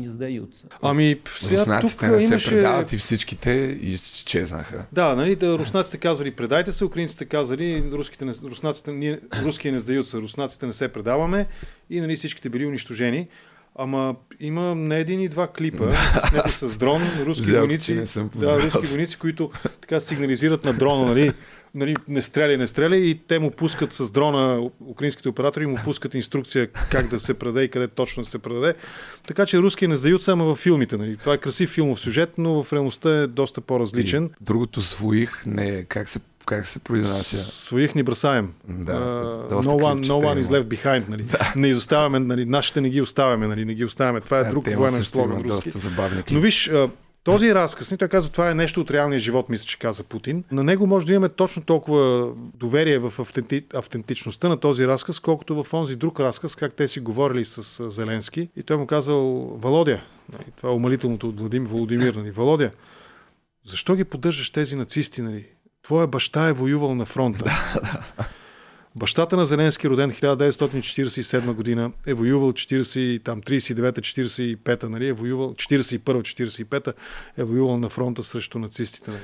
Ами, 0.82 1.20
сега 1.40 1.64
тук 1.64 1.84
Руснаците 1.84 2.08
не 2.08 2.22
се 2.22 2.28
имаше... 2.28 2.50
предават 2.50 2.94
и 2.94 2.98
всичките 2.98 3.52
изчезнаха. 3.82 4.86
Да, 4.92 5.16
нали, 5.16 5.36
да, 5.36 5.58
руснаците 5.58 5.98
казвали 5.98 6.32
предайте 6.32 6.72
се, 6.72 6.86
украинците 6.86 7.26
казали 7.26 7.84
руските 7.92 8.26
не, 8.26 8.34
руснаците, 8.44 8.94
ние, 8.94 9.20
руския 9.46 9.72
не 9.72 9.80
сдают 9.80 10.08
се, 10.08 10.18
руснаците 10.18 10.68
не 10.68 10.74
се 10.74 10.88
предаваме 10.88 11.48
и 11.90 12.02
нали, 12.02 12.16
всичките 12.16 12.50
били 12.50 12.66
унищожени. 12.66 13.28
Ама 13.76 14.16
има 14.40 14.76
не 14.76 15.00
един 15.00 15.22
и 15.22 15.30
два 15.30 15.48
клипа, 15.48 15.90
снети 16.30 16.52
с 16.52 16.78
дрон, 16.78 17.02
руски 17.26 17.44
Жалко, 17.44 17.60
войници, 17.60 18.02
да, 18.36 18.62
руски 18.62 18.88
войници, 18.88 19.18
които 19.18 19.52
така 19.82 20.00
сигнализират 20.00 20.66
на 20.66 20.74
дрона, 20.74 21.06
нали, 21.06 21.32
нали, 21.76 21.96
не 22.08 22.22
стреляй, 22.22 22.58
не 22.58 22.68
стреляй 22.68 23.00
и 23.00 23.20
те 23.28 23.40
му 23.40 23.52
пускат 23.52 23.94
с 23.94 24.12
дрона, 24.12 24.70
украинските 24.88 25.30
оператори 25.30 25.66
му 25.66 25.78
пускат 25.84 26.14
инструкция 26.14 26.68
как 26.68 27.08
да 27.08 27.20
се 27.20 27.34
предаде 27.34 27.64
и 27.64 27.70
къде 27.70 27.88
точно 27.88 28.24
да 28.24 28.30
се 28.30 28.40
предаде. 28.40 28.74
Така 29.28 29.46
че 29.46 29.60
руски 29.60 29.88
не 29.88 29.98
сдают 29.98 30.22
само 30.22 30.46
във 30.46 30.58
филмите. 30.58 30.98
Нали. 30.98 31.18
Това 31.18 31.34
е 31.34 31.38
красив 31.38 31.70
филмов 31.70 32.00
сюжет, 32.00 32.34
но 32.38 32.64
в 32.64 32.74
реалността 32.74 33.22
е 33.22 33.28
доста 33.28 33.62
по-различен. 33.62 34.26
И 34.26 34.30
другото 34.42 34.82
своих, 34.82 35.46
не, 35.46 35.84
как 35.84 36.10
се, 36.10 36.20
как 36.46 36.66
се 36.66 36.80
произнася? 36.80 37.38
Своих 37.38 37.96
ни 37.96 38.04
бросаем. 38.04 38.54
Да, 38.68 38.94
Uh, 38.94 39.64
no, 39.64 39.72
one, 39.72 40.06
no 40.06 40.34
one 40.34 40.42
is 40.42 40.44
left 40.44 40.64
behind. 40.64 41.10
Нали. 41.10 41.26
Не 41.56 41.68
изоставяме, 41.68 42.20
нали, 42.20 42.46
нашите 42.46 42.82
не 42.82 42.90
ги 42.90 43.02
оставяме, 43.02 43.48
нали, 43.48 43.66
не 43.66 43.74
ги 43.74 43.86
оставяме. 43.86 44.22
Това 44.22 44.40
е 44.40 44.44
Да, 44.44 44.50
друг 44.50 44.66
те 44.66 44.72
има 44.72 44.80
военен 44.80 45.04
слоган 45.04 45.42
руски. 45.42 45.72
Но 46.32 46.40
виж, 46.40 46.68
а, 46.68 46.90
този 47.24 47.56
разказ, 47.56 47.92
ни 47.92 47.98
той 47.98 48.08
казва, 48.08 48.32
това 48.32 48.52
е 48.52 48.56
нещо 48.56 48.82
от 48.82 48.92
реалния 48.92 49.20
живот, 49.20 49.50
мисля, 49.50 49.66
че 49.66 49.80
каза 49.80 50.04
Путин. 50.04 50.44
На 50.52 50.64
него 50.64 50.88
може 50.88 51.06
да 51.06 51.14
имаме 51.14 51.30
точно 51.30 51.64
толкова 51.64 52.32
доверие 52.36 53.00
в 53.00 53.14
автенти... 53.20 53.66
автентичността 53.74 54.50
на 54.50 54.58
този 54.58 54.88
разказ, 54.88 55.20
колкото 55.20 55.64
в 55.64 55.74
онзи 55.74 55.96
друг 55.96 56.20
разказ, 56.20 56.56
как 56.56 56.74
те 56.74 56.88
си 56.88 57.00
говорили 57.00 57.46
с 57.46 57.90
Зеленски. 57.92 58.50
И 58.58 58.64
той 58.64 58.78
му 58.78 58.88
казал, 58.88 59.22
Володя, 59.62 60.02
нали, 60.34 60.46
това 60.58 60.70
е 60.70 60.74
умалителното 60.74 61.30
от 61.30 61.40
Владим 61.40 61.66
Володимир, 61.66 62.14
нали, 62.14 62.32
Володя, 62.32 62.72
защо 63.66 63.96
ги 63.96 64.04
поддържаш 64.04 64.50
тези 64.50 64.76
нацисти, 64.76 65.22
нали? 65.22 65.46
Твоя 65.84 66.08
баща 66.08 66.48
е 66.48 66.54
воювал 66.54 66.96
на 66.96 67.06
фронта. 67.06 67.52
Бащата 68.96 69.36
на 69.38 69.46
Зеленски, 69.46 69.90
роден 69.90 70.12
1947 70.12 71.54
година, 71.54 71.92
е 72.08 72.14
воювал 72.14 72.52
40, 72.52 73.24
там 73.24 73.42
39-45, 73.42 74.84
нали, 74.84 75.08
е 75.08 75.14
воювал 75.14 75.54
41-45, 75.54 76.94
е 77.38 77.44
воювал 77.44 77.78
на 77.78 77.90
фронта 77.90 78.24
срещу 78.24 78.60
нацистите. 78.60 79.12
Нали. 79.12 79.22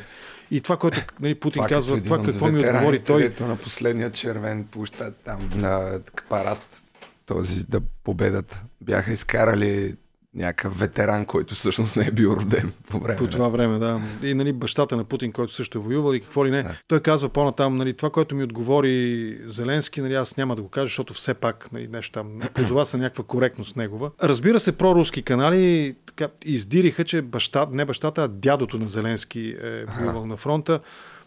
И 0.52 0.61
това, 0.61 0.77
което 0.77 1.02
нали, 1.19 1.36
Путин 1.36 1.61
като 1.61 1.76
казва, 1.76 2.02
това 2.02 2.23
какво 2.23 2.48
ми 2.48 2.60
отговори 2.60 2.99
той, 2.99 3.34
на 3.40 3.56
последния 3.56 4.11
червен 4.11 4.68
площад 4.72 5.15
там 5.26 5.52
на 5.56 5.99
парад 6.30 6.81
този 7.26 7.64
да 7.64 7.81
победата. 8.03 8.61
Бяха 8.81 9.11
изкарали 9.11 9.95
някакъв 10.39 10.79
ветеран, 10.79 11.25
който 11.25 11.55
всъщност 11.55 11.95
не 11.95 12.05
е 12.07 12.11
бил 12.11 12.29
роден 12.29 12.73
по 12.89 12.99
време. 12.99 13.15
По 13.15 13.27
това 13.27 13.47
време, 13.47 13.79
да. 13.79 14.01
И 14.23 14.33
нали, 14.33 14.53
бащата 14.53 14.97
на 14.97 15.03
Путин, 15.03 15.31
който 15.31 15.53
също 15.53 15.77
е 15.77 15.81
воювал 15.81 16.13
и 16.13 16.19
какво 16.19 16.45
ли 16.45 16.51
не. 16.51 16.63
Да. 16.63 16.75
Той 16.87 16.99
казва 16.99 17.29
по-натам, 17.29 17.77
нали, 17.77 17.93
това, 17.93 18.09
което 18.09 18.35
ми 18.35 18.43
отговори 18.43 19.37
Зеленски, 19.45 20.01
нали, 20.01 20.13
аз 20.13 20.37
няма 20.37 20.55
да 20.55 20.61
го 20.61 20.69
кажа, 20.69 20.85
защото 20.85 21.13
все 21.13 21.33
пак 21.33 21.71
нали, 21.71 21.87
нещо 21.87 22.11
там 22.11 22.39
позова 22.53 22.85
се 22.85 22.97
някаква 22.97 23.23
коректност 23.23 23.75
негова. 23.75 24.11
Разбира 24.23 24.59
се, 24.59 24.71
проруски 24.77 25.21
канали 25.21 25.95
така, 26.05 26.27
издириха, 26.45 27.05
че 27.05 27.21
баща, 27.21 27.67
не 27.71 27.85
бащата, 27.85 28.23
а 28.23 28.27
дядото 28.27 28.77
на 28.77 28.87
Зеленски 28.87 29.55
е 29.63 29.85
воювал 29.85 30.25
на 30.25 30.37
фронта, 30.37 30.79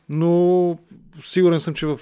но 0.09 0.79
сигурен 1.23 1.61
съм, 1.61 1.75
че 1.75 1.87
в 1.87 2.01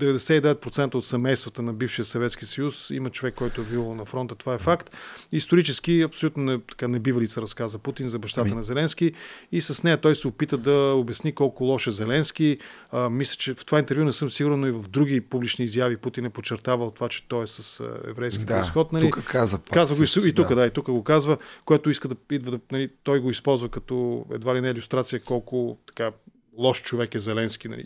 99% 0.00 0.94
от 0.94 1.04
семействата 1.04 1.62
на 1.62 1.72
бившия 1.72 2.04
Съветски 2.04 2.46
съюз 2.46 2.90
има 2.90 3.10
човек, 3.10 3.34
който 3.34 3.60
е 3.60 3.64
воювал 3.64 3.94
на 3.94 4.04
фронта. 4.04 4.34
Това 4.34 4.54
е 4.54 4.58
факт. 4.58 4.90
Исторически 5.32 6.02
абсолютно 6.02 6.42
не, 6.42 6.60
така 6.60 6.88
небивалица 6.88 7.42
разказа 7.42 7.78
Путин 7.78 8.08
за 8.08 8.18
бащата 8.18 8.48
Ами. 8.48 8.56
на 8.56 8.62
Зеленски 8.62 9.12
и 9.52 9.60
с 9.60 9.82
нея 9.82 10.00
той 10.00 10.16
се 10.16 10.28
опита 10.28 10.58
да 10.58 10.94
обясни 10.96 11.32
колко 11.32 11.64
лош 11.64 11.86
е 11.86 11.90
Зеленски. 11.90 12.58
А, 12.92 13.08
мисля, 13.08 13.36
че 13.36 13.54
в 13.54 13.64
това 13.64 13.78
интервю 13.78 14.04
не 14.04 14.12
съм 14.12 14.30
сигурен, 14.30 14.60
но 14.60 14.66
и 14.66 14.72
в 14.72 14.84
други 14.88 15.20
публични 15.20 15.64
изяви 15.64 15.96
Путин 15.96 16.24
е 16.24 16.30
подчертавал 16.30 16.90
това, 16.90 17.08
че 17.08 17.28
той 17.28 17.44
е 17.44 17.46
с 17.46 17.84
еврейски 18.08 18.44
Да, 18.44 18.54
происход. 18.54 18.92
Нали? 18.92 19.10
тук 19.10 19.24
каза 19.24 19.58
Казва 19.72 19.96
го 19.96 20.26
и, 20.26 20.28
и 20.28 20.32
тук, 20.32 20.48
да. 20.48 20.54
да. 20.54 20.66
и 20.66 20.70
тук 20.70 20.86
го 20.86 21.04
казва, 21.04 21.38
което 21.64 21.90
иска 21.90 22.08
да 22.08 22.16
идва 22.30 22.50
да, 22.50 22.60
нали, 22.72 22.90
той 23.02 23.20
го 23.20 23.30
използва 23.30 23.68
като 23.68 24.26
едва 24.32 24.54
ли 24.54 24.60
не 24.60 24.68
иллюстрация 24.68 25.20
колко 25.20 25.78
така 25.86 26.10
лош 26.58 26.82
човек 26.82 27.14
е 27.14 27.18
Зеленски. 27.18 27.68
Нали. 27.68 27.84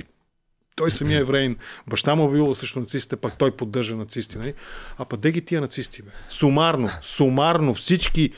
Той 0.77 0.91
самия 0.91 1.19
е 1.19 1.21
евреин, 1.21 1.57
баща 1.87 2.15
му 2.15 2.29
воюва 2.29 2.55
срещу 2.55 2.81
нацистите, 2.81 3.17
пак 3.17 3.39
той 3.39 3.51
поддържа 3.51 3.97
нацисти. 3.97 4.39
Нали? 4.39 4.55
А 4.99 5.05
па 5.05 5.17
де 5.17 5.33
ги 5.33 5.41
тия 5.41 5.61
нацисти, 5.61 6.03
бе? 6.03 6.11
Сумарно, 6.29 6.89
сумарно 7.03 7.75
всички 7.75 8.31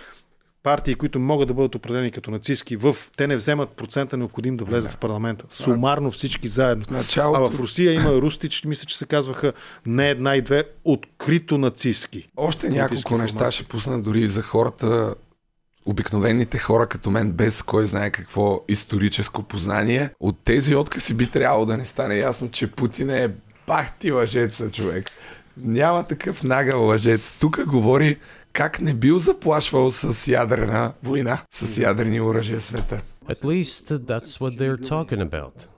партии, 0.62 0.94
които 0.94 1.18
могат 1.18 1.48
да 1.48 1.54
бъдат 1.54 1.74
определени 1.74 2.10
като 2.10 2.30
нацистски, 2.30 2.76
в... 2.76 2.96
те 3.16 3.26
не 3.26 3.36
вземат 3.36 3.70
процента 3.70 4.16
необходим 4.16 4.56
да 4.56 4.64
влезат 4.64 4.92
в 4.92 4.96
парламента. 4.96 5.44
Сумарно 5.50 6.10
всички 6.10 6.48
заедно. 6.48 6.84
началото- 6.90 7.36
А 7.38 7.50
в 7.50 7.58
Русия 7.58 7.92
има 7.92 8.10
Рустич, 8.12 8.64
мисля, 8.64 8.86
че 8.86 8.98
се 8.98 9.06
казваха 9.06 9.52
не 9.86 10.10
една 10.10 10.36
и 10.36 10.42
две, 10.42 10.64
открито 10.84 11.58
нацистски. 11.58 12.28
Още 12.36 12.68
няколко 12.68 13.18
неща 13.18 13.50
ще 13.50 13.64
пусна 13.64 14.02
дори 14.02 14.26
за 14.26 14.42
хората, 14.42 15.14
обикновените 15.86 16.58
хора 16.58 16.86
като 16.86 17.10
мен, 17.10 17.32
без 17.32 17.62
кой 17.62 17.86
знае 17.86 18.10
какво 18.10 18.64
историческо 18.68 19.42
познание. 19.42 20.10
От 20.20 20.38
тези 20.44 20.74
откази 20.74 21.14
би 21.14 21.26
трябвало 21.26 21.66
да 21.66 21.76
не 21.76 21.84
стане 21.84 22.16
ясно, 22.16 22.50
че 22.50 22.66
Путин 22.66 23.10
е 23.10 23.34
бах 23.66 23.92
ти 23.98 24.12
лъжеца, 24.12 24.70
човек. 24.70 25.10
Няма 25.56 26.04
такъв 26.04 26.42
нагъл 26.42 26.86
лъжец. 26.86 27.34
Тук 27.40 27.66
говори 27.66 28.18
как 28.52 28.80
не 28.80 28.94
бил 28.94 29.18
заплашвал 29.18 29.90
с 29.90 30.28
ядрена 30.28 30.92
война, 31.02 31.38
с 31.50 31.78
ядрени 31.78 32.20
оръжия 32.20 32.60
света. 32.60 33.00
At 33.28 33.42
least 33.42 33.98
that's 33.98 34.40
what 34.40 34.58
they're 34.58 34.88
talking 34.88 35.30
about. 35.30 35.71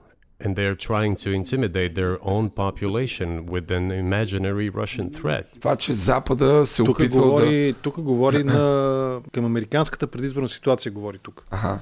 And 0.44 0.56
they're 0.56 0.74
trying 0.74 1.16
to 1.24 1.28
intimidate 1.40 1.94
their 1.94 2.16
own 2.34 2.48
population 2.48 3.28
with 3.46 3.70
an 3.70 3.90
imaginary 3.90 4.70
Russian 4.70 5.10
threat. 5.10 5.44
Това, 5.60 5.76
че 5.76 5.94
Запада 5.94 6.66
се 6.66 6.84
Тук 6.84 6.98
опитвал 6.98 7.24
да... 7.24 7.30
говори, 7.30 7.74
тук 7.82 8.00
говори 8.00 8.44
на, 8.44 9.20
към 9.32 9.44
американската 9.44 10.06
предизборна 10.06 10.48
ситуация, 10.48 10.92
говори 10.92 11.18
тук. 11.22 11.46
Ага. 11.50 11.80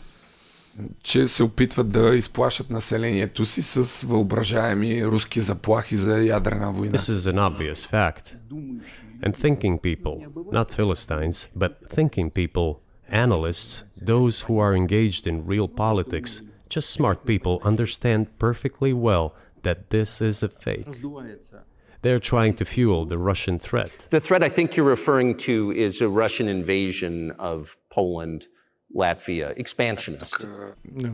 Че 1.03 1.29
се 1.29 1.43
опитват 1.43 1.91
да 1.91 2.17
изплашат 2.17 2.71
населението 2.71 3.45
си 3.45 3.63
с 3.63 4.07
въображаеми 4.07 5.05
руски 5.05 5.41
заплахи 5.41 5.97
за 5.97 6.19
ядрена 6.19 6.73
война. 6.73 6.99
This 6.99 7.13
is 7.13 7.33
an 7.33 7.39
obvious 7.39 7.91
fact. 7.93 8.37
And 9.25 9.37
thinking 9.37 9.79
people, 9.79 10.17
not 10.53 10.73
Philistines, 10.73 11.37
but 11.57 11.73
thinking 11.97 12.31
people, 12.31 12.69
analysts, 13.25 13.85
those 14.13 14.37
who 14.47 14.55
are 14.65 14.75
engaged 14.77 15.27
in 15.27 15.37
real 15.53 15.69
politics, 15.85 16.33
just 16.73 16.91
smart 16.91 17.25
people 17.25 17.55
understand 17.65 18.27
perfectly 18.39 18.93
well 18.93 19.27
that 19.63 19.79
this 19.91 20.21
is 20.21 20.43
a 20.43 20.49
fake. 20.49 20.87
They're 22.03 22.21
trying 22.21 22.55
to 22.61 22.65
fuel 22.65 23.07
the 23.07 23.19
Russian 23.31 23.59
threat. 23.59 23.91
The 24.11 24.21
threat 24.21 24.43
I 24.43 24.51
think 24.57 24.77
you're 24.77 24.93
referring 24.99 25.31
to 25.49 25.73
is 25.73 26.01
a 26.01 26.09
Russian 26.09 26.49
invasion 26.49 27.15
of 27.53 27.77
Poland, 27.97 28.41
Latvia, 28.97 29.49
expansionist. 29.57 30.47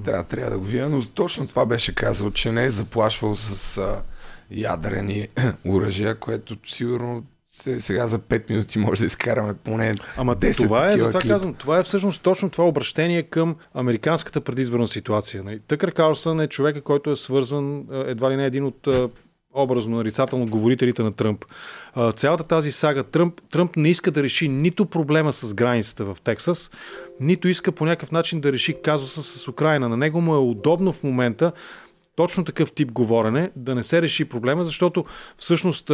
Трябва, 0.05 0.24
трябва 0.24 0.51
да 0.51 0.59
го 0.59 0.65
видя, 0.65 0.89
но 0.89 1.03
точно 1.15 1.47
това 1.49 1.66
беше 1.66 1.95
казал, 1.95 2.31
че 2.31 2.53
не 2.53 2.65
е 2.65 2.70
заплашвал 2.70 3.36
с 3.36 3.78
а, 3.78 4.03
ядрени 4.51 5.28
оръжия, 5.66 6.15
което 6.15 6.57
сигурно 6.66 7.23
се- 7.23 7.24
сега 7.50 8.08
за 8.08 8.20
5 8.20 8.50
минути 8.50 8.80
може 8.80 9.00
да 9.00 9.06
изкараме 9.06 9.54
поне 9.54 9.96
Ама 10.18 10.36
10 10.36 10.64
това 10.64 10.92
е, 10.92 10.98
затова 10.98 11.20
казвам, 11.20 11.54
това 11.54 11.80
е 11.80 11.84
всъщност 11.84 12.22
точно 12.22 12.50
това 12.50 12.68
обращение 12.68 13.24
към 13.24 13.56
американската 13.74 14.42
предизборна 14.42 14.88
ситуация. 14.88 15.44
Нали? 15.44 15.60
Тъкър 15.68 15.92
Карлсън 15.92 16.40
е 16.40 16.48
човека, 16.48 16.82
който 16.82 17.12
е 17.12 17.16
свързван 17.16 17.86
а, 17.92 18.04
едва 18.08 18.32
ли 18.32 18.36
не 18.36 18.46
един 18.46 18.66
от 18.66 18.88
а, 18.88 19.10
образно 19.54 19.98
нарицателно 19.98 20.48
говорителите 20.48 21.04
на 21.04 21.12
Тръмп. 21.12 21.46
А, 21.94 22.12
Цялата 22.12 22.44
тази 22.44 22.72
сага 22.72 23.04
Тръмп, 23.04 23.42
Тръмп 23.52 23.76
не 23.76 23.90
иска 23.90 24.12
да 24.12 24.24
реши 24.24 24.50
нито 24.50 24.86
проблема 24.86 25.34
с 25.34 25.54
границата 25.54 26.06
в 26.06 26.18
Тексас, 26.24 26.72
нито 27.20 27.48
иска 27.48 27.72
по 27.72 27.86
някакъв 27.86 28.12
начин 28.12 28.42
да 28.42 28.54
реши 28.54 28.82
казуса 28.82 29.24
с 29.24 29.48
Украина. 29.48 29.90
На 29.90 29.98
него 29.98 30.22
му 30.22 30.36
е 30.36 30.40
удобно 30.40 30.94
в 30.94 31.04
момента 31.04 31.52
точно 32.16 32.44
такъв 32.44 32.72
тип 32.72 32.92
говорене, 32.92 33.52
да 33.56 33.76
не 33.76 33.84
се 33.84 34.02
реши 34.02 34.26
проблема, 34.26 34.64
защото 34.64 35.06
всъщност 35.38 35.92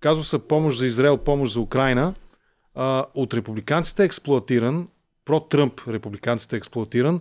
казуса 0.00 0.38
помощ 0.38 0.78
за 0.78 0.86
Израел, 0.86 1.18
помощ 1.18 1.52
за 1.52 1.60
Украина, 1.60 2.14
а, 2.74 3.04
от 3.14 3.34
републиканците 3.34 4.02
е 4.02 4.06
експлуатиран, 4.06 4.88
про-Тръмп 5.24 5.80
републиканците 5.88 6.56
е 6.56 6.58
експлуатиран 6.58 7.20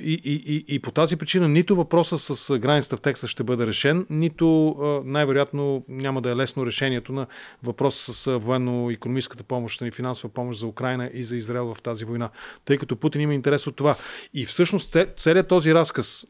и, 0.00 0.12
и, 0.24 0.54
и, 0.54 0.74
и 0.74 0.78
по 0.78 0.90
тази 0.90 1.16
причина 1.16 1.48
нито 1.48 1.76
въпроса 1.76 2.18
с 2.18 2.58
границата 2.58 2.96
в 2.96 3.00
Текса 3.00 3.28
ще 3.28 3.44
бъде 3.44 3.66
решен, 3.66 4.06
нито 4.10 4.76
най-вероятно 5.04 5.84
няма 5.88 6.22
да 6.22 6.30
е 6.30 6.36
лесно 6.36 6.66
решението 6.66 7.12
на 7.12 7.26
въпроса 7.62 8.14
с 8.14 8.38
военно-економическата 8.38 9.44
помощ 9.44 9.80
и 9.80 9.90
финансова 9.90 10.34
помощ 10.34 10.60
за 10.60 10.66
Украина 10.66 11.10
и 11.14 11.24
за 11.24 11.36
Израел 11.36 11.74
в 11.74 11.82
тази 11.82 12.04
война, 12.04 12.30
тъй 12.64 12.78
като 12.78 12.96
Путин 12.96 13.20
има 13.20 13.34
интерес 13.34 13.66
от 13.66 13.76
това. 13.76 13.96
И 14.34 14.46
всъщност 14.46 14.92
це- 14.92 15.08
целият 15.16 15.48
този 15.48 15.74
разказ, 15.74 16.26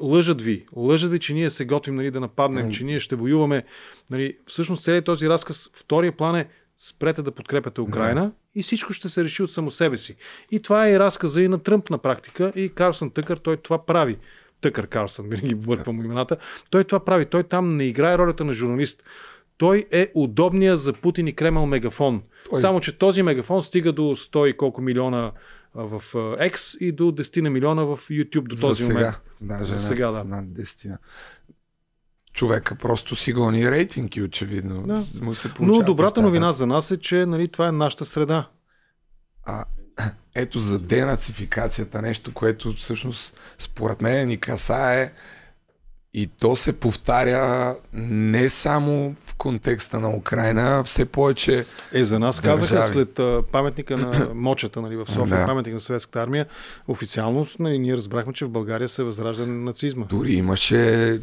лъжат 0.00 0.40
ви, 0.40 0.66
лъжат 0.76 1.10
ви, 1.10 1.18
че 1.18 1.34
ние 1.34 1.50
се 1.50 1.64
готвим 1.64 1.94
нали, 1.94 2.10
да 2.10 2.20
нападнем, 2.20 2.72
че 2.72 2.84
ние 2.84 3.00
ще 3.00 3.16
воюваме. 3.16 3.64
Нали, 4.10 4.36
всъщност 4.46 4.82
целият 4.82 5.04
този 5.04 5.28
разказ, 5.28 5.70
втория 5.74 6.12
план 6.12 6.36
е 6.36 6.48
спрете 6.78 7.22
да 7.22 7.32
подкрепяте 7.32 7.80
Украина 7.80 8.32
и 8.54 8.62
всичко 8.62 8.92
ще 8.92 9.08
се 9.08 9.24
реши 9.24 9.42
от 9.42 9.52
само 9.52 9.70
себе 9.70 9.96
си. 9.98 10.16
И 10.50 10.60
това 10.60 10.86
е 10.86 10.92
и 10.92 10.98
разказа 10.98 11.42
и 11.42 11.48
на 11.48 11.58
Тръмп 11.58 11.90
на 11.90 11.98
практика 11.98 12.52
и 12.56 12.68
Карлсън 12.68 13.10
Тъкър, 13.10 13.36
той 13.36 13.56
това 13.56 13.86
прави. 13.86 14.18
Тъкър 14.60 14.86
Карлсън, 14.86 15.28
винаги 15.28 15.54
бърквам 15.54 16.04
имената. 16.04 16.36
Той 16.70 16.84
това 16.84 17.00
прави. 17.00 17.24
Той 17.24 17.42
там 17.42 17.76
не 17.76 17.84
играе 17.84 18.18
ролята 18.18 18.44
на 18.44 18.52
журналист. 18.52 19.04
Той 19.56 19.86
е 19.90 20.10
удобния 20.14 20.76
за 20.76 20.92
Путин 20.92 21.26
и 21.26 21.32
Кремъл 21.32 21.66
мегафон. 21.66 22.22
Той- 22.50 22.60
Само, 22.60 22.80
че 22.80 22.98
този 22.98 23.22
мегафон 23.22 23.62
стига 23.62 23.92
до 23.92 24.02
100 24.02 24.46
и 24.46 24.56
колко 24.56 24.80
милиона 24.80 25.32
в 25.74 26.02
X 26.40 26.78
и 26.78 26.92
до 26.92 27.04
10 27.04 27.40
на 27.40 27.50
милиона 27.50 27.84
в 27.84 27.98
YouTube 28.00 28.42
до 28.42 28.54
За 28.56 28.62
този 28.62 28.84
сега. 28.84 28.94
момент. 28.94 29.16
Даже 29.40 29.72
За 29.72 29.80
сега, 29.80 30.10
да. 30.10 30.24
над 30.24 30.44
10. 30.46 30.96
Човека 32.36 32.74
просто 32.74 33.16
си 33.16 33.32
гони 33.32 33.70
рейтинги, 33.70 34.22
очевидно. 34.22 34.82
Да. 34.82 35.04
Му 35.20 35.34
се 35.34 35.48
Но 35.60 35.82
добрата 35.82 36.02
нещата. 36.02 36.22
новина 36.22 36.52
за 36.52 36.66
нас 36.66 36.90
е, 36.90 36.96
че 36.96 37.26
нали, 37.26 37.48
това 37.48 37.68
е 37.68 37.72
нашата 37.72 38.04
среда. 38.04 38.48
А, 39.44 39.64
ето 40.34 40.60
за 40.60 40.78
денацификацията, 40.78 42.02
нещо, 42.02 42.34
което 42.34 42.72
всъщност 42.72 43.40
според 43.58 44.02
мен 44.02 44.28
ни 44.28 44.36
касае 44.36 45.12
и 46.14 46.26
то 46.26 46.56
се 46.56 46.72
повтаря 46.72 47.76
не 47.92 48.50
само 48.50 49.14
в 49.20 49.34
контекста 49.34 50.00
на 50.00 50.10
Украина, 50.10 50.82
все 50.84 51.04
повече 51.04 51.66
Е, 51.92 52.04
за 52.04 52.18
нас 52.18 52.40
казаха 52.40 52.74
държави. 52.74 52.92
след 52.92 53.18
а, 53.18 53.42
паметника 53.52 53.96
на 53.96 54.30
Мочата 54.34 54.82
нали, 54.82 54.96
в 54.96 55.06
София, 55.06 55.40
Да. 55.40 55.46
паметник 55.46 55.74
на 55.74 55.80
Съветската 55.80 56.22
армия, 56.22 56.46
официално 56.88 57.46
нали, 57.58 57.78
ние 57.78 57.96
разбрахме, 57.96 58.32
че 58.32 58.44
в 58.44 58.50
България 58.50 58.88
се 58.88 59.02
възражда 59.02 59.46
нацизма. 59.46 60.04
Дори 60.04 60.32
имаше 60.32 61.20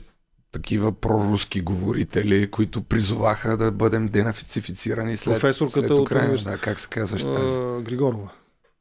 такива 0.54 0.92
проруски 0.94 1.62
говорители, 1.62 2.52
които 2.52 2.82
призоваха 2.82 3.58
да 3.58 3.72
бъдем 3.72 4.08
денацифицирани 4.08 5.18
след, 5.18 5.34
Професорката 5.34 5.80
след 5.80 5.92
от 5.92 6.00
Украина. 6.02 6.26
университет- 6.26 6.52
Да, 6.52 6.58
как 6.58 6.80
се 6.80 6.88
казваш 6.88 7.24
тази? 7.24 7.84
Григорова. 7.84 8.30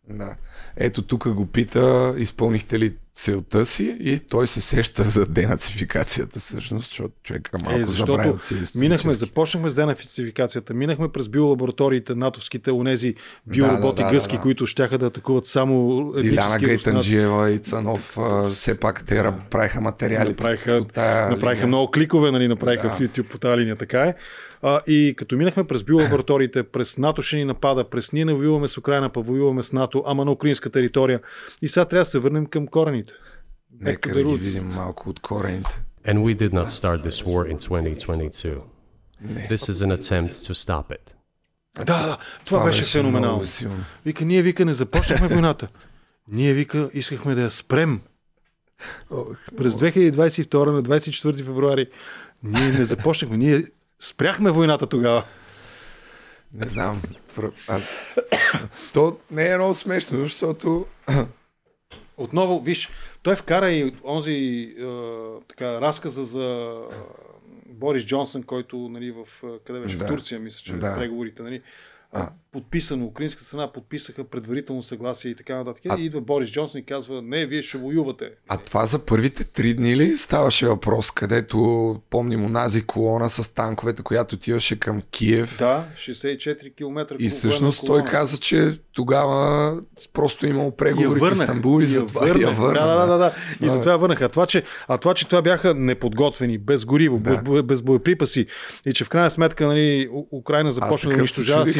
Да. 0.08 0.36
Ето 0.76 1.02
тук 1.02 1.28
го 1.28 1.46
пита, 1.46 2.14
изпълнихте 2.18 2.78
ли 2.78 2.92
целта 3.14 3.66
си 3.66 3.96
и 4.00 4.18
той 4.18 4.46
се 4.46 4.60
сеща 4.60 5.04
за 5.04 5.26
денацификацията 5.26 6.40
всъщност, 6.40 6.88
защото 6.88 7.14
човека 7.22 7.58
малко 7.62 7.80
Е, 7.80 7.84
забравя 7.84 8.22
защото 8.22 8.28
от 8.28 8.44
тия 8.44 8.80
минахме, 8.80 9.12
започнахме 9.12 9.70
с 9.70 9.74
денацификацията, 9.74 10.74
минахме 10.74 11.08
през 11.08 11.28
биолабораториите, 11.28 12.14
натовските, 12.14 12.72
онези 12.72 13.14
биороботи 13.46 14.02
да, 14.02 14.08
да, 14.08 14.14
гъски, 14.14 14.36
да. 14.36 14.42
които 14.42 14.66
щяха 14.66 14.98
да 14.98 15.06
атакуват 15.06 15.46
само 15.46 16.04
Диляна. 16.20 16.58
Гайтанджиева 16.58 17.50
и 17.50 17.58
Цанов 17.58 18.18
все 18.48 18.80
пак 18.80 19.04
те 19.06 19.14
да. 19.14 19.34
правиха 19.50 19.80
материали. 19.80 20.28
Направиха, 20.28 20.84
направиха 21.30 21.52
линия. 21.54 21.66
много 21.66 21.90
кликове, 21.90 22.30
нали, 22.30 22.48
направиха 22.48 22.88
Да. 22.88 22.94
в 22.94 22.98
YouTube 22.98 23.28
по 23.28 23.38
тази 23.38 23.60
линия, 23.60 23.76
така 23.76 24.00
е. 24.00 24.14
А, 24.62 24.80
и 24.86 25.14
като 25.16 25.36
минахме 25.36 25.64
през 25.64 25.84
биолабораториите, 25.84 26.62
през 26.62 26.98
НАТО 26.98 27.22
ще 27.22 27.36
ни 27.36 27.44
напада, 27.44 27.90
през 27.90 28.12
ние 28.12 28.24
не 28.24 28.34
воюваме 28.34 28.68
с 28.68 28.78
Украина, 28.78 29.08
па 29.08 29.20
воюваме 29.20 29.62
с 29.62 29.72
НАТО, 29.72 30.02
ама 30.06 30.24
на 30.24 30.32
украинска 30.32 30.70
територия. 30.70 31.20
И 31.62 31.68
сега 31.68 31.84
трябва 31.84 32.00
да 32.00 32.04
се 32.04 32.18
върнем 32.18 32.46
към 32.46 32.66
корените. 32.66 33.12
Нека 33.80 34.10
Back 34.10 34.12
to 34.12 34.30
да 34.30 34.38
ги 34.38 34.44
видим 34.44 34.68
малко 34.68 35.10
от 35.10 35.20
корените. 35.20 35.80
And 36.06 36.18
we 36.18 36.34
did 36.34 36.52
not 36.52 36.68
start 36.68 37.02
this 37.02 37.24
war 37.24 37.52
in 37.52 37.58
2022. 37.58 38.62
Не. 39.20 39.48
This 39.50 39.70
is 39.70 39.86
an 39.86 39.98
attempt 39.98 40.32
to 40.32 40.54
stop 40.54 40.84
it. 40.90 41.14
Да, 41.76 41.84
това, 41.84 42.18
Това 42.44 42.64
беше, 42.64 42.80
беше 42.80 42.98
феноменално. 42.98 43.44
Вика, 44.04 44.24
ние 44.24 44.42
вика 44.42 44.64
не 44.64 44.74
започнахме 44.74 45.28
войната. 45.28 45.68
Ние 46.28 46.52
вика 46.52 46.90
искахме 46.92 47.34
да 47.34 47.42
я 47.42 47.50
спрем. 47.50 48.00
През 49.56 49.72
2022 49.72 50.70
на 50.70 50.82
24 50.82 51.44
февруари 51.44 51.86
ние 52.42 52.72
не 52.78 52.84
започнахме, 52.84 53.36
ние 53.36 53.64
спряхме 54.02 54.50
войната 54.50 54.86
тогава. 54.86 55.24
Не 56.54 56.66
знам. 56.66 57.02
Аз... 57.68 58.16
То 58.94 59.18
не 59.30 59.48
е 59.50 59.56
много 59.56 59.74
смешно, 59.74 60.20
защото 60.20 60.86
Отново, 62.16 62.60
виж, 62.60 62.90
той 63.22 63.36
вкара 63.36 63.70
и 63.70 63.94
онзи 64.04 64.32
е, 64.32 64.84
така, 65.48 65.80
разказа 65.80 66.24
за 66.24 66.76
Борис 67.66 68.04
Джонсън, 68.04 68.42
който 68.42 68.76
нали, 68.76 69.10
в, 69.12 69.26
къде 69.64 69.80
беше, 69.80 69.96
Да. 69.96 70.04
в 70.04 70.08
Турция, 70.08 70.40
мисля, 70.40 70.62
че 70.64 70.72
Да. 70.72 70.94
преговорите, 70.98 71.42
нали, 71.42 71.62
А. 72.12 72.30
подписано, 72.52 73.06
украинската 73.06 73.46
страна 73.46 73.72
подписаха 73.72 74.24
предварително 74.24 74.82
съгласие 74.82 75.30
и 75.30 75.34
така 75.34 75.56
нататък. 75.56 75.82
А- 75.88 75.98
И 75.98 76.04
идва 76.04 76.20
Борис 76.20 76.50
Джонсън 76.50 76.80
и 76.80 76.84
казва, 76.84 77.22
не, 77.22 77.46
вие 77.46 77.62
ще 77.62 77.78
воювате. 77.78 78.30
А 78.48 78.56
това 78.56 78.86
за 78.86 78.98
първите 78.98 79.44
три 79.44 79.74
дни 79.74 79.96
ли 79.96 80.14
ставаше 80.14 80.66
въпрос, 80.66 81.10
където 81.10 81.58
помним 82.10 82.44
онази 82.44 82.82
колона 82.82 83.30
с 83.30 83.54
танковете, 83.54 84.02
която 84.02 84.34
отиваше 84.34 84.80
към 84.80 85.02
Киев? 85.10 85.56
Да, 85.58 85.84
64 85.98 86.76
км. 86.76 87.16
И 87.18 87.28
всъщност 87.28 87.86
той 87.86 88.04
каза, 88.04 88.38
че 88.38 88.70
тогава 88.92 89.76
просто 90.12 90.46
имало 90.46 90.76
преговори 90.76 91.18
в 91.18 91.20
върнаха. 91.20 91.42
Истанбул 91.44 91.80
и, 91.82 91.86
затова 91.86 92.28
я 92.40 92.50
върна. 92.50 92.86
Да, 92.86 92.96
да, 92.96 93.06
да, 93.06 93.18
да. 93.18 93.34
И 93.62 93.68
затова 93.68 93.92
я 93.92 93.98
върнаха. 93.98 94.24
А 94.24 94.28
това, 94.28 94.46
че, 94.46 94.62
а 94.88 94.98
това, 94.98 95.14
че 95.14 95.28
това 95.28 95.42
бяха 95.42 95.74
неподготвени, 95.74 96.58
без 96.58 96.84
гориво, 96.84 97.18
Да. 97.18 97.62
без, 97.62 97.82
боеприпаси 97.82 98.46
и 98.86 98.92
че 98.92 99.04
в 99.04 99.08
крайна 99.08 99.30
сметка 99.30 99.66
нали, 99.66 100.08
Украина 100.32 100.72
започна 100.72 101.10
да 101.10 101.16
унищожава 101.16 101.60
чудих, 101.60 101.74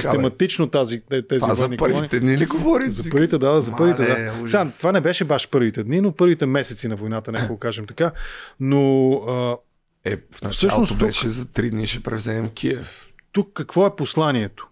систематично 0.62 0.68
тази, 0.68 1.22
те- 1.22 1.28
тези 1.28 1.40
Това 1.40 1.55
за 1.55 1.76
първите 1.78 2.20
дни 2.20 2.39
ли 2.39 2.47
говори? 2.47 2.90
За 2.90 3.10
първите, 3.10 3.39
да, 3.39 3.60
за 3.60 3.72
първите, 3.72 4.02
Мале, 4.02 4.24
да. 4.32 4.47
Сега, 4.47 4.70
това 4.70 4.93
не 4.93 5.01
беше 5.01 5.24
баш 5.24 5.48
първите 5.48 5.84
дни, 5.84 6.01
но 6.01 6.12
първите 6.12 6.47
месеци 6.47 6.89
на 6.89 6.97
войната, 6.97 7.32
нека 7.32 7.47
го 7.47 7.59
кажем 7.59 7.86
така. 7.86 8.12
Но 8.60 9.12
а, 9.12 9.56
Е, 10.05 10.16
в 10.16 10.20
началото 10.20 10.51
Всъщност 10.51 10.90
тук- 10.90 10.98
беше 10.98 11.28
за 11.28 11.47
три 11.47 11.70
дни 11.70 11.86
ще 11.86 12.01
превземем 12.01 12.48
Киев. 12.51 13.06
тук 13.32 13.52
какво 13.52 13.86
е 13.86 13.97
посланието? 13.97 14.68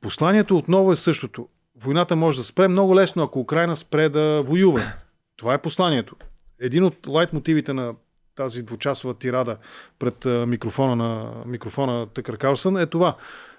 Посланието 0.00 0.56
отново 0.56 0.92
е 0.92 0.96
същото. 0.96 1.48
Войната 1.76 2.16
може 2.16 2.38
да 2.38 2.44
спре 2.44 2.68
много 2.68 2.96
лесно, 2.96 3.22
ако 3.22 3.40
Украина 3.40 3.76
спре 3.76 4.08
да 4.08 4.42
воюва. 4.42 4.82
Това 5.36 5.54
е 5.54 5.58
посланието. 5.58 6.16
Един 6.60 6.84
от 6.84 7.06
лайт 7.06 7.32
мотивите 7.32 7.72
на 7.72 7.94
тази 8.36 8.62
двучасова 8.62 9.14
тирада 9.14 9.56
пред 9.98 10.24
микрофона 10.48 10.96
на 10.96 11.32
микрофона 11.46 12.06
Тъкър 12.06 12.36
Карлсън 12.36 12.76
е 12.76 12.86
това. 12.86 13.16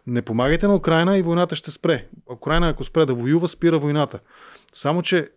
Не 0.08 0.22
помагайте 0.22 0.68
на 0.68 0.76
Украина 0.76 1.18
и 1.18 1.22
войната 1.22 1.56
ще 1.56 1.72
спре. 1.72 2.06
Украина, 2.32 2.70
ако 2.70 2.84
спре 2.84 3.06
да 3.06 3.14
воюва, 3.14 3.48
спира 3.48 3.80
войната. 3.80 4.20
Само, 4.74 5.02
че 5.02 5.30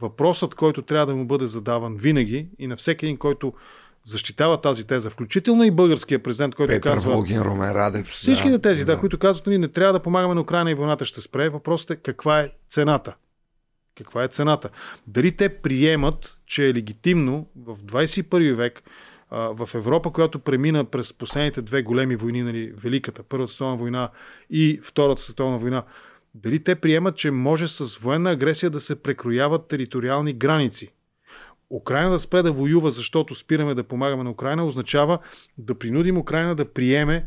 въпросът, 0.00 0.54
който 0.54 0.82
трябва 0.82 1.06
да 1.06 1.16
му 1.16 1.26
бъде 1.26 1.46
задаван 1.46 1.96
винаги 1.96 2.48
и 2.58 2.66
на 2.66 2.76
всеки 2.76 3.06
един, 3.06 3.16
който 3.16 3.52
защитава 4.04 4.60
тази 4.60 4.86
теза, 4.86 5.10
включително 5.10 5.64
и 5.64 5.70
българския 5.70 6.22
президент, 6.22 6.54
който 6.54 6.70
Петър 6.70 6.90
казва... 6.90 7.12
Волгин, 7.12 7.42
Румен 7.42 7.72
Радев. 7.72 8.06
Всичките 8.06 8.58
тези, 8.58 8.84
да, 8.84 8.98
които 8.98 9.18
казват, 9.18 9.46
нали, 9.46 9.58
не 9.58 9.68
трябва 9.68 9.92
да 9.92 10.02
помагаме 10.02 10.34
на 10.34 10.40
Украина 10.40 10.70
и 10.70 10.74
войната 10.74 11.04
ще 11.04 11.20
спре. 11.20 11.48
Въпросът 11.48 11.90
е 11.90 11.96
каква 11.96 12.40
е 12.40 12.50
цената. 12.68 13.14
Каква 13.98 14.24
е 14.24 14.28
цената? 14.28 14.70
Дали 15.06 15.36
те 15.36 15.48
приемат, 15.48 16.38
че 16.46 16.68
е 16.68 16.74
легитимно 16.74 17.46
в 17.56 17.76
21 17.76 18.54
век 18.54 18.82
в 19.30 19.68
Европа, 19.74 20.10
която 20.10 20.38
премина 20.38 20.84
през 20.84 21.12
последните 21.12 21.62
две 21.62 21.82
големи 21.82 22.16
войни, 22.16 22.42
нали, 22.42 22.72
Великата, 22.76 23.22
Първата 23.22 23.52
световна 23.52 23.76
война 23.76 24.10
и 24.50 24.80
Втората 24.82 25.22
световна 25.22 25.58
война, 25.58 25.82
дали 26.34 26.64
те 26.64 26.74
приемат, 26.74 27.16
че 27.16 27.30
може 27.30 27.68
с 27.68 27.96
военна 27.96 28.30
агресия 28.30 28.70
да 28.70 28.80
се 28.80 29.02
прекрояват 29.02 29.68
териториални 29.68 30.32
граници? 30.32 30.92
Украина 31.70 32.10
да 32.10 32.18
спре 32.18 32.42
да 32.42 32.52
воюва, 32.52 32.90
защото 32.90 33.34
спираме 33.34 33.74
да 33.74 33.84
помагаме 33.84 34.24
на 34.24 34.30
Украина, 34.30 34.66
означава 34.66 35.18
да 35.58 35.78
принудим 35.78 36.18
Украина 36.18 36.54
да 36.54 36.72
приеме 36.72 37.26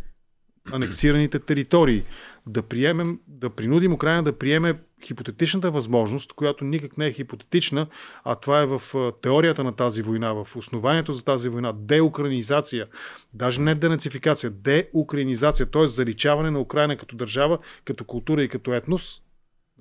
анексираните 0.71 1.39
територии. 1.39 2.03
Да, 2.47 2.61
приемем, 2.61 3.19
да 3.27 3.49
принудим 3.49 3.93
Украина 3.93 4.23
да 4.23 4.37
приеме 4.37 4.79
хипотетичната 5.05 5.71
възможност, 5.71 6.33
която 6.33 6.65
никак 6.65 6.97
не 6.97 7.07
е 7.07 7.11
хипотетична, 7.11 7.87
а 8.23 8.35
това 8.35 8.61
е 8.61 8.65
в 8.65 8.81
теорията 9.21 9.63
на 9.63 9.75
тази 9.75 10.01
война, 10.01 10.33
в 10.33 10.55
основанието 10.55 11.13
за 11.13 11.25
тази 11.25 11.49
война, 11.49 11.73
деукраинизация, 11.73 12.87
даже 13.33 13.61
не 13.61 13.75
денацификация, 13.75 14.49
деукраинизация, 14.49 15.65
т.е. 15.65 15.87
заличаване 15.87 16.51
на 16.51 16.59
Украина 16.59 16.97
като 16.97 17.15
държава, 17.15 17.59
като 17.85 18.05
култура 18.05 18.43
и 18.43 18.49
като 18.49 18.73
етнос, 18.73 19.21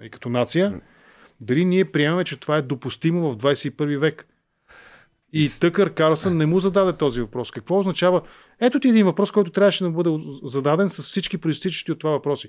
и 0.03 0.11
като 0.11 0.29
нация. 0.29 0.81
Дали 1.41 1.65
ние 1.65 1.85
приемаме, 1.85 2.25
че 2.25 2.41
това 2.41 2.57
е 2.57 2.63
допустимо 2.63 3.31
в 3.33 3.37
21 3.37 3.99
век? 3.99 4.27
И 5.33 5.49
Тъкър 5.61 5.95
Карлсън 5.95 6.37
не 6.37 6.47
му 6.47 6.61
зададе 6.61 6.93
този 6.93 7.21
въпрос. 7.21 7.51
Какво 7.51 7.79
означава? 7.79 8.23
Ето 8.61 8.81
ти 8.81 8.89
един 8.89 9.07
въпрос, 9.07 9.31
който 9.31 9.51
трябваше 9.51 9.85
да 9.85 9.91
бъде 9.91 10.11
зададен 10.43 10.89
с 10.89 11.03
всички 11.03 11.39
проистичащи 11.39 11.93
от 11.93 11.99
това 11.99 12.11
въпроси. 12.11 12.49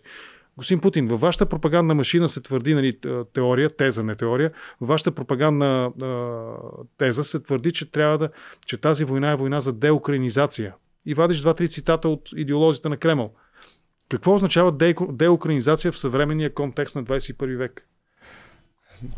Господин 0.57 0.81
Путин, 0.81 1.07
във 1.07 1.21
вашата 1.21 1.45
пропагандна 1.45 1.95
машина 1.95 2.29
се 2.29 2.41
твърди, 2.41 2.75
нали, 2.75 2.97
теория, 3.33 3.69
теза, 3.69 4.03
не 4.03 4.15
теория, 4.15 4.51
във 4.81 4.89
вашата 4.89 5.11
пропагандна 5.11 5.91
а, 6.01 6.55
теза 6.97 7.23
се 7.23 7.39
твърди, 7.39 7.71
че 7.71 7.91
трябва 7.91 8.17
да, 8.17 8.29
че 8.65 8.77
тази 8.77 9.03
война 9.03 9.31
е 9.31 9.35
война 9.35 9.61
за 9.61 9.73
деукраинизация. 9.73 10.75
И 11.05 11.13
вадиш 11.13 11.41
два-три 11.41 11.69
цитата 11.69 12.09
от 12.09 12.29
идеолозите 12.35 12.89
на 12.89 12.97
Кремъл. 12.97 13.33
Какво 14.09 14.35
означава 14.35 14.71
де- 14.71 14.95
деукраинизация 15.09 15.91
в 15.91 15.97
съвременния 15.97 16.53
контекст 16.53 16.95
на 16.95 17.03
21 17.03 17.57
век? 17.57 17.87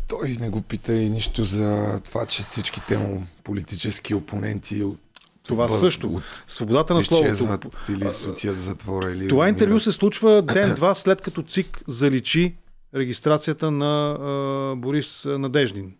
Той 0.08 0.28
не 0.30 0.48
го 0.48 0.62
пита 0.62 0.92
и 0.94 1.10
нищо 1.10 1.44
за 1.44 2.00
това, 2.04 2.26
че 2.26 2.42
всичките 2.42 2.98
му 2.98 3.26
политически 3.44 4.14
опоненти 4.14 4.82
от 4.82 4.98
Това 5.42 5.64
бъд- 5.64 5.78
също. 5.78 6.06
от- 6.08 6.22
Свободата 6.46 6.94
на 6.94 7.02
словото. 7.02 7.68
или 7.88 8.04
отиват 8.28 8.56
в 8.56 8.60
затвора. 8.60 9.10
Или 9.10 9.28
Това 9.28 9.48
интервю 9.48 9.80
се 9.80 9.92
случва 9.92 10.42
ден-два 10.44 10.94
след 10.94 11.20
като 11.20 11.42
ЦИК 11.42 11.82
заличи 11.88 12.54
регистрацията 12.94 13.70
на 13.70 14.10
а, 14.12 14.76
Борис 14.76 15.24
Надеждин. 15.28 15.92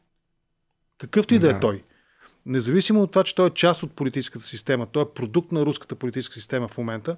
Какъвто 0.98 1.34
и 1.34 1.38
да 1.38 1.50
е 1.50 1.52
Да. 1.52 1.60
той. 1.60 1.82
Независимо 2.46 3.02
от 3.02 3.10
това, 3.10 3.24
че 3.24 3.34
той 3.34 3.46
е 3.46 3.50
част 3.50 3.82
от 3.82 3.92
политическата 3.92 4.44
система, 4.44 4.86
той 4.86 5.02
е 5.02 5.14
продукт 5.14 5.52
на 5.52 5.66
руската 5.66 5.94
политическа 5.94 6.34
система 6.34 6.68
в 6.68 6.78
момента, 6.78 7.16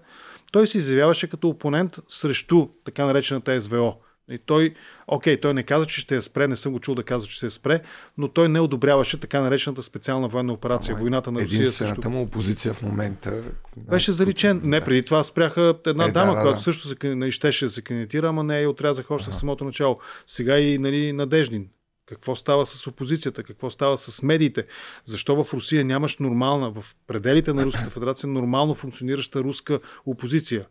той 0.53 0.67
се 0.67 0.79
изявяваше 0.79 1.31
като 1.31 1.49
опонент 1.49 1.99
срещу 2.09 2.69
така 2.85 3.05
наречената 3.07 3.61
СВО. 3.61 3.97
И 4.31 4.39
той, 4.47 4.75
окей, 5.07 5.41
той 5.41 5.55
не 5.55 5.63
каза, 5.63 5.87
че 5.87 6.01
ще 6.01 6.15
я 6.15 6.23
спре, 6.23 6.49
не 6.49 6.57
съм 6.57 6.73
го 6.73 6.79
чул 6.81 6.95
да 6.95 7.03
казва, 7.03 7.29
че 7.29 7.35
ще 7.35 7.47
я 7.47 7.51
спре, 7.51 7.83
но 8.19 8.29
той 8.29 8.49
не 8.49 8.61
одобряваше 8.61 9.21
така 9.21 9.41
наречената 9.41 9.83
специална 9.83 10.29
военна 10.29 10.53
операция, 10.53 10.97
войната 10.97 11.33
на 11.33 11.41
Русия 11.41 11.59
Единствената 11.59 12.11
му 12.11 12.23
опозиция 12.23 12.75
в 12.75 12.83
момента. 12.83 13.43
беше 13.77 14.13
заличен. 14.13 14.61
Не, 14.65 14.85
преди 14.85 15.03
това 15.03 15.25
спряха 15.25 15.75
една 15.87 16.05
Е, 16.05 16.07
да, 16.07 16.13
дама, 16.13 16.35
да, 16.35 16.41
която 16.41 16.57
да. 16.57 16.63
също 16.63 16.89
се, 16.89 16.97
нали, 17.15 17.33
щеше 17.33 17.65
да 17.65 17.71
се 17.71 17.83
кандидатира, 17.83 18.29
ама 18.29 18.45
не 18.45 18.61
я 18.61 18.71
отрязах 18.71 19.11
още 19.11 19.31
в 19.31 19.37
самото 19.37 19.65
начало. 19.65 19.99
Сега 20.27 20.59
и 20.59 20.79
нали, 20.79 21.13
Надеждин. 21.13 21.69
Какво 22.07 22.37
става 22.37 22.67
с 22.67 22.87
опозицията? 22.87 23.43
Какво 23.43 23.71
става 23.71 23.99
с 23.99 24.23
медиите? 24.23 24.67
Защо 25.05 25.45
в 25.45 25.55
Русия 25.55 25.85
нямаш 25.85 26.19
нормална, 26.19 26.71
в 26.71 26.85
пределите 27.07 27.53
на 27.53 27.65
Руската 27.65 27.91
федерация, 27.91 28.29
нормално 28.29 28.75
функционираща 28.75 29.41
руска 29.41 29.81
опозиция? 30.07 30.67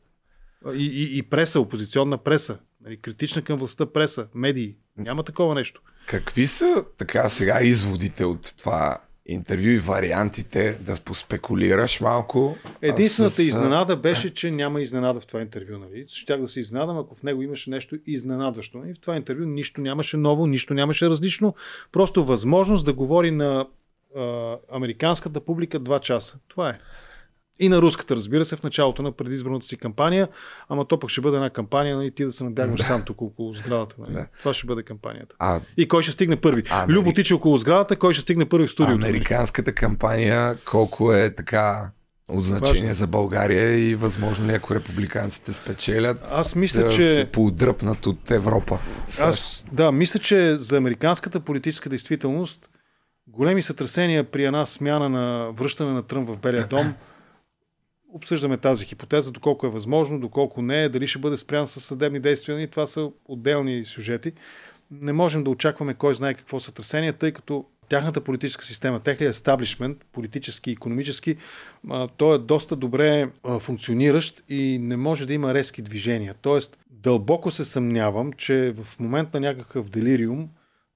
И, 0.73 0.85
и, 0.85 1.17
и 1.17 1.23
преса, 1.23 1.59
опозиционна 1.59 2.17
преса, 2.17 2.57
нали, 2.85 2.97
критична 2.97 3.41
към 3.41 3.57
властта 3.57 3.85
преса, 3.85 4.27
медии. 4.35 4.75
Няма 4.97 5.23
такова 5.23 5.55
нещо. 5.55 5.81
Какви 6.07 6.47
са 6.47 6.85
така 6.97 7.29
сега 7.29 7.61
изводите 7.61 8.25
от 8.25 8.53
това 8.57 8.97
интервю 9.25 9.67
и 9.67 9.77
вариантите, 9.77 10.77
да 10.81 10.95
поспекулираш 11.05 12.01
малко. 12.01 12.57
Единствената 12.81 13.35
с... 13.35 13.39
изненада 13.39 13.95
беше, 13.95 14.33
че 14.33 14.51
няма 14.51 14.81
изненада 14.81 15.19
в 15.19 15.25
това 15.25 15.41
интервю. 15.41 15.77
Нали? 15.77 16.05
Щях 16.07 16.41
да 16.41 16.47
се 16.47 16.59
изненадам, 16.59 16.97
ако 16.97 17.15
в 17.15 17.23
него 17.23 17.41
имаше 17.41 17.69
нещо 17.69 17.97
изненадващо. 18.07 18.77
Нали? 18.77 18.93
В 18.93 18.99
това 18.99 19.15
интервю 19.15 19.45
нищо 19.45 19.81
нямаше 19.81 20.17
ново, 20.17 20.47
нищо 20.47 20.73
нямаше 20.73 21.09
различно. 21.09 21.55
Просто 21.91 22.25
възможност 22.25 22.85
да 22.85 22.93
говори 22.93 23.31
на 23.31 23.65
а, 24.17 24.57
американската 24.71 25.41
публика 25.41 25.79
два 25.79 25.99
часа. 25.99 26.37
Това 26.47 26.69
е. 26.69 26.79
И 27.59 27.69
на 27.69 27.81
руската, 27.81 28.15
разбира 28.15 28.45
се, 28.45 28.55
в 28.55 28.63
началото 28.63 29.01
на 29.01 29.11
предизборната 29.11 29.65
си 29.65 29.77
кампания, 29.77 30.27
ама 30.69 30.85
то 30.85 30.99
пък 30.99 31.09
ще 31.09 31.21
бъде 31.21 31.37
една 31.37 31.49
кампания, 31.49 31.97
нали, 31.97 32.11
ти 32.11 32.25
да 32.25 32.31
се 32.31 32.43
набягнеш 32.43 32.81
сам 32.81 33.01
тук 33.01 33.21
около 33.21 33.53
сградата. 33.53 33.95
Нали. 33.99 34.13
Да. 34.13 34.25
Това 34.39 34.53
ще 34.53 34.67
бъде 34.67 34.83
кампанията. 34.83 35.35
А, 35.39 35.59
И 35.77 35.87
кой 35.87 36.03
ще 36.03 36.11
стигне 36.11 36.35
първи? 36.35 36.63
Амери- 36.63 36.89
Любо 36.89 37.13
тича 37.13 37.35
около 37.35 37.57
сградата, 37.57 37.95
кой 37.95 38.13
ще 38.13 38.21
стигне 38.21 38.45
първи 38.45 38.67
в 38.67 38.71
студиото? 38.71 38.99
нали? 38.99 39.09
Американската 39.09 39.73
кампания 39.73 40.57
колко 40.65 41.13
е 41.13 41.29
така 41.31 41.91
от 42.29 42.43
значение 42.43 42.81
Важно. 42.81 42.93
за 42.93 43.07
България 43.07 43.79
и 43.79 43.95
възможно 43.95 44.47
ли 44.47 44.51
ако 44.51 44.75
републиканците 44.75 45.53
спечелят 45.53 46.17
Аз 46.25 46.55
мисля, 46.55 46.83
да 46.83 46.89
че- 46.89 47.13
се 47.13 47.25
поудръпнат 47.25 48.05
от 48.05 48.31
Европа. 48.31 48.79
Аз, 49.21 49.65
да, 49.71 49.91
мисля, 49.91 50.19
че 50.19 50.55
за 50.55 50.77
американската 50.77 51.39
политическа 51.39 51.89
действителност 51.89 52.69
големи 53.27 53.63
сътресения 53.63 54.23
при 54.23 54.45
една 54.45 54.65
смяна 54.65 55.09
на 55.09 55.51
връщане 55.51 55.91
на 55.91 56.01
Тръмп 56.03 56.29
в 56.29 56.37
Белия 56.37 56.67
дом. 56.67 56.93
Обсъждаме 58.15 58.57
тази 58.57 58.85
хипотеза, 58.85 59.31
доколко 59.31 59.67
е 59.67 59.69
възможно, 59.69 60.19
доколко 60.19 60.61
не 60.61 60.83
е, 60.83 60.89
дали 60.89 61.07
ще 61.07 61.19
бъде 61.19 61.37
спрян 61.37 61.67
с 61.67 61.81
съдебни 61.81 62.19
действия. 62.19 62.61
И 62.61 62.67
това 62.67 62.87
са 62.87 63.11
отделни 63.25 63.85
сюжети. 63.85 64.31
Не 64.91 65.13
можем 65.13 65.43
да 65.43 65.49
очакваме 65.49 65.93
кой 65.93 66.15
знае 66.15 66.33
какво 66.33 66.59
сътресение, 66.59 67.13
тъй 67.13 67.31
като 67.31 67.65
тяхната 67.89 68.21
политическа 68.21 68.65
система, 68.65 68.99
техният 68.99 69.35
естаблишмент, 69.35 69.97
политически 70.11 70.69
и 70.69 70.73
економически, 70.73 71.37
той 72.17 72.35
е 72.35 72.39
доста 72.39 72.75
добре 72.75 73.29
функциониращ 73.59 74.43
и 74.49 74.79
не 74.81 74.97
може 74.97 75.25
да 75.25 75.33
има 75.33 75.53
резки 75.53 75.81
движения. 75.81 76.35
Тоест, 76.41 76.77
дълбоко 76.89 77.51
се 77.51 77.65
съмнявам, 77.65 78.33
че 78.33 78.73
в 78.77 78.99
момент 78.99 79.33
на 79.33 79.39
някакъв 79.39 79.89
делириум 79.89 80.49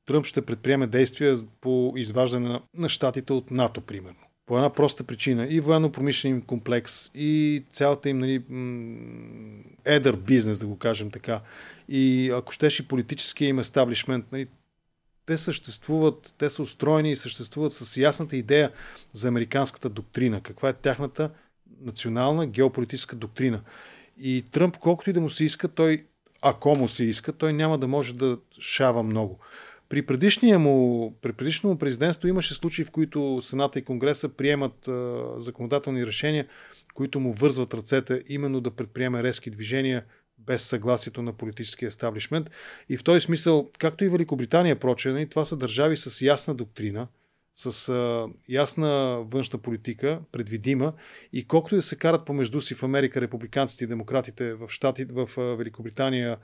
Тръмп 0.05 0.25
ще 0.25 0.41
предприеме 0.41 0.87
действия 0.87 1.37
по 1.61 1.93
изваждане 1.95 2.59
на 2.73 2.89
щатите 2.89 3.33
от 3.33 3.51
НАТО, 3.51 3.81
примерно. 3.81 4.28
По 4.49 4.57
една 4.57 4.69
проста 4.69 5.03
причина. 5.03 5.47
И 5.47 5.59
военно-промишлен 5.59 6.41
комплекс, 6.41 7.11
и 7.15 7.63
цялата 7.71 8.09
им 8.09 8.19
нали, 8.19 8.43
едър 9.85 10.15
бизнес, 10.15 10.59
да 10.59 10.67
го 10.67 10.77
кажем 10.77 11.11
така. 11.11 11.41
И 11.89 12.29
ако 12.29 12.51
щеш 12.51 12.79
и 12.79 12.87
политическия 12.87 13.47
им 13.47 13.59
естаблишмент, 13.59 14.25
нали, 14.31 14.47
те 15.25 15.37
съществуват, 15.37 16.33
те 16.37 16.49
са 16.49 16.61
устроени 16.61 17.11
и 17.11 17.15
съществуват 17.15 17.73
с 17.73 17.97
ясната 17.97 18.37
идея 18.37 18.71
за 19.13 19.27
американската 19.27 19.89
доктрина. 19.89 20.41
Каква 20.41 20.69
е 20.69 20.73
тяхната 20.73 21.31
национална 21.81 22.47
геополитическа 22.47 23.15
доктрина. 23.15 23.61
И 24.19 24.45
Тръмп, 24.51 24.77
колкото 24.77 25.09
и 25.09 25.13
да 25.13 25.21
му 25.21 25.29
се 25.29 25.43
иска, 25.43 25.67
той, 25.67 26.05
ако 26.41 26.75
му 26.75 26.87
се 26.87 27.03
иска, 27.03 27.33
той 27.33 27.53
няма 27.53 27.77
да 27.77 27.87
може 27.87 28.13
да 28.13 28.37
шава 28.59 29.03
много. 29.03 29.39
При 29.89 30.01
предишния 30.01 30.59
му, 30.59 31.13
при 31.21 31.33
предишното 31.33 31.67
му 31.67 31.77
президентство 31.77 32.27
имаше 32.27 32.53
случаи, 32.53 32.85
в 32.85 32.91
които 32.91 33.39
Сената 33.41 33.79
и 33.79 33.81
Конгреса 33.81 34.29
приемат 34.29 34.87
а, 34.87 35.25
законодателни 35.37 36.05
решения, 36.05 36.47
които 36.93 37.19
му 37.19 37.33
вързват 37.33 37.73
ръцете 37.73 38.23
именно 38.27 38.61
да 38.61 38.71
предприеме 38.71 39.23
резки 39.23 39.49
движения 39.49 40.03
без 40.37 40.63
съгласието 40.63 41.21
на 41.21 41.33
политическия 41.33 41.87
естаблишмент. 41.87 42.49
И 42.89 42.97
в 42.97 43.03
този 43.03 43.19
смисъл, 43.19 43.69
както 43.79 44.05
и 44.05 44.09
Великобритания, 44.09 44.79
проче, 44.79 45.09
нали, 45.09 45.29
това 45.29 45.45
са 45.45 45.57
държави 45.57 45.97
с 45.97 46.21
ясна 46.21 46.55
доктрина, 46.55 47.07
с 47.59 47.89
а, 47.89 48.27
ясна 48.49 49.23
външна 49.31 49.59
политика, 49.59 50.19
предвидима 50.31 50.93
и 51.33 51.43
колкото 51.47 51.75
и 51.75 51.77
да 51.77 51.81
се 51.81 51.95
карат 51.95 52.25
помежду 52.25 52.61
си 52.61 52.75
в 52.75 52.83
Америка 52.83 53.21
републиканците 53.21 53.83
и 53.83 53.87
демократите, 53.87 54.53
в, 54.53 54.69
щати, 54.69 55.05
в 55.05 55.29
а, 55.37 55.41
Великобритания 55.41 56.37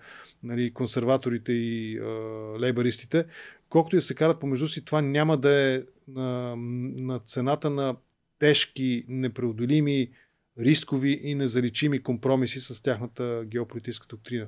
нали, 0.44 0.74
консерваторите 0.74 1.52
и 1.54 2.00
а, 2.00 2.04
лейбаристите, 2.60 3.26
колкото 3.70 3.96
и 3.96 4.00
да 4.00 4.04
се 4.04 4.16
карат 4.16 4.40
помежду 4.40 4.68
си, 4.68 4.86
това 4.86 5.02
няма 5.02 5.38
да 5.38 5.52
е 5.52 5.84
на, 6.08 6.56
на 6.96 7.20
цената 7.20 7.70
на 7.70 7.96
тежки, 8.40 9.06
непреодолими, 9.08 10.10
рискови 10.60 11.20
и 11.24 11.36
незаличими 11.36 12.04
компромиси 12.04 12.60
с 12.60 12.82
тяхната 12.82 13.44
геополитическа 13.46 14.08
доктрина. 14.08 14.48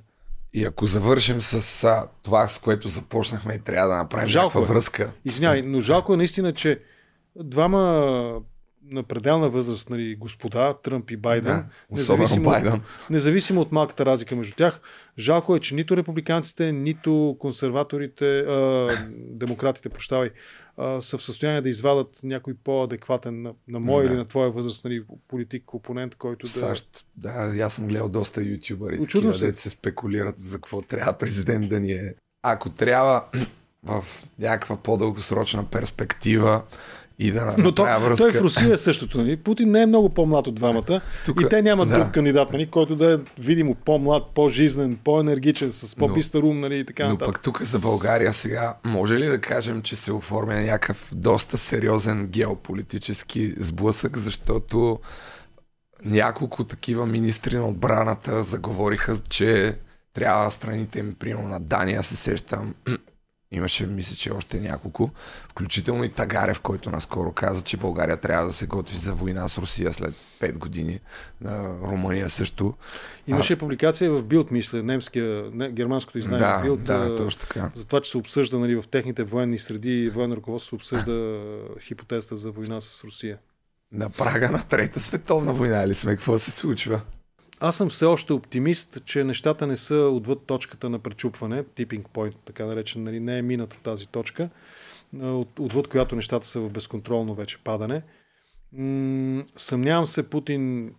И 0.54 0.66
ако 0.66 0.86
завършим 0.86 1.42
с 1.42 1.84
а, 1.84 2.08
това, 2.24 2.48
с 2.48 2.60
което 2.60 2.88
започнахме 2.88 3.54
и 3.54 3.60
трябва 3.60 3.90
да 3.90 3.98
направим 3.98 4.28
Жалко 4.28 4.58
някаква 4.58 4.74
е. 4.74 4.76
връзка. 4.76 5.12
Извинявай, 5.26 5.62
но 5.62 5.80
жалко 5.80 6.14
е 6.14 6.18
наистина, 6.18 6.54
че 6.54 6.80
двама 7.36 8.42
на 8.92 9.04
пределна 9.04 9.50
възраст, 9.50 9.90
нали, 9.90 10.16
господа, 10.16 10.74
Тръмп 10.84 11.12
и 11.12 11.18
Байден, 11.18 11.54
Да, 11.54 11.66
особено 11.92 12.44
Байден. 12.44 12.82
независимо 13.10 13.62
от 13.62 13.72
малката 13.72 14.06
разлика 14.06 14.36
между 14.36 14.56
тях, 14.56 14.82
жалко 15.20 15.56
е, 15.56 15.60
че 15.60 15.76
нито 15.76 15.98
републиканците, 15.98 16.72
нито 16.72 17.36
консерваторите, 17.40 18.40
а, 18.40 18.90
демократите, 19.12 19.90
прощавай, 19.90 20.30
а, 20.78 21.02
са 21.02 21.18
в 21.18 21.24
състояние 21.24 21.62
да 21.62 21.70
извадат 21.70 22.20
някой 22.24 22.54
по-адекватен 22.64 23.42
на, 23.42 23.54
на 23.68 23.80
моя 23.80 24.04
Да. 24.08 24.10
или 24.14 24.18
на 24.18 24.26
твоя 24.28 24.50
възраст 24.52 24.86
нали, 24.86 25.04
политик, 25.28 25.74
опонент, 25.74 26.16
който 26.16 26.46
да... 26.46 26.52
САЩ, 26.52 27.06
да, 27.16 27.30
аз 27.62 27.74
съм 27.74 27.88
гледал 27.88 28.10
доста 28.10 28.44
ютубъри, 28.44 29.04
такива, 29.04 29.34
се. 29.34 29.54
се 29.54 29.70
спекулират 29.70 30.40
за 30.40 30.58
какво 30.58 30.82
трябва 30.82 31.14
президент 31.14 31.70
да 31.70 31.80
ни 31.80 31.92
е. 31.92 32.14
Ако 32.44 32.70
трябва 32.70 33.26
в 33.84 34.04
някаква 34.40 34.78
по-дългосрочна 34.78 35.66
перспектива 35.66 36.64
и 37.20 37.32
да 37.32 37.56
Но 37.58 37.72
то, 37.72 37.84
връзка... 37.84 38.16
той 38.18 38.32
в 38.32 38.42
Русия 38.42 38.74
е 38.74 38.78
същото. 38.78 39.18
Нали? 39.18 39.38
Путин 39.38 39.72
не 39.72 39.82
е 39.82 39.86
много 39.86 40.10
по-млад 40.10 40.48
от 40.48 40.56
двамата. 40.56 41.02
Тук- 41.26 41.46
и 41.46 41.50
те 41.50 41.62
нямат 41.62 41.90
да. 41.90 42.00
друг 42.00 42.14
кандидат, 42.14 42.52
нали? 42.52 42.68
който 42.68 42.96
да 42.96 43.14
е 43.14 43.18
видимо 43.40 43.76
по-млад, 43.76 44.24
по-жизнен, 44.36 44.98
по-енергичен, 45.04 45.72
с 45.72 45.96
по-бистър 45.96 46.44
ум 46.44 46.60
нали? 46.60 46.80
и 46.80 46.84
така 46.84 47.04
Но 47.04 47.12
нататък. 47.12 47.34
пък 47.34 47.44
тук 47.44 47.62
за 47.64 47.80
България 47.80 48.34
сега, 48.34 48.74
може 48.86 49.20
ли 49.20 49.26
да 49.26 49.42
кажем, 49.42 49.82
че 49.82 49.96
се 49.96 50.12
оформя 50.12 50.54
някакъв 50.54 51.12
доста 51.16 51.58
сериозен 51.58 52.28
геополитически 52.28 53.54
сблъсък, 53.58 54.18
защото 54.18 55.00
няколко 56.06 56.64
такива 56.64 57.06
министри 57.06 57.56
на 57.56 57.68
отбраната 57.68 58.44
заговориха, 58.44 59.18
че 59.30 59.76
трябва 60.14 60.52
страните 60.52 61.00
им, 61.00 61.16
примерно 61.20 61.48
на 61.48 61.60
Дания, 61.60 62.04
се 62.04 62.16
сещам, 62.16 62.76
имаше, 63.52 63.88
мисля, 63.88 64.16
че 64.16 64.32
още 64.32 64.60
няколко, 64.60 65.12
включително 65.50 66.04
и 66.04 66.10
Тагарев, 66.10 66.60
който 66.60 66.90
наскоро 66.90 67.32
каза, 67.32 67.62
че 67.62 67.78
България 67.78 68.18
трябва 68.18 68.48
да 68.48 68.54
се 68.54 68.68
готви 68.68 68.98
за 68.98 69.14
война 69.14 69.48
с 69.48 69.58
Русия 69.58 69.94
след 69.94 70.14
5 70.42 70.58
години. 70.58 71.00
На 71.42 71.78
Румъния 71.84 72.30
също. 72.30 72.74
Имаше 73.28 73.56
публикация 73.56 74.12
в 74.12 74.24
Билд, 74.24 74.52
мисля, 74.52 74.84
немския, 74.84 75.50
не, 75.54 75.72
германското 75.72 76.18
издание 76.18 76.40
Да, 76.40 76.62
Билд, 76.64 76.84
да, 76.84 76.94
а, 76.94 77.16
точно 77.16 77.42
така. 77.42 77.72
за 77.76 77.86
това, 77.86 78.02
че 78.02 78.12
се 78.12 78.18
обсъжда 78.18 78.60
нали, 78.60 78.76
в 78.76 78.84
техните 78.92 79.24
военни 79.24 79.60
среди 79.60 80.04
и 80.04 80.10
военно 80.10 80.36
ръководство 80.36 80.70
се 80.70 80.76
обсъжда 80.76 81.42
хипотезата 81.82 82.38
за 82.38 82.52
война 82.52 82.82
с 82.82 83.04
Русия. 83.04 83.38
На 83.92 84.10
прага 84.10 84.52
на 84.52 84.64
Трета 84.64 85.00
световна 85.00 85.54
война 85.54 85.88
ли 85.88 85.94
сме? 85.94 86.16
Какво 86.16 86.40
се 86.40 86.52
случва? 86.52 87.02
Аз 87.60 87.78
съм 87.78 87.90
все 87.90 88.06
още 88.06 88.34
оптимист, 88.34 89.06
че 89.06 89.24
нещата 89.24 89.68
не 89.68 89.78
са 89.78 89.96
отвъд 89.96 90.46
точката 90.46 90.90
на 90.90 91.00
пречупване, 91.00 91.64
tipping 91.64 92.04
point, 92.04 92.36
така 92.46 92.66
наречен, 92.66 93.04
нали, 93.04 93.20
не 93.20 93.38
е 93.38 93.42
мината 93.42 93.78
тази 93.84 94.08
точка, 94.08 94.50
от, 95.22 95.60
отвъд 95.60 95.88
която 95.88 96.16
нещата 96.16 96.48
са 96.48 96.60
в 96.60 96.70
безконтролно 96.70 97.34
вече 97.34 97.58
падане. 97.58 98.02
М- 98.74 99.44
съмнявам 99.56 100.08
се 100.08 100.30
Путин, 100.30 100.94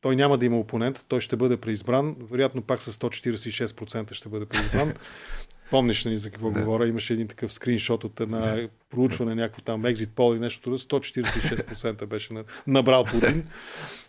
той 0.00 0.16
няма 0.16 0.38
да 0.38 0.46
има 0.46 0.58
опонент, 0.58 1.04
той 1.08 1.20
ще 1.20 1.36
бъде 1.36 1.56
преизбран, 1.56 2.16
вероятно 2.30 2.62
пак 2.62 2.82
с 2.82 2.92
146% 2.92 4.12
ще 4.12 4.28
бъде 4.28 4.46
преизбран. 4.46 4.92
Помниш 5.70 6.04
нали, 6.04 6.18
за 6.18 6.30
какво 6.30 6.50
да. 6.50 6.60
говоря? 6.60 6.88
Имаше 6.88 7.12
един 7.12 7.28
такъв 7.28 7.52
скриншот 7.52 8.04
от 8.04 8.20
една 8.20 8.38
да. 8.38 8.68
проучване, 8.90 9.34
някакво 9.34 9.62
там 9.62 9.86
екзит 9.86 10.10
пол 10.14 10.32
или 10.32 10.40
нещо. 10.40 10.78
146% 10.78 12.06
беше 12.06 12.32
на- 12.32 12.44
набрал 12.66 13.04
Путин. 13.04 13.48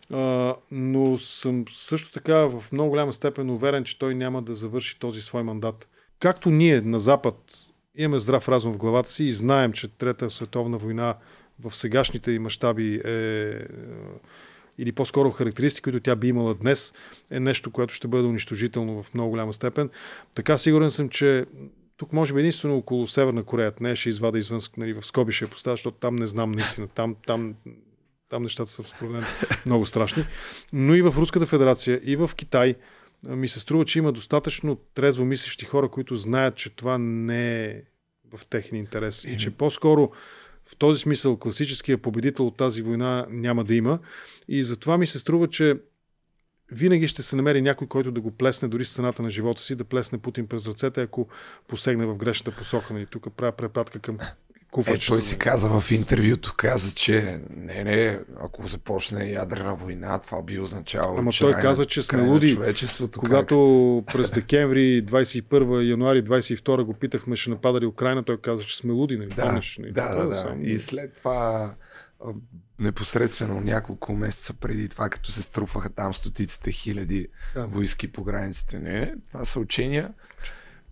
Но 0.72 1.18
съм 1.18 1.66
също 1.70 2.12
така 2.12 2.36
в 2.36 2.72
много 2.72 2.90
голяма 2.90 3.14
степен 3.14 3.50
уверен, 3.50 3.84
че 3.84 4.00
той 4.00 4.16
няма 4.16 4.42
да 4.42 4.56
завърши 4.56 5.00
този 5.00 5.22
свой 5.22 5.44
мандат. 5.44 5.88
Както 6.20 6.50
ние 6.50 6.82
на 6.82 7.00
Запад 7.00 7.36
имаме 7.96 8.20
здрав 8.20 8.50
разум 8.50 8.74
в 8.74 8.78
главата 8.78 9.10
си 9.10 9.24
и 9.24 9.32
знаем, 9.32 9.74
че 9.74 9.88
Трета 9.88 10.30
световна 10.30 10.78
война 10.78 11.16
в 11.64 11.76
сегашните 11.76 12.32
и 12.32 12.40
мащаби 12.40 13.02
е 13.06 13.54
или 14.78 14.92
по-скоро 14.92 15.32
характеристики, 15.32 15.84
които 15.84 16.00
тя 16.00 16.16
би 16.16 16.28
имала 16.28 16.56
днес, 16.56 16.94
е 17.32 17.40
нещо, 17.40 17.72
което 17.72 17.94
ще 17.94 18.08
бъде 18.08 18.28
унищожително 18.28 19.04
в 19.04 19.14
много 19.14 19.30
голяма 19.30 19.54
степен. 19.54 19.90
Така 20.36 20.58
сигурен 20.58 20.92
съм, 20.92 21.10
че 21.10 21.46
тук 21.98 22.14
може 22.14 22.34
би 22.34 22.40
единствено 22.40 22.78
около 22.78 23.08
Северна 23.08 23.44
Корея, 23.44 23.74
не 23.82 23.96
ще 23.96 24.10
извада 24.10 24.40
извън, 24.40 24.60
нали, 24.78 24.94
в 24.94 25.06
скоби 25.06 25.32
ще 25.32 25.48
поставя, 25.48 25.74
защото 25.74 25.98
там 25.98 26.16
не 26.16 26.28
знам 26.28 26.52
наистина. 26.52 26.88
Там, 26.88 27.16
там, 27.28 27.56
там 28.30 28.44
нещата 28.44 28.72
са 28.72 28.84
според 28.84 29.12
мен 29.12 29.24
много 29.66 29.86
страшни. 29.86 30.26
Но 30.74 30.96
и 30.96 31.02
в 31.02 31.14
Руската 31.18 31.46
федерация, 31.46 32.02
и 32.04 32.16
в 32.16 32.32
Китай 32.36 32.76
ми 33.24 33.48
се 33.48 33.60
струва, 33.60 33.86
че 33.86 34.00
има 34.00 34.12
достатъчно 34.12 34.76
трезво 34.76 35.26
мислещи 35.26 35.66
хора, 35.66 35.90
които 35.90 36.16
знаят, 36.16 36.56
че 36.56 36.76
това 36.76 36.98
не 36.98 37.66
е 37.66 37.82
в 38.38 38.46
техния 38.46 38.80
интерес. 38.80 39.24
И 39.24 39.38
че 39.38 39.52
по-скоро 39.52 40.12
В 40.72 40.76
този 40.76 41.02
смисъл 41.02 41.38
класическия 41.38 41.98
победител 41.98 42.48
от 42.48 42.58
тази 42.58 42.82
война 42.82 43.28
няма 43.30 43.64
да 43.64 43.76
има. 43.76 44.00
И 44.48 44.64
затова 44.64 44.98
ми 44.98 45.08
се 45.08 45.20
струва, 45.20 45.48
че 45.48 45.76
винаги 46.72 47.08
ще 47.08 47.24
се 47.24 47.36
намери 47.36 47.62
някой, 47.62 47.88
който 47.88 48.12
да 48.12 48.22
го 48.22 48.32
плесне 48.32 48.68
дори 48.68 48.86
с 48.86 48.94
цената 48.94 49.22
на 49.22 49.30
живота 49.30 49.62
си, 49.62 49.76
да 49.76 49.84
плесне 49.84 50.18
Путин 50.18 50.48
през 50.48 50.68
ръцете, 50.68 51.02
ако 51.02 51.28
посегне 51.68 52.06
в 52.06 52.16
грешната 52.16 52.58
посока. 52.58 53.00
И 53.00 53.06
тук 53.06 53.28
правя 53.38 53.52
препратка 53.52 54.00
към 54.00 54.18
е, 54.88 54.98
той 55.08 55.22
си 55.22 55.38
каза 55.38 55.80
в 55.80 55.92
интервюто, 55.92 56.54
каза, 56.58 56.96
че 56.96 57.40
не, 57.58 57.84
не, 57.84 58.20
ако 58.42 58.68
започне 58.68 59.26
ядрена 59.26 59.76
война, 59.76 60.20
това 60.20 60.42
би 60.42 60.60
означавало, 60.60 61.18
Ама 61.18 61.32
че 61.32 61.44
той 61.44 61.54
каза, 61.54 61.86
че 61.86 62.04
сме 62.04 62.22
луди. 62.22 62.60
Когато 63.18 64.04
как? 64.08 64.16
през 64.16 64.32
декември 64.32 65.06
21, 65.06 65.90
януари 65.90 66.24
22 66.24 66.84
го 66.84 66.94
питахме, 66.94 67.36
ще 67.36 67.50
напада 67.50 67.82
ли 67.82 67.86
Украина, 67.86 68.24
той 68.24 68.38
каза, 68.38 68.64
че 68.64 68.78
сме 68.78 68.94
луди. 68.94 69.18
Нали? 69.18 69.30
Да, 69.30 69.46
Помниш, 69.46 69.78
нали? 69.78 69.92
да, 69.92 70.16
да, 70.16 70.28
да. 70.28 70.36
Сам... 70.36 70.60
И 70.64 70.80
след 70.80 71.14
това 71.14 71.74
непосредствено 72.80 73.62
няколко 73.62 74.14
месеца 74.14 74.54
преди 74.54 74.90
това, 74.90 75.10
като 75.10 75.32
се 75.32 75.42
струпваха 75.42 75.90
там 75.90 76.14
стотиците 76.14 76.72
хиляди 76.72 77.28
да. 77.56 77.66
войски 77.66 78.12
по 78.12 78.24
границите. 78.24 78.80
Не, 78.80 79.14
това 79.28 79.46
са 79.46 79.60
учения. 79.60 80.14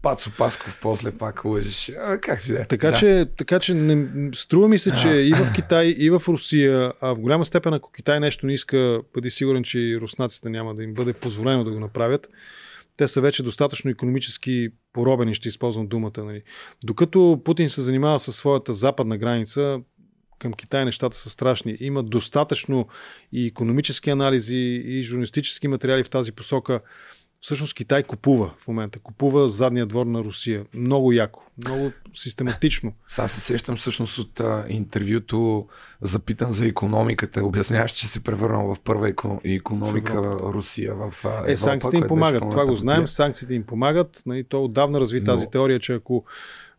Пацо 0.07 0.31
Пасков 0.37 0.79
после 0.81 1.11
пак 1.11 1.45
лъжеше. 1.45 1.95
А, 1.99 2.17
как 2.17 2.41
си 2.41 2.51
да 2.51 2.61
е? 2.61 2.67
Така, 2.67 2.91
да. 2.91 2.97
че, 2.97 3.25
така 3.37 3.59
че 3.59 3.73
не, 3.73 4.29
струва 4.35 4.67
ми 4.67 4.79
се, 4.79 4.91
че 5.01 5.09
и 5.09 5.33
в 5.33 5.53
Китай, 5.55 5.95
и 5.97 6.09
в 6.09 6.21
Русия, 6.27 6.93
а 7.01 7.13
в 7.13 7.19
голяма 7.19 7.45
степен, 7.45 7.73
ако 7.73 7.91
Китай 7.91 8.19
нещо 8.19 8.45
не 8.45 8.53
иска, 8.53 9.01
бъди 9.13 9.31
сигурен, 9.31 9.63
че 9.63 9.79
и 9.79 9.97
руснаците 9.97 10.49
няма 10.49 10.75
да 10.75 10.83
им 10.83 10.93
бъде 10.93 11.13
позволено 11.13 11.63
да 11.63 11.71
го 11.71 11.79
направят. 11.79 12.29
Те 12.97 13.07
са 13.07 13.21
вече 13.21 13.43
достатъчно 13.43 13.91
економически 13.91 14.69
поробени, 14.93 15.35
ще 15.35 15.49
използвам 15.49 15.87
думата. 15.87 16.23
Нали. 16.23 16.41
Докато 16.83 17.41
Путин 17.45 17.69
се 17.69 17.81
занимава 17.81 18.19
със 18.19 18.35
своята 18.35 18.73
западна 18.73 19.17
граница, 19.17 19.79
към 20.39 20.53
Китай 20.53 20.85
нещата 20.85 21.17
са 21.17 21.29
страшни. 21.29 21.77
Има 21.79 22.03
достатъчно 22.03 22.87
и 23.31 23.47
економически 23.47 24.09
анализи, 24.09 24.83
и 24.85 25.03
журналистически 25.03 25.67
материали 25.67 26.03
в 26.03 26.09
тази 26.09 26.31
посока. 26.31 26.79
Всъщност 27.47 27.73
Китай 27.73 28.03
купува 28.03 28.53
в 28.59 28.67
момента. 28.67 28.99
Купува 28.99 29.49
задния 29.49 29.85
двор 29.85 30.05
на 30.05 30.23
Русия. 30.23 30.65
Много 30.73 31.11
яко. 31.11 31.43
Много 31.65 31.91
систематично. 32.13 32.93
Сега 33.07 33.27
се 33.27 33.39
сещам 33.39 33.77
всъщност 33.77 34.17
от 34.17 34.39
а, 34.39 34.65
интервюто 34.69 35.67
запитан 36.01 36.51
за 36.51 36.67
економиката. 36.67 37.45
Обясняваш, 37.45 37.91
че 37.91 38.07
се 38.07 38.23
превърнал 38.23 38.75
в 38.75 38.79
първа 38.79 39.13
економика 39.45 40.21
в 40.21 40.53
Русия 40.53 40.95
в 40.95 41.25
Европа. 41.25 41.51
Е, 41.51 41.57
санкциите 41.57 41.97
им 41.97 42.07
помагат. 42.07 42.43
Това 42.51 42.65
го 42.65 42.75
знаем. 42.75 43.07
Санкциите 43.07 43.53
им 43.53 43.63
помагат. 43.63 44.23
Нали, 44.25 44.43
то 44.43 44.63
отдавна 44.63 44.99
разви 44.99 45.23
тази 45.23 45.43
Но... 45.43 45.49
теория, 45.49 45.79
че 45.79 45.93
ако 45.93 46.25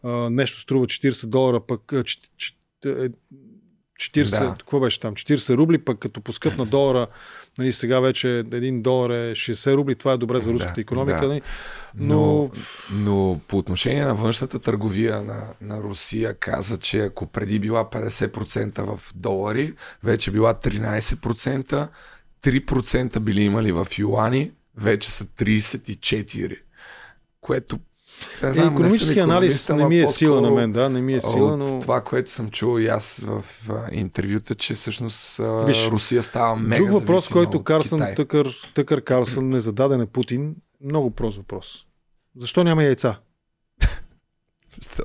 а, 0.02 0.30
нещо 0.30 0.60
струва 0.60 0.86
40 0.86 1.26
долара, 1.26 1.60
пък 1.66 1.92
а, 1.92 2.04
ч, 2.04 2.18
ч, 2.36 2.58
40, 3.98 4.30
да. 4.30 4.56
какво 4.58 4.80
беше 4.80 5.00
там, 5.00 5.14
40 5.14 5.56
рубли, 5.56 5.78
пък 5.78 5.98
като 5.98 6.20
поскъпна 6.20 6.66
долара, 6.66 7.06
нали, 7.58 7.72
сега 7.72 8.00
вече 8.00 8.26
1 8.26 8.82
долар 8.82 9.10
е 9.10 9.32
60 9.32 9.74
рубли, 9.74 9.94
това 9.94 10.12
е 10.12 10.16
добре 10.16 10.40
за 10.40 10.52
руската 10.52 10.74
да, 10.74 10.80
економика. 10.80 11.20
Да. 11.20 11.28
Нали? 11.28 11.42
Но... 11.94 12.18
Но, 12.18 12.50
но 12.92 13.40
по 13.48 13.58
отношение 13.58 14.04
на 14.04 14.14
външната 14.14 14.58
търговия 14.58 15.22
на, 15.22 15.42
на 15.60 15.82
Русия 15.82 16.34
каза, 16.34 16.78
че 16.78 17.00
ако 17.00 17.26
преди 17.26 17.58
била 17.58 17.84
50% 17.84 18.96
в 18.96 19.14
долари, 19.14 19.74
вече 20.02 20.30
била 20.30 20.54
13%, 20.54 21.88
3% 22.42 23.18
били 23.18 23.42
имали 23.42 23.72
в 23.72 23.86
юани, 23.98 24.52
вече 24.76 25.10
са 25.10 25.24
34%. 25.24 26.58
Което 27.40 27.78
не 28.42 28.52
знам, 28.52 28.72
економически 28.72 29.16
не 29.16 29.22
анализ 29.22 29.68
не 29.68 29.88
ми 29.88 29.98
е 29.98 30.06
сила 30.06 30.40
на 30.40 30.50
мен, 30.50 30.72
да, 30.72 30.90
не 30.90 31.00
ми 31.00 31.14
е 31.14 31.20
сила, 31.20 31.56
но... 31.56 31.80
това, 31.80 32.00
което 32.00 32.30
съм 32.30 32.50
чул 32.50 32.80
и 32.80 32.86
аз 32.86 33.24
в 33.26 33.44
интервюта, 33.92 34.54
че 34.54 34.74
всъщност 34.74 35.40
Виж, 35.66 35.88
Русия 35.88 36.22
става 36.22 36.56
мега 36.56 36.76
Друг 36.76 36.90
въпрос, 36.90 37.28
който 37.28 37.64
Карсън, 37.64 38.14
Тъкър, 38.16 38.70
Тъкър 38.74 39.00
Карсън 39.00 39.48
не 39.48 39.60
зададе 39.60 39.96
на 39.96 40.06
Путин, 40.06 40.54
много 40.84 41.10
прост 41.10 41.38
въпрос. 41.38 41.84
Защо 42.36 42.64
няма 42.64 42.84
яйца? 42.84 43.18
Защо? 44.82 45.04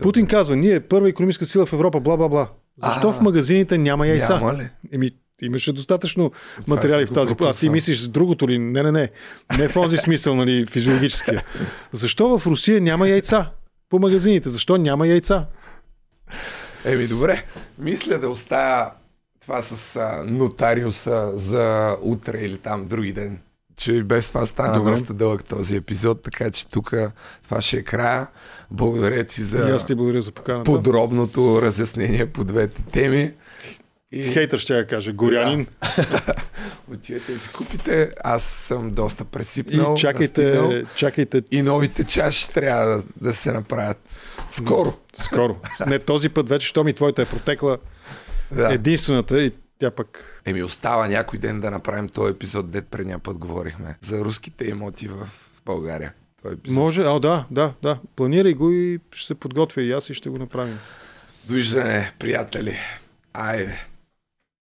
Путин 0.00 0.26
казва, 0.26 0.56
ние 0.56 0.74
е 0.74 0.80
първа 0.80 1.08
економическа 1.08 1.46
сила 1.46 1.66
в 1.66 1.72
Европа, 1.72 2.00
бла, 2.00 2.16
бла, 2.16 2.28
бла. 2.28 2.48
Защо 2.82 3.08
а, 3.08 3.12
в 3.12 3.20
магазините 3.20 3.78
няма 3.78 4.06
яйца? 4.06 4.40
Няма 4.40 4.54
ли? 4.54 4.68
Еми, 4.92 5.10
Имаше 5.42 5.72
достатъчно 5.72 6.32
Това 6.60 6.74
материали 6.74 7.06
в 7.06 7.12
тази. 7.12 7.34
А 7.40 7.54
ти 7.54 7.70
мислиш 7.70 7.98
с 7.98 8.08
другото 8.08 8.48
ли? 8.48 8.58
Не, 8.58 8.82
не, 8.82 8.92
не. 8.92 9.10
Не 9.58 9.68
в 9.68 9.72
този 9.72 9.96
смисъл, 9.96 10.34
нали, 10.34 10.66
физиологическия. 10.66 11.44
Защо 11.92 12.38
в 12.38 12.46
Русия 12.46 12.80
няма 12.80 13.08
яйца 13.08 13.50
по 13.90 13.98
магазините? 13.98 14.48
Защо 14.48 14.76
няма 14.76 15.06
яйца? 15.06 15.46
Еми, 16.84 17.06
добре. 17.06 17.44
Мисля 17.78 18.18
да 18.18 18.28
оставя 18.28 18.90
това 19.40 19.62
с 19.62 19.96
а, 19.96 20.24
нотариуса 20.26 21.30
за 21.34 21.96
утре 22.02 22.38
или 22.38 22.58
там 22.58 22.84
други 22.84 23.12
ден. 23.12 23.38
Че 23.76 24.02
без 24.02 24.28
това 24.28 24.46
стана 24.46 24.78
Добре. 24.78 24.90
доста 24.90 25.14
дълъг 25.14 25.44
този 25.44 25.76
епизод, 25.76 26.22
така 26.22 26.50
че 26.50 26.68
тук 26.68 26.94
това 27.44 27.60
ще 27.60 27.76
е 27.76 27.82
края. 27.82 28.26
Благодаря 28.70 29.24
ти 29.24 29.42
за, 29.42 29.78
ти 29.86 29.94
благодаря 29.94 30.22
за 30.22 30.32
подробното 30.64 31.62
разяснение 31.62 32.26
по 32.26 32.44
двете 32.44 32.82
теми. 32.82 33.32
И... 34.12 34.22
Хейтър 34.22 34.58
ще 34.58 34.78
я 34.78 34.86
каже, 34.86 35.12
горянин. 35.12 35.66
Да. 35.96 36.34
Отивете 36.92 37.32
и 37.32 37.38
си 37.38 37.48
купите. 37.52 38.10
Аз 38.24 38.42
съм 38.42 38.90
доста 38.90 39.24
пресипнал. 39.24 39.94
И 39.94 40.00
чакайте, 40.00 40.84
чакайте. 40.94 41.42
И 41.50 41.62
новите 41.62 42.04
чаши 42.04 42.48
трябва 42.48 42.96
да, 42.96 43.02
да 43.20 43.32
се 43.32 43.52
направят. 43.52 43.98
Скоро. 44.50 44.94
Скоро. 45.12 45.56
Не 45.86 45.98
този 45.98 46.28
път 46.28 46.48
вече, 46.48 46.66
що 46.66 46.84
ми 46.84 46.92
твоята 46.92 47.22
е 47.22 47.26
протекла 47.26 47.78
да. 48.52 48.74
единствената 48.74 49.42
и 49.42 49.52
тя 49.78 49.90
пък... 49.90 50.42
Еми 50.44 50.62
остава 50.62 51.08
някой 51.08 51.38
ден 51.38 51.60
да 51.60 51.70
направим 51.70 52.08
този 52.08 52.32
епизод, 52.32 52.70
дет 52.70 52.88
предния 52.88 53.18
път 53.18 53.38
говорихме. 53.38 53.96
За 54.00 54.24
руските 54.24 54.64
имоти 54.64 55.08
в 55.08 55.28
България. 55.66 56.12
Може, 56.68 57.02
а 57.02 57.20
да, 57.20 57.46
да, 57.50 57.72
да. 57.82 57.98
Планирай 58.16 58.54
го 58.54 58.70
и 58.70 58.98
ще 59.12 59.26
се 59.26 59.34
подготвя 59.34 59.82
и 59.82 59.92
аз 59.92 60.10
и 60.10 60.14
ще 60.14 60.28
го 60.28 60.38
направим. 60.38 60.78
Довиждане, 61.44 62.12
приятели. 62.18 62.76
Айде. 63.32 63.87